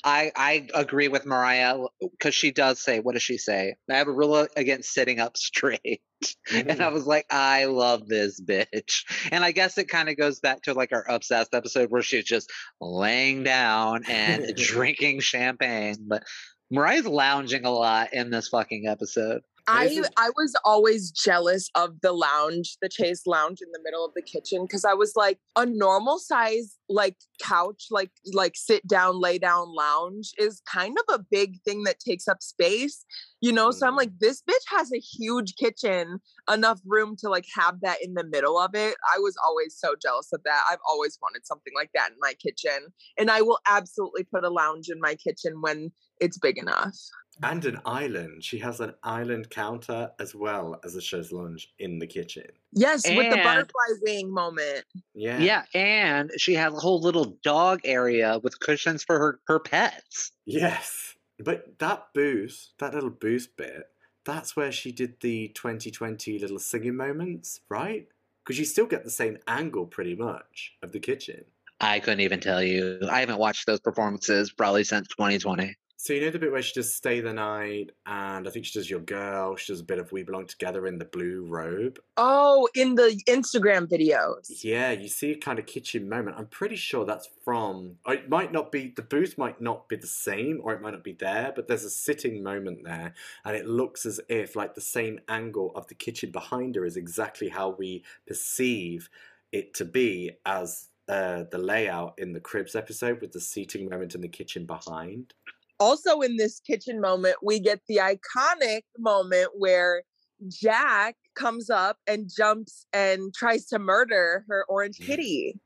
I, 0.04 0.32
I 0.36 0.68
agree 0.74 1.08
with 1.08 1.26
Mariah 1.26 1.78
because 2.00 2.34
she 2.34 2.50
does 2.50 2.80
say, 2.80 3.00
"What 3.00 3.14
does 3.14 3.22
she 3.22 3.38
say?" 3.38 3.76
I 3.90 3.96
have 3.96 4.08
a 4.08 4.12
rule 4.12 4.46
against 4.56 4.92
sitting 4.92 5.20
up 5.20 5.36
straight, 5.36 6.02
and 6.52 6.70
I 6.70 6.90
mm. 6.90 6.92
was 6.92 7.06
like, 7.06 7.26
I 7.30 7.64
love 7.66 8.06
this 8.06 8.40
bitch. 8.40 9.04
And 9.30 9.44
I 9.44 9.52
guess 9.52 9.78
it 9.78 9.88
kind 9.88 10.08
of 10.08 10.16
goes 10.16 10.40
back 10.40 10.62
to 10.62 10.74
like 10.74 10.92
our 10.92 11.04
obsessed 11.08 11.54
episode 11.54 11.90
where 11.90 12.02
she's 12.02 12.24
just 12.24 12.50
laying 12.80 13.42
down 13.42 14.04
and 14.08 14.54
drinking 14.56 15.20
champagne, 15.20 15.96
but. 16.06 16.24
Mariah's 16.70 17.06
lounging 17.06 17.66
a 17.66 17.70
lot 17.70 18.14
in 18.14 18.30
this 18.30 18.48
fucking 18.48 18.88
episode. 18.88 19.42
I 19.66 20.02
I 20.16 20.30
was 20.36 20.54
always 20.64 21.10
jealous 21.10 21.70
of 21.74 22.00
the 22.02 22.12
lounge, 22.12 22.76
the 22.82 22.90
chaise 22.90 23.22
lounge 23.26 23.60
in 23.62 23.70
the 23.72 23.80
middle 23.82 24.04
of 24.04 24.12
the 24.14 24.22
kitchen 24.22 24.64
because 24.64 24.84
I 24.84 24.94
was 24.94 25.12
like 25.16 25.38
a 25.56 25.64
normal 25.66 26.18
size 26.18 26.76
like 26.88 27.16
couch, 27.40 27.86
like 27.90 28.10
like 28.32 28.52
sit 28.56 28.86
down, 28.86 29.20
lay 29.20 29.38
down 29.38 29.74
lounge 29.74 30.32
is 30.38 30.60
kind 30.70 30.96
of 31.08 31.14
a 31.14 31.24
big 31.30 31.60
thing 31.62 31.84
that 31.84 31.98
takes 31.98 32.28
up 32.28 32.42
space, 32.42 33.04
you 33.40 33.52
know. 33.52 33.70
So 33.70 33.86
I'm 33.86 33.94
Mm. 33.94 33.98
like, 33.98 34.18
this 34.18 34.42
bitch 34.42 34.64
has 34.68 34.92
a 34.92 34.98
huge 34.98 35.54
kitchen, 35.56 36.20
enough 36.52 36.80
room 36.84 37.16
to 37.20 37.28
like 37.28 37.46
have 37.54 37.80
that 37.80 38.02
in 38.02 38.14
the 38.14 38.24
middle 38.24 38.58
of 38.58 38.74
it. 38.74 38.96
I 39.14 39.18
was 39.18 39.34
always 39.44 39.76
so 39.78 39.94
jealous 40.00 40.32
of 40.32 40.42
that. 40.44 40.62
I've 40.70 40.78
always 40.88 41.18
wanted 41.22 41.46
something 41.46 41.72
like 41.74 41.90
that 41.94 42.10
in 42.10 42.16
my 42.20 42.34
kitchen, 42.34 42.92
and 43.16 43.30
I 43.30 43.40
will 43.42 43.60
absolutely 43.66 44.24
put 44.24 44.44
a 44.44 44.50
lounge 44.50 44.88
in 44.90 45.00
my 45.00 45.14
kitchen 45.14 45.60
when 45.62 45.90
it's 46.20 46.38
big 46.38 46.58
enough. 46.58 46.94
And 47.42 47.64
an 47.64 47.80
island. 47.84 48.44
She 48.44 48.58
has 48.58 48.80
an 48.80 48.94
island 49.02 49.50
counter 49.50 50.10
as 50.20 50.34
well 50.34 50.80
as 50.84 50.94
a 50.94 51.00
chaise 51.00 51.32
lounge 51.32 51.72
in 51.78 51.98
the 51.98 52.06
kitchen. 52.06 52.46
Yes, 52.72 53.08
with 53.08 53.30
the 53.30 53.36
butterfly 53.42 53.98
wing 54.02 54.32
moment. 54.32 54.84
Yeah. 55.14 55.38
Yeah, 55.38 55.64
and 55.74 56.30
she 56.38 56.54
has 56.54 56.72
a 56.72 56.78
whole 56.78 57.00
little 57.00 57.36
dog 57.42 57.80
area 57.84 58.38
with 58.42 58.60
cushions 58.60 59.02
for 59.02 59.18
her 59.18 59.40
her 59.46 59.58
pets. 59.58 60.32
Yes. 60.46 61.14
But 61.38 61.78
that 61.80 62.08
booth, 62.14 62.68
that 62.78 62.94
little 62.94 63.10
booth 63.10 63.48
bit, 63.56 63.88
that's 64.24 64.56
where 64.56 64.72
she 64.72 64.92
did 64.92 65.20
the 65.20 65.48
2020 65.48 66.38
little 66.38 66.58
singing 66.58 66.96
moments, 66.96 67.60
right? 67.68 68.06
Because 68.44 68.58
you 68.58 68.64
still 68.64 68.86
get 68.86 69.04
the 69.04 69.10
same 69.10 69.38
angle 69.48 69.86
pretty 69.86 70.14
much 70.14 70.74
of 70.82 70.92
the 70.92 71.00
kitchen. 71.00 71.44
I 71.80 71.98
couldn't 71.98 72.20
even 72.20 72.40
tell 72.40 72.62
you. 72.62 73.00
I 73.10 73.20
haven't 73.20 73.38
watched 73.38 73.66
those 73.66 73.80
performances 73.80 74.52
probably 74.52 74.84
since 74.84 75.08
2020. 75.08 75.76
So 76.04 76.12
you 76.12 76.20
know 76.20 76.28
the 76.28 76.38
bit 76.38 76.52
where 76.52 76.60
she 76.60 76.74
does 76.74 76.94
Stay 76.94 77.20
the 77.20 77.32
Night, 77.32 77.92
and 78.04 78.46
I 78.46 78.50
think 78.50 78.66
she 78.66 78.78
does 78.78 78.90
Your 78.90 79.00
Girl, 79.00 79.56
she 79.56 79.72
does 79.72 79.80
a 79.80 79.84
bit 79.84 79.98
of 79.98 80.12
We 80.12 80.22
Belong 80.22 80.46
Together 80.46 80.86
in 80.86 80.98
the 80.98 81.06
blue 81.06 81.46
robe. 81.48 81.98
Oh, 82.18 82.68
in 82.74 82.94
the 82.94 83.22
Instagram 83.26 83.88
videos. 83.90 84.62
Yeah, 84.62 84.90
you 84.90 85.08
see 85.08 85.30
a 85.30 85.38
kind 85.38 85.58
of 85.58 85.64
kitchen 85.64 86.06
moment. 86.06 86.36
I'm 86.38 86.48
pretty 86.48 86.76
sure 86.76 87.06
that's 87.06 87.30
from. 87.42 87.96
It 88.06 88.28
might 88.28 88.52
not 88.52 88.70
be 88.70 88.92
the 88.94 89.00
booth 89.00 89.38
might 89.38 89.62
not 89.62 89.88
be 89.88 89.96
the 89.96 90.06
same, 90.06 90.60
or 90.62 90.74
it 90.74 90.82
might 90.82 90.90
not 90.90 91.04
be 91.04 91.14
there, 91.14 91.54
but 91.56 91.68
there's 91.68 91.84
a 91.84 91.90
sitting 91.90 92.42
moment 92.42 92.84
there, 92.84 93.14
and 93.46 93.56
it 93.56 93.66
looks 93.66 94.04
as 94.04 94.20
if 94.28 94.54
like 94.54 94.74
the 94.74 94.82
same 94.82 95.20
angle 95.30 95.72
of 95.74 95.86
the 95.86 95.94
kitchen 95.94 96.30
behind 96.30 96.74
her 96.74 96.84
is 96.84 96.98
exactly 96.98 97.48
how 97.48 97.70
we 97.70 98.04
perceive 98.26 99.08
it 99.52 99.72
to 99.72 99.86
be 99.86 100.32
as 100.44 100.88
uh, 101.08 101.44
the 101.50 101.58
layout 101.58 102.14
in 102.18 102.32
the 102.32 102.40
Cribs 102.40 102.74
episode 102.74 103.20
with 103.20 103.32
the 103.32 103.40
seating 103.40 103.88
moment 103.88 104.14
in 104.14 104.20
the 104.20 104.28
kitchen 104.28 104.64
behind. 104.64 105.34
Also, 105.80 106.20
in 106.20 106.36
this 106.36 106.60
kitchen 106.60 107.00
moment, 107.00 107.36
we 107.42 107.60
get 107.60 107.80
the 107.88 107.96
iconic 107.96 108.82
moment 108.98 109.50
where 109.56 110.02
Jack 110.48 111.16
comes 111.34 111.70
up 111.70 111.98
and 112.06 112.30
jumps 112.34 112.86
and 112.92 113.34
tries 113.34 113.66
to 113.66 113.78
murder 113.78 114.44
her 114.48 114.64
orange 114.68 115.00
kitty. 115.04 115.58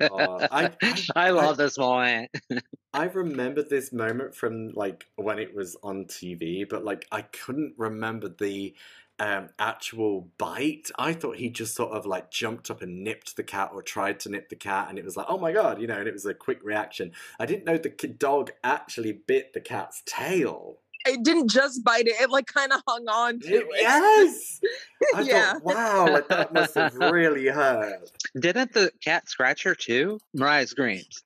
Oh, 0.00 0.46
I- 0.50 0.70
I- 0.82 1.06
I 1.16 1.30
love 1.30 1.56
this 1.56 1.78
moment. 1.78 2.30
I 2.94 3.04
remembered 3.04 3.70
this 3.70 3.90
moment 3.90 4.34
from 4.34 4.68
like 4.74 5.06
when 5.16 5.38
it 5.38 5.54
was 5.54 5.76
on 5.82 6.04
TV, 6.06 6.64
but 6.64 6.84
like 6.84 7.06
I 7.10 7.22
couldn't 7.22 7.74
remember 7.78 8.28
the 8.28 8.74
um, 9.22 9.50
actual 9.60 10.28
bite. 10.36 10.90
I 10.98 11.12
thought 11.12 11.36
he 11.36 11.48
just 11.48 11.76
sort 11.76 11.92
of 11.92 12.04
like 12.04 12.32
jumped 12.32 12.70
up 12.72 12.82
and 12.82 13.04
nipped 13.04 13.36
the 13.36 13.44
cat 13.44 13.70
or 13.72 13.80
tried 13.80 14.18
to 14.20 14.28
nip 14.28 14.48
the 14.48 14.56
cat, 14.56 14.88
and 14.88 14.98
it 14.98 15.04
was 15.04 15.16
like, 15.16 15.26
oh 15.28 15.38
my 15.38 15.52
god, 15.52 15.80
you 15.80 15.86
know, 15.86 15.96
and 15.98 16.08
it 16.08 16.12
was 16.12 16.26
a 16.26 16.34
quick 16.34 16.58
reaction. 16.64 17.12
I 17.38 17.46
didn't 17.46 17.64
know 17.64 17.78
the 17.78 17.88
dog 18.08 18.50
actually 18.64 19.12
bit 19.12 19.52
the 19.54 19.60
cat's 19.60 20.02
tail. 20.06 20.78
It 21.06 21.22
didn't 21.22 21.50
just 21.50 21.84
bite 21.84 22.08
it; 22.08 22.20
it 22.20 22.30
like 22.30 22.46
kind 22.46 22.72
of 22.72 22.82
hung 22.86 23.06
on 23.08 23.38
to 23.40 23.46
it. 23.54 23.66
yes. 23.80 24.60
I 25.14 25.22
Yeah. 25.22 25.52
thought, 25.52 25.64
wow, 25.64 26.12
like 26.12 26.28
that 26.28 26.52
must 26.52 26.74
have 26.74 26.94
really 26.96 27.46
hurt. 27.46 28.10
Didn't 28.38 28.72
the 28.72 28.90
cat 29.04 29.28
scratch 29.28 29.62
her 29.62 29.76
too? 29.76 30.18
Mariah 30.34 30.66
screams. 30.66 31.22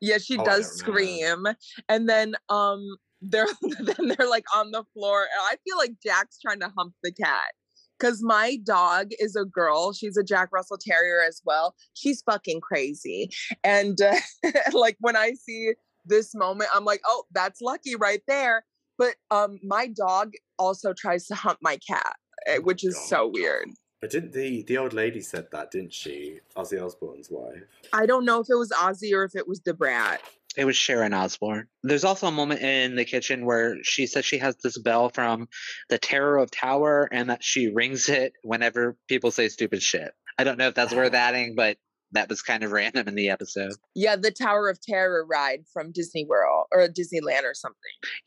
Yeah, 0.00 0.18
she 0.18 0.38
Oh, 0.38 0.44
does 0.44 0.82
don't 0.82 0.94
remember. 0.94 1.46
scream, 1.46 1.46
and 1.88 2.08
then 2.08 2.34
um, 2.48 2.96
they're 3.22 3.46
then 3.80 4.14
they're 4.16 4.28
like 4.28 4.44
on 4.54 4.70
the 4.70 4.84
floor. 4.94 5.22
and 5.22 5.30
I 5.50 5.56
feel 5.66 5.76
like 5.76 5.92
Jack's 6.02 6.38
trying 6.40 6.60
to 6.60 6.72
hump 6.76 6.94
the 7.02 7.12
cat 7.12 7.52
because 7.98 8.22
my 8.22 8.56
dog 8.64 9.08
is 9.18 9.36
a 9.36 9.44
girl. 9.44 9.92
She's 9.92 10.16
a 10.16 10.24
Jack 10.24 10.50
Russell 10.52 10.78
Terrier 10.78 11.20
as 11.26 11.42
well. 11.44 11.74
She's 11.94 12.22
fucking 12.22 12.60
crazy, 12.60 13.30
and 13.62 14.00
uh, 14.00 14.16
like 14.72 14.96
when 15.00 15.16
I 15.16 15.32
see 15.32 15.72
this 16.06 16.34
moment, 16.34 16.70
I'm 16.74 16.84
like, 16.84 17.00
oh, 17.06 17.24
that's 17.32 17.60
lucky 17.60 17.96
right 17.96 18.22
there. 18.26 18.64
But 18.98 19.14
um, 19.30 19.58
my 19.62 19.86
dog 19.86 20.32
also 20.58 20.92
tries 20.92 21.26
to 21.28 21.34
hump 21.34 21.58
my 21.62 21.78
cat, 21.78 22.16
eh, 22.46 22.56
Oh 22.58 22.60
which 22.62 22.84
is 22.84 22.98
so 23.08 23.28
weird. 23.28 23.68
But 24.00 24.10
didn't 24.10 24.32
the 24.32 24.62
the 24.62 24.78
old 24.78 24.94
lady 24.94 25.20
said 25.20 25.48
that, 25.52 25.70
didn't 25.70 25.92
she? 25.92 26.40
Ozzy 26.56 26.82
Osbourne's 26.82 27.30
wife. 27.30 27.62
I 27.92 28.06
don't 28.06 28.24
know 28.24 28.40
if 28.40 28.48
it 28.48 28.54
was 28.56 28.70
Ozzy 28.70 29.12
or 29.12 29.24
if 29.24 29.36
it 29.36 29.46
was 29.46 29.60
the 29.60 29.74
brat. 29.74 30.22
It 30.60 30.66
was 30.66 30.76
Sharon 30.76 31.14
Osbourne. 31.14 31.68
There's 31.82 32.04
also 32.04 32.26
a 32.26 32.30
moment 32.30 32.60
in 32.60 32.94
the 32.94 33.06
kitchen 33.06 33.46
where 33.46 33.78
she 33.82 34.06
says 34.06 34.26
she 34.26 34.36
has 34.38 34.56
this 34.56 34.76
bell 34.76 35.08
from 35.08 35.48
the 35.88 35.96
Terror 35.96 36.36
of 36.36 36.50
Tower 36.50 37.08
and 37.10 37.30
that 37.30 37.42
she 37.42 37.68
rings 37.68 38.10
it 38.10 38.34
whenever 38.42 38.98
people 39.08 39.30
say 39.30 39.48
stupid 39.48 39.82
shit. 39.82 40.12
I 40.36 40.44
don't 40.44 40.58
know 40.58 40.68
if 40.68 40.74
that's 40.74 40.92
worth 40.92 41.14
adding, 41.14 41.54
but 41.54 41.78
that 42.12 42.28
was 42.28 42.42
kind 42.42 42.62
of 42.62 42.72
random 42.72 43.08
in 43.08 43.14
the 43.14 43.30
episode. 43.30 43.72
Yeah, 43.94 44.16
the 44.16 44.30
Tower 44.30 44.68
of 44.68 44.82
Terror 44.82 45.24
ride 45.24 45.64
from 45.72 45.92
Disney 45.92 46.26
World 46.28 46.66
or 46.72 46.88
Disneyland 46.88 47.44
or 47.44 47.54
something. 47.54 47.78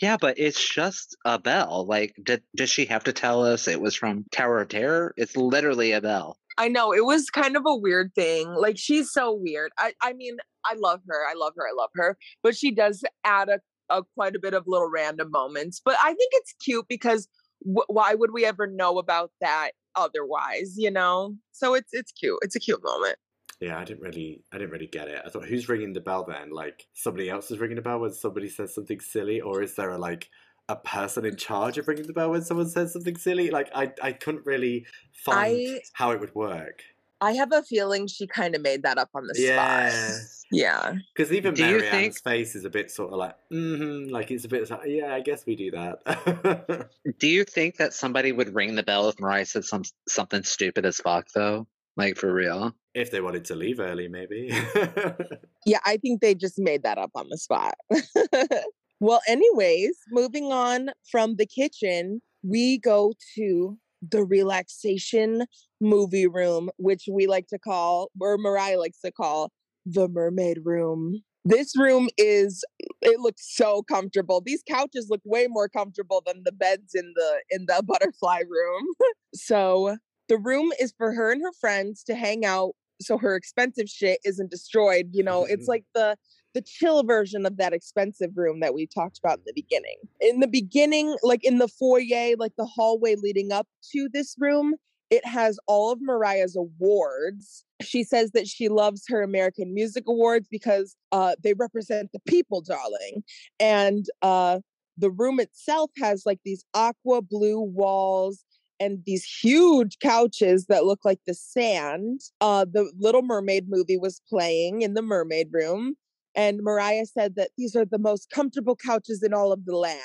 Yeah, 0.01 0.17
but 0.19 0.39
it's 0.39 0.73
just 0.73 1.15
a 1.25 1.37
bell. 1.37 1.85
Like, 1.87 2.15
did, 2.23 2.41
does 2.55 2.71
she 2.71 2.85
have 2.85 3.03
to 3.03 3.13
tell 3.13 3.45
us 3.45 3.67
it 3.67 3.79
was 3.79 3.93
from 3.93 4.25
Tower 4.31 4.61
of 4.61 4.69
Terror? 4.69 5.13
It's 5.17 5.37
literally 5.37 5.91
a 5.91 6.01
bell. 6.01 6.37
I 6.57 6.67
know 6.67 6.93
it 6.93 7.05
was 7.05 7.29
kind 7.29 7.55
of 7.55 7.63
a 7.65 7.75
weird 7.75 8.13
thing. 8.15 8.53
Like 8.53 8.77
she's 8.77 9.11
so 9.11 9.33
weird. 9.33 9.71
I 9.77 9.93
I 10.01 10.13
mean, 10.13 10.37
I 10.65 10.75
love 10.75 11.01
her. 11.07 11.25
I 11.29 11.33
love 11.35 11.53
her. 11.57 11.67
I 11.67 11.73
love 11.75 11.89
her. 11.95 12.17
But 12.41 12.55
she 12.55 12.71
does 12.71 13.03
add 13.23 13.49
a, 13.49 13.59
a 13.89 14.03
quite 14.15 14.35
a 14.35 14.39
bit 14.39 14.53
of 14.53 14.63
little 14.67 14.89
random 14.89 15.31
moments. 15.31 15.81
But 15.83 15.95
I 16.01 16.09
think 16.09 16.31
it's 16.33 16.53
cute 16.63 16.85
because 16.87 17.27
wh- 17.59 17.89
why 17.89 18.13
would 18.13 18.31
we 18.33 18.45
ever 18.45 18.67
know 18.67 18.97
about 18.97 19.31
that 19.41 19.71
otherwise, 19.95 20.73
you 20.77 20.91
know? 20.91 21.35
So 21.51 21.73
it's 21.73 21.89
it's 21.91 22.11
cute. 22.11 22.39
It's 22.41 22.55
a 22.55 22.59
cute 22.59 22.83
moment. 22.83 23.17
Yeah, 23.59 23.79
I 23.79 23.85
didn't 23.85 24.01
really, 24.01 24.43
I 24.51 24.57
didn't 24.57 24.71
really 24.71 24.87
get 24.87 25.07
it. 25.07 25.21
I 25.25 25.29
thought, 25.29 25.45
who's 25.45 25.69
ringing 25.69 25.93
the 25.93 26.01
bell 26.01 26.25
then? 26.27 26.49
Like 26.51 26.85
somebody 26.93 27.29
else 27.29 27.49
is 27.49 27.59
ringing 27.59 27.77
the 27.77 27.81
bell 27.81 27.99
when 27.99 28.11
somebody 28.11 28.49
says 28.49 28.75
something 28.75 28.99
silly, 28.99 29.39
or 29.39 29.61
is 29.61 29.75
there 29.75 29.91
a 29.91 29.97
like 29.97 30.29
a 30.69 30.75
person 30.75 31.25
in 31.25 31.35
charge 31.35 31.77
of 31.77 31.87
ringing 31.87 32.07
the 32.07 32.13
bell 32.13 32.31
when 32.31 32.41
someone 32.41 32.67
says 32.69 32.93
something 32.93 33.17
silly? 33.17 33.49
Like 33.51 33.69
I, 33.75 33.91
I 34.01 34.11
couldn't 34.13 34.45
really 34.45 34.85
find 35.25 35.55
I- 35.77 35.81
how 35.93 36.11
it 36.11 36.19
would 36.19 36.33
work. 36.35 36.83
I 37.21 37.31
have 37.33 37.53
a 37.53 37.63
feeling 37.63 38.07
she 38.07 38.27
kind 38.27 38.53
of 38.53 38.61
made 38.61 38.83
that 38.83 38.97
up 38.97 39.09
on 39.15 39.25
the 39.27 39.33
Yeah, 39.37 39.89
spot. 39.89 40.27
Yeah. 40.51 40.93
because 41.15 41.31
even 41.31 41.53
Do 41.53 41.63
you 41.65 41.77
Marianne's 41.77 41.91
think- 42.19 42.21
face 42.21 42.53
is 42.53 42.65
a 42.65 42.69
bit 42.69 42.91
sort 42.91 43.13
of 43.13 43.17
like, 43.19 43.35
mm-hmm, 43.51 44.11
like 44.11 44.29
it's 44.29 44.43
a 44.43 44.49
bit 44.49 44.69
like, 44.69 44.81
yeah, 44.87 45.13
I 45.15 45.21
guess 45.21 45.45
we 45.45 45.55
do 45.55 45.71
that. 45.71 46.89
Do 47.19 47.27
you 47.29 47.45
think 47.45 47.77
that 47.77 47.93
somebody 47.93 48.33
would 48.33 48.53
ring 48.53 48.75
the 48.75 48.83
bell 48.83 49.07
if 49.07 49.17
Mariah 49.21 49.45
said 49.45 49.63
some 49.63 49.83
something 50.05 50.43
stupid 50.43 50.85
as 50.85 50.97
fuck, 50.97 51.27
though? 51.33 51.65
Like, 51.95 52.17
for 52.17 52.33
real? 52.33 52.75
if 52.93 53.09
they 53.09 53.21
wanted 53.21 53.45
to 53.45 53.55
leave 53.55 53.79
early, 53.79 54.07
maybe. 54.09 54.51
Yeah, 55.65 55.79
I 55.85 55.95
think 55.97 56.19
they 56.19 56.35
just 56.35 56.59
made 56.59 56.83
that 56.83 56.97
up 56.97 57.11
on 57.15 57.29
the 57.29 57.37
spot. 57.37 57.75
well, 59.03 59.21
anyways, 59.27 59.97
moving 60.11 60.53
on 60.53 60.91
from 61.11 61.35
the 61.35 61.45
kitchen, 61.45 62.21
we 62.41 62.77
go 62.77 63.11
to 63.35 63.77
the 64.01 64.23
relaxation 64.23 65.43
movie 65.81 66.25
room, 66.25 66.69
which 66.77 67.09
we 67.11 67.27
like 67.27 67.47
to 67.47 67.59
call, 67.59 68.11
or 68.17 68.37
Mariah 68.37 68.79
likes 68.79 69.01
to 69.01 69.11
call, 69.11 69.51
the 69.85 70.07
mermaid 70.07 70.59
room. 70.63 71.21
This 71.43 71.77
room 71.77 72.07
is 72.17 72.63
it 73.01 73.19
looks 73.19 73.53
so 73.53 73.83
comfortable. 73.83 74.39
These 74.39 74.63
couches 74.65 75.07
look 75.09 75.21
way 75.25 75.47
more 75.49 75.67
comfortable 75.67 76.23
than 76.25 76.43
the 76.45 76.53
beds 76.53 76.95
in 76.95 77.11
the 77.17 77.41
in 77.49 77.65
the 77.65 77.83
butterfly 77.85 78.43
room. 78.49 78.87
so 79.35 79.97
the 80.29 80.37
room 80.37 80.71
is 80.79 80.93
for 80.97 81.11
her 81.11 81.29
and 81.29 81.41
her 81.41 81.51
friends 81.59 82.05
to 82.05 82.15
hang 82.15 82.45
out 82.45 82.71
so 83.01 83.17
her 83.17 83.35
expensive 83.35 83.89
shit 83.89 84.19
isn't 84.23 84.49
destroyed. 84.49 85.09
You 85.11 85.23
know, 85.23 85.43
it's 85.43 85.67
like 85.73 85.83
the 85.93 86.15
the 86.53 86.61
chill 86.61 87.03
version 87.03 87.45
of 87.45 87.57
that 87.57 87.73
expensive 87.73 88.31
room 88.35 88.59
that 88.59 88.73
we 88.73 88.87
talked 88.87 89.17
about 89.17 89.39
in 89.39 89.43
the 89.45 89.53
beginning. 89.53 89.95
In 90.21 90.39
the 90.39 90.47
beginning, 90.47 91.15
like 91.23 91.43
in 91.43 91.57
the 91.57 91.67
foyer, 91.67 92.35
like 92.37 92.53
the 92.57 92.65
hallway 92.65 93.15
leading 93.15 93.51
up 93.51 93.67
to 93.91 94.09
this 94.11 94.35
room, 94.37 94.75
it 95.09 95.25
has 95.25 95.59
all 95.67 95.91
of 95.91 95.99
Mariah's 96.01 96.55
awards. 96.55 97.65
She 97.81 98.03
says 98.03 98.31
that 98.31 98.47
she 98.47 98.69
loves 98.69 99.03
her 99.09 99.21
American 99.21 99.73
Music 99.73 100.05
Awards 100.07 100.47
because 100.49 100.95
uh, 101.11 101.35
they 101.43 101.53
represent 101.53 102.11
the 102.13 102.21
people, 102.27 102.61
darling. 102.61 103.23
And 103.59 104.05
uh, 104.21 104.59
the 104.97 105.11
room 105.11 105.39
itself 105.39 105.91
has 106.01 106.23
like 106.25 106.39
these 106.43 106.65
aqua 106.73 107.21
blue 107.21 107.59
walls 107.59 108.43
and 108.79 109.03
these 109.05 109.23
huge 109.23 109.99
couches 109.99 110.65
that 110.65 110.85
look 110.85 111.05
like 111.05 111.19
the 111.25 111.33
sand. 111.33 112.21
Uh, 112.41 112.65
the 112.65 112.91
Little 112.97 113.21
Mermaid 113.21 113.69
movie 113.69 113.97
was 113.97 114.21
playing 114.27 114.81
in 114.81 114.93
the 114.93 115.01
mermaid 115.01 115.49
room. 115.51 115.95
And 116.35 116.61
Mariah 116.61 117.05
said 117.05 117.35
that 117.35 117.51
these 117.57 117.75
are 117.75 117.85
the 117.85 117.99
most 117.99 118.29
comfortable 118.29 118.75
couches 118.75 119.23
in 119.23 119.33
all 119.33 119.51
of 119.51 119.65
the 119.65 119.75
land. 119.75 119.99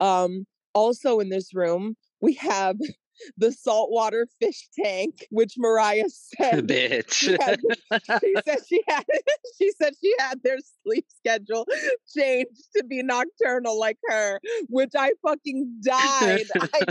Um, 0.00 0.46
also 0.74 1.20
in 1.20 1.28
this 1.28 1.54
room, 1.54 1.96
we 2.20 2.34
have 2.34 2.76
the 3.36 3.52
saltwater 3.52 4.26
fish 4.40 4.68
tank, 4.78 5.26
which 5.30 5.54
Mariah 5.56 6.08
said 6.08 6.66
Bitch. 6.66 7.12
she 7.12 7.36
had, 7.40 7.60
she 8.20 8.34
said 8.44 8.58
she 8.68 8.82
had 8.88 9.04
she 9.58 9.70
said 9.80 9.94
she 10.00 10.14
had 10.18 10.42
their 10.42 10.58
sleep 10.82 11.06
schedule 11.08 11.66
changed 12.16 12.68
to 12.76 12.84
be 12.84 13.02
nocturnal 13.02 13.78
like 13.78 13.98
her, 14.08 14.40
which 14.68 14.92
I 14.96 15.12
fucking 15.22 15.80
died. 15.80 16.46
I, 16.72 16.86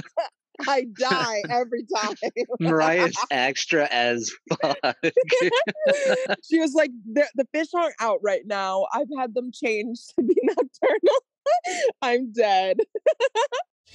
I 0.67 0.85
die 0.97 1.43
every 1.49 1.83
time. 1.83 2.15
Mariah's 2.59 3.17
extra 3.31 3.87
as 3.91 4.31
fuck. 4.61 4.77
she 6.43 6.59
was 6.59 6.73
like, 6.73 6.91
the, 7.11 7.27
the 7.35 7.47
fish 7.53 7.67
aren't 7.73 7.95
out 7.99 8.19
right 8.21 8.45
now. 8.45 8.87
I've 8.93 9.07
had 9.17 9.33
them 9.33 9.51
changed 9.51 10.13
to 10.17 10.23
be 10.23 10.35
nocturnal. 10.43 11.23
I'm 12.01 12.31
dead. 12.31 12.79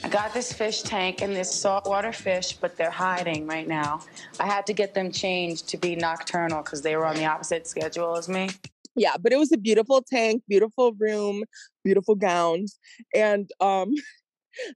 I 0.05 0.09
got 0.09 0.33
this 0.33 0.53
fish 0.53 0.83
tank 0.83 1.23
and 1.23 1.35
this 1.35 1.53
saltwater 1.53 2.13
fish, 2.13 2.53
but 2.53 2.77
they're 2.77 2.91
hiding 2.91 3.47
right 3.47 3.67
now. 3.67 4.01
I 4.39 4.47
had 4.47 4.67
to 4.67 4.73
get 4.73 4.95
them 4.95 5.11
changed 5.11 5.69
to 5.71 5.77
be 5.77 5.97
nocturnal 5.97 6.63
because 6.63 6.83
they 6.83 6.97
were 6.97 7.07
on 7.07 7.17
the 7.17 7.27
opposite 7.27 7.67
schedule 7.67 8.17
as 8.17 8.29
me. 8.29 8.49
Yeah, 8.95 9.17
but 9.21 9.33
it 9.33 9.39
was 9.39 9.53
a 9.53 9.57
beautiful 9.57 10.03
tank, 10.03 10.43
beautiful 10.49 10.93
room, 10.99 11.45
beautiful 11.85 12.15
gowns. 12.15 12.79
And 13.15 13.51
um 13.61 13.95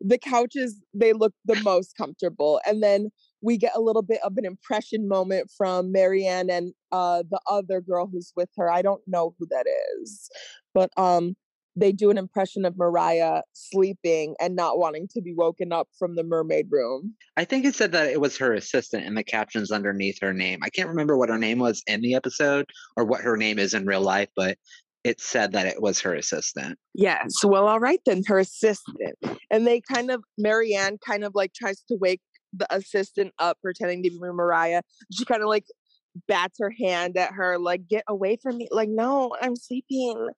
the 0.00 0.18
couches, 0.18 0.80
they 0.94 1.12
look 1.12 1.34
the 1.44 1.60
most 1.62 1.96
comfortable. 1.96 2.60
And 2.66 2.82
then 2.82 3.10
we 3.40 3.56
get 3.56 3.72
a 3.74 3.80
little 3.80 4.02
bit 4.02 4.20
of 4.22 4.36
an 4.36 4.44
impression 4.44 5.08
moment 5.08 5.50
from 5.56 5.92
Marianne 5.92 6.50
and 6.50 6.72
uh 6.92 7.22
the 7.30 7.40
other 7.48 7.80
girl 7.80 8.08
who's 8.10 8.32
with 8.36 8.48
her. 8.56 8.70
I 8.70 8.82
don't 8.82 9.02
know 9.06 9.34
who 9.38 9.46
that 9.50 9.66
is, 10.00 10.30
but 10.74 10.90
um 10.96 11.34
they 11.74 11.92
do 11.92 12.10
an 12.10 12.18
impression 12.18 12.64
of 12.64 12.76
Mariah 12.76 13.42
sleeping 13.54 14.34
and 14.40 14.54
not 14.54 14.78
wanting 14.78 15.08
to 15.08 15.22
be 15.22 15.32
woken 15.34 15.72
up 15.72 15.88
from 15.98 16.16
the 16.16 16.22
mermaid 16.22 16.66
room. 16.70 17.14
I 17.36 17.44
think 17.44 17.64
it 17.64 17.74
said 17.74 17.92
that 17.92 18.08
it 18.08 18.20
was 18.20 18.36
her 18.38 18.52
assistant 18.52 19.06
in 19.06 19.14
the 19.14 19.24
captions 19.24 19.70
underneath 19.70 20.18
her 20.20 20.34
name. 20.34 20.60
I 20.62 20.68
can't 20.68 20.90
remember 20.90 21.16
what 21.16 21.30
her 21.30 21.38
name 21.38 21.58
was 21.58 21.82
in 21.86 22.02
the 22.02 22.14
episode 22.14 22.66
or 22.96 23.04
what 23.04 23.22
her 23.22 23.38
name 23.38 23.58
is 23.58 23.72
in 23.72 23.86
real 23.86 24.02
life, 24.02 24.28
but 24.36 24.58
it 25.05 25.20
said 25.20 25.53
that 25.53 25.66
it 25.66 25.82
was 25.82 26.00
her 26.00 26.14
assistant. 26.14 26.78
Yes. 26.94 27.44
Well, 27.44 27.68
all 27.68 27.80
right 27.80 28.00
then, 28.07 28.22
her 28.26 28.38
assistant. 28.38 29.16
And 29.50 29.66
they 29.66 29.80
kind 29.80 30.11
of, 30.11 30.22
Marianne 30.38 30.98
kind 31.05 31.24
of 31.24 31.32
like 31.34 31.53
tries 31.55 31.80
to 31.88 31.96
wake 32.00 32.20
the 32.53 32.66
assistant 32.74 33.32
up, 33.38 33.59
pretending 33.62 34.03
to 34.03 34.11
be 34.11 34.18
Mariah. 34.18 34.82
She 35.12 35.24
kind 35.24 35.42
of 35.42 35.48
like 35.48 35.64
bats 36.28 36.58
her 36.60 36.70
hand 36.70 37.16
at 37.16 37.32
her, 37.32 37.58
like, 37.58 37.88
get 37.88 38.04
away 38.08 38.38
from 38.42 38.58
me. 38.58 38.68
Like, 38.70 38.88
no, 38.88 39.34
I'm 39.40 39.56
sleeping. 39.56 40.28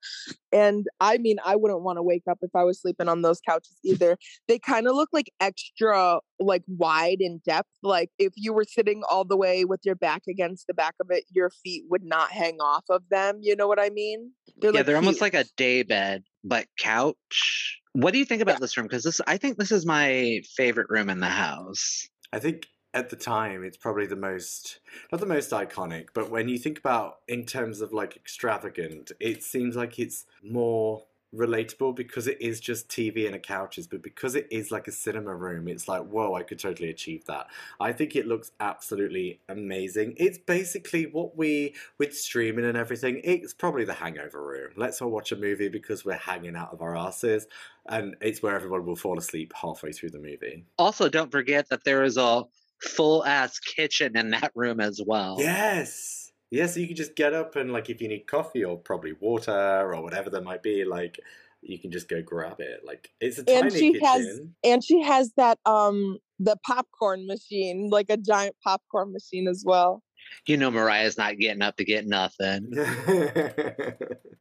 And 0.52 0.86
I 1.00 1.18
mean, 1.18 1.38
I 1.44 1.56
wouldn't 1.56 1.82
want 1.82 1.98
to 1.98 2.02
wake 2.02 2.22
up 2.30 2.38
if 2.42 2.50
I 2.54 2.62
was 2.62 2.80
sleeping 2.80 3.08
on 3.08 3.22
those 3.22 3.40
couches 3.40 3.76
either. 3.84 4.16
They 4.46 4.58
kind 4.58 4.86
of 4.86 4.94
look 4.94 5.08
like 5.12 5.32
extra, 5.40 6.20
like 6.38 6.62
wide 6.68 7.18
in 7.20 7.40
depth. 7.44 7.70
Like 7.82 8.10
if 8.18 8.32
you 8.36 8.52
were 8.52 8.64
sitting 8.64 9.02
all 9.10 9.24
the 9.24 9.36
way 9.36 9.64
with 9.64 9.80
your 9.84 9.96
back 9.96 10.22
against 10.28 10.66
the 10.66 10.74
back 10.74 10.94
of 11.00 11.08
it, 11.10 11.24
your 11.30 11.50
feet 11.50 11.84
would 11.90 12.04
not 12.04 12.30
hang 12.30 12.60
off 12.60 12.84
of 12.88 13.02
them. 13.10 13.38
You 13.40 13.56
know 13.56 13.66
what 13.66 13.80
I 13.80 13.90
mean? 13.90 14.30
They're 14.58 14.70
yeah, 14.70 14.78
like 14.78 14.86
they're 14.86 14.94
cute. 14.94 15.04
almost 15.04 15.20
like 15.20 15.34
a 15.34 15.44
day 15.56 15.82
bed, 15.82 16.22
but 16.44 16.66
couch. 16.78 17.80
What 17.92 18.12
do 18.12 18.18
you 18.18 18.24
think 18.24 18.42
about 18.42 18.56
yeah. 18.56 18.60
this 18.60 18.76
room? 18.76 18.86
Because 18.86 19.04
this, 19.04 19.20
I 19.26 19.36
think 19.36 19.56
this 19.56 19.72
is 19.72 19.86
my 19.86 20.40
favorite 20.56 20.88
room 20.90 21.08
in 21.10 21.20
the 21.20 21.26
house. 21.26 22.06
I 22.32 22.38
think 22.38 22.66
at 22.94 23.10
the 23.10 23.16
time 23.16 23.64
it's 23.64 23.76
probably 23.76 24.06
the 24.06 24.16
most 24.16 24.78
not 25.12 25.20
the 25.20 25.26
most 25.26 25.50
iconic 25.50 26.06
but 26.14 26.30
when 26.30 26.48
you 26.48 26.56
think 26.56 26.78
about 26.78 27.18
in 27.28 27.44
terms 27.44 27.80
of 27.80 27.92
like 27.92 28.16
extravagant 28.16 29.12
it 29.20 29.42
seems 29.42 29.76
like 29.76 29.98
it's 29.98 30.24
more 30.42 31.02
relatable 31.34 31.94
because 31.94 32.26
it 32.26 32.40
is 32.40 32.60
just 32.60 32.88
TV 32.88 33.26
and 33.26 33.34
a 33.34 33.38
couches, 33.38 33.86
but 33.86 34.02
because 34.02 34.34
it 34.34 34.46
is 34.50 34.70
like 34.70 34.88
a 34.88 34.92
cinema 34.92 35.34
room, 35.34 35.68
it's 35.68 35.88
like, 35.88 36.02
whoa, 36.02 36.34
I 36.34 36.42
could 36.42 36.58
totally 36.58 36.90
achieve 36.90 37.24
that. 37.26 37.48
I 37.80 37.92
think 37.92 38.16
it 38.16 38.26
looks 38.26 38.52
absolutely 38.60 39.40
amazing. 39.48 40.14
It's 40.16 40.38
basically 40.38 41.06
what 41.06 41.36
we, 41.36 41.74
with 41.98 42.16
streaming 42.16 42.64
and 42.64 42.76
everything, 42.76 43.20
it's 43.24 43.52
probably 43.52 43.84
the 43.84 43.94
hangover 43.94 44.42
room. 44.42 44.70
Let's 44.76 45.02
all 45.02 45.10
watch 45.10 45.32
a 45.32 45.36
movie 45.36 45.68
because 45.68 46.04
we're 46.04 46.14
hanging 46.14 46.56
out 46.56 46.72
of 46.72 46.82
our 46.82 46.96
asses, 46.96 47.46
and 47.88 48.16
it's 48.20 48.42
where 48.42 48.54
everyone 48.54 48.86
will 48.86 48.96
fall 48.96 49.18
asleep 49.18 49.52
halfway 49.60 49.92
through 49.92 50.10
the 50.10 50.18
movie. 50.18 50.64
Also, 50.78 51.08
don't 51.08 51.30
forget 51.30 51.68
that 51.68 51.84
there 51.84 52.04
is 52.04 52.16
a 52.16 52.44
full 52.80 53.24
ass 53.24 53.58
kitchen 53.58 54.16
in 54.16 54.30
that 54.30 54.52
room 54.54 54.80
as 54.80 55.00
well. 55.04 55.36
Yes. 55.38 56.32
Yeah, 56.50 56.66
so 56.66 56.78
you 56.78 56.86
can 56.86 56.94
just 56.94 57.16
get 57.16 57.34
up 57.34 57.56
and 57.56 57.72
like 57.72 57.90
if 57.90 58.00
you 58.00 58.06
need 58.08 58.26
coffee 58.28 58.64
or 58.64 58.78
probably 58.78 59.12
water 59.18 59.92
or 59.92 60.00
whatever 60.02 60.30
there 60.30 60.40
might 60.40 60.62
be, 60.62 60.84
like 60.84 61.18
you 61.62 61.80
can 61.80 61.90
just 61.90 62.08
go 62.08 62.22
grab 62.22 62.60
it. 62.60 62.82
Like 62.84 63.10
it's 63.20 63.38
a 63.38 63.44
and 63.50 63.72
she 63.72 63.92
kitchen. 63.92 64.06
has 64.06 64.40
and 64.62 64.84
she 64.84 65.02
has 65.02 65.32
that 65.36 65.58
um 65.66 66.18
the 66.38 66.56
popcorn 66.64 67.26
machine, 67.26 67.88
like 67.90 68.06
a 68.08 68.16
giant 68.16 68.54
popcorn 68.62 69.12
machine 69.12 69.48
as 69.48 69.64
well. 69.66 70.03
You 70.46 70.56
know 70.56 70.70
Mariah's 70.70 71.18
not 71.18 71.38
getting 71.38 71.62
up 71.62 71.76
to 71.76 71.84
get 71.84 72.06
nothing. 72.06 72.68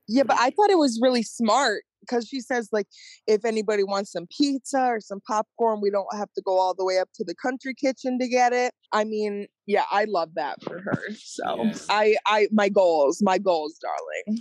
yeah, 0.08 0.24
but 0.24 0.38
I 0.38 0.50
thought 0.50 0.70
it 0.70 0.78
was 0.78 1.00
really 1.02 1.24
smart 1.24 1.84
because 2.04 2.28
she 2.28 2.42
says 2.42 2.70
like 2.72 2.88
if 3.28 3.46
anybody 3.46 3.84
wants 3.84 4.12
some 4.12 4.28
pizza 4.28 4.80
or 4.80 5.00
some 5.00 5.22
popcorn 5.26 5.80
we 5.82 5.90
don't 5.90 6.14
have 6.16 6.32
to 6.34 6.42
go 6.42 6.60
all 6.60 6.74
the 6.74 6.86
way 6.86 7.00
up 7.00 7.10
to 7.16 7.24
the 7.24 7.36
country 7.36 7.74
kitchen 7.74 8.20
to 8.20 8.28
get 8.28 8.54
it 8.54 8.74
i 8.92 9.04
mean 9.04 9.48
yeah 9.66 9.86
i 9.92 10.06
love 10.06 10.30
that 10.36 10.62
for 10.64 10.80
her 10.80 11.02
so 11.18 11.64
yes. 11.64 11.86
i 11.90 12.16
i 12.26 12.48
my 12.52 12.70
goals 12.70 13.22
my 13.22 13.38
goals 13.38 13.80
darling 13.80 14.40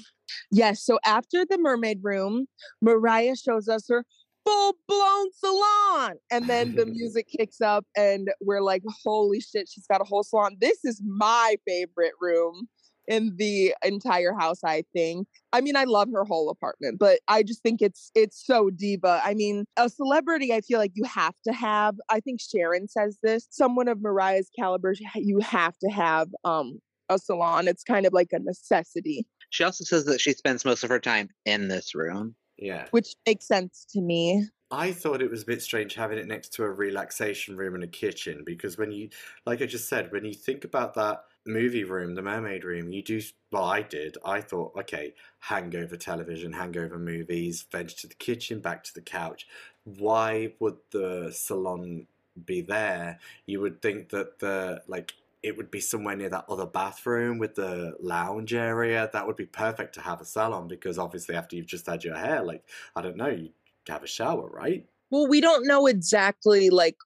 yes 0.50 0.84
so 0.84 0.98
after 1.04 1.44
the 1.44 1.58
mermaid 1.58 2.00
room 2.02 2.46
mariah 2.80 3.36
shows 3.36 3.68
us 3.68 3.86
her 3.88 4.04
full 4.44 4.76
blown 4.88 5.32
salon. 5.32 6.14
And 6.30 6.48
then 6.48 6.74
the 6.74 6.86
music 6.86 7.28
kicks 7.28 7.60
up, 7.60 7.86
and 7.96 8.28
we're 8.40 8.62
like, 8.62 8.82
holy 9.04 9.40
shit, 9.40 9.68
she's 9.68 9.86
got 9.86 10.00
a 10.00 10.04
whole 10.04 10.22
salon. 10.22 10.56
This 10.60 10.84
is 10.84 11.00
my 11.04 11.56
favorite 11.66 12.14
room 12.20 12.68
in 13.08 13.34
the 13.36 13.74
entire 13.84 14.32
house 14.32 14.60
i 14.64 14.84
think 14.94 15.26
i 15.52 15.60
mean 15.60 15.76
i 15.76 15.84
love 15.84 16.08
her 16.12 16.24
whole 16.24 16.48
apartment 16.48 16.98
but 16.98 17.18
i 17.28 17.42
just 17.42 17.62
think 17.62 17.82
it's 17.82 18.10
it's 18.14 18.44
so 18.44 18.70
diva 18.70 19.20
i 19.24 19.34
mean 19.34 19.64
a 19.76 19.88
celebrity 19.88 20.52
i 20.52 20.60
feel 20.60 20.78
like 20.78 20.92
you 20.94 21.04
have 21.04 21.34
to 21.44 21.52
have 21.52 21.96
i 22.10 22.20
think 22.20 22.40
sharon 22.40 22.86
says 22.86 23.18
this 23.22 23.48
someone 23.50 23.88
of 23.88 24.00
mariah's 24.00 24.48
caliber 24.56 24.94
you 25.16 25.40
have 25.40 25.76
to 25.78 25.88
have 25.88 26.28
um 26.44 26.78
a 27.08 27.18
salon 27.18 27.66
it's 27.66 27.82
kind 27.82 28.06
of 28.06 28.12
like 28.12 28.28
a 28.32 28.38
necessity 28.38 29.26
she 29.50 29.64
also 29.64 29.84
says 29.84 30.04
that 30.04 30.20
she 30.20 30.32
spends 30.32 30.64
most 30.64 30.84
of 30.84 30.90
her 30.90 31.00
time 31.00 31.28
in 31.44 31.68
this 31.68 31.94
room 31.94 32.36
yeah 32.62 32.86
which 32.90 33.14
makes 33.26 33.46
sense 33.46 33.84
to 33.90 34.00
me 34.00 34.48
I 34.72 34.90
thought 34.90 35.20
it 35.20 35.30
was 35.30 35.42
a 35.42 35.46
bit 35.46 35.60
strange 35.60 35.94
having 35.94 36.16
it 36.16 36.26
next 36.26 36.54
to 36.54 36.64
a 36.64 36.70
relaxation 36.70 37.58
room 37.58 37.74
and 37.74 37.84
a 37.84 37.88
kitchen 37.88 38.42
because 38.42 38.78
when 38.78 38.90
you, 38.90 39.10
like 39.44 39.60
I 39.60 39.66
just 39.66 39.86
said, 39.86 40.10
when 40.10 40.24
you 40.24 40.32
think 40.32 40.64
about 40.64 40.94
that 40.94 41.24
movie 41.44 41.84
room, 41.84 42.14
the 42.14 42.22
mermaid 42.22 42.64
room, 42.64 42.90
you 42.90 43.02
do, 43.02 43.20
well, 43.50 43.64
I 43.64 43.82
did. 43.82 44.16
I 44.24 44.40
thought, 44.40 44.72
okay, 44.78 45.12
hangover 45.40 45.98
television, 45.98 46.54
hangover 46.54 46.98
movies, 46.98 47.66
venture 47.70 47.96
to 47.98 48.06
the 48.06 48.14
kitchen, 48.14 48.60
back 48.60 48.82
to 48.84 48.94
the 48.94 49.02
couch. 49.02 49.46
Why 49.84 50.54
would 50.58 50.78
the 50.90 51.30
salon 51.32 52.06
be 52.46 52.62
there? 52.62 53.18
You 53.44 53.60
would 53.60 53.82
think 53.82 54.08
that 54.08 54.38
the, 54.38 54.82
like, 54.86 55.12
it 55.42 55.56
would 55.56 55.70
be 55.70 55.80
somewhere 55.80 56.16
near 56.16 56.28
that 56.28 56.44
other 56.48 56.66
bathroom 56.66 57.38
with 57.38 57.56
the 57.56 57.94
lounge 58.00 58.54
area. 58.54 59.10
That 59.12 59.26
would 59.26 59.36
be 59.36 59.46
perfect 59.46 59.94
to 59.94 60.00
have 60.00 60.20
a 60.20 60.24
salon 60.24 60.68
because 60.68 60.98
obviously 60.98 61.34
after 61.34 61.56
you've 61.56 61.66
just 61.66 61.86
had 61.86 62.04
your 62.04 62.16
hair, 62.16 62.42
like, 62.44 62.64
I 62.94 63.02
don't 63.02 63.16
know, 63.16 63.28
you 63.28 63.50
have 63.88 64.04
a 64.04 64.06
shower, 64.06 64.48
right? 64.48 64.86
Well, 65.10 65.28
we 65.28 65.40
don't 65.40 65.66
know 65.66 65.86
exactly 65.86 66.70
like 66.70 66.96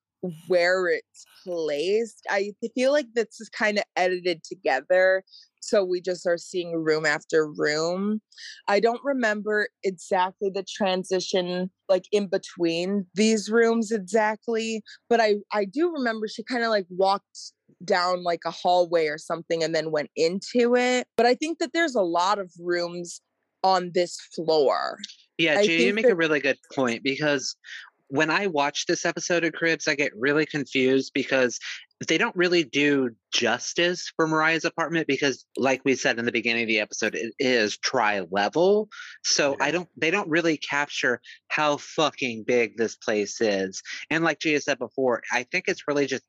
where 0.49 0.89
it's 0.89 1.25
placed. 1.45 2.23
I 2.29 2.53
feel 2.75 2.93
like 2.93 3.07
this 3.15 3.41
is 3.41 3.49
kind 3.49 3.79
of 3.79 3.85
edited 3.97 4.45
together. 4.45 5.25
So 5.61 5.85
we 5.85 6.01
just 6.01 6.27
are 6.27 6.39
seeing 6.39 6.75
room 6.75 7.05
after 7.05 7.51
room. 7.51 8.21
I 8.69 8.79
don't 8.79 9.01
remember 9.03 9.69
exactly 9.83 10.49
the 10.49 10.63
transition 10.63 11.71
like 11.89 12.05
in 12.13 12.29
between 12.29 13.07
these 13.15 13.51
rooms 13.51 13.91
exactly, 13.91 14.83
but 15.09 15.21
I 15.21 15.37
I 15.53 15.65
do 15.65 15.91
remember 15.93 16.29
she 16.29 16.45
kind 16.45 16.63
of 16.63 16.71
like 16.71 16.87
walked 16.89 17.53
down 17.85 18.23
like 18.23 18.41
a 18.47 18.51
hallway 18.51 19.07
or 19.07 19.19
something 19.19 19.63
and 19.63 19.75
then 19.75 19.91
went 19.91 20.11
into 20.17 20.75
it. 20.77 21.07
But 21.17 21.27
I 21.27 21.35
think 21.35 21.59
that 21.59 21.73
there's 21.73 21.95
a 21.95 22.03
lot 22.03 22.39
of 22.39 22.51
rooms 22.59 23.21
on 23.63 23.91
this 23.95 24.19
floor. 24.35 24.99
Yeah, 25.39 25.63
Jay, 25.63 25.87
you 25.87 25.95
make 25.95 26.07
that- 26.07 26.13
a 26.13 26.17
really 26.17 26.41
good 26.41 26.59
point 26.75 27.03
because 27.03 27.57
when 28.09 28.31
I 28.31 28.47
watch 28.47 28.87
this 28.87 29.05
episode 29.05 29.45
of 29.45 29.53
Cribs, 29.53 29.89
I 29.89 29.95
get 29.97 30.13
really 30.17 30.47
confused 30.47 31.13
because 31.13 31.59
they 32.07 32.19
don't 32.19 32.37
really 32.37 32.63
do 32.63 33.11
justice 33.33 34.13
for 34.15 34.27
Mariah's 34.29 34.65
apartment 34.65 35.07
because, 35.07 35.47
like 35.57 35.81
we 35.85 35.95
said 35.95 36.19
in 36.19 36.27
the 36.27 36.33
beginning 36.33 36.65
of 36.65 36.69
the 36.69 36.79
episode, 36.79 37.15
it 37.15 37.33
is 37.39 37.79
tri 37.79 38.21
level. 38.31 38.89
So 39.25 39.57
yeah. 39.59 39.65
I 39.65 39.71
don't, 39.71 39.89
they 39.97 40.11
don't 40.11 40.29
really 40.29 40.59
capture 40.59 41.21
how 41.49 41.79
fucking 41.79 42.45
big 42.47 42.77
this 42.77 42.97
place 42.97 43.41
is. 43.41 43.83
And 44.11 44.23
like 44.23 44.41
Gia 44.41 44.61
said 44.61 44.79
before, 44.79 45.23
I 45.33 45.45
think 45.45 45.65
it's 45.69 45.89
really 45.89 46.07
just 46.07 46.23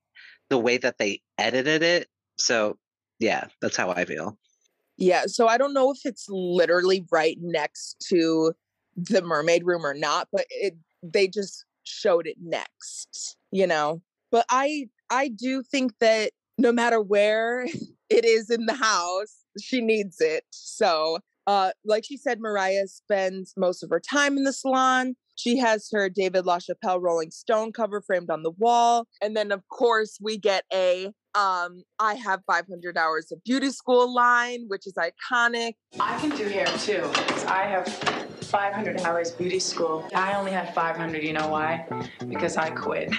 the 0.50 0.58
way 0.58 0.78
that 0.78 0.98
they 0.98 1.22
edited 1.38 1.84
it. 1.84 2.08
So 2.38 2.78
yeah, 3.20 3.48
that's 3.62 3.78
how 3.78 3.91
I 3.91 4.06
feel. 4.06 4.38
Yeah. 4.98 5.24
So 5.28 5.48
I 5.48 5.58
don't 5.58 5.74
know 5.74 5.91
if 5.91 6.00
it's 6.06 6.28
literally 6.30 7.06
right 7.12 7.38
next 7.39 8.04
to 8.10 8.54
the 8.95 9.22
mermaid 9.22 9.64
room 9.66 9.86
or 9.86 9.93
not, 9.93 10.28
but 10.32 10.45
it 10.50 10.76
they 11.04 11.28
just 11.28 11.66
showed 11.84 12.28
it 12.28 12.38
next, 12.41 13.38
you 13.52 13.68
know. 13.68 14.02
But 14.32 14.45
I 14.50 14.89
I 15.10 15.30
do 15.30 15.64
think 15.64 15.93
that 16.00 16.32
no 16.58 16.72
matter 16.72 17.02
where 17.02 17.66
it 18.10 18.26
is 18.26 18.50
in 18.50 18.66
the 18.66 18.74
house, 18.74 19.45
she 19.62 19.82
needs 19.82 20.20
it. 20.20 20.43
So, 20.50 21.20
uh 21.45 21.72
like 21.86 22.04
she 22.04 22.18
said 22.18 22.39
Mariah 22.39 22.88
spends 22.88 23.54
most 23.56 23.84
of 23.84 23.89
her 23.89 24.00
time 24.00 24.38
in 24.38 24.43
the 24.43 24.54
salon. 24.54 25.16
She 25.38 25.58
has 25.58 25.88
her 25.92 26.10
David 26.10 26.46
LaChapelle 26.46 27.02
Rolling 27.02 27.32
Stone 27.32 27.72
cover 27.72 28.02
framed 28.02 28.30
on 28.30 28.44
the 28.44 28.52
wall. 28.52 29.08
And 29.22 29.38
then 29.38 29.52
of 29.52 29.62
course 29.70 30.18
we 30.22 30.38
get 30.38 30.66
a 30.74 31.12
um, 31.36 31.84
I 32.00 32.16
have 32.16 32.42
500 32.48 32.98
hours 32.98 33.32
of 33.32 33.44
beauty 33.44 33.70
school 33.70 34.14
line, 34.14 34.66
which 34.70 34.88
is 34.88 34.96
iconic. 34.96 35.74
I 36.00 36.20
can 36.20 36.36
do 36.36 36.46
hair 36.46 36.66
too. 36.80 37.04
I 37.48 37.64
have 37.64 37.88
500 38.48 39.02
hours 39.02 39.32
beauty 39.32 39.60
school. 39.60 40.08
I 40.16 40.34
only 40.34 40.52
had 40.52 40.74
500. 40.74 41.24
You 41.24 41.34
know 41.34 41.50
why? 41.50 41.86
Because 42.28 42.58
I 42.58 42.72
quit. 42.72 43.14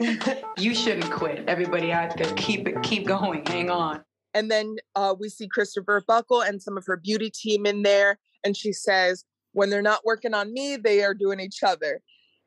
you 0.56 0.72
shouldn't 0.72 1.10
quit. 1.10 1.44
Everybody 1.48 1.90
out 1.90 2.16
there, 2.16 2.32
keep 2.34 2.68
it, 2.68 2.80
keep 2.84 3.06
going. 3.06 3.44
Hang 3.46 3.70
on. 3.70 4.04
And 4.34 4.50
then 4.50 4.76
uh, 4.94 5.14
we 5.18 5.28
see 5.28 5.48
Christopher 5.48 6.02
Buckle 6.06 6.42
and 6.42 6.62
some 6.62 6.76
of 6.76 6.84
her 6.86 6.96
beauty 6.96 7.30
team 7.30 7.66
in 7.66 7.82
there, 7.82 8.18
and 8.44 8.56
she 8.56 8.72
says, 8.72 9.24
"When 9.54 9.70
they're 9.70 9.82
not 9.82 10.04
working 10.04 10.34
on 10.34 10.52
me, 10.52 10.76
they 10.76 11.02
are 11.02 11.14
doing 11.14 11.40
each 11.40 11.62
other." 11.62 12.02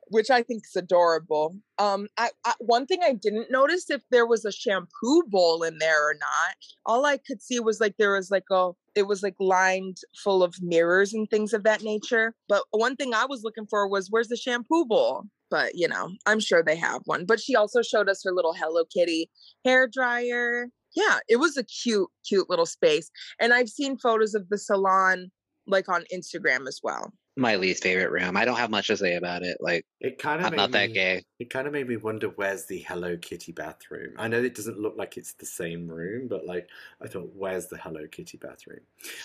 which 0.10 0.30
I 0.30 0.42
think 0.42 0.64
is 0.66 0.76
adorable. 0.76 1.56
Um, 1.78 2.08
I, 2.18 2.30
I, 2.46 2.54
one 2.60 2.86
thing 2.86 3.00
I 3.04 3.14
didn't 3.14 3.52
notice 3.52 3.90
if 3.90 4.02
there 4.10 4.26
was 4.26 4.46
a 4.46 4.52
shampoo 4.52 5.24
bowl 5.28 5.64
in 5.64 5.78
there 5.80 6.10
or 6.10 6.14
not. 6.14 6.56
All 6.86 7.06
I 7.06 7.18
could 7.18 7.42
see 7.42 7.60
was 7.60 7.80
like 7.80 7.96
there 7.98 8.14
was 8.14 8.32
like 8.32 8.46
a 8.52 8.72
it 8.96 9.08
was 9.08 9.22
like 9.22 9.36
lined 9.40 9.98
full 10.24 10.44
of 10.44 10.56
mirrors 10.62 11.14
and 11.14 11.30
things 11.30 11.54
of 11.54 11.64
that 11.64 11.84
nature. 11.84 12.34
But 12.48 12.64
one 12.72 12.96
thing 12.96 13.14
I 13.14 13.26
was 13.26 13.44
looking 13.44 13.68
for 13.68 13.88
was 13.88 14.10
where's 14.10 14.30
the 14.30 14.38
shampoo 14.38 14.86
bowl? 14.86 15.24
But 15.50 15.76
you 15.76 15.88
know, 15.88 16.10
I'm 16.26 16.40
sure 16.40 16.64
they 16.64 16.78
have 16.78 17.02
one. 17.06 17.26
But 17.26 17.40
she 17.40 17.56
also 17.56 17.82
showed 17.82 18.10
us 18.10 18.24
her 18.24 18.32
little 18.32 18.54
Hello 18.54 18.84
Kitty 18.86 19.30
hair 19.66 19.88
dryer. 19.88 20.68
Yeah, 20.96 21.20
it 21.28 21.36
was 21.36 21.58
a 21.58 21.64
cute, 21.64 22.10
cute 22.28 22.50
little 22.50 22.66
space. 22.66 23.12
And 23.40 23.54
I've 23.54 23.70
seen 23.70 23.98
photos 23.98 24.34
of 24.34 24.50
the 24.50 24.58
salon 24.58 25.32
like 25.68 25.90
on 25.90 26.06
Instagram 26.14 26.68
as 26.68 26.80
well. 26.82 27.14
My 27.38 27.56
least 27.56 27.84
favorite 27.84 28.12
room. 28.12 28.36
I 28.36 28.46
don't 28.46 28.58
have 28.58 28.72
much 28.72 28.88
to 28.88 28.98
say 28.98 29.16
about 29.16 29.44
it. 29.44 29.58
Like 29.60 29.86
It 30.02 30.18
kind 30.18 30.42
of 30.42 30.48
I'm 30.48 30.56
not 30.56 30.72
that 30.72 30.94
gay. 30.94 31.24
It 31.40 31.52
kind 31.52 31.68
of 31.68 31.74
made 31.74 31.88
me 31.88 31.98
wonder 31.98 32.30
where's 32.30 32.66
the 32.66 32.80
Hello 32.80 33.16
Kitty 33.16 33.52
bathroom. 33.52 34.16
I 34.18 34.28
know 34.28 34.42
it 34.42 34.56
doesn't 34.56 34.80
look 34.80 34.96
like 34.98 35.18
it's 35.18 35.34
the 35.34 35.46
same 35.46 35.88
room, 35.88 36.28
but 36.28 36.46
like 36.46 36.68
I 37.02 37.08
thought, 37.08 37.32
where's 37.36 37.68
the 37.68 37.78
Hello 37.78 38.08
Kitty 38.12 38.38
bathroom? 38.38 38.80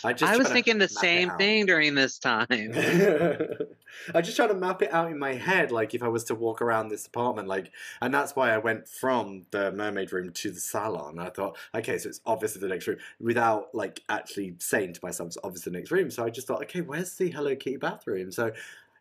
I 0.05 0.13
just 0.13 0.31
I 0.31 0.37
was 0.37 0.49
thinking 0.49 0.79
the 0.79 0.89
same 0.89 1.31
thing 1.39 1.65
during 1.65 1.95
this 1.95 2.19
time. 2.19 2.47
I 4.15 4.21
just 4.21 4.37
try 4.37 4.47
to 4.47 4.55
map 4.55 4.83
it 4.83 4.93
out 4.93 5.11
in 5.11 5.19
my 5.19 5.35
head, 5.35 5.73
like 5.73 5.95
if 5.95 6.03
I 6.03 6.09
was 6.09 6.25
to 6.25 6.35
walk 6.35 6.61
around 6.61 6.89
this 6.89 7.07
apartment, 7.07 7.49
like, 7.49 7.73
and 8.01 8.13
that's 8.13 8.37
why 8.37 8.51
I 8.51 8.59
went 8.59 8.89
from 8.89 9.47
the 9.51 9.73
mermaid 9.73 10.13
room 10.13 10.33
to 10.33 10.51
the 10.51 10.61
salon. 10.61 11.19
I 11.19 11.31
thought, 11.31 11.57
okay, 11.75 11.99
so 11.99 12.11
it's 12.11 12.21
obviously 12.27 12.61
the 12.61 12.69
next 12.69 12.87
room, 12.87 12.99
without 13.21 13.75
like 13.75 14.03
actually 14.09 14.57
saying 14.59 14.95
to 14.95 15.01
myself, 15.03 15.29
it's 15.29 15.39
obviously 15.43 15.73
the 15.73 15.79
next 15.79 15.91
room. 15.91 16.11
So 16.11 16.25
I 16.25 16.31
just 16.31 16.47
thought, 16.47 16.63
okay, 16.63 16.83
where's 16.83 17.15
the 17.17 17.31
Hello 17.31 17.57
Kitty 17.57 17.79
bathroom? 17.79 18.02
So, 18.31 18.53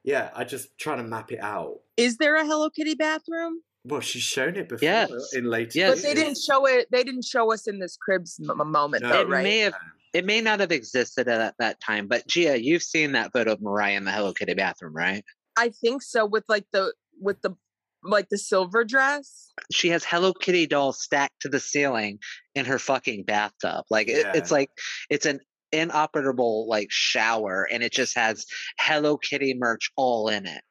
yeah, 0.03 0.29
I 0.35 0.43
just 0.43 0.77
trying 0.77 0.97
to 0.97 1.03
map 1.03 1.31
it 1.31 1.39
out. 1.39 1.79
Is 1.97 2.17
there 2.17 2.35
a 2.35 2.45
Hello 2.45 2.69
Kitty 2.69 2.95
bathroom? 2.95 3.61
Well, 3.83 4.01
she's 4.01 4.21
shown 4.21 4.55
it 4.57 4.69
before 4.69 4.83
Yes. 4.87 5.33
in 5.33 5.45
later. 5.45 5.71
Yes. 5.75 5.95
But 5.95 6.03
they 6.03 6.13
didn't 6.13 6.37
show 6.37 6.65
it. 6.67 6.87
They 6.91 7.03
didn't 7.03 7.25
show 7.25 7.51
us 7.51 7.67
in 7.67 7.79
this 7.79 7.97
cribs 7.97 8.39
m- 8.43 8.61
m- 8.61 8.71
moment, 8.71 9.03
No. 9.03 9.09
though, 9.09 9.21
it 9.21 9.27
right? 9.27 9.43
may 9.43 9.59
have 9.59 9.73
it 10.13 10.25
may 10.25 10.41
not 10.41 10.59
have 10.59 10.73
existed 10.73 11.29
at 11.29 11.55
that 11.57 11.79
time, 11.79 12.05
but 12.07 12.27
Gia, 12.27 12.61
you've 12.61 12.83
seen 12.83 13.13
that 13.13 13.31
photo 13.31 13.53
of 13.53 13.61
Mariah 13.61 13.95
in 13.95 14.03
the 14.03 14.11
Hello 14.11 14.33
Kitty 14.33 14.53
bathroom, 14.53 14.93
right? 14.93 15.23
I 15.57 15.69
think 15.69 16.01
so. 16.03 16.25
With 16.25 16.43
like 16.49 16.65
the 16.73 16.93
with 17.19 17.41
the 17.41 17.55
like 18.03 18.27
the 18.29 18.37
silver 18.37 18.83
dress. 18.83 19.51
She 19.71 19.87
has 19.89 20.03
Hello 20.03 20.33
Kitty 20.33 20.67
dolls 20.67 21.01
stacked 21.01 21.41
to 21.41 21.49
the 21.49 21.59
ceiling 21.59 22.19
in 22.55 22.65
her 22.65 22.77
fucking 22.77 23.23
bathtub. 23.23 23.85
Like 23.89 24.09
it, 24.09 24.25
it's 24.35 24.51
like 24.51 24.69
it's 25.09 25.25
an 25.25 25.39
inoperable 25.71 26.67
like 26.67 26.87
shower, 26.91 27.67
and 27.71 27.83
it 27.83 27.91
just 27.91 28.15
has 28.15 28.45
Hello 28.79 29.17
Kitty 29.17 29.53
merch 29.57 29.91
all 29.95 30.27
in 30.29 30.45
it. 30.45 30.63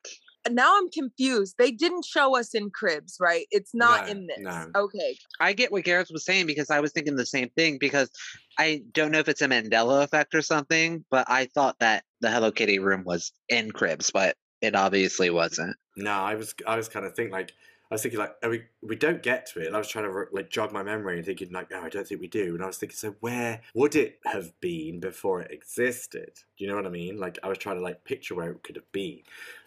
Now 0.48 0.74
I'm 0.78 0.88
confused. 0.90 1.56
They 1.58 1.70
didn't 1.70 2.06
show 2.06 2.34
us 2.36 2.54
in 2.54 2.70
cribs, 2.70 3.18
right? 3.20 3.46
It's 3.50 3.74
not 3.74 4.06
No, 4.06 4.12
in 4.12 4.26
this. 4.26 4.38
no. 4.38 4.66
Okay. 4.74 5.16
I 5.38 5.52
get 5.52 5.70
what 5.70 5.84
Gareth 5.84 6.08
was 6.10 6.24
saying 6.24 6.46
because 6.46 6.70
I 6.70 6.80
was 6.80 6.92
thinking 6.92 7.16
the 7.16 7.26
same 7.26 7.50
thing 7.50 7.76
because 7.78 8.10
I 8.58 8.82
don't 8.92 9.10
know 9.12 9.18
if 9.18 9.28
it's 9.28 9.42
a 9.42 9.48
Mandela 9.48 10.02
effect 10.02 10.34
or 10.34 10.40
something, 10.40 11.04
but 11.10 11.28
I 11.28 11.46
thought 11.54 11.76
that 11.80 12.04
the 12.22 12.30
Hello 12.30 12.50
Kitty 12.50 12.78
room 12.78 13.04
was 13.04 13.32
in 13.50 13.70
cribs, 13.70 14.10
but 14.10 14.34
it 14.62 14.74
obviously 14.74 15.28
wasn't. 15.28 15.76
No, 15.98 16.12
I 16.12 16.34
was 16.36 16.54
I 16.66 16.76
was 16.76 16.88
kind 16.88 17.04
of 17.04 17.14
thinking 17.14 17.32
like 17.32 17.52
I 17.90 17.94
was 17.94 18.02
thinking 18.02 18.20
like 18.20 18.36
oh, 18.42 18.50
we 18.50 18.62
we 18.82 18.96
don't 18.96 19.22
get 19.22 19.46
to 19.46 19.60
it. 19.60 19.66
And 19.66 19.74
I 19.74 19.78
was 19.78 19.88
trying 19.88 20.04
to 20.04 20.26
like 20.32 20.48
jog 20.48 20.72
my 20.72 20.82
memory 20.82 21.16
and 21.16 21.26
thinking 21.26 21.50
like 21.50 21.70
no, 21.70 21.82
I 21.82 21.88
don't 21.88 22.06
think 22.06 22.20
we 22.20 22.28
do. 22.28 22.54
And 22.54 22.62
I 22.62 22.66
was 22.66 22.78
thinking 22.78 22.96
so 22.96 23.16
where 23.20 23.62
would 23.74 23.96
it 23.96 24.20
have 24.26 24.58
been 24.60 25.00
before 25.00 25.40
it 25.40 25.50
existed? 25.50 26.30
Do 26.56 26.64
you 26.64 26.70
know 26.70 26.76
what 26.76 26.86
I 26.86 26.90
mean? 26.90 27.18
Like 27.18 27.38
I 27.42 27.48
was 27.48 27.58
trying 27.58 27.76
to 27.76 27.82
like 27.82 28.04
picture 28.04 28.34
where 28.34 28.50
it 28.50 28.62
could 28.62 28.76
have 28.76 28.90
been. 28.92 29.20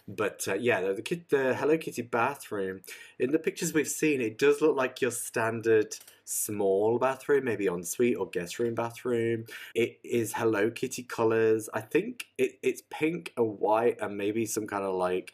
But 0.07 0.45
uh, 0.47 0.55
yeah, 0.55 0.81
the, 0.81 0.93
the 0.93 1.21
the 1.29 1.53
Hello 1.55 1.77
Kitty 1.77 2.01
bathroom. 2.01 2.81
In 3.19 3.31
the 3.31 3.39
pictures 3.39 3.73
we've 3.73 3.87
seen, 3.87 4.21
it 4.21 4.37
does 4.37 4.61
look 4.61 4.75
like 4.75 5.01
your 5.01 5.11
standard 5.11 5.95
small 6.25 6.99
bathroom, 6.99 7.45
maybe 7.45 7.67
ensuite 7.67 8.17
or 8.17 8.29
guest 8.29 8.59
room 8.59 8.75
bathroom. 8.75 9.45
It 9.75 9.99
is 10.03 10.33
Hello 10.33 10.69
Kitty 10.69 11.03
colors. 11.03 11.69
I 11.73 11.81
think 11.81 12.27
it, 12.37 12.59
it's 12.61 12.83
pink 12.89 13.33
and 13.37 13.59
white 13.59 13.97
and 14.01 14.17
maybe 14.17 14.45
some 14.45 14.67
kind 14.67 14.83
of 14.83 14.95
like 14.95 15.33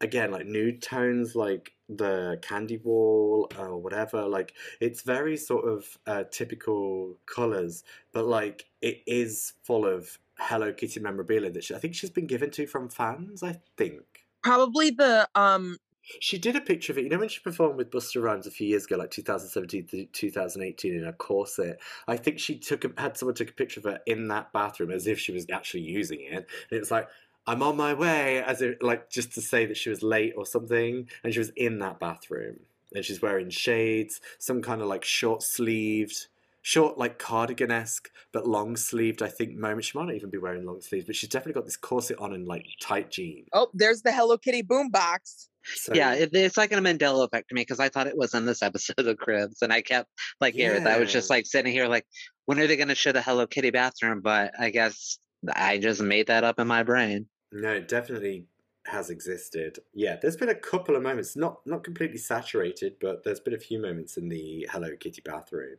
again 0.00 0.30
like 0.30 0.46
nude 0.46 0.80
tones 0.80 1.34
like 1.34 1.72
the 1.88 2.38
candy 2.42 2.78
wall 2.78 3.50
or 3.58 3.78
whatever 3.78 4.26
like 4.26 4.54
it's 4.80 5.02
very 5.02 5.36
sort 5.36 5.68
of 5.68 5.98
uh, 6.06 6.24
typical 6.30 7.16
colors 7.26 7.84
but 8.12 8.24
like 8.24 8.66
it 8.80 9.02
is 9.06 9.54
full 9.62 9.84
of 9.84 10.18
hello 10.38 10.72
kitty 10.72 11.00
memorabilia 11.00 11.50
that 11.50 11.64
she, 11.64 11.74
i 11.74 11.78
think 11.78 11.94
she's 11.94 12.10
been 12.10 12.26
given 12.26 12.50
to 12.50 12.66
from 12.66 12.88
fans 12.88 13.42
i 13.42 13.58
think 13.76 14.20
Probably 14.42 14.90
the 14.90 15.28
um 15.34 15.76
she 16.20 16.38
did 16.38 16.56
a 16.56 16.60
picture 16.60 16.92
of 16.92 16.98
it. 16.98 17.04
You 17.04 17.10
know 17.10 17.18
when 17.18 17.28
she 17.28 17.40
performed 17.40 17.76
with 17.76 17.90
Busta 17.90 18.22
Rhymes 18.22 18.46
a 18.46 18.50
few 18.50 18.66
years 18.66 18.84
ago, 18.84 18.96
like 18.96 19.10
2017 19.10 19.86
to 19.88 20.06
2018, 20.06 20.94
in 20.94 21.04
a 21.04 21.12
corset. 21.12 21.80
I 22.08 22.16
think 22.16 22.40
she 22.40 22.58
took 22.58 22.84
a, 22.84 22.90
had 23.00 23.16
someone 23.16 23.34
took 23.34 23.50
a 23.50 23.52
picture 23.52 23.80
of 23.80 23.84
her 23.84 24.00
in 24.06 24.28
that 24.28 24.52
bathroom 24.52 24.90
as 24.90 25.06
if 25.06 25.20
she 25.20 25.30
was 25.30 25.46
actually 25.52 25.82
using 25.82 26.22
it, 26.22 26.32
and 26.32 26.44
it 26.70 26.80
was 26.80 26.90
like. 26.90 27.08
I'm 27.46 27.62
on 27.62 27.76
my 27.76 27.94
way, 27.94 28.42
as 28.42 28.62
if 28.62 28.76
like 28.82 29.10
just 29.10 29.32
to 29.34 29.40
say 29.40 29.66
that 29.66 29.76
she 29.76 29.90
was 29.90 30.02
late 30.02 30.34
or 30.36 30.46
something, 30.46 31.08
and 31.24 31.32
she 31.32 31.38
was 31.38 31.50
in 31.56 31.78
that 31.80 31.98
bathroom, 31.98 32.60
and 32.94 33.04
she's 33.04 33.22
wearing 33.22 33.50
shades, 33.50 34.20
some 34.38 34.62
kind 34.62 34.80
of 34.80 34.88
like 34.88 35.04
short 35.04 35.42
sleeved, 35.42 36.28
short 36.62 36.98
like 36.98 37.18
cardigan 37.18 37.70
esque, 37.70 38.10
but 38.32 38.46
long 38.46 38.76
sleeved. 38.76 39.22
I 39.22 39.28
think 39.28 39.56
moment. 39.56 39.84
She 39.84 39.98
might 39.98 40.06
not 40.06 40.14
even 40.14 40.30
be 40.30 40.38
wearing 40.38 40.64
long 40.64 40.80
sleeves, 40.80 41.06
but 41.06 41.16
she's 41.16 41.30
definitely 41.30 41.54
got 41.54 41.64
this 41.64 41.76
corset 41.76 42.18
on 42.18 42.32
and 42.32 42.46
like 42.46 42.66
tight 42.80 43.10
jeans. 43.10 43.48
oh, 43.52 43.68
there's 43.74 44.02
the 44.02 44.12
Hello 44.12 44.36
Kitty 44.38 44.62
boombox. 44.62 45.48
So, 45.62 45.92
Yeah, 45.94 46.14
it, 46.14 46.30
it's 46.32 46.56
like 46.56 46.72
a 46.72 46.76
Mandela 46.76 47.26
effect 47.26 47.48
to 47.50 47.54
me 47.54 47.62
because 47.62 47.80
I 47.80 47.88
thought 47.90 48.06
it 48.06 48.16
was 48.16 48.34
in 48.34 48.46
this 48.46 48.62
episode 48.62 49.06
of 49.06 49.16
Cribs, 49.18 49.62
and 49.62 49.72
I 49.72 49.82
kept 49.82 50.08
like 50.40 50.54
Gareth. 50.54 50.86
I 50.86 50.98
was 50.98 51.12
just 51.12 51.30
like 51.30 51.46
sitting 51.46 51.72
here 51.72 51.86
like, 51.86 52.06
when 52.46 52.58
are 52.60 52.66
they 52.66 52.76
going 52.76 52.88
to 52.88 52.94
show 52.94 53.12
the 53.12 53.22
Hello 53.22 53.46
Kitty 53.46 53.70
bathroom? 53.70 54.20
But 54.22 54.52
I 54.58 54.70
guess 54.70 55.18
I 55.54 55.78
just 55.78 56.00
made 56.00 56.26
that 56.28 56.44
up 56.44 56.58
in 56.58 56.66
my 56.66 56.82
brain. 56.82 57.26
No, 57.52 57.72
it 57.72 57.88
definitely 57.88 58.46
has 58.86 59.10
existed. 59.10 59.78
Yeah, 59.92 60.16
there's 60.20 60.36
been 60.36 60.48
a 60.48 60.54
couple 60.54 60.96
of 60.96 61.02
moments, 61.02 61.36
not 61.36 61.60
not 61.66 61.84
completely 61.84 62.18
saturated, 62.18 62.96
but 63.00 63.24
there's 63.24 63.40
been 63.40 63.54
a 63.54 63.58
few 63.58 63.80
moments 63.80 64.16
in 64.16 64.28
the 64.28 64.68
Hello 64.70 64.90
Kitty 64.98 65.22
bathroom. 65.24 65.76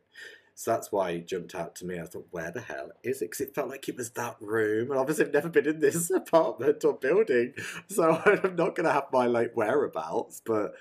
So 0.53 0.71
that's 0.71 0.91
why 0.91 1.11
it 1.11 1.27
jumped 1.27 1.55
out 1.55 1.75
to 1.77 1.85
me. 1.85 1.99
I 1.99 2.03
thought, 2.03 2.27
where 2.29 2.51
the 2.51 2.61
hell 2.61 2.91
is 3.03 3.21
it? 3.21 3.31
Because 3.31 3.41
it 3.41 3.55
felt 3.55 3.69
like 3.69 3.87
it 3.89 3.97
was 3.97 4.11
that 4.11 4.35
room, 4.39 4.91
and 4.91 4.99
obviously 4.99 5.25
I've 5.25 5.33
never 5.33 5.49
been 5.49 5.67
in 5.67 5.79
this 5.79 6.09
apartment 6.15 6.83
or 6.83 6.93
building, 6.93 7.53
so 7.87 8.11
I'm 8.25 8.55
not 8.55 8.75
going 8.75 8.85
to 8.85 8.93
have 8.93 9.07
my 9.11 9.25
like 9.27 9.53
whereabouts. 9.55 10.41
But 10.45 10.73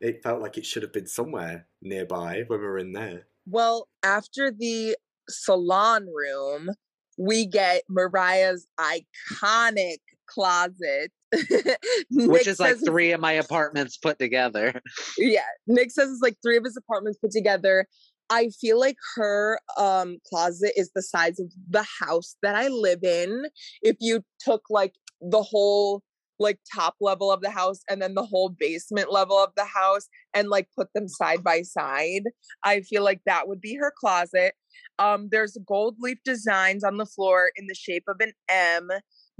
it 0.00 0.22
felt 0.22 0.40
like 0.40 0.56
it 0.56 0.66
should 0.66 0.82
have 0.82 0.92
been 0.92 1.06
somewhere 1.06 1.66
nearby 1.82 2.44
when 2.46 2.60
we 2.60 2.66
were 2.66 2.78
in 2.78 2.92
there. 2.92 3.26
Well, 3.46 3.88
after 4.02 4.50
the 4.50 4.96
salon 5.28 6.06
room, 6.06 6.70
we 7.18 7.46
get 7.46 7.82
Mariah's 7.88 8.66
iconic 8.78 9.98
closet. 10.32 11.12
Which 12.10 12.46
is 12.46 12.58
like 12.58 12.76
three 12.84 13.12
of 13.12 13.20
my 13.20 13.32
apartments 13.32 13.96
put 13.96 14.18
together. 14.18 14.80
yeah 15.18 15.42
nick 15.66 15.90
says 15.90 16.10
it's 16.10 16.22
like 16.22 16.36
three 16.42 16.56
of 16.56 16.64
his 16.64 16.76
apartments 16.76 17.18
put 17.18 17.30
together 17.30 17.86
i 18.30 18.48
feel 18.60 18.78
like 18.78 18.96
her 19.16 19.60
um 19.76 20.18
closet 20.28 20.72
is 20.76 20.90
the 20.94 21.02
size 21.02 21.38
of 21.38 21.50
the 21.68 21.84
house 22.00 22.36
that 22.42 22.54
i 22.54 22.68
live 22.68 23.02
in 23.02 23.44
if 23.82 23.96
you 24.00 24.22
took 24.40 24.62
like 24.70 24.94
the 25.20 25.42
whole 25.42 26.02
like 26.38 26.58
top 26.74 26.94
level 27.02 27.30
of 27.30 27.42
the 27.42 27.50
house 27.50 27.80
and 27.90 28.00
then 28.00 28.14
the 28.14 28.24
whole 28.24 28.48
basement 28.48 29.12
level 29.12 29.36
of 29.36 29.50
the 29.56 29.64
house 29.64 30.08
and 30.32 30.48
like 30.48 30.66
put 30.76 30.88
them 30.94 31.06
side 31.06 31.44
by 31.44 31.62
side 31.62 32.22
i 32.64 32.80
feel 32.80 33.04
like 33.04 33.20
that 33.26 33.46
would 33.46 33.60
be 33.60 33.76
her 33.76 33.92
closet 33.98 34.54
um 34.98 35.28
there's 35.30 35.58
gold 35.66 35.96
leaf 36.00 36.18
designs 36.24 36.82
on 36.82 36.96
the 36.96 37.06
floor 37.06 37.50
in 37.56 37.66
the 37.66 37.74
shape 37.74 38.04
of 38.08 38.16
an 38.20 38.32
m 38.48 38.88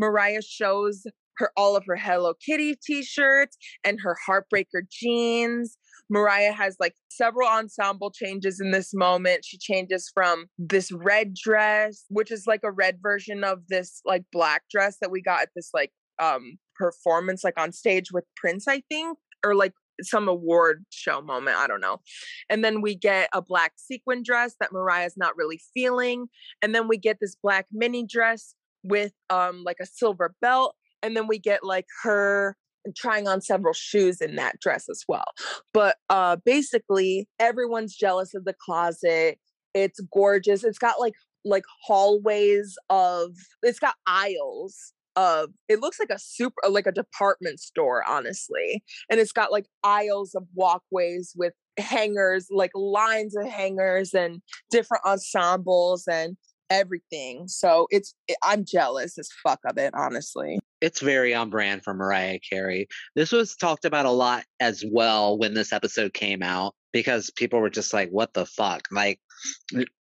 mariah 0.01 0.43
shows 0.43 1.05
her 1.37 1.51
all 1.57 1.77
of 1.77 1.85
her 1.87 1.97
hello 1.97 2.35
kitty 2.35 2.77
t-shirts 2.85 3.57
and 3.85 3.99
her 4.03 4.17
heartbreaker 4.29 4.83
jeans. 4.91 5.77
Mariah 6.09 6.53
has 6.53 6.77
like 6.81 6.95
several 7.09 7.49
ensemble 7.49 8.11
changes 8.11 8.61
in 8.61 8.73
this 8.73 8.93
moment. 8.93 9.45
She 9.45 9.59
changes 9.59 10.11
from 10.13 10.47
this 10.59 10.91
red 10.93 11.35
dress, 11.35 12.05
which 12.09 12.31
is 12.31 12.45
like 12.47 12.61
a 12.65 12.73
red 12.73 12.99
version 13.01 13.45
of 13.45 13.61
this 13.69 14.01
like 14.05 14.25
black 14.33 14.63
dress 14.71 14.97
that 15.01 15.11
we 15.11 15.23
got 15.23 15.43
at 15.43 15.49
this 15.55 15.71
like 15.73 15.93
um 16.21 16.59
performance 16.77 17.45
like 17.45 17.59
on 17.59 17.73
stage 17.73 18.13
with 18.13 18.25
Prince, 18.37 18.67
I 18.67 18.83
think, 18.91 19.19
or 19.45 19.55
like 19.55 19.73
some 20.03 20.29
award 20.29 20.85
show 20.91 21.21
moment. 21.21 21.57
I 21.57 21.67
don't 21.67 21.81
know. 21.81 22.01
And 22.49 22.65
then 22.65 22.81
we 22.81 22.95
get 22.95 23.29
a 23.33 23.43
black 23.43 23.73
sequin 23.77 24.23
dress 24.23 24.55
that 24.61 24.73
Mariah's 24.73 25.17
not 25.17 25.37
really 25.37 25.61
feeling. 25.75 26.27
And 26.63 26.75
then 26.75 26.89
we 26.89 26.97
get 26.97 27.19
this 27.21 27.37
black 27.41 27.67
mini 27.71 28.07
dress 28.07 28.55
with 28.83 29.13
um 29.29 29.63
like 29.65 29.79
a 29.81 29.87
silver 29.87 30.35
belt. 30.41 30.75
And 31.03 31.17
then 31.17 31.27
we 31.27 31.39
get 31.39 31.65
like 31.65 31.87
her 32.03 32.57
trying 32.97 33.29
on 33.29 33.41
several 33.41 33.75
shoes 33.75 34.21
in 34.21 34.37
that 34.37 34.59
dress 34.61 34.89
as 34.89 35.03
well. 35.09 35.33
But 35.73 35.97
uh 36.09 36.37
basically 36.45 37.29
everyone's 37.39 37.95
jealous 37.95 38.35
of 38.35 38.45
the 38.45 38.55
closet. 38.65 39.39
It's 39.75 40.01
gorgeous. 40.13 40.65
It's 40.65 40.79
got 40.79 41.01
like 41.01 41.15
like 41.45 41.65
hallways 41.85 42.77
of 42.91 43.31
it's 43.63 43.79
got 43.79 43.95
aisles 44.07 44.93
of 45.17 45.51
it 45.69 45.81
looks 45.81 45.99
like 45.99 46.11
a 46.11 46.19
super 46.19 46.61
like 46.69 46.87
a 46.87 46.93
department 46.93 47.59
store 47.59 48.05
honestly 48.09 48.83
and 49.11 49.19
it's 49.19 49.33
got 49.33 49.51
like 49.51 49.67
aisles 49.83 50.35
of 50.35 50.45
walkways 50.55 51.33
with 51.37 51.53
hangers 51.79 52.47
like 52.51 52.71
lines 52.75 53.35
of 53.37 53.47
hangers 53.47 54.15
and 54.15 54.41
different 54.71 55.05
ensembles 55.05 56.05
and 56.07 56.37
everything 56.71 57.49
so 57.49 57.87
it's 57.91 58.15
eh, 58.29 58.35
i'm 58.45 58.65
jealous 58.65 59.19
as 59.19 59.29
fuck 59.43 59.59
of 59.67 59.77
it 59.79 59.93
honestly 59.95 60.59
It's 60.81 61.01
very 61.01 61.35
on 61.35 61.51
brand 61.51 61.83
for 61.85 61.93
Mariah 61.93 62.39
Carey. 62.49 62.89
This 63.15 63.33
was 63.33 63.55
talked 63.57 63.85
about 63.85 64.07
a 64.07 64.11
lot 64.11 64.45
as 64.61 64.83
well 64.91 65.37
when 65.37 65.53
this 65.53 65.73
episode 65.75 66.15
came 66.15 66.43
out 66.43 66.75
because 66.93 67.31
people 67.37 67.61
were 67.61 67.69
just 67.69 67.93
like, 67.93 68.09
what 68.11 68.33
the 68.33 68.47
fuck? 68.47 68.89
Like, 68.91 69.21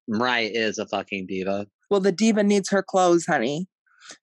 Mariah 0.08 0.48
is 0.52 0.78
a 0.78 0.86
fucking 0.86 1.26
diva. 1.26 1.66
well 1.90 2.00
the 2.00 2.12
diva 2.12 2.42
needs 2.42 2.70
her 2.70 2.82
clothes 2.82 3.26
honey 3.26 3.66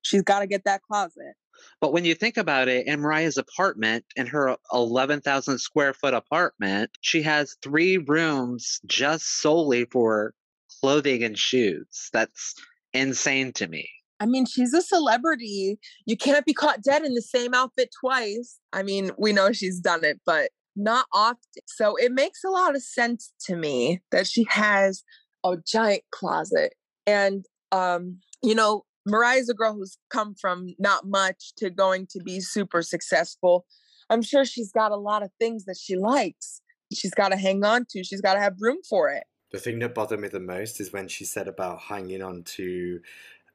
she's 0.02 0.24
got 0.24 0.40
to 0.40 0.48
get 0.48 0.64
that 0.66 0.82
closet 0.82 1.36
But 1.82 1.92
when 1.94 2.06
you 2.06 2.16
think 2.16 2.38
about 2.38 2.68
it, 2.68 2.88
in 2.88 3.02
Mariah's 3.02 3.38
apartment, 3.38 4.06
in 4.16 4.28
her 4.28 4.58
11,000 4.74 5.58
square 5.60 5.94
foot 5.94 6.14
apartment, 6.14 6.90
she 7.02 7.22
has 7.24 7.56
three 7.64 7.98
rooms 7.98 8.80
just 8.86 9.42
solely 9.42 9.86
for 9.86 10.34
clothing 10.82 11.24
and 11.24 11.38
shoes. 11.38 12.10
That's 12.14 12.56
insane 12.94 13.54
to 13.54 13.68
me. 13.68 13.90
I 14.20 14.26
mean, 14.26 14.46
she's 14.46 14.74
a 14.74 14.82
celebrity. 14.82 15.78
You 16.06 16.18
can't 16.18 16.46
be 16.46 16.54
caught 16.54 16.82
dead 16.82 17.04
in 17.04 17.14
the 17.14 17.22
same 17.22 17.54
outfit 17.54 17.90
twice. 18.00 18.58
I 18.74 18.84
mean, 18.84 19.12
we 19.18 19.32
know 19.32 19.52
she's 19.52 19.80
done 19.80 20.04
it, 20.04 20.20
but 20.26 20.50
not 20.76 21.06
often. 21.14 21.40
So 21.68 21.96
it 21.98 22.12
makes 22.12 22.44
a 22.44 22.50
lot 22.50 22.76
of 22.76 22.82
sense 22.82 23.32
to 23.46 23.56
me 23.56 24.02
that 24.12 24.28
she 24.28 24.46
has 24.50 25.04
a 25.46 25.58
giant 25.66 26.04
closet. 26.12 26.74
And 27.06 27.46
um, 27.72 28.20
you 28.44 28.56
know, 28.56 28.86
Mariah's 29.06 29.50
a 29.50 29.54
girl 29.54 29.74
who's 29.74 29.98
come 30.10 30.36
from 30.40 30.68
not 30.80 31.08
much 31.08 31.54
to 31.58 31.70
going 31.70 32.08
to 32.12 32.20
be 32.24 32.40
super 32.40 32.82
successful. 32.82 33.66
I'm 34.10 34.22
sure 34.22 34.46
she's 34.46 34.72
got 34.72 34.92
a 34.92 34.98
lot 34.98 35.24
of 35.24 35.32
things 35.40 35.66
that 35.66 35.78
she 35.78 35.96
likes. 35.96 36.62
She's 36.94 37.14
got 37.14 37.30
to 37.30 37.38
hang 37.38 37.64
on 37.64 37.86
to. 37.90 38.04
She's 38.04 38.22
got 38.22 38.36
to 38.36 38.40
have 38.40 38.54
room 38.60 38.78
for 38.90 39.10
it. 39.10 39.24
The 39.52 39.60
thing 39.60 39.80
that 39.80 39.96
bothered 39.96 40.20
me 40.20 40.28
the 40.28 40.40
most 40.40 40.80
is 40.80 40.92
when 40.92 41.08
she 41.08 41.24
said 41.26 41.48
about 41.48 41.80
hanging 41.80 42.22
on 42.22 42.44
to 42.44 43.00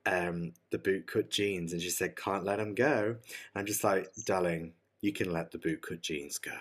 um, 0.06 0.52
the 0.70 0.78
bootcut 0.78 1.28
jeans, 1.30 1.72
and 1.72 1.82
she 1.82 1.90
said, 1.90 2.16
"Can't 2.16 2.44
let 2.44 2.56
them 2.58 2.74
go." 2.74 3.16
I'm 3.54 3.66
just 3.66 3.84
like, 3.84 4.08
darling, 4.24 4.72
you 5.00 5.12
can 5.12 5.32
let 5.32 5.50
the 5.50 5.58
bootcut 5.58 6.00
jeans 6.00 6.38
go. 6.38 6.52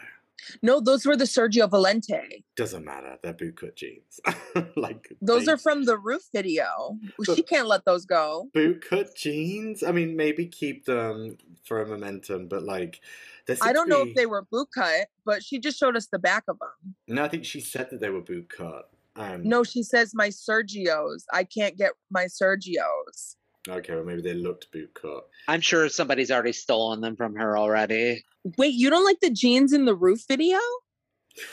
No, 0.64 0.80
those 0.80 1.06
were 1.06 1.16
the 1.16 1.26
Sergio 1.26 1.70
Valente. 1.70 2.44
Doesn't 2.56 2.84
matter. 2.84 3.16
They're 3.22 3.34
bootcut 3.34 3.76
jeans. 3.76 4.20
like 4.76 5.08
Those 5.22 5.46
they- 5.46 5.52
are 5.54 5.58
from 5.58 5.86
the 5.86 5.98
roof 5.98 6.24
video. 6.34 6.98
But- 7.18 7.36
She 7.36 7.44
can't 7.44 7.68
let 7.68 7.86
those 7.86 8.06
go. 8.06 8.50
bootcut 8.56 9.16
jeans. 9.16 9.84
I 9.84 9.92
mean, 9.92 10.16
maybe 10.18 10.48
keep 10.48 10.86
them 10.86 11.38
for 11.64 11.82
a 11.84 11.88
momentum, 11.88 12.48
but 12.48 12.64
like, 12.64 13.02
I 13.62 13.72
don't 13.72 13.88
know 13.88 14.04
be- 14.04 14.10
if 14.12 14.16
they 14.16 14.26
were 14.26 14.44
bootcut, 14.52 15.06
but 15.26 15.44
she 15.44 15.60
just 15.60 15.78
showed 15.78 15.96
us 15.96 16.08
the 16.08 16.20
back 16.20 16.44
of 16.48 16.58
them. 16.58 16.96
No, 17.08 17.24
I 17.24 17.28
think 17.28 17.46
she 17.46 17.60
said 17.60 17.90
that 17.92 18.00
they 18.02 18.10
were 18.10 18.22
bootcut. 18.22 18.84
Um, 19.16 19.44
No, 19.44 19.64
she 19.64 19.84
says 19.84 20.14
my 20.14 20.30
Sergios. 20.30 21.24
I 21.34 21.44
can't 21.44 21.78
get 21.78 21.92
my 22.10 22.26
Sergios. 22.26 23.36
Okay, 23.70 23.94
well 23.94 24.04
maybe 24.04 24.22
they 24.22 24.34
looked 24.34 24.72
boot 24.72 24.92
cut. 25.00 25.28
I'm 25.48 25.62
sure 25.62 25.88
somebody's 25.90 26.32
already 26.32 26.54
stolen 26.54 27.02
them 27.02 27.16
from 27.16 27.36
her 27.36 27.58
already. 27.58 28.24
Wait, 28.58 28.74
you 28.74 28.90
don't 28.90 29.06
like 29.06 29.20
the 29.20 29.30
jeans 29.30 29.72
in 29.72 29.86
the 29.86 29.94
roof 29.94 30.26
video? 30.28 30.58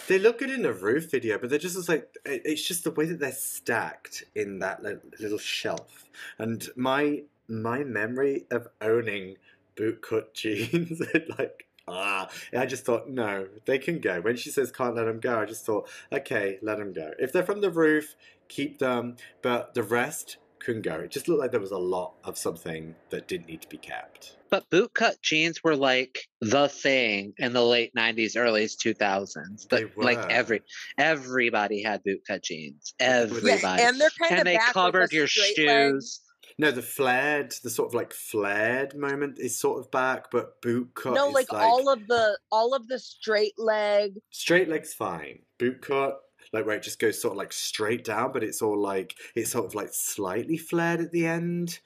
They 0.09 0.19
look 0.19 0.39
good 0.39 0.51
in 0.51 0.63
the 0.63 0.73
roof 0.73 1.11
video, 1.11 1.39
but 1.39 1.51
they're 1.51 1.59
just 1.59 1.77
it's 1.77 1.89
like 1.89 2.09
it's 2.25 2.67
just 2.67 2.85
the 2.85 2.91
way 2.91 3.05
that 3.07 3.21
they're 3.21 3.33
stacked 3.33 4.25
in 4.35 4.59
that 4.61 4.83
little 4.83 5.39
shelf. 5.39 6.07
And 6.39 6.67
my 6.77 7.23
my 7.47 7.85
memory 7.85 8.47
of 8.51 8.69
owning 8.81 9.37
bootcut 9.77 10.33
jeans, 10.35 11.01
like 11.39 11.67
ah, 11.93 12.29
I 12.57 12.67
just 12.67 12.85
thought 12.85 13.09
no, 13.09 13.49
they 13.65 13.79
can 13.79 14.01
go. 14.01 14.21
When 14.21 14.37
she 14.37 14.51
says 14.51 14.71
can't 14.71 14.95
let 14.95 15.05
them 15.05 15.21
go, 15.21 15.41
I 15.41 15.45
just 15.45 15.65
thought 15.65 15.89
okay, 16.13 16.59
let 16.63 16.79
them 16.79 16.93
go. 16.93 17.13
If 17.19 17.33
they're 17.33 17.45
from 17.45 17.61
the 17.61 17.71
roof, 17.71 18.15
keep 18.49 18.79
them, 18.79 19.17
but 19.43 19.75
the 19.75 19.83
rest 19.83 20.39
can 20.59 20.83
go. 20.83 20.97
It 20.97 21.11
just 21.11 21.29
looked 21.29 21.41
like 21.41 21.51
there 21.53 21.61
was 21.61 21.71
a 21.71 21.79
lot 21.79 22.15
of 22.25 22.37
something 22.37 22.95
that 23.11 23.29
didn't 23.29 23.47
need 23.49 23.63
to 23.63 23.69
be 23.69 23.77
kept. 23.79 24.37
But 24.51 24.69
bootcut 24.71 25.21
jeans 25.23 25.63
were 25.63 25.77
like 25.77 26.27
the 26.41 26.69
thing 26.69 27.35
in 27.39 27.53
the 27.53 27.63
late 27.63 27.93
'90s, 27.95 28.37
early 28.37 28.65
2000s. 28.65 29.69
They 29.69 29.85
But 29.85 29.97
like 30.05 30.19
every 30.31 30.63
everybody 30.97 31.83
had 31.83 32.03
bootcut 32.03 32.43
jeans. 32.43 32.95
Yeah, 32.99 33.07
Everybody, 33.23 33.83
and 33.83 34.01
they're 34.01 34.11
kind 34.19 34.31
and 34.33 34.41
of 34.41 34.45
they 34.47 34.59
covered 34.73 35.13
your 35.13 35.27
shoes. 35.27 35.57
leg. 35.59 36.28
No, 36.61 36.73
the 36.73 36.83
flared, 36.83 37.55
the 37.63 37.71
sort 37.71 37.89
of 37.89 37.95
like 37.95 38.13
flared 38.13 38.97
moment 38.97 39.39
is 39.39 39.59
sort 39.59 39.79
of 39.79 39.91
back, 39.93 40.31
but 40.33 40.61
boot 40.61 40.91
cut. 40.95 41.15
No, 41.15 41.29
is 41.29 41.35
like, 41.35 41.53
all 41.53 41.89
of 41.89 42.09
the 42.09 42.37
all 42.51 42.75
of 42.75 42.89
the 42.89 42.99
straight 42.99 43.57
leg. 43.59 44.19
Straight 44.31 44.69
leg's 44.69 44.93
fine. 44.93 45.41
Boot 45.59 45.81
cut, 45.81 46.19
like 46.53 46.67
where 46.67 46.77
it 46.77 46.83
just 46.83 46.99
goes 46.99 47.23
sort 47.23 47.33
of 47.33 47.39
like 47.39 47.53
straight 47.53 48.05
down, 48.05 48.33
but 48.33 48.43
it's 48.43 48.61
all 48.61 48.77
like 48.77 49.15
it's 49.37 49.53
sort 49.53 49.67
of 49.67 49.77
like 49.77 49.91
slightly 49.93 50.57
flared 50.57 51.01
at 51.01 51.13
the 51.13 51.27
end. 51.27 51.79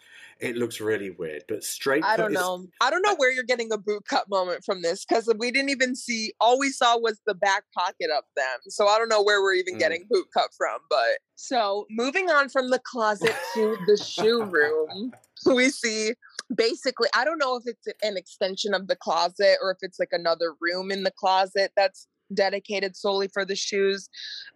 It 0.43 0.57
looks 0.57 0.81
really 0.81 1.11
weird, 1.11 1.45
but 1.47 1.63
straight. 1.63 2.03
I 2.05 2.17
don't 2.17 2.33
is- 2.33 2.35
know. 2.41 2.67
I 2.81 2.91
don't 2.91 3.03
know 3.03 3.15
where 3.15 3.31
you're 3.31 3.45
getting 3.45 3.71
a 3.73 3.79
boot 3.79 4.03
cut 4.09 4.29
moment 4.29 4.65
from 4.65 4.83
this 4.83 5.05
because 5.05 5.33
we 5.39 5.53
didn't 5.53 5.71
even 5.71 5.95
see. 5.95 6.33
All 6.41 6.59
we 6.59 6.71
saw 6.71 6.99
was 6.99 7.21
the 7.27 7.35
back 7.35 7.63
pocket 7.73 8.11
of 8.11 8.25
them. 8.35 8.59
So 8.67 8.89
I 8.89 8.99
don't 8.99 9.09
know 9.09 9.23
where 9.23 9.41
we're 9.41 9.55
even 9.55 9.77
Mm. 9.77 9.79
getting 9.79 10.07
boot 10.11 10.27
cut 10.35 10.51
from. 10.59 10.81
But 10.91 11.21
so 11.37 11.87
moving 11.91 12.29
on 12.29 12.49
from 12.49 12.71
the 12.71 12.81
closet 12.81 13.37
to 13.55 13.77
the 13.87 13.97
shoe 13.97 14.43
room, 14.43 15.13
we 15.47 15.71
see 15.71 16.15
basically. 16.53 17.09
I 17.15 17.25
don't 17.25 17.39
know 17.39 17.55
if 17.55 17.63
it's 17.67 17.87
an 18.03 18.17
extension 18.17 18.75
of 18.75 18.89
the 18.89 18.97
closet 18.97 19.59
or 19.63 19.71
if 19.71 19.79
it's 19.83 20.01
like 20.01 20.11
another 20.13 20.55
room 20.61 20.91
in 20.91 21.05
the 21.05 21.13
closet 21.13 21.71
that's 21.77 22.09
dedicated 22.35 22.97
solely 22.97 23.29
for 23.29 23.45
the 23.45 23.55
shoes. 23.55 24.09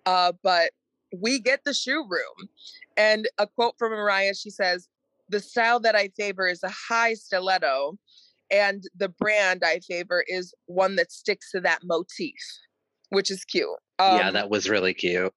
Uh, 0.04 0.32
but 0.42 0.72
we 1.16 1.38
get 1.38 1.60
the 1.64 1.72
shoe 1.72 2.04
room, 2.08 2.48
and 2.96 3.28
a 3.38 3.46
quote 3.46 3.76
from 3.78 3.92
Mariah. 3.92 4.34
She 4.34 4.50
says 4.50 4.88
the 5.28 5.40
style 5.40 5.80
that 5.80 5.96
I 5.96 6.08
favor 6.16 6.46
is 6.46 6.62
a 6.62 6.72
high 6.88 7.14
stiletto, 7.14 7.98
and 8.50 8.84
the 8.96 9.08
brand 9.08 9.62
I 9.64 9.80
favor 9.80 10.24
is 10.28 10.54
one 10.66 10.96
that 10.96 11.10
sticks 11.12 11.50
to 11.52 11.60
that 11.60 11.80
motif, 11.84 12.34
which 13.10 13.30
is 13.30 13.44
cute. 13.44 13.68
yeah, 13.98 14.28
Um, 14.28 14.34
that 14.34 14.50
was 14.50 14.68
really 14.68 14.94
cute. 14.94 15.32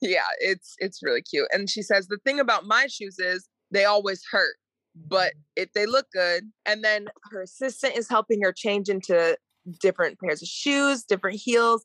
yeah, 0.00 0.22
it's 0.38 0.74
it's 0.78 1.02
really 1.02 1.22
cute. 1.22 1.48
And 1.52 1.68
she 1.68 1.82
says 1.82 2.06
the 2.08 2.18
thing 2.24 2.40
about 2.40 2.66
my 2.66 2.86
shoes 2.86 3.18
is 3.18 3.48
they 3.70 3.84
always 3.84 4.22
hurt, 4.30 4.56
but 4.94 5.32
if 5.56 5.72
they 5.72 5.86
look 5.86 6.06
good, 6.12 6.44
and 6.66 6.82
then 6.84 7.08
her 7.30 7.42
assistant 7.42 7.96
is 7.96 8.08
helping 8.08 8.42
her 8.42 8.52
change 8.52 8.88
into 8.88 9.36
different 9.80 10.18
pairs 10.20 10.42
of 10.42 10.48
shoes, 10.48 11.04
different 11.04 11.40
heels. 11.40 11.84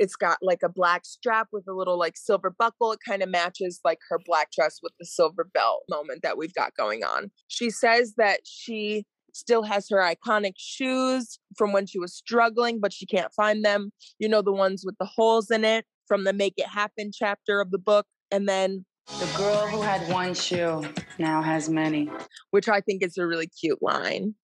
It's 0.00 0.16
got 0.16 0.38
like 0.42 0.62
a 0.64 0.68
black 0.68 1.04
strap 1.04 1.48
with 1.52 1.68
a 1.68 1.72
little 1.74 1.98
like 1.98 2.16
silver 2.16 2.50
buckle. 2.50 2.90
It 2.92 3.00
kind 3.06 3.22
of 3.22 3.28
matches 3.28 3.80
like 3.84 3.98
her 4.08 4.18
black 4.24 4.50
dress 4.50 4.78
with 4.82 4.92
the 4.98 5.04
silver 5.06 5.44
belt 5.44 5.82
moment 5.90 6.22
that 6.22 6.38
we've 6.38 6.54
got 6.54 6.74
going 6.74 7.04
on. 7.04 7.30
She 7.48 7.68
says 7.70 8.14
that 8.16 8.40
she 8.44 9.04
still 9.34 9.62
has 9.62 9.88
her 9.90 9.98
iconic 9.98 10.54
shoes 10.56 11.38
from 11.56 11.72
when 11.72 11.86
she 11.86 11.98
was 11.98 12.14
struggling, 12.14 12.80
but 12.80 12.92
she 12.92 13.04
can't 13.06 13.32
find 13.34 13.64
them. 13.64 13.92
You 14.18 14.28
know, 14.28 14.42
the 14.42 14.52
ones 14.52 14.82
with 14.84 14.96
the 14.98 15.04
holes 15.04 15.50
in 15.50 15.64
it 15.64 15.84
from 16.08 16.24
the 16.24 16.32
Make 16.32 16.54
It 16.56 16.66
Happen 16.66 17.10
chapter 17.12 17.60
of 17.60 17.70
the 17.70 17.78
book. 17.78 18.06
And 18.32 18.48
then, 18.48 18.86
The 19.06 19.36
girl 19.36 19.66
who 19.68 19.82
had 19.82 20.08
one 20.12 20.34
shoe 20.34 20.82
now 21.18 21.42
has 21.42 21.68
many. 21.68 22.08
which 22.52 22.68
I 22.68 22.80
think 22.80 23.04
is 23.04 23.18
a 23.18 23.26
really 23.26 23.48
cute 23.48 23.82
line. 23.82 24.34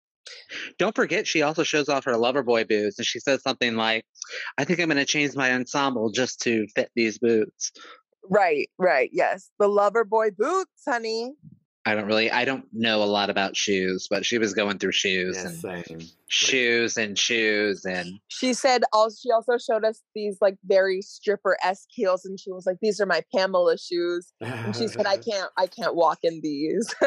Don't 0.79 0.95
forget, 0.95 1.27
she 1.27 1.43
also 1.43 1.63
shows 1.63 1.89
off 1.89 2.05
her 2.05 2.17
lover 2.17 2.43
boy 2.43 2.65
boots, 2.65 2.99
and 2.99 3.07
she 3.07 3.21
says 3.21 3.43
something 3.43 3.77
like, 3.77 4.05
"I 4.59 4.65
think 4.65 4.81
I'm 4.81 4.89
going 4.89 4.99
to 4.99 5.05
change 5.05 5.35
my 5.35 5.53
ensemble 5.53 6.11
just 6.11 6.41
to 6.43 6.67
fit 6.75 6.91
these 6.95 7.19
boots." 7.19 7.73
Right, 8.29 8.69
right. 8.79 9.11
Yes. 9.13 9.51
The 9.59 9.69
lover 9.69 10.05
boy 10.05 10.31
boots, 10.37 10.83
honey. 10.87 11.35
I 11.85 11.95
don't 11.95 12.07
really, 12.07 12.29
I 12.33 12.45
don't 12.45 12.65
know 12.73 13.01
a 13.01 13.07
lot 13.07 13.31
about 13.31 13.57
shoes, 13.57 14.09
but 14.11 14.27
she 14.27 14.39
was 14.39 14.53
going 14.55 14.79
through 14.79 14.91
shoes 14.91 15.37
Yeah, 15.37 15.47
and 15.47 15.87
same. 15.87 16.01
shoes 16.27 16.97
and 16.97 17.17
shoes 17.17 17.85
and 17.85 18.19
She 18.27 18.55
said 18.55 18.83
also 18.93 19.15
she 19.23 19.31
also 19.31 19.57
showed 19.57 19.85
us 19.85 20.03
these 20.13 20.39
like 20.41 20.57
very 20.65 21.01
stripper 21.01 21.57
esque 21.63 21.87
heels 21.91 22.25
and 22.25 22.41
she 22.41 22.51
was 22.51 22.67
like, 22.67 22.79
These 22.83 23.01
are 23.01 23.07
my 23.07 23.23
Pamela 23.33 23.79
shoes. 23.79 24.33
And 24.41 24.75
she 24.75 24.89
said, 24.89 25.07
I 25.07 25.17
can't 25.31 25.49
I 25.57 25.69
can't 25.69 25.95
walk 25.95 26.19
in 26.25 26.41
these. 26.43 26.93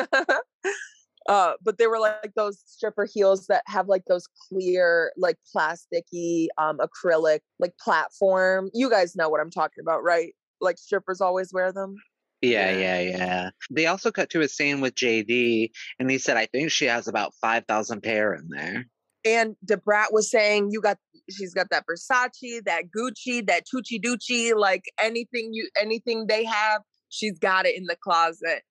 uh, 1.30 1.54
but 1.64 1.78
they 1.78 1.86
were 1.86 2.00
like 2.00 2.34
those 2.36 2.62
stripper 2.66 3.06
heels 3.06 3.46
that 3.48 3.62
have 3.68 3.88
like 3.88 4.04
those 4.08 4.28
clear, 4.50 5.14
like 5.16 5.38
plasticky, 5.56 6.48
um, 6.58 6.80
acrylic, 6.80 7.42
like 7.60 7.78
platform. 7.78 8.72
You 8.74 8.90
guys 8.90 9.16
know 9.16 9.30
what 9.30 9.40
I'm 9.40 9.52
talking 9.52 9.82
about, 9.82 10.04
right? 10.04 10.34
Like 10.60 10.80
strippers 10.80 11.22
always 11.22 11.54
wear 11.54 11.72
them. 11.72 11.96
yeah, 12.42 12.72
Yeah. 12.72 13.00
yeah, 13.00 13.18
yeah. 13.18 13.50
They 13.70 13.86
also 13.86 14.12
cut 14.12 14.32
to 14.32 14.42
a 14.42 14.48
scene 14.48 14.82
with 14.82 14.96
JD, 14.96 15.70
and 16.00 16.10
he 16.10 16.18
said, 16.18 16.36
"I 16.36 16.48
think 16.48 16.72
she 16.72 16.86
has 16.86 17.08
about 17.08 17.36
five 17.40 17.66
thousand 17.68 18.02
pair 18.02 18.34
in 18.34 18.50
there." 18.50 18.88
And 19.24 19.56
Da 19.64 19.76
Brat 19.76 20.14
was 20.14 20.32
saying, 20.32 20.70
you 20.72 20.82
got, 20.82 20.98
she's 21.30 21.54
got 21.54 21.68
that 21.72 21.84
Versace, 21.86 22.64
that 22.66 22.86
Gucci, 22.98 23.46
that 23.48 23.66
Tucci 23.68 24.02
Ducci, 24.02 24.56
like 24.56 24.86
anything 25.00 25.50
you, 25.52 25.70
anything 25.80 26.28
they 26.28 26.46
have, 26.46 26.82
she's 27.10 27.38
got 27.38 27.66
it 27.66 27.76
in 27.76 27.84
the 27.84 27.98
closet. 28.02 28.64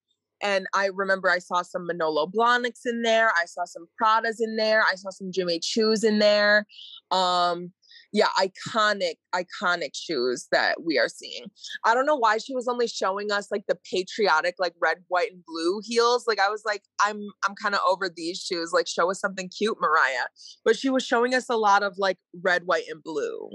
And 0.43 0.67
I 0.75 0.91
remember 0.95 1.31
I 1.31 1.39
saw 1.39 1.63
some 1.63 1.87
Manolo 1.87 2.27
Blahniks 2.27 2.83
in 2.87 3.03
there. 3.03 3.31
I 3.41 3.47
saw 3.47 3.65
some 3.65 3.87
Pradas 4.01 4.37
in 4.41 4.57
there. 4.57 4.83
I 4.83 4.95
saw 4.95 5.11
some 5.11 5.33
Jimmy 5.33 5.61
Choo's 5.61 6.05
in 6.05 6.19
there. 6.19 6.67
Um, 7.11 7.73
yeah, 8.13 8.29
iconic, 8.39 9.17
iconic 9.35 9.91
shoes 9.95 10.49
that 10.51 10.83
we 10.83 10.99
are 10.99 11.09
seeing. 11.09 11.45
I 11.85 11.95
don't 11.95 12.07
know 12.07 12.17
why 12.17 12.39
she 12.39 12.55
was 12.55 12.69
only 12.69 12.87
showing 12.87 13.31
us 13.31 13.51
like 13.51 13.65
the 13.69 13.79
patriotic, 13.91 14.55
like 14.59 14.75
red, 14.81 14.99
white, 15.09 15.33
and 15.33 15.43
blue 15.47 15.81
heels. 15.85 16.27
Like 16.27 16.41
I 16.41 16.49
was 16.49 16.63
like, 16.65 16.83
I'm 17.05 17.21
I'm 17.47 17.55
kind 17.55 17.75
of 17.75 17.81
over 17.89 18.09
these 18.09 18.39
shoes. 18.39 18.71
Like 18.73 18.87
show 18.87 19.11
us 19.11 19.21
something 19.21 19.51
cute, 19.51 19.79
Mariah. 19.81 20.27
But 20.65 20.77
she 20.77 20.91
was 20.91 21.05
showing 21.05 21.35
us 21.35 21.49
a 21.51 21.57
lot 21.57 21.83
of 21.83 21.95
like 21.99 22.19
red, 22.43 22.63
white, 22.65 22.85
and 22.89 23.03
blue. 23.03 23.51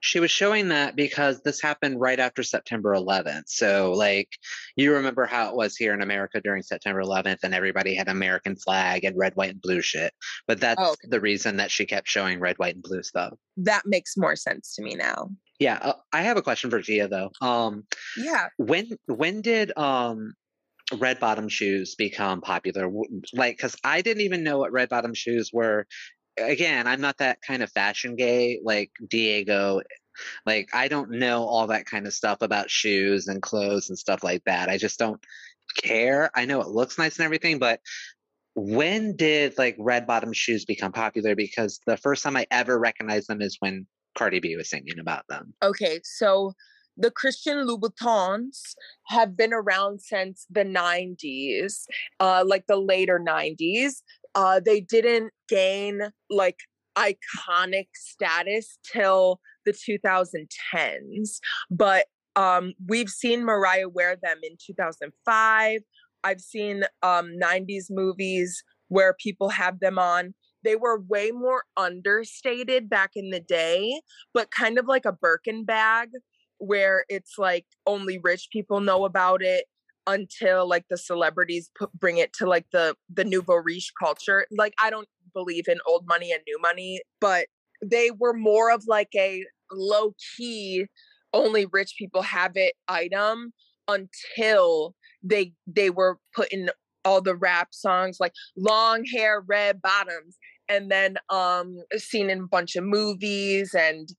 She 0.00 0.20
was 0.20 0.30
showing 0.30 0.68
that 0.68 0.96
because 0.96 1.40
this 1.42 1.60
happened 1.60 2.00
right 2.00 2.18
after 2.20 2.42
September 2.42 2.94
11th. 2.94 3.44
So, 3.48 3.92
like, 3.92 4.28
you 4.76 4.92
remember 4.94 5.26
how 5.26 5.48
it 5.50 5.56
was 5.56 5.76
here 5.76 5.94
in 5.94 6.02
America 6.02 6.40
during 6.40 6.62
September 6.62 7.00
11th, 7.02 7.38
and 7.42 7.54
everybody 7.54 7.94
had 7.94 8.08
American 8.08 8.56
flag 8.56 9.04
and 9.04 9.16
red, 9.18 9.34
white, 9.36 9.50
and 9.50 9.60
blue 9.60 9.80
shit. 9.82 10.12
But 10.46 10.60
that's 10.60 10.80
Oh, 10.80 10.90
okay. 10.92 11.08
the 11.08 11.20
reason 11.20 11.56
that 11.58 11.70
she 11.70 11.86
kept 11.86 12.08
showing 12.08 12.40
red, 12.40 12.58
white, 12.58 12.74
and 12.74 12.82
blue 12.82 13.02
stuff. 13.02 13.34
That 13.56 13.82
makes 13.86 14.16
more 14.16 14.36
sense 14.36 14.74
to 14.76 14.82
me 14.82 14.94
now. 14.94 15.30
Yeah, 15.58 15.78
uh, 15.80 15.92
I 16.12 16.22
have 16.22 16.36
a 16.36 16.42
question 16.42 16.70
for 16.70 16.80
Gia 16.80 17.06
though. 17.08 17.30
Um, 17.40 17.84
Yeah. 18.16 18.48
when 18.56 18.88
when 19.06 19.42
did 19.42 19.76
um 19.78 20.34
red 20.98 21.20
bottom 21.20 21.48
shoes 21.48 21.94
become 21.94 22.40
popular? 22.40 22.90
Like, 23.32 23.56
because 23.56 23.76
I 23.84 24.02
didn't 24.02 24.22
even 24.22 24.42
know 24.42 24.58
what 24.58 24.72
red 24.72 24.88
bottom 24.88 25.14
shoes 25.14 25.50
were. 25.52 25.86
Again, 26.38 26.86
I'm 26.86 27.00
not 27.00 27.18
that 27.18 27.38
kind 27.46 27.62
of 27.62 27.70
fashion 27.70 28.16
gay 28.16 28.60
like 28.64 28.90
Diego. 29.08 29.80
Like, 30.46 30.68
I 30.72 30.88
don't 30.88 31.10
know 31.10 31.44
all 31.44 31.66
that 31.68 31.86
kind 31.86 32.06
of 32.06 32.14
stuff 32.14 32.38
about 32.40 32.70
shoes 32.70 33.28
and 33.28 33.42
clothes 33.42 33.88
and 33.88 33.98
stuff 33.98 34.22
like 34.22 34.42
that. 34.44 34.68
I 34.68 34.78
just 34.78 34.98
don't 34.98 35.20
care. 35.76 36.30
I 36.34 36.44
know 36.44 36.60
it 36.60 36.68
looks 36.68 36.98
nice 36.98 37.18
and 37.18 37.24
everything, 37.24 37.58
but 37.58 37.80
when 38.54 39.16
did 39.16 39.56
like 39.56 39.76
red 39.78 40.06
bottom 40.06 40.32
shoes 40.32 40.64
become 40.64 40.92
popular? 40.92 41.34
Because 41.34 41.80
the 41.86 41.96
first 41.96 42.22
time 42.22 42.36
I 42.36 42.46
ever 42.50 42.78
recognized 42.78 43.28
them 43.28 43.40
is 43.40 43.56
when 43.60 43.86
Cardi 44.16 44.40
B 44.40 44.56
was 44.56 44.70
singing 44.70 44.98
about 44.98 45.26
them. 45.28 45.54
Okay, 45.62 46.00
so 46.04 46.52
the 46.96 47.10
Christian 47.10 47.66
Louboutins 47.66 48.74
have 49.06 49.36
been 49.36 49.52
around 49.52 50.00
since 50.02 50.46
the 50.50 50.64
90s, 50.64 51.86
uh, 52.20 52.44
like 52.46 52.66
the 52.66 52.76
later 52.76 53.18
90s. 53.18 54.02
Uh, 54.34 54.60
they 54.60 54.80
didn't 54.80 55.32
gain 55.48 56.00
like 56.30 56.58
iconic 56.96 57.88
status 57.94 58.78
till 58.90 59.40
the 59.64 59.72
2010s, 59.72 61.38
but 61.70 62.06
um, 62.36 62.72
we've 62.86 63.08
seen 63.08 63.44
Mariah 63.44 63.88
wear 63.88 64.16
them 64.22 64.38
in 64.42 64.56
2005. 64.64 65.80
I've 66.24 66.40
seen 66.40 66.84
um, 67.02 67.32
90s 67.42 67.86
movies 67.90 68.62
where 68.88 69.14
people 69.14 69.50
have 69.50 69.80
them 69.80 69.98
on. 69.98 70.34
They 70.64 70.76
were 70.76 71.00
way 71.00 71.32
more 71.32 71.64
understated 71.76 72.88
back 72.88 73.10
in 73.16 73.30
the 73.30 73.40
day, 73.40 74.00
but 74.32 74.50
kind 74.50 74.78
of 74.78 74.86
like 74.86 75.04
a 75.04 75.12
Birkin 75.12 75.64
bag 75.64 76.10
where 76.58 77.04
it's 77.08 77.34
like 77.38 77.66
only 77.86 78.18
rich 78.18 78.48
people 78.52 78.80
know 78.80 79.04
about 79.04 79.42
it 79.42 79.64
until 80.06 80.68
like 80.68 80.84
the 80.88 80.96
celebrities 80.96 81.70
put, 81.78 81.92
bring 81.92 82.18
it 82.18 82.32
to 82.34 82.46
like 82.46 82.66
the 82.72 82.96
the 83.12 83.24
nouveau 83.24 83.54
riche 83.54 83.92
culture. 83.98 84.46
Like 84.50 84.74
I 84.82 84.90
don't 84.90 85.08
believe 85.34 85.68
in 85.68 85.78
old 85.86 86.06
money 86.06 86.32
and 86.32 86.42
new 86.46 86.58
money, 86.60 87.00
but 87.20 87.46
they 87.84 88.10
were 88.10 88.34
more 88.34 88.70
of 88.70 88.84
like 88.86 89.10
a 89.16 89.44
low 89.70 90.14
key 90.36 90.86
only 91.32 91.66
rich 91.66 91.94
people 91.98 92.22
have 92.22 92.52
it 92.56 92.74
item 92.88 93.52
until 93.88 94.94
they 95.22 95.52
they 95.66 95.90
were 95.90 96.18
putting 96.34 96.68
all 97.04 97.20
the 97.20 97.34
rap 97.34 97.68
songs 97.72 98.18
like 98.20 98.32
long 98.56 99.04
hair 99.04 99.42
red 99.46 99.80
bottoms 99.82 100.36
and 100.68 100.90
then 100.90 101.16
um 101.30 101.78
seen 101.96 102.30
in 102.30 102.40
a 102.40 102.46
bunch 102.46 102.76
of 102.76 102.84
movies 102.84 103.74
and 103.74 104.10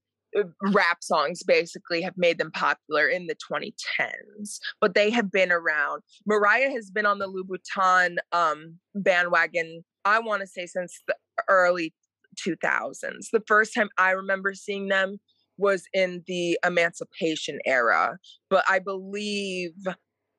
rap 0.72 1.04
songs 1.04 1.44
basically 1.44 2.02
have 2.02 2.18
made 2.18 2.38
them 2.38 2.52
popular 2.52 3.08
in 3.08 3.28
the 3.28 3.36
2010s 3.36 4.60
but 4.82 4.94
they 4.96 5.10
have 5.10 5.32
been 5.32 5.52
around. 5.52 6.02
Mariah 6.26 6.72
has 6.72 6.90
been 6.90 7.06
on 7.06 7.20
the 7.20 7.28
louboutin 7.28 8.18
um 8.32 8.78
bandwagon 8.96 9.84
i 10.06 10.20
want 10.20 10.42
to 10.42 10.48
say 10.48 10.66
since 10.66 11.02
the 11.08 11.16
early 11.50 11.94
2000s 12.48 13.28
the 13.32 13.44
first 13.48 13.74
time 13.74 13.90
i 13.98 14.12
remember 14.12 14.54
seeing 14.54 14.88
them 14.88 15.18
was 15.58 15.84
in 15.94 16.24
the 16.28 16.58
emancipation 16.66 17.60
era 17.66 18.18
but 18.50 18.64
i 18.70 18.80
believe 18.80 19.72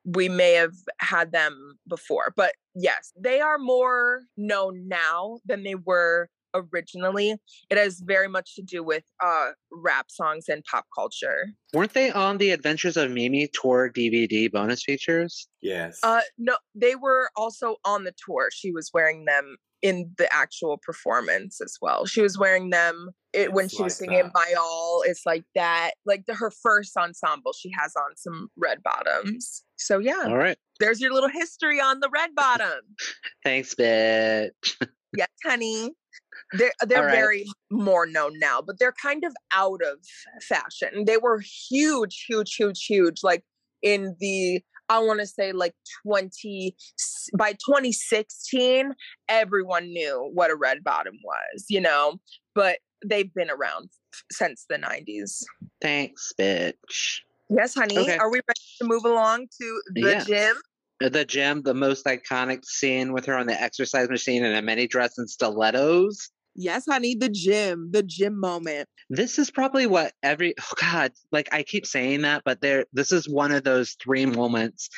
we 0.03 0.29
may 0.29 0.53
have 0.53 0.73
had 0.99 1.31
them 1.31 1.77
before 1.87 2.33
but 2.35 2.53
yes 2.75 3.11
they 3.19 3.39
are 3.39 3.57
more 3.57 4.21
known 4.37 4.87
now 4.87 5.39
than 5.45 5.63
they 5.63 5.75
were 5.75 6.29
originally 6.73 7.35
it 7.69 7.77
has 7.77 8.01
very 8.05 8.27
much 8.27 8.55
to 8.55 8.61
do 8.61 8.83
with 8.83 9.03
uh 9.23 9.49
rap 9.71 10.07
songs 10.09 10.45
and 10.49 10.63
pop 10.69 10.85
culture 10.97 11.47
Weren't 11.73 11.93
they 11.93 12.11
on 12.11 12.37
the 12.37 12.51
Adventures 12.51 12.95
of 12.97 13.11
Mimi 13.11 13.47
tour 13.53 13.91
DVD 13.93 14.51
bonus 14.51 14.83
features? 14.83 15.47
Yes. 15.61 15.99
uh 16.03 16.21
no 16.37 16.55
they 16.73 16.95
were 16.95 17.29
also 17.35 17.75
on 17.85 18.03
the 18.03 18.13
tour 18.25 18.49
she 18.53 18.71
was 18.71 18.89
wearing 18.93 19.25
them 19.25 19.57
in 19.81 20.09
the 20.17 20.33
actual 20.33 20.79
performance 20.83 21.59
as 21.61 21.77
well 21.81 22.05
she 22.05 22.21
was 22.21 22.37
wearing 22.39 22.69
them 22.71 23.09
it, 23.33 23.51
when 23.53 23.65
It's 23.65 23.75
she 23.75 23.83
was 23.83 23.95
singing 23.97 24.23
that. 24.23 24.33
by 24.33 24.53
all 24.57 25.03
it's 25.05 25.25
like 25.25 25.43
that 25.53 25.91
like 26.05 26.25
the, 26.25 26.33
her 26.33 26.49
first 26.49 26.95
ensemble 26.97 27.51
she 27.53 27.69
has 27.77 27.93
on 27.95 28.15
some 28.15 28.47
red 28.57 28.81
bottoms 28.81 29.63
so 29.75 29.99
yeah 29.99 30.23
All 30.25 30.37
right. 30.37 30.57
there's 30.79 31.01
your 31.01 31.13
little 31.13 31.29
history 31.29 31.79
on 31.81 31.99
the 31.99 32.09
red 32.09 32.33
bottom 32.33 32.79
Thanks, 33.43 33.75
bitch. 33.75 34.49
yes 35.17 35.27
honey 35.45 35.91
they're 36.53 36.71
they're 36.87 37.03
right. 37.03 37.11
very 37.11 37.45
more 37.71 38.05
known 38.05 38.37
now 38.39 38.61
but 38.61 38.77
they're 38.79 38.93
kind 39.01 39.23
of 39.23 39.33
out 39.53 39.81
of 39.83 39.97
fashion 40.47 41.05
they 41.05 41.17
were 41.17 41.39
huge 41.69 42.25
huge 42.27 42.55
huge 42.55 42.85
huge 42.85 43.21
like 43.23 43.43
in 43.81 44.15
the 44.19 44.61
i 44.89 44.99
want 44.99 45.19
to 45.19 45.25
say 45.27 45.51
like 45.51 45.73
20 46.05 46.75
by 47.37 47.51
2016 47.53 48.93
everyone 49.29 49.85
knew 49.87 50.29
what 50.33 50.51
a 50.51 50.55
red 50.55 50.83
bottom 50.83 51.15
was 51.23 51.65
you 51.69 51.81
know 51.81 52.19
but 52.53 52.77
they've 53.05 53.33
been 53.33 53.49
around 53.49 53.89
since 54.31 54.65
the 54.69 54.77
90s 54.77 55.43
Thanks, 55.81 56.33
bitch. 56.39 57.19
yes 57.49 57.73
honey 57.75 57.97
Okay. 57.99 58.17
are 58.17 58.29
we 58.31 58.39
ready 58.47 58.61
to 58.81 58.87
move 58.87 59.05
along 59.05 59.47
to 59.61 59.81
the 59.93 60.23
gym 60.25 60.55
The 60.99 61.25
gym, 61.25 61.61
the 61.61 61.73
most 61.73 62.05
iconic 62.05 62.65
scene 62.65 63.11
with 63.11 63.25
her 63.25 63.37
on 63.37 63.47
the 63.47 63.61
exercise 63.61 64.09
machine 64.09 64.45
in 64.45 64.55
a 64.55 64.61
mini 64.61 64.87
dress 64.87 65.17
and 65.17 65.29
stilettos. 65.29 66.29
Yes, 66.55 66.85
honey, 66.89 67.15
the 67.15 67.27
gym, 67.27 67.89
the 67.91 68.01
gym 68.01 68.39
moment. 68.39 68.87
This 69.09 69.37
is 69.37 69.51
probably 69.51 69.87
what 69.87 70.13
every 70.23 70.55
oh 70.59 70.73
god, 70.79 71.11
like 71.31 71.53
I 71.53 71.63
keep 71.63 71.85
saying 71.85 72.21
that, 72.21 72.43
but 72.45 72.61
there 72.61 72.85
this 72.93 73.11
is 73.11 73.27
one 73.27 73.51
of 73.51 73.65
those 73.65 73.97
three 74.01 74.25
moments 74.25 74.89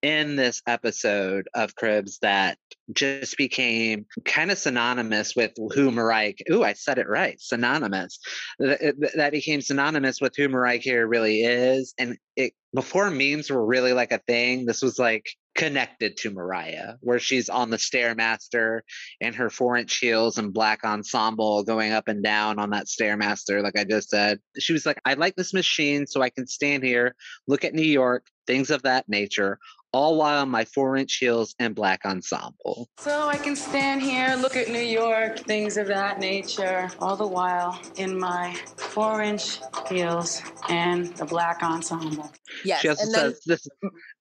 in 0.00 0.36
this 0.36 0.62
episode 0.66 1.48
of 1.54 1.76
Cribs 1.76 2.18
that 2.22 2.58
just 2.92 3.36
became 3.36 4.04
kind 4.24 4.50
of 4.50 4.58
synonymous 4.58 5.36
with 5.36 5.52
who 5.74 5.90
Mariah. 5.92 6.32
Ooh, 6.50 6.64
I 6.64 6.72
said 6.72 6.98
it 6.98 7.08
right. 7.08 7.40
Synonymous. 7.40 8.18
Uh, 8.60 8.76
th- 8.76 9.12
That 9.14 9.30
became 9.32 9.60
synonymous 9.60 10.20
with 10.20 10.34
who 10.36 10.48
Mariah 10.48 10.80
Carey 10.80 11.06
really 11.06 11.42
is. 11.42 11.94
And 11.98 12.18
it 12.36 12.52
before 12.74 13.10
memes 13.10 13.50
were 13.50 13.64
really 13.64 13.92
like 13.92 14.12
a 14.12 14.18
thing. 14.18 14.66
This 14.66 14.82
was 14.82 14.98
like 14.98 15.26
connected 15.54 16.16
to 16.18 16.30
Mariah, 16.30 16.94
where 17.00 17.18
she's 17.18 17.48
on 17.48 17.70
the 17.70 17.76
stairmaster 17.76 18.80
in 19.20 19.34
her 19.34 19.50
four-inch 19.50 19.98
heels 19.98 20.38
and 20.38 20.52
black 20.52 20.84
ensemble, 20.84 21.62
going 21.62 21.92
up 21.92 22.08
and 22.08 22.22
down 22.22 22.58
on 22.58 22.70
that 22.70 22.86
stairmaster. 22.86 23.62
Like 23.62 23.78
I 23.78 23.84
just 23.84 24.10
said, 24.10 24.40
she 24.58 24.72
was 24.72 24.86
like, 24.86 25.00
"I 25.04 25.14
like 25.14 25.36
this 25.36 25.52
machine, 25.52 26.06
so 26.06 26.22
I 26.22 26.30
can 26.30 26.46
stand 26.46 26.82
here, 26.82 27.14
look 27.46 27.64
at 27.64 27.74
New 27.74 27.82
York, 27.82 28.26
things 28.46 28.70
of 28.70 28.82
that 28.82 29.08
nature." 29.08 29.58
all 29.92 30.16
while 30.16 30.46
my 30.46 30.64
four 30.64 30.96
inch 30.96 31.16
heels 31.16 31.54
and 31.58 31.74
black 31.74 32.00
ensemble. 32.04 32.88
So 32.98 33.28
I 33.28 33.36
can 33.36 33.54
stand 33.54 34.02
here, 34.02 34.34
look 34.36 34.56
at 34.56 34.68
New 34.68 34.78
York, 34.78 35.40
things 35.40 35.76
of 35.76 35.86
that 35.88 36.18
nature, 36.18 36.90
all 36.98 37.16
the 37.16 37.26
while 37.26 37.78
in 37.96 38.18
my 38.18 38.54
four 38.76 39.22
inch 39.22 39.60
heels 39.88 40.40
and 40.68 41.14
the 41.16 41.26
black 41.26 41.62
ensemble. 41.62 42.30
yes 42.64 42.80
she 42.80 42.88
also 42.88 43.04
and 43.04 43.14
then 43.14 43.34
this, 43.46 43.68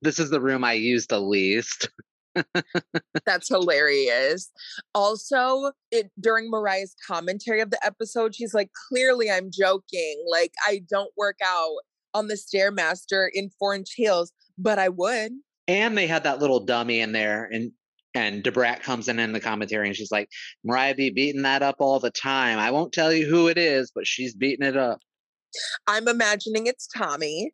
this 0.01 0.19
is 0.19 0.29
the 0.29 0.41
room 0.41 0.63
I 0.63 0.73
use 0.73 1.07
the 1.07 1.19
least. 1.21 1.89
That's 3.25 3.49
hilarious. 3.49 4.49
Also, 4.95 5.71
it 5.91 6.11
during 6.19 6.49
Mariah's 6.49 6.95
commentary 7.05 7.61
of 7.61 7.71
the 7.71 7.85
episode, 7.85 8.35
she's 8.35 8.53
like, 8.53 8.69
"Clearly, 8.89 9.29
I'm 9.29 9.49
joking. 9.51 10.23
Like, 10.29 10.53
I 10.65 10.81
don't 10.89 11.11
work 11.17 11.37
out 11.43 11.77
on 12.13 12.27
the 12.27 12.35
stairmaster 12.35 13.27
in 13.33 13.49
four 13.59 13.75
inch 13.75 13.93
heels, 13.95 14.31
but 14.57 14.79
I 14.79 14.89
would." 14.89 15.33
And 15.67 15.97
they 15.97 16.07
had 16.07 16.23
that 16.23 16.39
little 16.39 16.61
dummy 16.65 17.01
in 17.01 17.11
there, 17.11 17.49
and 17.51 17.71
and 18.13 18.43
Da 18.43 18.51
Brat 18.51 18.83
comes 18.83 19.07
in 19.07 19.19
in 19.19 19.33
the 19.33 19.39
commentary, 19.39 19.87
and 19.87 19.95
she's 19.95 20.11
like, 20.11 20.29
"Mariah 20.63 20.95
be 20.95 21.09
beating 21.09 21.43
that 21.43 21.61
up 21.61 21.75
all 21.79 21.99
the 21.99 22.11
time. 22.11 22.59
I 22.59 22.71
won't 22.71 22.93
tell 22.93 23.11
you 23.13 23.27
who 23.27 23.47
it 23.47 23.57
is, 23.57 23.91
but 23.93 24.07
she's 24.07 24.35
beating 24.35 24.65
it 24.65 24.77
up." 24.77 24.99
I'm 25.87 26.07
imagining 26.07 26.67
it's 26.67 26.87
Tommy. 26.87 27.51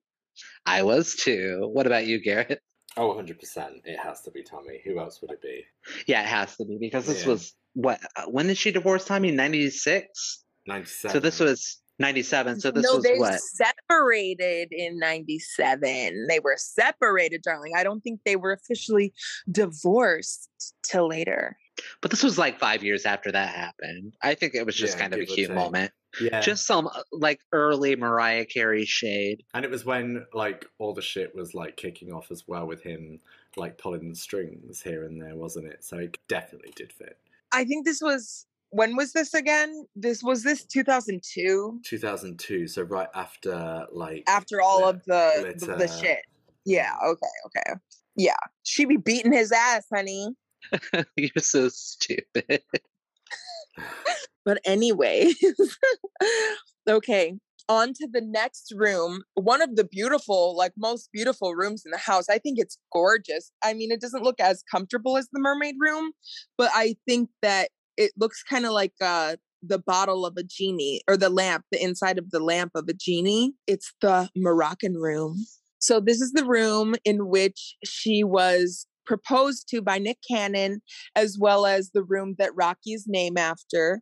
I 0.66 0.84
was 0.84 1.16
too. 1.16 1.70
What 1.74 1.88
about 1.88 2.06
you, 2.06 2.22
Garrett? 2.22 2.62
Oh, 2.98 3.14
100%. 3.14 3.82
It 3.86 4.00
has 4.00 4.22
to 4.24 4.32
be 4.32 4.42
Tommy. 4.44 4.82
Who 4.84 5.00
else 5.00 5.22
would 5.22 5.32
it 5.32 5.42
be? 5.42 5.64
Yeah, 6.08 6.22
it 6.22 6.28
has 6.28 6.58
to 6.58 6.66
be 6.66 6.78
because 6.80 7.06
this 7.06 7.22
Yeah. 7.24 7.30
was 7.30 7.54
what? 7.74 8.00
uh, 8.16 8.24
When 8.26 8.48
did 8.48 8.58
she 8.58 8.72
divorce 8.72 9.06
Tommy? 9.06 9.32
Ninety 9.32 9.70
six. 9.70 10.44
97. 10.66 11.14
So 11.14 11.20
this 11.20 11.40
was 11.40 11.80
ninety 12.00 12.24
seven. 12.24 12.60
So 12.60 12.72
this 12.72 12.84
no, 12.86 12.96
was 12.96 13.04
they 13.04 13.18
what? 13.20 13.40
separated 13.40 14.70
in 14.72 14.98
'97. 15.00 16.26
They 16.28 16.40
were 16.40 16.56
separated, 16.58 17.42
darling. 17.44 17.74
I 17.78 17.84
don't 17.84 18.02
think 18.02 18.20
they 18.26 18.36
were 18.36 18.52
officially 18.52 19.14
divorced 19.50 20.50
till 20.84 21.08
later. 21.08 21.56
But 22.02 22.12
this 22.12 22.24
was 22.24 22.38
like 22.38 22.60
five 22.60 22.84
years 22.84 23.06
after 23.06 23.32
that 23.32 23.56
happened. 23.56 24.16
I 24.22 24.36
think 24.36 24.56
it 24.56 24.66
was 24.66 24.76
just 24.76 24.96
Yeah, 24.96 25.02
kind 25.02 25.14
of 25.14 25.20
a 25.22 25.26
cute 25.26 25.48
take. 25.48 25.56
moment. 25.56 25.92
Yeah. 26.22 26.40
Just 26.40 26.66
some 26.66 26.88
uh, 26.88 27.04
like 27.12 27.42
early 27.52 27.96
Mariah 27.96 28.46
Carey 28.46 28.86
shade. 28.86 29.44
And 29.54 29.64
it 29.64 29.72
was 29.72 29.86
when 29.86 30.26
like 30.34 30.66
all 30.80 30.94
the 30.94 31.02
shit 31.02 31.36
was 31.36 31.54
like 31.54 31.78
kicking 31.78 32.12
off 32.12 32.32
as 32.32 32.48
well 32.48 32.66
with 32.66 32.82
him 32.82 33.20
like 33.56 33.78
pulling 33.78 34.10
the 34.10 34.16
strings 34.16 34.82
here 34.82 35.06
and 35.06 35.22
there, 35.22 35.36
wasn't 35.36 35.68
it? 35.68 35.84
So 35.84 35.98
it 35.98 36.18
definitely 36.28 36.74
did 36.76 36.94
fit. 36.94 37.18
I 37.52 37.66
think 37.66 37.86
this 37.86 38.02
was 38.02 38.46
when 38.70 38.96
was 38.96 39.14
this 39.14 39.34
again? 39.34 39.86
This 39.96 40.24
was 40.24 40.44
this 40.44 40.66
2002 40.66 41.80
2002, 41.84 42.68
so 42.68 42.82
right 42.84 43.08
after 43.16 43.86
like 43.92 44.24
after 44.28 44.62
all 44.62 44.82
the 44.82 44.88
of 44.88 45.04
the 45.06 45.56
the, 45.58 45.76
the 45.76 45.88
shit. 45.88 46.20
Yeah, 46.66 46.94
okay, 47.06 47.28
okay. 47.46 47.80
Yeah. 48.16 48.36
She 48.64 48.86
be 48.86 48.98
beating 48.98 49.32
his 49.32 49.52
ass, 49.52 49.86
honey. 49.94 50.36
You're 51.16 51.32
so 51.38 51.70
stupid. 51.70 52.62
But 54.46 54.60
anyway, 54.66 55.34
okay, 56.90 57.34
on 57.68 57.94
to 57.96 58.08
the 58.10 58.22
next 58.22 58.72
room. 58.74 59.24
One 59.34 59.62
of 59.62 59.76
the 59.76 59.84
beautiful, 59.84 60.56
like 60.56 60.72
most 60.78 61.10
beautiful 61.12 61.54
rooms 61.54 61.84
in 61.86 61.92
the 61.92 61.98
house. 61.98 62.30
I 62.30 62.38
think 62.38 62.58
it's 62.58 62.78
gorgeous. 62.94 63.52
I 63.62 63.74
mean, 63.74 63.92
it 63.92 64.00
doesn't 64.00 64.24
look 64.24 64.40
as 64.40 64.64
comfortable 64.72 65.18
as 65.18 65.28
the 65.34 65.42
mermaid 65.42 65.76
room, 65.80 66.14
but 66.58 66.72
I 66.74 66.96
think 67.06 67.30
that 67.42 67.72
it 67.98 68.14
looks 68.18 68.42
kind 68.42 68.66
of 68.66 68.72
like 68.72 68.94
uh 69.02 69.36
the 69.62 69.80
bottle 69.80 70.26
of 70.26 70.38
a 70.38 70.44
genie 70.44 71.02
or 71.10 71.18
the 71.18 71.30
lamp, 71.30 71.66
the 71.72 71.84
inside 71.84 72.18
of 72.18 72.32
the 72.32 72.40
lamp 72.40 72.72
of 72.74 72.86
a 72.88 72.94
genie. 72.94 73.54
It's 73.68 73.94
the 74.00 74.30
Moroccan 74.36 74.96
room. 74.96 75.46
So 75.80 76.00
this 76.00 76.22
is 76.22 76.32
the 76.32 76.46
room 76.46 76.96
in 77.04 77.28
which 77.28 77.76
she 77.84 78.24
was 78.24 78.88
proposed 79.08 79.68
to 79.70 79.82
by 79.82 79.98
Nick 79.98 80.20
Cannon, 80.30 80.82
as 81.16 81.38
well 81.40 81.66
as 81.66 81.92
the 81.94 82.04
room 82.04 82.36
that 82.38 82.54
Rocky's 82.54 83.06
named 83.08 83.40
after. 83.40 84.02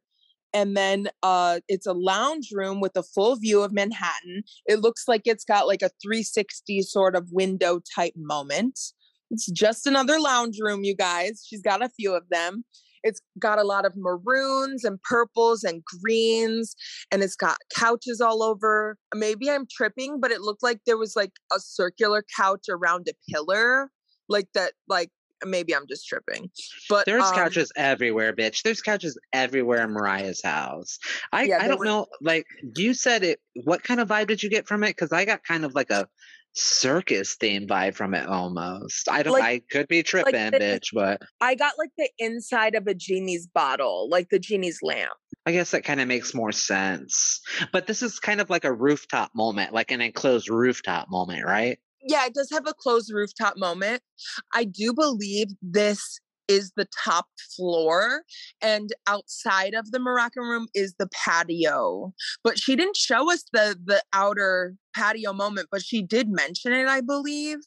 And 0.54 0.76
then 0.76 1.10
uh 1.22 1.60
it's 1.68 1.86
a 1.86 1.94
lounge 1.94 2.50
room 2.52 2.82
with 2.82 2.94
a 2.96 3.04
full 3.04 3.36
view 3.36 3.62
of 3.62 3.72
manhattan. 3.72 4.44
It 4.66 4.80
looks 4.80 5.04
like 5.08 5.22
it's 5.26 5.46
got 5.46 5.68
like 5.68 5.82
a 5.82 5.92
360 6.02 6.82
sort 6.82 7.16
of 7.16 7.28
window 7.32 7.80
type 7.96 8.14
moment. 8.18 8.80
It's 9.32 9.52
just 9.52 9.86
another 9.86 10.20
lounge 10.20 10.58
room 10.60 10.84
you 10.84 10.96
guys. 10.96 11.46
She's 11.48 11.62
got 11.62 11.84
a 11.84 11.90
few 11.90 12.14
of 12.14 12.24
them. 12.30 12.64
It's 13.04 13.22
got 13.38 13.60
a 13.60 13.64
lot 13.64 13.86
of 13.86 13.94
maroons 13.96 14.84
and 14.84 15.00
purples 15.04 15.64
and 15.64 15.84
greens 16.02 16.76
and 17.12 17.22
it's 17.22 17.36
got 17.36 17.58
couches 17.76 18.20
all 18.20 18.42
over. 18.42 18.98
Maybe 19.14 19.50
i'm 19.50 19.68
tripping 19.70 20.20
but 20.22 20.32
it 20.32 20.42
looked 20.42 20.64
like 20.64 20.80
there 20.86 20.98
was 20.98 21.16
like 21.16 21.34
a 21.54 21.60
circular 21.60 22.24
couch 22.38 22.66
around 22.70 23.08
a 23.10 23.32
pillar 23.32 23.92
like 24.30 24.48
that 24.54 24.74
like 24.88 25.10
maybe 25.46 25.76
i'm 25.76 25.86
just 25.88 26.08
tripping 26.08 26.50
but 26.90 27.06
There's 27.06 27.24
um, 27.24 27.34
couches 27.36 27.72
everywhere, 27.76 28.32
bitch. 28.34 28.62
There's 28.64 28.82
couches 28.82 29.18
everywhere 29.34 29.84
in 29.84 29.92
Mariah's 29.92 30.42
house. 30.42 30.98
I 31.32 31.44
Yeah, 31.44 31.60
I 31.62 31.68
don't 31.68 31.80
were- 31.80 31.86
know. 31.86 32.06
Like 32.22 32.46
you 32.78 32.94
said, 32.94 33.24
it. 33.24 33.40
What 33.64 33.84
kind 33.84 34.00
of 34.00 34.08
vibe 34.08 34.28
did 34.28 34.44
you 34.44 34.50
get 34.50 34.68
from 34.68 34.84
it? 34.84 34.90
Because 34.90 35.12
I 35.12 35.26
got 35.26 35.44
kind 35.44 35.66
of 35.66 35.74
like 35.76 35.90
a 35.90 36.08
circus 36.54 37.36
theme 37.36 37.68
vibe 37.68 37.96
from 37.96 38.14
it 38.14 38.28
almost. 38.28 39.10
I 39.10 39.24
don't. 39.24 39.34
Like- 39.34 39.44
I 39.44 39.62
could 39.70 39.88
be 39.88 40.04
tripping, 40.04 40.52
the- 40.52 40.58
bitch, 40.60 40.90
but 40.94 41.22
I 41.42 41.56
got 41.56 41.74
like 41.78 41.92
the 41.98 42.10
inside 42.20 42.76
of 42.76 42.88
a 42.88 42.94
genie's 42.94 43.48
bottle, 43.48 44.08
like 44.10 44.30
the 44.30 44.40
genie's 44.40 44.80
lamp. 44.82 45.12
I 45.48 45.52
guess 45.52 45.72
that 45.72 45.84
kind 45.84 46.02
of 46.02 46.08
makes 46.08 46.34
more 46.34 46.52
sense. 46.52 47.40
But 47.72 47.86
this 47.88 48.02
is 48.02 48.20
kind 48.20 48.42
of 48.42 48.50
like 48.50 48.64
a 48.66 48.74
rooftop 48.74 49.32
moment, 49.36 49.74
like 49.74 49.92
an 49.92 50.02
enclosed 50.02 50.50
rooftop 50.50 51.08
moment, 51.10 51.46
right? 51.46 51.78
Yeah, 52.08 52.26
it 52.28 52.34
does 52.36 52.50
have 52.52 52.68
a 52.68 52.74
closed 52.74 53.12
rooftop 53.12 53.58
moment. 53.58 54.02
I 54.54 54.64
do 54.64 54.94
believe 54.94 55.48
this 55.62 56.20
is 56.48 56.72
the 56.76 56.88
top 57.04 57.26
floor 57.56 58.22
and 58.62 58.92
outside 59.08 59.74
of 59.74 59.92
the 59.92 60.00
Moroccan 60.00 60.44
room 60.44 60.68
is 60.76 60.94
the 61.00 61.08
patio. 61.08 62.14
But 62.44 62.60
she 62.60 62.76
didn't 62.76 62.98
show 62.98 63.32
us 63.32 63.44
the 63.52 63.76
the 63.84 64.04
outer 64.14 64.76
patio 64.96 65.34
moment, 65.34 65.70
but 65.72 65.84
she 65.84 66.04
did 66.04 66.30
mention 66.30 66.72
it, 66.72 66.88
I 66.88 67.02
believe. 67.02 67.58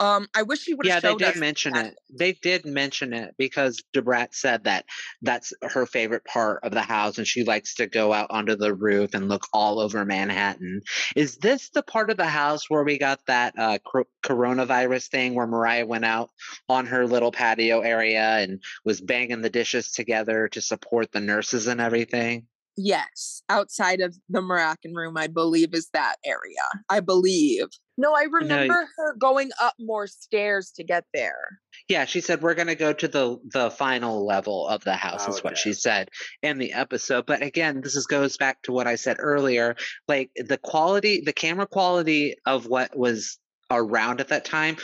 Um 0.00 0.26
I 0.34 0.42
wish 0.42 0.60
she 0.60 0.74
would 0.74 0.86
Yeah, 0.86 1.00
they 1.00 1.14
did 1.14 1.36
mention 1.36 1.72
that. 1.74 1.86
it. 1.86 1.98
They 2.10 2.32
did 2.32 2.64
mention 2.64 3.12
it 3.12 3.34
because 3.38 3.82
Da 3.92 4.00
Brat 4.00 4.34
said 4.34 4.64
that 4.64 4.84
that's 5.22 5.52
her 5.62 5.86
favorite 5.86 6.24
part 6.24 6.60
of 6.64 6.72
the 6.72 6.82
house, 6.82 7.18
and 7.18 7.26
she 7.26 7.44
likes 7.44 7.76
to 7.76 7.86
go 7.86 8.12
out 8.12 8.30
onto 8.30 8.56
the 8.56 8.74
roof 8.74 9.14
and 9.14 9.28
look 9.28 9.46
all 9.52 9.78
over 9.80 10.04
Manhattan. 10.04 10.82
Is 11.16 11.36
this 11.36 11.70
the 11.70 11.82
part 11.82 12.10
of 12.10 12.16
the 12.16 12.26
house 12.26 12.68
where 12.68 12.84
we 12.84 12.98
got 12.98 13.20
that 13.26 13.54
uh, 13.58 13.78
cor- 13.78 14.06
coronavirus 14.22 15.08
thing 15.08 15.34
where 15.34 15.46
Mariah 15.46 15.86
went 15.86 16.04
out 16.04 16.30
on 16.68 16.86
her 16.86 17.06
little 17.06 17.32
patio 17.32 17.80
area 17.80 18.38
and 18.38 18.62
was 18.84 19.00
banging 19.00 19.42
the 19.42 19.50
dishes 19.50 19.92
together 19.92 20.48
to 20.48 20.60
support 20.60 21.12
the 21.12 21.20
nurses 21.20 21.66
and 21.66 21.80
everything? 21.80 22.46
Yes, 22.76 23.42
outside 23.48 24.00
of 24.00 24.16
the 24.28 24.42
Moroccan 24.42 24.94
room, 24.94 25.16
I 25.16 25.28
believe 25.28 25.74
is 25.74 25.88
that 25.92 26.16
area. 26.24 26.64
I 26.88 27.00
believe. 27.00 27.66
No, 27.96 28.14
I 28.14 28.24
remember 28.24 28.88
her 28.96 29.14
going 29.16 29.50
up 29.62 29.74
more 29.78 30.08
stairs 30.08 30.72
to 30.76 30.84
get 30.84 31.04
there. 31.14 31.60
Yeah, 31.88 32.04
she 32.04 32.20
said 32.20 32.42
we're 32.42 32.54
going 32.54 32.66
to 32.66 32.74
go 32.74 32.92
to 32.92 33.06
the 33.06 33.38
the 33.52 33.70
final 33.70 34.26
level 34.26 34.66
of 34.66 34.82
the 34.82 34.96
house. 34.96 35.26
Oh, 35.26 35.30
is 35.30 35.44
what 35.44 35.52
okay. 35.52 35.60
she 35.60 35.72
said 35.72 36.08
in 36.42 36.58
the 36.58 36.72
episode. 36.72 37.26
But 37.26 37.42
again, 37.42 37.80
this 37.82 37.94
is 37.94 38.06
goes 38.06 38.36
back 38.36 38.62
to 38.62 38.72
what 38.72 38.88
I 38.88 38.96
said 38.96 39.18
earlier. 39.20 39.76
Like 40.08 40.30
the 40.36 40.58
quality, 40.58 41.22
the 41.24 41.32
camera 41.32 41.68
quality 41.68 42.34
of 42.46 42.66
what 42.66 42.96
was 42.96 43.38
around 43.70 44.20
at 44.20 44.28
that 44.28 44.44
time, 44.44 44.76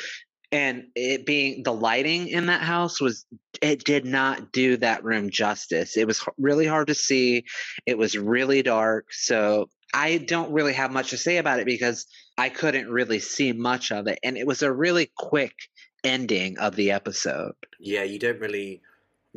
and 0.53 0.85
it 0.95 1.27
being 1.27 1.63
the 1.63 1.73
lighting 1.73 2.29
in 2.29 2.47
that 2.47 2.63
house 2.63 3.01
was 3.01 3.25
it 3.63 3.85
did 3.85 4.05
not 4.05 4.53
do 4.53 4.77
that 4.79 5.05
room 5.05 5.31
justice. 5.31 5.97
It 5.97 6.07
was 6.07 6.25
really 6.39 6.67
hard 6.67 6.89
to 6.89 6.95
see. 6.95 7.45
It 7.87 7.97
was 7.99 8.17
really 8.17 8.63
dark. 8.63 9.13
So 9.13 9.69
I 9.95 10.19
don't 10.19 10.53
really 10.53 10.73
have 10.73 10.93
much 10.93 11.11
to 11.11 11.17
say 11.17 11.39
about 11.39 11.61
it 11.61 11.67
because 11.67 12.07
I 12.39 12.49
couldn't 12.49 12.91
really 12.91 13.19
see 13.19 13.53
much 13.53 13.93
of 13.93 14.07
it, 14.07 14.19
and 14.23 14.37
it 14.37 14.47
was 14.47 14.63
a 14.63 14.73
really 14.73 15.11
quick 15.17 15.55
ending 16.05 16.59
of 16.59 16.77
the 16.77 16.93
episode. 16.93 17.53
Yeah, 17.79 18.05
you 18.05 18.19
don't 18.19 18.41
really 18.41 18.81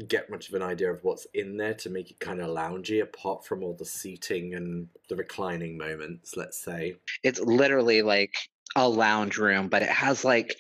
get 0.07 0.29
much 0.29 0.49
of 0.49 0.55
an 0.55 0.61
idea 0.61 0.91
of 0.91 1.03
what's 1.03 1.27
in 1.33 1.57
there 1.57 1.73
to 1.75 1.89
make 1.89 2.09
it 2.09 2.19
kind 2.19 2.41
of 2.41 2.49
loungy 2.49 3.01
apart 3.01 3.45
from 3.45 3.63
all 3.63 3.75
the 3.75 3.85
seating 3.85 4.53
and 4.53 4.87
the 5.09 5.15
reclining 5.15 5.77
moments, 5.77 6.35
let's 6.35 6.63
say. 6.63 6.95
It's 7.23 7.39
literally 7.39 8.01
like 8.01 8.33
a 8.75 8.87
lounge 8.87 9.37
room, 9.37 9.67
but 9.67 9.83
it 9.83 9.89
has 9.89 10.25
like 10.25 10.55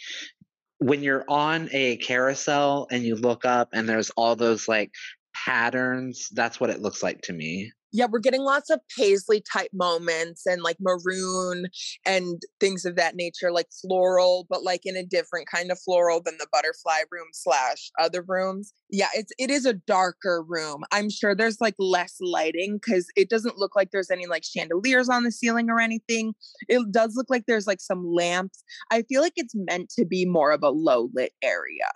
when 0.83 1.01
you're 1.01 1.23
on 1.29 1.69
a 1.71 1.97
carousel 1.97 2.87
and 2.91 3.03
you 3.03 3.15
look 3.15 3.45
up 3.45 3.69
and 3.73 3.87
there's 3.87 4.09
all 4.11 4.35
those 4.35 4.67
like 4.67 4.91
patterns, 5.33 6.29
that's 6.33 6.59
what 6.59 6.69
it 6.69 6.81
looks 6.81 7.01
like 7.01 7.21
to 7.21 7.33
me. 7.33 7.71
Yeah, 7.95 8.07
we're 8.09 8.19
getting 8.19 8.41
lots 8.41 8.71
of 8.71 8.79
paisley 8.97 9.43
type 9.53 9.69
moments 9.71 10.47
and 10.47 10.63
like 10.63 10.77
maroon 10.79 11.67
and 12.05 12.41
things 12.59 12.85
of 12.85 12.95
that 12.95 13.15
nature, 13.15 13.51
like 13.51 13.67
floral, 13.81 14.47
but 14.49 14.63
like 14.63 14.81
in 14.83 14.97
a 14.97 15.05
different 15.05 15.47
kind 15.47 15.71
of 15.71 15.79
floral 15.79 16.19
than 16.23 16.35
the 16.39 16.47
butterfly 16.51 17.01
room 17.11 17.27
slash 17.33 17.91
other 17.99 18.23
rooms. 18.27 18.73
Yeah, 18.89 19.09
it's 19.13 19.31
it 19.37 19.51
is 19.51 19.65
a 19.65 19.73
darker 19.73 20.43
room. 20.47 20.83
I'm 20.91 21.09
sure 21.09 21.35
there's 21.35 21.61
like 21.61 21.75
less 21.77 22.15
lighting 22.19 22.79
because 22.81 23.07
it 23.15 23.29
doesn't 23.29 23.57
look 23.57 23.75
like 23.75 23.91
there's 23.91 24.11
any 24.11 24.25
like 24.25 24.43
chandeliers 24.43 25.07
on 25.07 25.23
the 25.23 25.31
ceiling 25.31 25.69
or 25.69 25.79
anything. 25.79 26.33
It 26.67 26.91
does 26.91 27.13
look 27.15 27.27
like 27.29 27.43
there's 27.47 27.67
like 27.67 27.81
some 27.81 28.03
lamps. 28.05 28.63
I 28.91 29.03
feel 29.03 29.21
like 29.21 29.33
it's 29.35 29.53
meant 29.55 29.89
to 29.97 30.05
be 30.05 30.25
more 30.25 30.51
of 30.51 30.63
a 30.63 30.69
low 30.69 31.09
lit 31.13 31.33
area. 31.43 31.91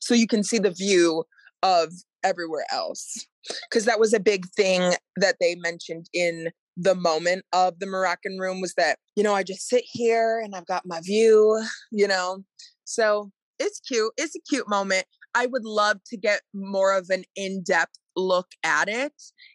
So 0.00 0.14
you 0.14 0.26
can 0.26 0.42
see 0.42 0.58
the 0.58 0.70
view 0.70 1.24
of 1.62 1.92
everywhere 2.22 2.66
else 2.72 3.26
because 3.68 3.84
that 3.84 4.00
was 4.00 4.12
a 4.12 4.20
big 4.20 4.46
thing 4.56 4.94
that 5.16 5.36
they 5.40 5.54
mentioned 5.56 6.06
in 6.12 6.50
the 6.76 6.94
moment 6.94 7.44
of 7.52 7.78
the 7.78 7.86
Moroccan 7.86 8.38
room 8.38 8.60
was 8.60 8.74
that, 8.74 8.98
you 9.16 9.22
know, 9.22 9.34
I 9.34 9.42
just 9.42 9.68
sit 9.68 9.84
here 9.86 10.40
and 10.42 10.54
I've 10.54 10.66
got 10.66 10.86
my 10.86 11.00
view, 11.00 11.62
you 11.90 12.08
know. 12.08 12.44
So 12.84 13.30
it's 13.58 13.80
cute. 13.80 14.12
It's 14.16 14.34
a 14.34 14.40
cute 14.48 14.68
moment. 14.68 15.04
I 15.34 15.46
would 15.46 15.64
love 15.64 15.98
to 16.06 16.16
get 16.16 16.40
more 16.54 16.96
of 16.96 17.08
an 17.10 17.24
in-depth 17.36 17.98
look 18.16 18.48
at 18.64 18.88
it. 18.88 19.12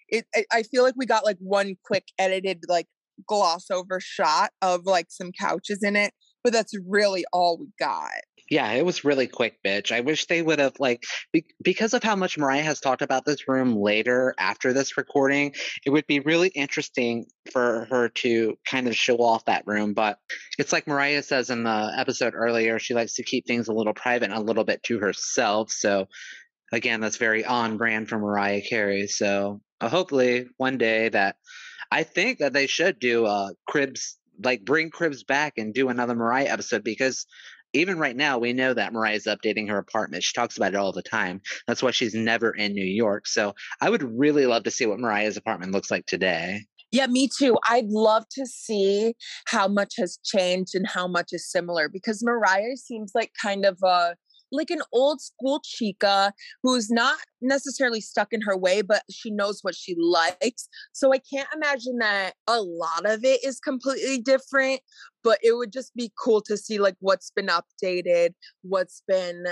It 0.07 0.26
I 0.52 0.64
feel 0.64 0.84
like 0.84 0.95
we 0.95 1.06
got 1.06 1.26
like 1.26 1.38
one 1.40 1.76
quick 1.84 2.06
edited 2.18 2.64
like 2.68 2.88
gloss 3.28 3.70
over 3.70 3.99
shot 3.99 4.52
of 4.62 4.86
like 4.86 5.07
some 5.10 5.32
couches 5.32 5.84
in 5.84 5.95
it, 5.95 6.14
but 6.44 6.53
that's 6.53 6.74
really 6.88 7.26
all 7.34 7.57
we 7.60 7.68
got. 7.80 8.12
Yeah, 8.50 8.72
it 8.74 8.86
was 8.86 9.04
really 9.04 9.26
quick, 9.28 9.58
bitch. 9.66 9.92
I 9.92 10.02
wish 10.02 10.28
they 10.28 10.42
would 10.42 10.60
have 10.60 10.76
like 10.80 11.04
be- 11.34 11.48
because 11.64 11.96
of 11.96 12.04
how 12.04 12.16
much 12.16 12.38
Mariah 12.38 12.62
has 12.62 12.80
talked 12.80 13.02
about 13.02 13.26
this 13.26 13.48
room 13.48 13.76
later 13.76 14.36
after 14.38 14.72
this 14.72 14.98
recording. 14.98 15.54
It 15.84 15.90
would 15.90 16.06
be 16.06 16.20
really 16.20 16.50
interesting 16.50 17.26
for 17.52 17.88
her 17.90 18.10
to 18.10 18.56
kind 18.70 18.88
of 18.88 18.96
show 18.96 19.18
off 19.18 19.46
that 19.46 19.64
room, 19.66 19.94
but 19.94 20.20
it's 20.60 20.72
like 20.72 20.86
Mariah 20.86 21.24
says 21.24 21.50
in 21.50 21.64
the 21.64 21.94
episode 21.98 22.34
earlier. 22.36 22.78
She 22.78 22.94
likes 22.94 23.16
to 23.16 23.24
keep 23.24 23.48
things 23.48 23.68
a 23.68 23.74
little 23.74 23.94
private 23.96 24.30
and 24.30 24.40
a 24.40 24.46
little 24.46 24.64
bit 24.64 24.84
to 24.84 25.00
herself. 25.00 25.72
So 25.72 26.06
again, 26.72 27.02
that's 27.02 27.18
very 27.18 27.46
on 27.46 27.78
brand 27.78 28.10
for 28.10 28.20
Mariah 28.20 28.62
Carey. 28.62 29.08
So 29.08 29.62
uh, 29.82 29.90
hopefully 29.90 30.46
one 30.58 30.78
day 30.78 31.10
that 31.10 31.38
I 31.92 32.04
think 32.04 32.40
that 32.40 32.54
they 32.54 32.68
should 32.68 33.00
do 33.00 33.26
uh 33.26 33.50
Cribs 33.68 34.18
like 34.44 34.66
bring 34.66 34.92
Cribs 34.92 35.24
back 35.24 35.54
and 35.58 35.74
do 35.74 35.90
another 35.90 36.14
Mariah 36.14 36.50
episode 36.50 36.84
because 36.84 37.26
even 37.76 38.00
right 38.00 38.16
now, 38.16 38.38
we 38.38 38.54
know 38.54 38.74
that 38.74 38.94
Mariah's 38.94 39.26
updating 39.26 39.70
her 39.70 39.78
apartment. 39.78 40.24
She 40.24 40.34
talks 40.34 40.58
about 40.58 40.74
it 40.74 40.78
all 40.78 40.92
the 40.92 41.04
time. 41.04 41.42
That's 41.68 41.84
why 41.84 41.92
she's 41.92 42.16
never 42.16 42.52
in 42.52 42.74
New 42.74 42.86
York. 42.86 43.28
So 43.28 43.54
I 43.82 43.90
would 43.90 44.04
really 44.04 44.46
love 44.46 44.64
to 44.64 44.72
see 44.72 44.86
what 44.86 45.00
Mariah's 45.00 45.38
apartment 45.38 45.74
looks 45.74 45.92
like 45.92 46.06
today. 46.06 46.62
Yeah, 46.92 47.08
me 47.08 47.28
too. 47.28 47.58
I'd 47.68 47.90
love 47.90 48.24
to 48.32 48.46
see 48.46 49.16
how 49.48 49.68
much 49.68 49.96
has 49.98 50.18
changed 50.24 50.76
and 50.76 50.88
how 50.88 51.08
much 51.08 51.30
is 51.34 51.50
similar 51.50 51.90
because 51.90 52.24
Mariah 52.24 52.78
seems 52.78 53.12
like 53.14 53.32
kind 53.42 53.66
of 53.66 53.78
a 53.84 54.16
like 54.56 54.69
an 54.69 54.82
old 54.91 55.22
school 55.22 55.61
chica 55.64 56.34
who's 56.64 56.90
not 56.90 57.18
necessarily 57.41 58.02
stuck 58.02 58.30
in 58.32 58.41
her 58.41 58.57
way, 58.57 58.82
but 58.82 59.03
she 59.10 59.32
knows 59.32 59.60
what 59.61 59.76
she 59.76 59.95
likes. 59.99 60.68
So 60.94 61.14
I 61.14 61.19
can't 61.19 61.49
imagine 61.56 61.98
that 61.99 62.34
a 62.48 62.61
lot 62.61 63.06
of 63.06 63.23
it 63.23 63.44
is 63.44 63.60
completely 63.60 64.19
different, 64.19 64.82
but 65.23 65.40
it 65.44 65.53
would 65.53 65.72
just 65.72 65.94
be 65.95 66.11
cool 66.18 66.41
to 66.41 66.57
see 66.57 66.80
like 66.80 66.95
what's 66.99 67.32
been 67.32 67.48
updated, 67.48 68.30
what's 68.61 69.02
been 69.07 69.45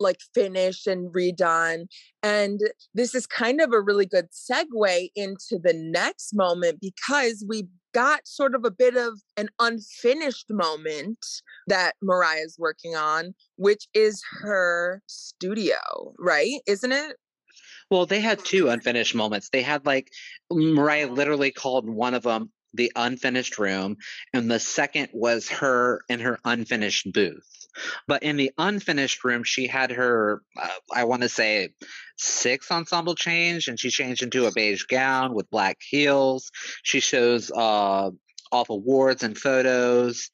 like 0.00 0.18
finished 0.34 0.86
and 0.86 1.12
redone. 1.14 1.86
And 2.22 2.60
this 2.94 3.14
is 3.14 3.26
kind 3.26 3.60
of 3.60 3.72
a 3.72 3.80
really 3.80 4.06
good 4.06 4.28
segue 4.32 5.08
into 5.14 5.58
the 5.62 5.74
next 5.74 6.34
moment 6.34 6.78
because 6.80 7.44
we 7.48 7.68
got 7.92 8.26
sort 8.26 8.54
of 8.54 8.64
a 8.64 8.70
bit 8.70 8.96
of 8.96 9.20
an 9.36 9.48
unfinished 9.58 10.46
moment 10.50 11.24
that 11.66 11.94
Mariah's 12.02 12.56
working 12.58 12.94
on, 12.94 13.34
which 13.56 13.86
is 13.94 14.22
her 14.40 15.02
studio, 15.06 15.76
right? 16.18 16.60
Isn't 16.66 16.92
it? 16.92 17.16
Well, 17.90 18.06
they 18.06 18.20
had 18.20 18.44
two 18.44 18.68
unfinished 18.68 19.14
moments. 19.14 19.50
They 19.50 19.62
had 19.62 19.84
like 19.84 20.08
Mariah 20.50 21.08
literally 21.08 21.50
called 21.50 21.88
one 21.88 22.14
of 22.14 22.22
them 22.22 22.50
the 22.74 22.92
unfinished 22.96 23.58
room, 23.58 23.96
and 24.32 24.50
the 24.50 24.58
second 24.58 25.08
was 25.12 25.48
her 25.48 26.00
in 26.08 26.20
her 26.20 26.38
unfinished 26.44 27.12
booth. 27.12 27.61
But 28.06 28.22
in 28.22 28.36
the 28.36 28.52
unfinished 28.58 29.24
room, 29.24 29.44
she 29.44 29.66
had 29.66 29.90
her, 29.92 30.42
uh, 30.60 30.68
I 30.92 31.04
want 31.04 31.22
to 31.22 31.28
say, 31.28 31.74
six 32.16 32.70
ensemble 32.70 33.14
change, 33.14 33.68
and 33.68 33.78
she 33.78 33.90
changed 33.90 34.22
into 34.22 34.46
a 34.46 34.52
beige 34.52 34.84
gown 34.84 35.34
with 35.34 35.50
black 35.50 35.78
heels. 35.80 36.50
She 36.82 37.00
shows 37.00 37.50
uh, 37.50 38.10
off 38.52 38.70
awards 38.70 39.22
and 39.22 39.36
photos, 39.36 40.30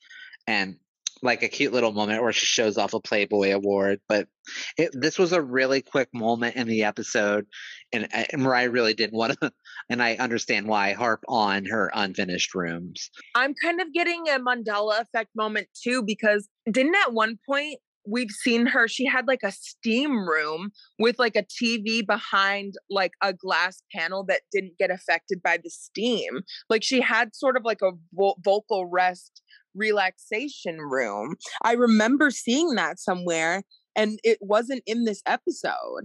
and 0.47 0.77
like 1.23 1.43
a 1.43 1.48
cute 1.48 1.73
little 1.73 1.93
moment 1.93 2.23
where 2.23 2.32
she 2.32 2.47
shows 2.47 2.78
off 2.78 2.94
a 2.94 3.01
Playboy 3.01 3.52
award. 3.52 4.01
But 4.09 4.28
it, 4.77 4.90
this 4.93 5.19
was 5.19 5.32
a 5.32 5.43
really 5.43 5.82
quick 5.82 6.09
moment 6.15 6.56
in 6.56 6.69
the 6.69 6.85
episode, 6.85 7.47
and, 7.93 8.09
and 8.12 8.43
Mariah 8.43 8.70
really 8.70 8.94
didn't 8.94 9.16
want 9.16 9.39
to. 9.40 9.52
And 9.90 10.02
I 10.02 10.16
understand 10.16 10.69
why 10.69 10.93
harp 10.93 11.24
on 11.28 11.65
her 11.66 11.90
unfinished 11.94 12.55
rooms. 12.55 13.10
I'm 13.35 13.55
kind 13.62 13.81
of 13.81 13.93
getting 13.93 14.28
a 14.28 14.39
Mandela 14.39 15.01
effect 15.01 15.31
moment 15.35 15.69
too 15.82 16.02
because 16.02 16.48
didn't 16.70 16.97
at 16.97 17.12
one 17.12 17.39
point 17.48 17.78
we've 18.10 18.31
seen 18.31 18.66
her 18.66 18.89
she 18.89 19.05
had 19.05 19.27
like 19.27 19.43
a 19.43 19.52
steam 19.52 20.27
room 20.27 20.70
with 20.98 21.19
like 21.19 21.36
a 21.36 21.44
TV 21.44 22.06
behind 22.06 22.74
like 22.89 23.12
a 23.23 23.32
glass 23.32 23.82
panel 23.94 24.24
that 24.24 24.43
didn't 24.52 24.78
get 24.78 24.90
affected 24.90 25.43
by 25.43 25.59
the 25.62 25.70
steam. 25.70 26.40
Like 26.70 26.82
she 26.82 27.01
had 27.01 27.35
sort 27.35 27.56
of 27.56 27.65
like 27.65 27.82
a 27.82 27.93
vo- 28.15 28.36
vocal 28.43 28.86
rest 28.86 29.43
relaxation 29.74 30.78
room. 30.78 31.36
I 31.62 31.73
remember 31.73 32.31
seeing 32.31 32.74
that 32.74 32.98
somewhere 32.98 33.62
and 33.94 34.19
it 34.24 34.39
wasn't 34.40 34.82
in 34.86 35.05
this 35.05 35.23
episode. 35.27 36.05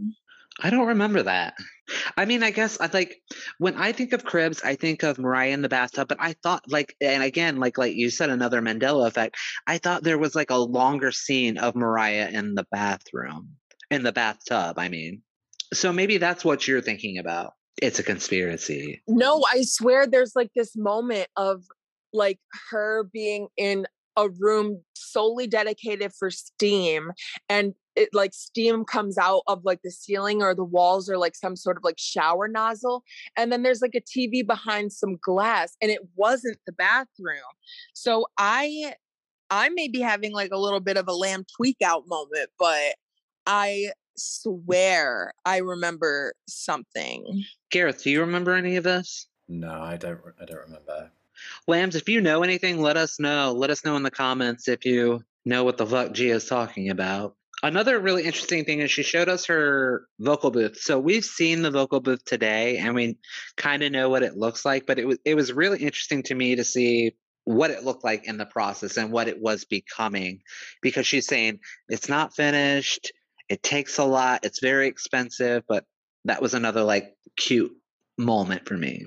I 0.62 0.70
don't 0.70 0.88
remember 0.88 1.24
that. 1.24 1.56
I 2.18 2.26
mean, 2.26 2.44
I 2.44 2.52
guess 2.52 2.80
I 2.80 2.90
like 2.94 3.22
when 3.58 3.76
I 3.76 3.92
think 3.92 4.14
of 4.14 4.24
cribs, 4.24 4.62
I 4.64 4.76
think 4.76 5.04
of 5.04 5.20
Mariah 5.20 5.52
in 5.52 5.62
the 5.62 5.70
bathtub, 5.70 6.08
but 6.08 6.18
I 6.20 6.34
thought 6.44 6.64
like 6.70 6.96
and 7.02 7.24
again, 7.24 7.58
like 7.58 7.78
like 7.78 7.96
you 7.96 8.10
said, 8.10 8.30
another 8.30 8.62
Mandela 8.62 9.08
effect. 9.08 9.36
I 9.68 9.78
thought 9.78 10.04
there 10.04 10.18
was 10.18 10.36
like 10.36 10.50
a 10.50 10.58
longer 10.58 11.12
scene 11.12 11.58
of 11.58 11.76
Mariah 11.76 12.30
in 12.32 12.56
the 12.56 12.66
bathroom. 12.72 13.50
In 13.92 14.04
the 14.04 14.14
bathtub, 14.14 14.80
I 14.80 14.90
mean. 14.90 15.22
So 15.74 15.92
maybe 15.92 16.18
that's 16.18 16.46
what 16.46 16.68
you're 16.68 16.82
thinking 16.82 17.18
about. 17.18 17.54
It's 17.82 18.00
a 18.00 18.04
conspiracy. 18.04 19.02
No, 19.08 19.44
I 19.52 19.64
swear 19.64 20.08
there's 20.08 20.36
like 20.36 20.52
this 20.56 20.76
moment 20.76 21.28
of 21.36 21.64
like 22.14 22.40
her 22.70 23.10
being 23.12 23.48
in 23.58 23.88
a 24.16 24.30
room 24.30 24.84
solely 24.96 25.48
dedicated 25.48 26.12
for 26.18 26.30
steam 26.30 27.12
and 27.50 27.74
it 27.96 28.10
like 28.14 28.34
steam 28.34 28.86
comes 28.86 29.18
out 29.18 29.42
of 29.48 29.64
like 29.64 29.82
the 29.84 29.92
ceiling 29.92 30.42
or 30.42 30.56
the 30.56 30.64
walls 30.64 31.10
or 31.10 31.18
like 31.18 31.36
some 31.36 31.56
sort 31.56 31.78
of 31.78 31.84
like 31.84 31.98
shower 31.98 32.48
nozzle 32.48 33.04
and 33.38 33.52
then 33.52 33.64
there's 33.64 33.82
like 33.82 33.96
a 33.96 34.02
TV 34.02 34.46
behind 34.46 34.92
some 34.92 35.18
glass 35.24 35.76
and 35.82 35.92
it 35.92 36.02
wasn't 36.16 36.58
the 36.66 36.74
bathroom 36.74 37.38
so 37.94 38.26
i 38.38 38.94
i 39.50 39.70
may 39.70 39.88
be 39.88 40.00
having 40.00 40.32
like 40.32 40.52
a 40.52 40.60
little 40.60 40.80
bit 40.80 40.98
of 40.98 41.08
a 41.08 41.14
lamb 41.14 41.46
tweak 41.56 41.78
out 41.84 42.04
moment 42.08 42.50
but 42.58 42.96
i 43.46 43.90
swear 44.16 45.34
i 45.46 45.58
remember 45.58 46.34
something 46.48 47.44
Gareth, 47.74 48.04
do 48.04 48.12
you 48.12 48.20
remember 48.20 48.54
any 48.54 48.76
of 48.76 48.84
this? 48.84 49.26
No, 49.50 49.72
I 49.72 49.98
don't. 49.98 50.22
I 50.40 50.46
don't 50.46 50.60
remember. 50.60 51.12
Lambs, 51.68 51.96
if 51.96 52.08
you 52.08 52.22
know 52.22 52.44
anything, 52.44 52.80
let 52.80 52.98
us 52.98 53.20
know. 53.20 53.52
Let 53.52 53.72
us 53.72 53.84
know 53.84 53.96
in 53.96 54.04
the 54.04 54.12
comments 54.12 54.68
if 54.68 54.86
you 54.86 55.24
know 55.44 55.64
what 55.64 55.78
the 55.78 55.88
fuck 55.88 56.14
Gia 56.14 56.36
is 56.36 56.46
talking 56.46 56.92
about. 56.92 57.36
Another 57.64 57.98
really 57.98 58.24
interesting 58.24 58.66
thing 58.66 58.82
is 58.82 58.92
she 58.92 59.04
showed 59.04 59.30
us 59.30 59.46
her 59.46 60.06
vocal 60.20 60.52
booth. 60.52 60.78
So 60.82 61.00
we've 61.00 61.24
seen 61.24 61.62
the 61.62 61.72
vocal 61.72 62.02
booth 62.02 62.24
today 62.26 62.78
and 62.78 62.94
we 62.94 63.18
kind 63.56 63.82
of 63.84 63.92
know 63.94 64.10
what 64.10 64.22
it 64.22 64.36
looks 64.36 64.66
like, 64.66 64.86
but 64.86 65.00
it 65.00 65.08
was 65.08 65.18
it 65.24 65.36
was 65.36 65.54
really 65.54 65.80
interesting 65.80 66.24
to 66.24 66.36
me 66.36 66.58
to 66.58 66.66
see 66.66 67.16
what 67.46 67.72
it 67.72 67.86
looked 67.86 68.04
like 68.04 68.28
in 68.28 68.38
the 68.38 68.46
process 68.46 68.98
and 68.98 69.14
what 69.14 69.30
it 69.30 69.42
was 69.42 69.64
becoming 69.64 70.42
because 70.82 71.08
she's 71.08 71.26
saying 71.26 71.60
it's 71.88 72.10
not 72.10 72.36
finished, 72.36 73.14
it 73.48 73.64
takes 73.64 73.98
a 73.98 74.04
lot, 74.04 74.44
it's 74.44 74.60
very 74.60 74.88
expensive, 74.88 75.64
but 75.66 75.86
that 76.26 76.42
was 76.42 76.54
another 76.54 76.84
like 76.84 77.16
cute 77.38 77.72
moment 78.18 78.68
for 78.68 78.76
me. 78.76 79.06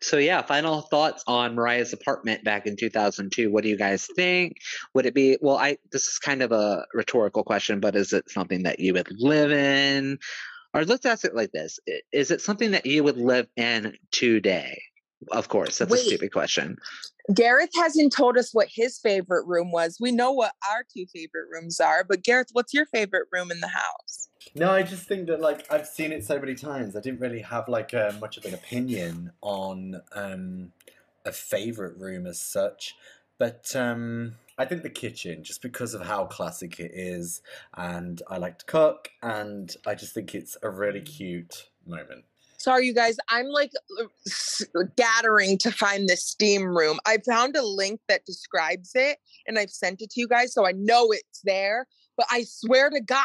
So 0.00 0.18
yeah, 0.18 0.42
final 0.42 0.82
thoughts 0.82 1.24
on 1.26 1.54
Mariah's 1.54 1.92
apartment 1.92 2.44
back 2.44 2.66
in 2.66 2.76
2002. 2.76 3.50
What 3.50 3.62
do 3.64 3.70
you 3.70 3.76
guys 3.76 4.06
think? 4.14 4.56
Would 4.94 5.06
it 5.06 5.14
be 5.14 5.38
well, 5.40 5.56
I 5.56 5.78
this 5.92 6.06
is 6.06 6.18
kind 6.18 6.42
of 6.42 6.52
a 6.52 6.84
rhetorical 6.92 7.44
question, 7.44 7.80
but 7.80 7.96
is 7.96 8.12
it 8.12 8.30
something 8.30 8.64
that 8.64 8.80
you 8.80 8.94
would 8.94 9.08
live 9.10 9.52
in? 9.52 10.18
Or 10.74 10.84
let's 10.84 11.06
ask 11.06 11.24
it 11.24 11.36
like 11.36 11.52
this. 11.52 11.78
Is 12.12 12.30
it 12.30 12.40
something 12.40 12.72
that 12.72 12.84
you 12.84 13.04
would 13.04 13.16
live 13.16 13.46
in 13.56 13.96
today? 14.10 14.82
Of 15.30 15.48
course, 15.48 15.78
that's 15.78 15.90
Wait. 15.90 16.00
a 16.00 16.04
stupid 16.04 16.32
question. 16.32 16.78
Gareth 17.32 17.70
hasn't 17.74 18.12
told 18.12 18.36
us 18.36 18.52
what 18.52 18.68
his 18.70 18.98
favorite 18.98 19.46
room 19.46 19.72
was. 19.72 19.96
We 19.98 20.12
know 20.12 20.32
what 20.32 20.52
our 20.70 20.84
two 20.94 21.06
favorite 21.06 21.46
rooms 21.50 21.80
are, 21.80 22.04
but 22.04 22.22
Gareth, 22.22 22.48
what's 22.52 22.74
your 22.74 22.86
favorite 22.86 23.28
room 23.32 23.50
in 23.50 23.60
the 23.60 23.68
house? 23.68 24.28
No, 24.54 24.70
I 24.70 24.82
just 24.82 25.06
think 25.06 25.26
that 25.28 25.40
like 25.40 25.70
I've 25.72 25.86
seen 25.86 26.12
it 26.12 26.24
so 26.24 26.38
many 26.38 26.54
times. 26.54 26.94
I 26.94 27.00
didn't 27.00 27.20
really 27.20 27.40
have 27.40 27.68
like 27.68 27.94
uh, 27.94 28.12
much 28.20 28.36
of 28.36 28.44
an 28.44 28.54
opinion 28.54 29.32
on 29.40 30.02
um, 30.12 30.72
a 31.24 31.32
favorite 31.32 31.96
room 31.96 32.26
as 32.26 32.38
such, 32.40 32.94
but 33.38 33.74
um, 33.74 34.34
I 34.58 34.66
think 34.66 34.82
the 34.82 34.90
kitchen, 34.90 35.42
just 35.42 35.62
because 35.62 35.94
of 35.94 36.02
how 36.02 36.26
classic 36.26 36.78
it 36.78 36.92
is, 36.94 37.40
and 37.74 38.20
I 38.28 38.36
like 38.36 38.58
to 38.58 38.64
cook, 38.66 39.10
and 39.22 39.74
I 39.86 39.94
just 39.94 40.12
think 40.12 40.34
it's 40.34 40.56
a 40.62 40.68
really 40.68 41.00
cute 41.00 41.68
moment. 41.86 42.24
Sorry, 42.64 42.86
you 42.86 42.94
guys. 42.94 43.18
I'm 43.28 43.48
like 43.48 43.72
uh, 44.00 44.06
s- 44.26 44.64
gathering 44.96 45.58
to 45.58 45.70
find 45.70 46.08
the 46.08 46.16
steam 46.16 46.64
room. 46.64 46.98
I 47.04 47.18
found 47.18 47.56
a 47.56 47.62
link 47.62 48.00
that 48.08 48.24
describes 48.24 48.92
it 48.94 49.18
and 49.46 49.58
I've 49.58 49.68
sent 49.68 50.00
it 50.00 50.08
to 50.12 50.20
you 50.20 50.26
guys, 50.26 50.54
so 50.54 50.66
I 50.66 50.72
know 50.72 51.10
it's 51.10 51.42
there. 51.44 51.86
But 52.16 52.26
I 52.30 52.44
swear 52.46 52.88
to 52.88 53.02
God 53.02 53.18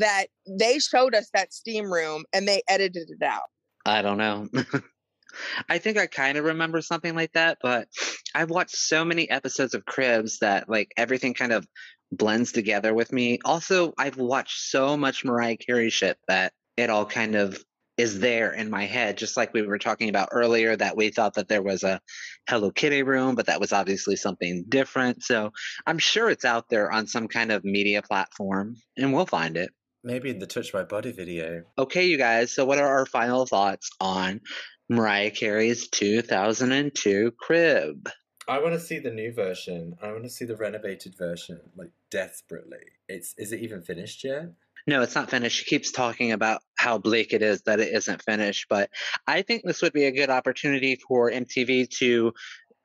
that 0.00 0.26
they 0.46 0.80
showed 0.80 1.14
us 1.14 1.30
that 1.32 1.54
steam 1.54 1.90
room 1.90 2.24
and 2.34 2.46
they 2.46 2.60
edited 2.68 3.08
it 3.08 3.24
out. 3.24 3.48
I 3.86 4.02
don't 4.02 4.18
know. 4.18 4.48
I 5.70 5.78
think 5.78 5.96
I 5.96 6.06
kind 6.06 6.36
of 6.36 6.44
remember 6.44 6.82
something 6.82 7.14
like 7.14 7.32
that, 7.32 7.56
but 7.62 7.88
I've 8.34 8.50
watched 8.50 8.76
so 8.76 9.02
many 9.02 9.30
episodes 9.30 9.72
of 9.72 9.86
Cribs 9.86 10.40
that 10.40 10.68
like 10.68 10.92
everything 10.98 11.32
kind 11.32 11.54
of 11.54 11.66
blends 12.12 12.52
together 12.52 12.92
with 12.92 13.12
me. 13.12 13.38
Also, 13.46 13.94
I've 13.96 14.18
watched 14.18 14.60
so 14.60 14.94
much 14.94 15.24
Mariah 15.24 15.56
Carey 15.56 15.88
shit 15.88 16.18
that 16.28 16.52
it 16.76 16.90
all 16.90 17.06
kind 17.06 17.34
of 17.34 17.64
is 17.96 18.18
there 18.20 18.52
in 18.52 18.70
my 18.70 18.84
head, 18.84 19.16
just 19.16 19.36
like 19.36 19.52
we 19.52 19.62
were 19.62 19.78
talking 19.78 20.08
about 20.08 20.30
earlier 20.32 20.76
that 20.76 20.96
we 20.96 21.10
thought 21.10 21.34
that 21.34 21.48
there 21.48 21.62
was 21.62 21.82
a 21.82 22.00
Hello 22.48 22.70
Kitty 22.70 23.02
room, 23.02 23.34
but 23.34 23.46
that 23.46 23.60
was 23.60 23.72
obviously 23.72 24.16
something 24.16 24.64
different. 24.68 25.22
So 25.22 25.50
I'm 25.86 25.98
sure 25.98 26.28
it's 26.28 26.44
out 26.44 26.68
there 26.68 26.90
on 26.90 27.06
some 27.06 27.28
kind 27.28 27.52
of 27.52 27.64
media 27.64 28.02
platform 28.02 28.76
and 28.96 29.12
we'll 29.12 29.26
find 29.26 29.56
it. 29.56 29.70
Maybe 30.02 30.28
in 30.30 30.38
the 30.38 30.46
Touch 30.46 30.74
My 30.74 30.82
Body 30.82 31.12
video. 31.12 31.62
Okay, 31.78 32.06
you 32.06 32.18
guys. 32.18 32.52
So, 32.52 32.66
what 32.66 32.78
are 32.78 32.98
our 32.98 33.06
final 33.06 33.46
thoughts 33.46 33.90
on 34.00 34.42
Mariah 34.90 35.30
Carey's 35.30 35.88
2002 35.88 37.32
Crib? 37.38 38.10
I 38.46 38.58
want 38.58 38.74
to 38.74 38.80
see 38.80 38.98
the 38.98 39.10
new 39.10 39.32
version. 39.32 39.96
I 40.02 40.12
want 40.12 40.24
to 40.24 40.30
see 40.30 40.44
the 40.44 40.56
renovated 40.56 41.16
version, 41.16 41.58
like 41.74 41.90
desperately. 42.10 42.84
It's 43.08 43.34
is 43.38 43.52
it 43.52 43.60
even 43.60 43.80
finished 43.80 44.24
yet? 44.24 44.52
No, 44.86 45.00
it's 45.02 45.14
not 45.14 45.30
finished. 45.30 45.58
She 45.58 45.64
keeps 45.64 45.90
talking 45.92 46.32
about 46.32 46.60
how 46.76 46.98
bleak 46.98 47.32
it 47.32 47.42
is 47.42 47.62
that 47.62 47.80
it 47.80 47.94
isn't 47.94 48.22
finished, 48.22 48.66
but 48.68 48.90
I 49.26 49.42
think 49.42 49.62
this 49.64 49.80
would 49.80 49.92
be 49.94 50.04
a 50.04 50.12
good 50.12 50.28
opportunity 50.30 50.96
for 50.96 51.30
MTV 51.30 51.88
to 51.98 52.32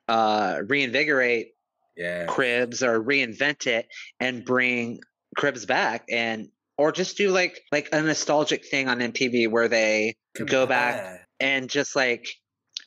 uh, 0.08 0.60
reinvigorate 0.66 1.48
Yeah. 1.96 2.24
cribs 2.26 2.82
or 2.82 3.02
reinvent 3.02 3.66
it 3.66 3.86
and 4.18 4.44
bring 4.44 5.00
cribs 5.36 5.66
back 5.66 6.04
and 6.10 6.48
or 6.78 6.90
just 6.92 7.16
do 7.18 7.30
like 7.30 7.60
like 7.70 7.88
a 7.92 8.00
nostalgic 8.00 8.64
thing 8.66 8.88
on 8.88 8.98
MTV 9.00 9.50
where 9.50 9.68
they 9.68 10.16
go 10.46 10.66
back 10.66 10.94
Compare. 10.96 11.26
and 11.38 11.68
just 11.70 11.94
like 11.94 12.26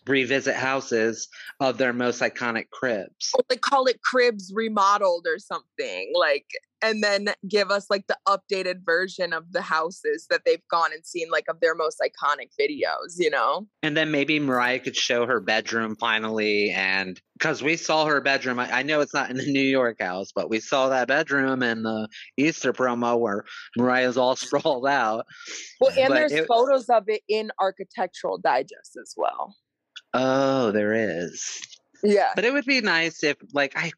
revisit 0.07 0.56
houses 0.56 1.30
of 1.61 1.77
their 1.77 1.94
most 1.94 2.19
iconic 2.22 2.69
cribs. 2.72 3.30
Or 3.35 3.41
they 3.49 3.56
call 3.56 3.85
it 3.85 4.02
cribs 4.02 4.52
remodeled 4.53 5.27
or 5.27 5.38
something 5.40 6.11
like 6.15 6.48
and 6.84 7.03
then 7.03 7.30
give 7.47 7.72
us 7.72 7.88
like 7.89 8.05
the 8.07 8.18
updated 8.27 8.85
version 8.85 9.34
of 9.34 9.51
the 9.51 9.61
houses 9.61 10.27
that 10.30 10.41
they've 10.45 10.68
gone 10.69 10.91
and 10.93 11.05
seen 11.05 11.30
like 11.31 11.45
of 11.49 11.60
their 11.61 11.73
most 11.76 11.99
iconic 12.01 12.49
videos 12.60 13.15
you 13.18 13.30
know 13.30 13.65
And 13.81 13.95
then 13.97 14.11
maybe 14.11 14.39
Mariah 14.39 14.80
could 14.80 14.95
show 14.95 15.26
her 15.26 15.39
bedroom 15.39 15.95
finally. 15.99 16.72
And 16.72 17.19
because 17.38 17.64
we 17.64 17.76
saw 17.76 18.05
her 18.05 18.22
bedroom, 18.22 18.60
I, 18.60 18.80
I 18.80 18.84
know 18.84 19.01
it's 19.01 19.14
not 19.14 19.30
in 19.30 19.38
the 19.38 19.51
New 19.51 19.61
York 19.80 19.97
house, 20.01 20.31
but 20.34 20.49
we 20.49 20.60
saw 20.60 20.89
that 20.89 21.07
bedroom 21.07 21.64
in 21.64 21.84
the 21.84 22.07
Easter 22.38 22.72
promo 22.73 23.19
where 23.19 23.43
Mariah's 23.77 24.18
all 24.18 24.35
sprawled 24.45 24.85
out. 24.88 25.26
well 25.81 25.91
and 25.97 26.10
But 26.10 26.15
there's 26.15 26.31
it- 26.34 26.47
photos 26.47 26.89
of 26.89 27.03
it 27.07 27.22
in 27.27 27.51
architectural 27.60 28.38
digest 28.38 28.97
as 29.01 29.14
well 29.18 29.55
Oh, 30.14 30.72
there 30.72 30.93
is. 30.93 31.60
Yeah 32.03 32.30
But 32.35 32.45
it 32.45 32.53
would 32.53 32.65
be 32.65 32.81
nice 32.81 33.23
if, 33.23 33.38
like, 33.53 33.73
I, 33.75 33.91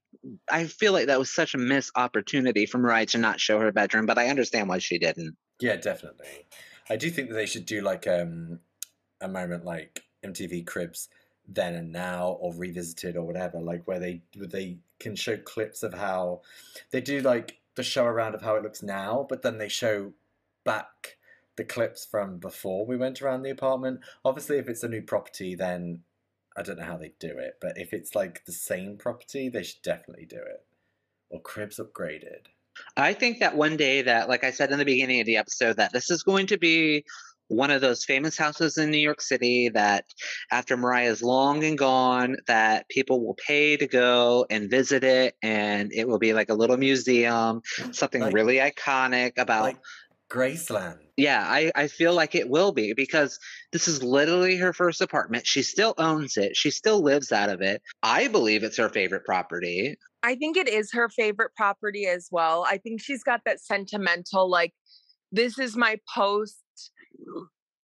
I 0.51 0.65
feel 0.65 0.93
like 0.93 1.07
that 1.07 1.19
was 1.19 1.31
such 1.31 1.53
a 1.53 1.57
missed 1.57 1.91
opportunity 1.95 2.65
for 2.65 2.77
Mariah 2.77 3.05
to 3.07 3.17
not 3.17 3.39
show 3.39 3.59
her 3.59 3.71
bedroom. 3.71 4.05
But 4.05 4.17
I 4.17 4.27
understand 4.27 4.69
why 4.69 4.79
she 4.79 4.97
didn't. 4.97 5.35
Yeah, 5.59 5.75
definitely. 5.77 6.45
I 6.89 6.95
do 6.97 7.09
think 7.09 7.29
that 7.29 7.35
they 7.35 7.45
should 7.45 7.65
do 7.65 7.81
like 7.81 8.07
um 8.07 8.59
a 9.21 9.27
moment 9.27 9.65
like 9.65 10.03
MTV 10.23 10.65
Cribs 10.65 11.09
then 11.47 11.75
and 11.75 11.91
now 11.91 12.37
or 12.39 12.53
revisited 12.53 13.15
or 13.15 13.23
whatever, 13.23 13.59
like 13.59 13.87
where 13.87 13.99
they 13.99 14.21
where 14.35 14.47
they 14.47 14.77
can 14.99 15.15
show 15.15 15.37
clips 15.37 15.83
of 15.83 15.93
how 15.93 16.41
they 16.91 17.01
do 17.01 17.21
like 17.21 17.59
the 17.75 17.83
show 17.83 18.05
around 18.05 18.35
of 18.35 18.41
how 18.41 18.55
it 18.55 18.63
looks 18.63 18.81
now, 18.81 19.25
but 19.27 19.41
then 19.41 19.57
they 19.57 19.69
show 19.69 20.13
back 20.63 21.17
the 21.55 21.63
clips 21.63 22.05
from 22.05 22.37
before 22.37 22.85
we 22.85 22.97
went 22.97 23.21
around 23.21 23.43
the 23.43 23.49
apartment. 23.49 23.99
Obviously 24.23 24.57
if 24.57 24.67
it's 24.67 24.83
a 24.83 24.87
new 24.87 25.01
property 25.01 25.55
then 25.55 26.01
I 26.57 26.61
don't 26.63 26.77
know 26.79 26.85
how 26.85 26.97
they 26.97 27.13
do 27.19 27.37
it, 27.37 27.55
but 27.61 27.77
if 27.77 27.93
it's 27.93 28.15
like 28.15 28.45
the 28.45 28.51
same 28.51 28.97
property, 28.97 29.49
they 29.49 29.63
should 29.63 29.81
definitely 29.83 30.25
do 30.25 30.37
it. 30.37 30.65
Or 31.29 31.41
Cribs 31.41 31.79
upgraded. 31.79 32.45
I 32.97 33.13
think 33.13 33.39
that 33.39 33.55
one 33.55 33.77
day 33.77 34.01
that, 34.03 34.29
like 34.29 34.43
I 34.43 34.51
said 34.51 34.71
in 34.71 34.79
the 34.79 34.85
beginning 34.85 35.19
of 35.21 35.25
the 35.25 35.37
episode, 35.37 35.77
that 35.77 35.93
this 35.93 36.09
is 36.11 36.23
going 36.23 36.47
to 36.47 36.57
be 36.57 37.05
one 37.47 37.69
of 37.69 37.79
those 37.79 38.03
famous 38.03 38.37
houses 38.37 38.77
in 38.77 38.89
New 38.89 38.97
York 38.97 39.21
City 39.21 39.69
that 39.69 40.05
after 40.51 40.75
Mariah 40.75 41.11
is 41.11 41.21
long 41.21 41.63
and 41.63 41.77
gone, 41.77 42.37
that 42.47 42.89
people 42.89 43.23
will 43.23 43.35
pay 43.35 43.77
to 43.77 43.85
go 43.87 44.45
and 44.49 44.69
visit 44.69 45.03
it 45.03 45.35
and 45.43 45.91
it 45.93 46.07
will 46.07 46.17
be 46.17 46.33
like 46.33 46.49
a 46.49 46.55
little 46.55 46.77
museum, 46.77 47.61
something 47.91 48.21
Like- 48.21 48.33
really 48.33 48.57
iconic 48.57 49.33
about 49.37 49.63
Like 49.63 49.77
Graceland. 50.35 50.97
yeah, 51.15 51.45
I, 51.47 51.71
I 51.75 51.87
feel 51.87 52.13
like 52.13 52.35
it 52.35 52.49
will 52.49 52.73
be 52.73 52.93
because 52.93 53.39
this 53.71 53.87
is 53.87 54.03
literally 54.03 54.57
her 54.57 54.73
first 54.73 54.99
apartment. 54.99 55.47
She 55.47 55.61
still 55.61 55.93
owns 55.97 56.35
it. 56.35 56.57
She 56.57 56.71
still 56.71 57.01
lives 57.01 57.31
out 57.31 57.49
of 57.49 57.61
it. 57.61 57.81
I 58.03 58.27
believe 58.27 58.63
it's 58.63 58.77
her 58.77 58.89
favorite 58.89 59.23
property. 59.23 59.95
I 60.23 60.35
think 60.35 60.57
it 60.57 60.67
is 60.67 60.91
her 60.91 61.07
favorite 61.07 61.51
property 61.55 62.05
as 62.05 62.27
well. 62.31 62.65
I 62.67 62.77
think 62.77 63.01
she's 63.01 63.23
got 63.23 63.41
that 63.45 63.61
sentimental, 63.61 64.49
like, 64.49 64.73
this 65.31 65.57
is 65.57 65.77
my 65.77 65.97
post. 66.13 66.63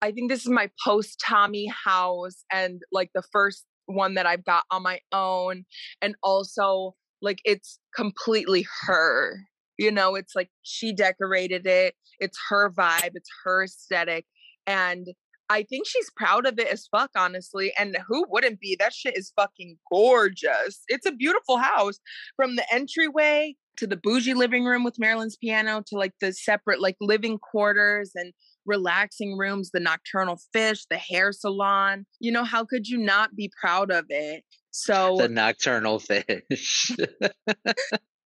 I 0.02 0.12
think 0.12 0.30
this 0.30 0.42
is 0.42 0.52
my 0.52 0.70
post 0.86 1.22
Tommy 1.26 1.70
house 1.86 2.46
and 2.52 2.82
like 2.92 3.10
the 3.14 3.24
first 3.32 3.66
one 3.88 4.14
that 4.14 4.26
I've 4.26 4.46
got 4.46 4.64
on 4.70 4.84
my 4.84 5.00
own. 5.12 5.66
And 6.02 6.16
also, 6.24 6.96
like, 7.22 7.40
it's 7.44 7.80
completely 7.96 8.66
her. 8.86 9.40
You 9.78 9.92
know, 9.92 10.16
it's 10.16 10.36
like 10.36 10.50
she 10.64 10.94
decorated 10.94 11.66
it, 11.66 11.96
it's 12.20 12.38
her 12.50 12.72
vibe, 12.72 13.12
it's 13.14 13.30
her 13.44 13.64
aesthetic. 13.64 14.26
And 14.66 15.08
I 15.50 15.64
think 15.64 15.88
she's 15.88 16.10
proud 16.16 16.46
of 16.46 16.60
it 16.60 16.68
as 16.68 16.88
fuck, 16.88 17.12
honestly. 17.16 17.72
And 17.80 17.98
who 18.08 18.26
wouldn't 18.30 18.60
be? 18.60 18.76
That 18.78 18.94
shit 18.94 19.18
is 19.18 19.32
fucking 19.36 19.78
gorgeous. 19.92 20.84
It's 20.88 21.06
a 21.06 21.12
beautiful 21.12 21.58
house 21.58 22.00
from 22.36 22.56
the 22.56 22.66
entryway 22.74 23.56
to 23.78 23.88
the 23.88 23.96
bougie 23.96 24.34
living 24.34 24.66
room 24.66 24.84
with 24.84 25.00
Marilyn's 25.00 25.38
piano 25.38 25.84
to 25.88 25.98
like 25.98 26.14
the 26.20 26.34
separate 26.34 26.82
like 26.82 26.98
living 27.00 27.38
quarters 27.38 28.12
and 28.16 28.34
relaxing 28.66 29.38
rooms, 29.38 29.70
the 29.72 29.80
nocturnal 29.80 30.40
fish, 30.52 30.86
the 30.90 30.98
hair 30.98 31.32
salon. 31.32 32.06
You 32.20 32.32
know, 32.32 32.44
how 32.44 32.66
could 32.66 32.88
you 32.88 32.98
not 32.98 33.36
be 33.36 33.52
proud 33.62 33.92
of 33.92 34.06
it? 34.10 34.44
So 34.72 35.18
The 35.18 35.30
nocturnal 35.30 36.00
fish. 36.00 36.92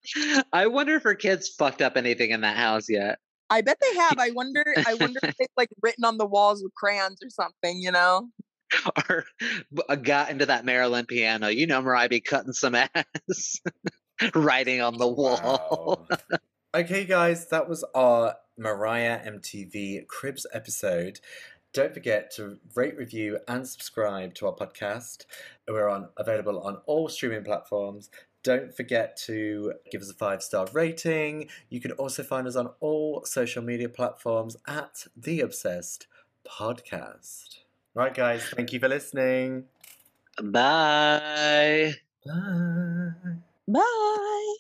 I 0.54 0.68
wonder 0.68 0.96
if 0.96 1.04
her 1.04 1.16
kids 1.16 1.50
fucked 1.50 1.82
up 1.82 1.98
anything 1.98 2.32
in 2.32 2.42
that 2.42 2.58
house 2.58 2.90
yet. 2.90 3.20
I 3.50 3.62
bet 3.62 3.78
they 3.82 3.96
have. 3.96 4.18
I 4.18 4.32
wonder 4.36 4.64
I 4.88 4.96
wonder 4.96 5.20
if 5.24 5.36
it's 5.38 5.54
like 5.58 5.70
written 5.82 6.06
on 6.06 6.18
the 6.18 6.26
walls 6.26 6.64
with 6.64 6.74
crayons 6.74 7.20
or 7.24 7.30
something, 7.30 7.80
you 7.80 7.92
know? 7.92 8.30
Or 9.10 9.26
uh, 9.90 9.96
got 9.96 10.32
into 10.32 10.46
that 10.46 10.64
Marilyn 10.64 11.06
piano. 11.06 11.50
You 11.50 11.68
know, 11.68 11.82
Mariah 11.82 12.08
be 12.08 12.22
cutting 12.22 12.54
some 12.54 12.76
ass, 12.76 13.60
writing 14.34 14.82
on 14.82 14.98
the 14.98 15.08
wall. 15.08 16.08
Wow. 16.10 16.18
okay, 16.74 17.04
guys, 17.04 17.48
that 17.50 17.68
was 17.68 17.84
our 17.94 18.36
Mariah 18.58 19.20
MTV 19.30 20.08
Cribs 20.08 20.48
episode. 20.54 21.20
Don't 21.74 21.94
forget 21.94 22.32
to 22.36 22.60
rate, 22.76 22.98
review, 22.98 23.40
and 23.48 23.68
subscribe 23.68 24.36
to 24.36 24.48
our 24.48 24.56
podcast. 24.56 25.26
We're 25.68 25.90
on 25.90 26.10
available 26.18 26.62
on 26.62 26.78
all 26.86 27.10
streaming 27.10 27.44
platforms. 27.44 28.10
Don't 28.44 28.76
forget 28.76 29.18
to 29.26 29.74
give 29.92 30.02
us 30.02 30.10
a 30.10 30.16
five 30.16 30.42
star 30.42 30.68
rating. 30.74 31.48
You 31.70 31.80
can 31.80 31.92
also 31.92 32.24
find 32.24 32.48
us 32.48 32.56
on 32.56 32.70
all 32.80 33.24
social 33.26 33.62
media 33.62 33.90
platforms 33.90 34.58
at 34.68 35.06
The 35.16 35.42
Obsessed 35.42 36.08
Podcast. 36.48 37.60
Right, 37.94 38.14
guys, 38.14 38.44
thank 38.56 38.74
you 38.74 38.80
for 38.80 38.88
listening. 38.88 39.66
Bye. 40.42 41.94
Bye. 42.26 43.12
Bye. 43.68 44.56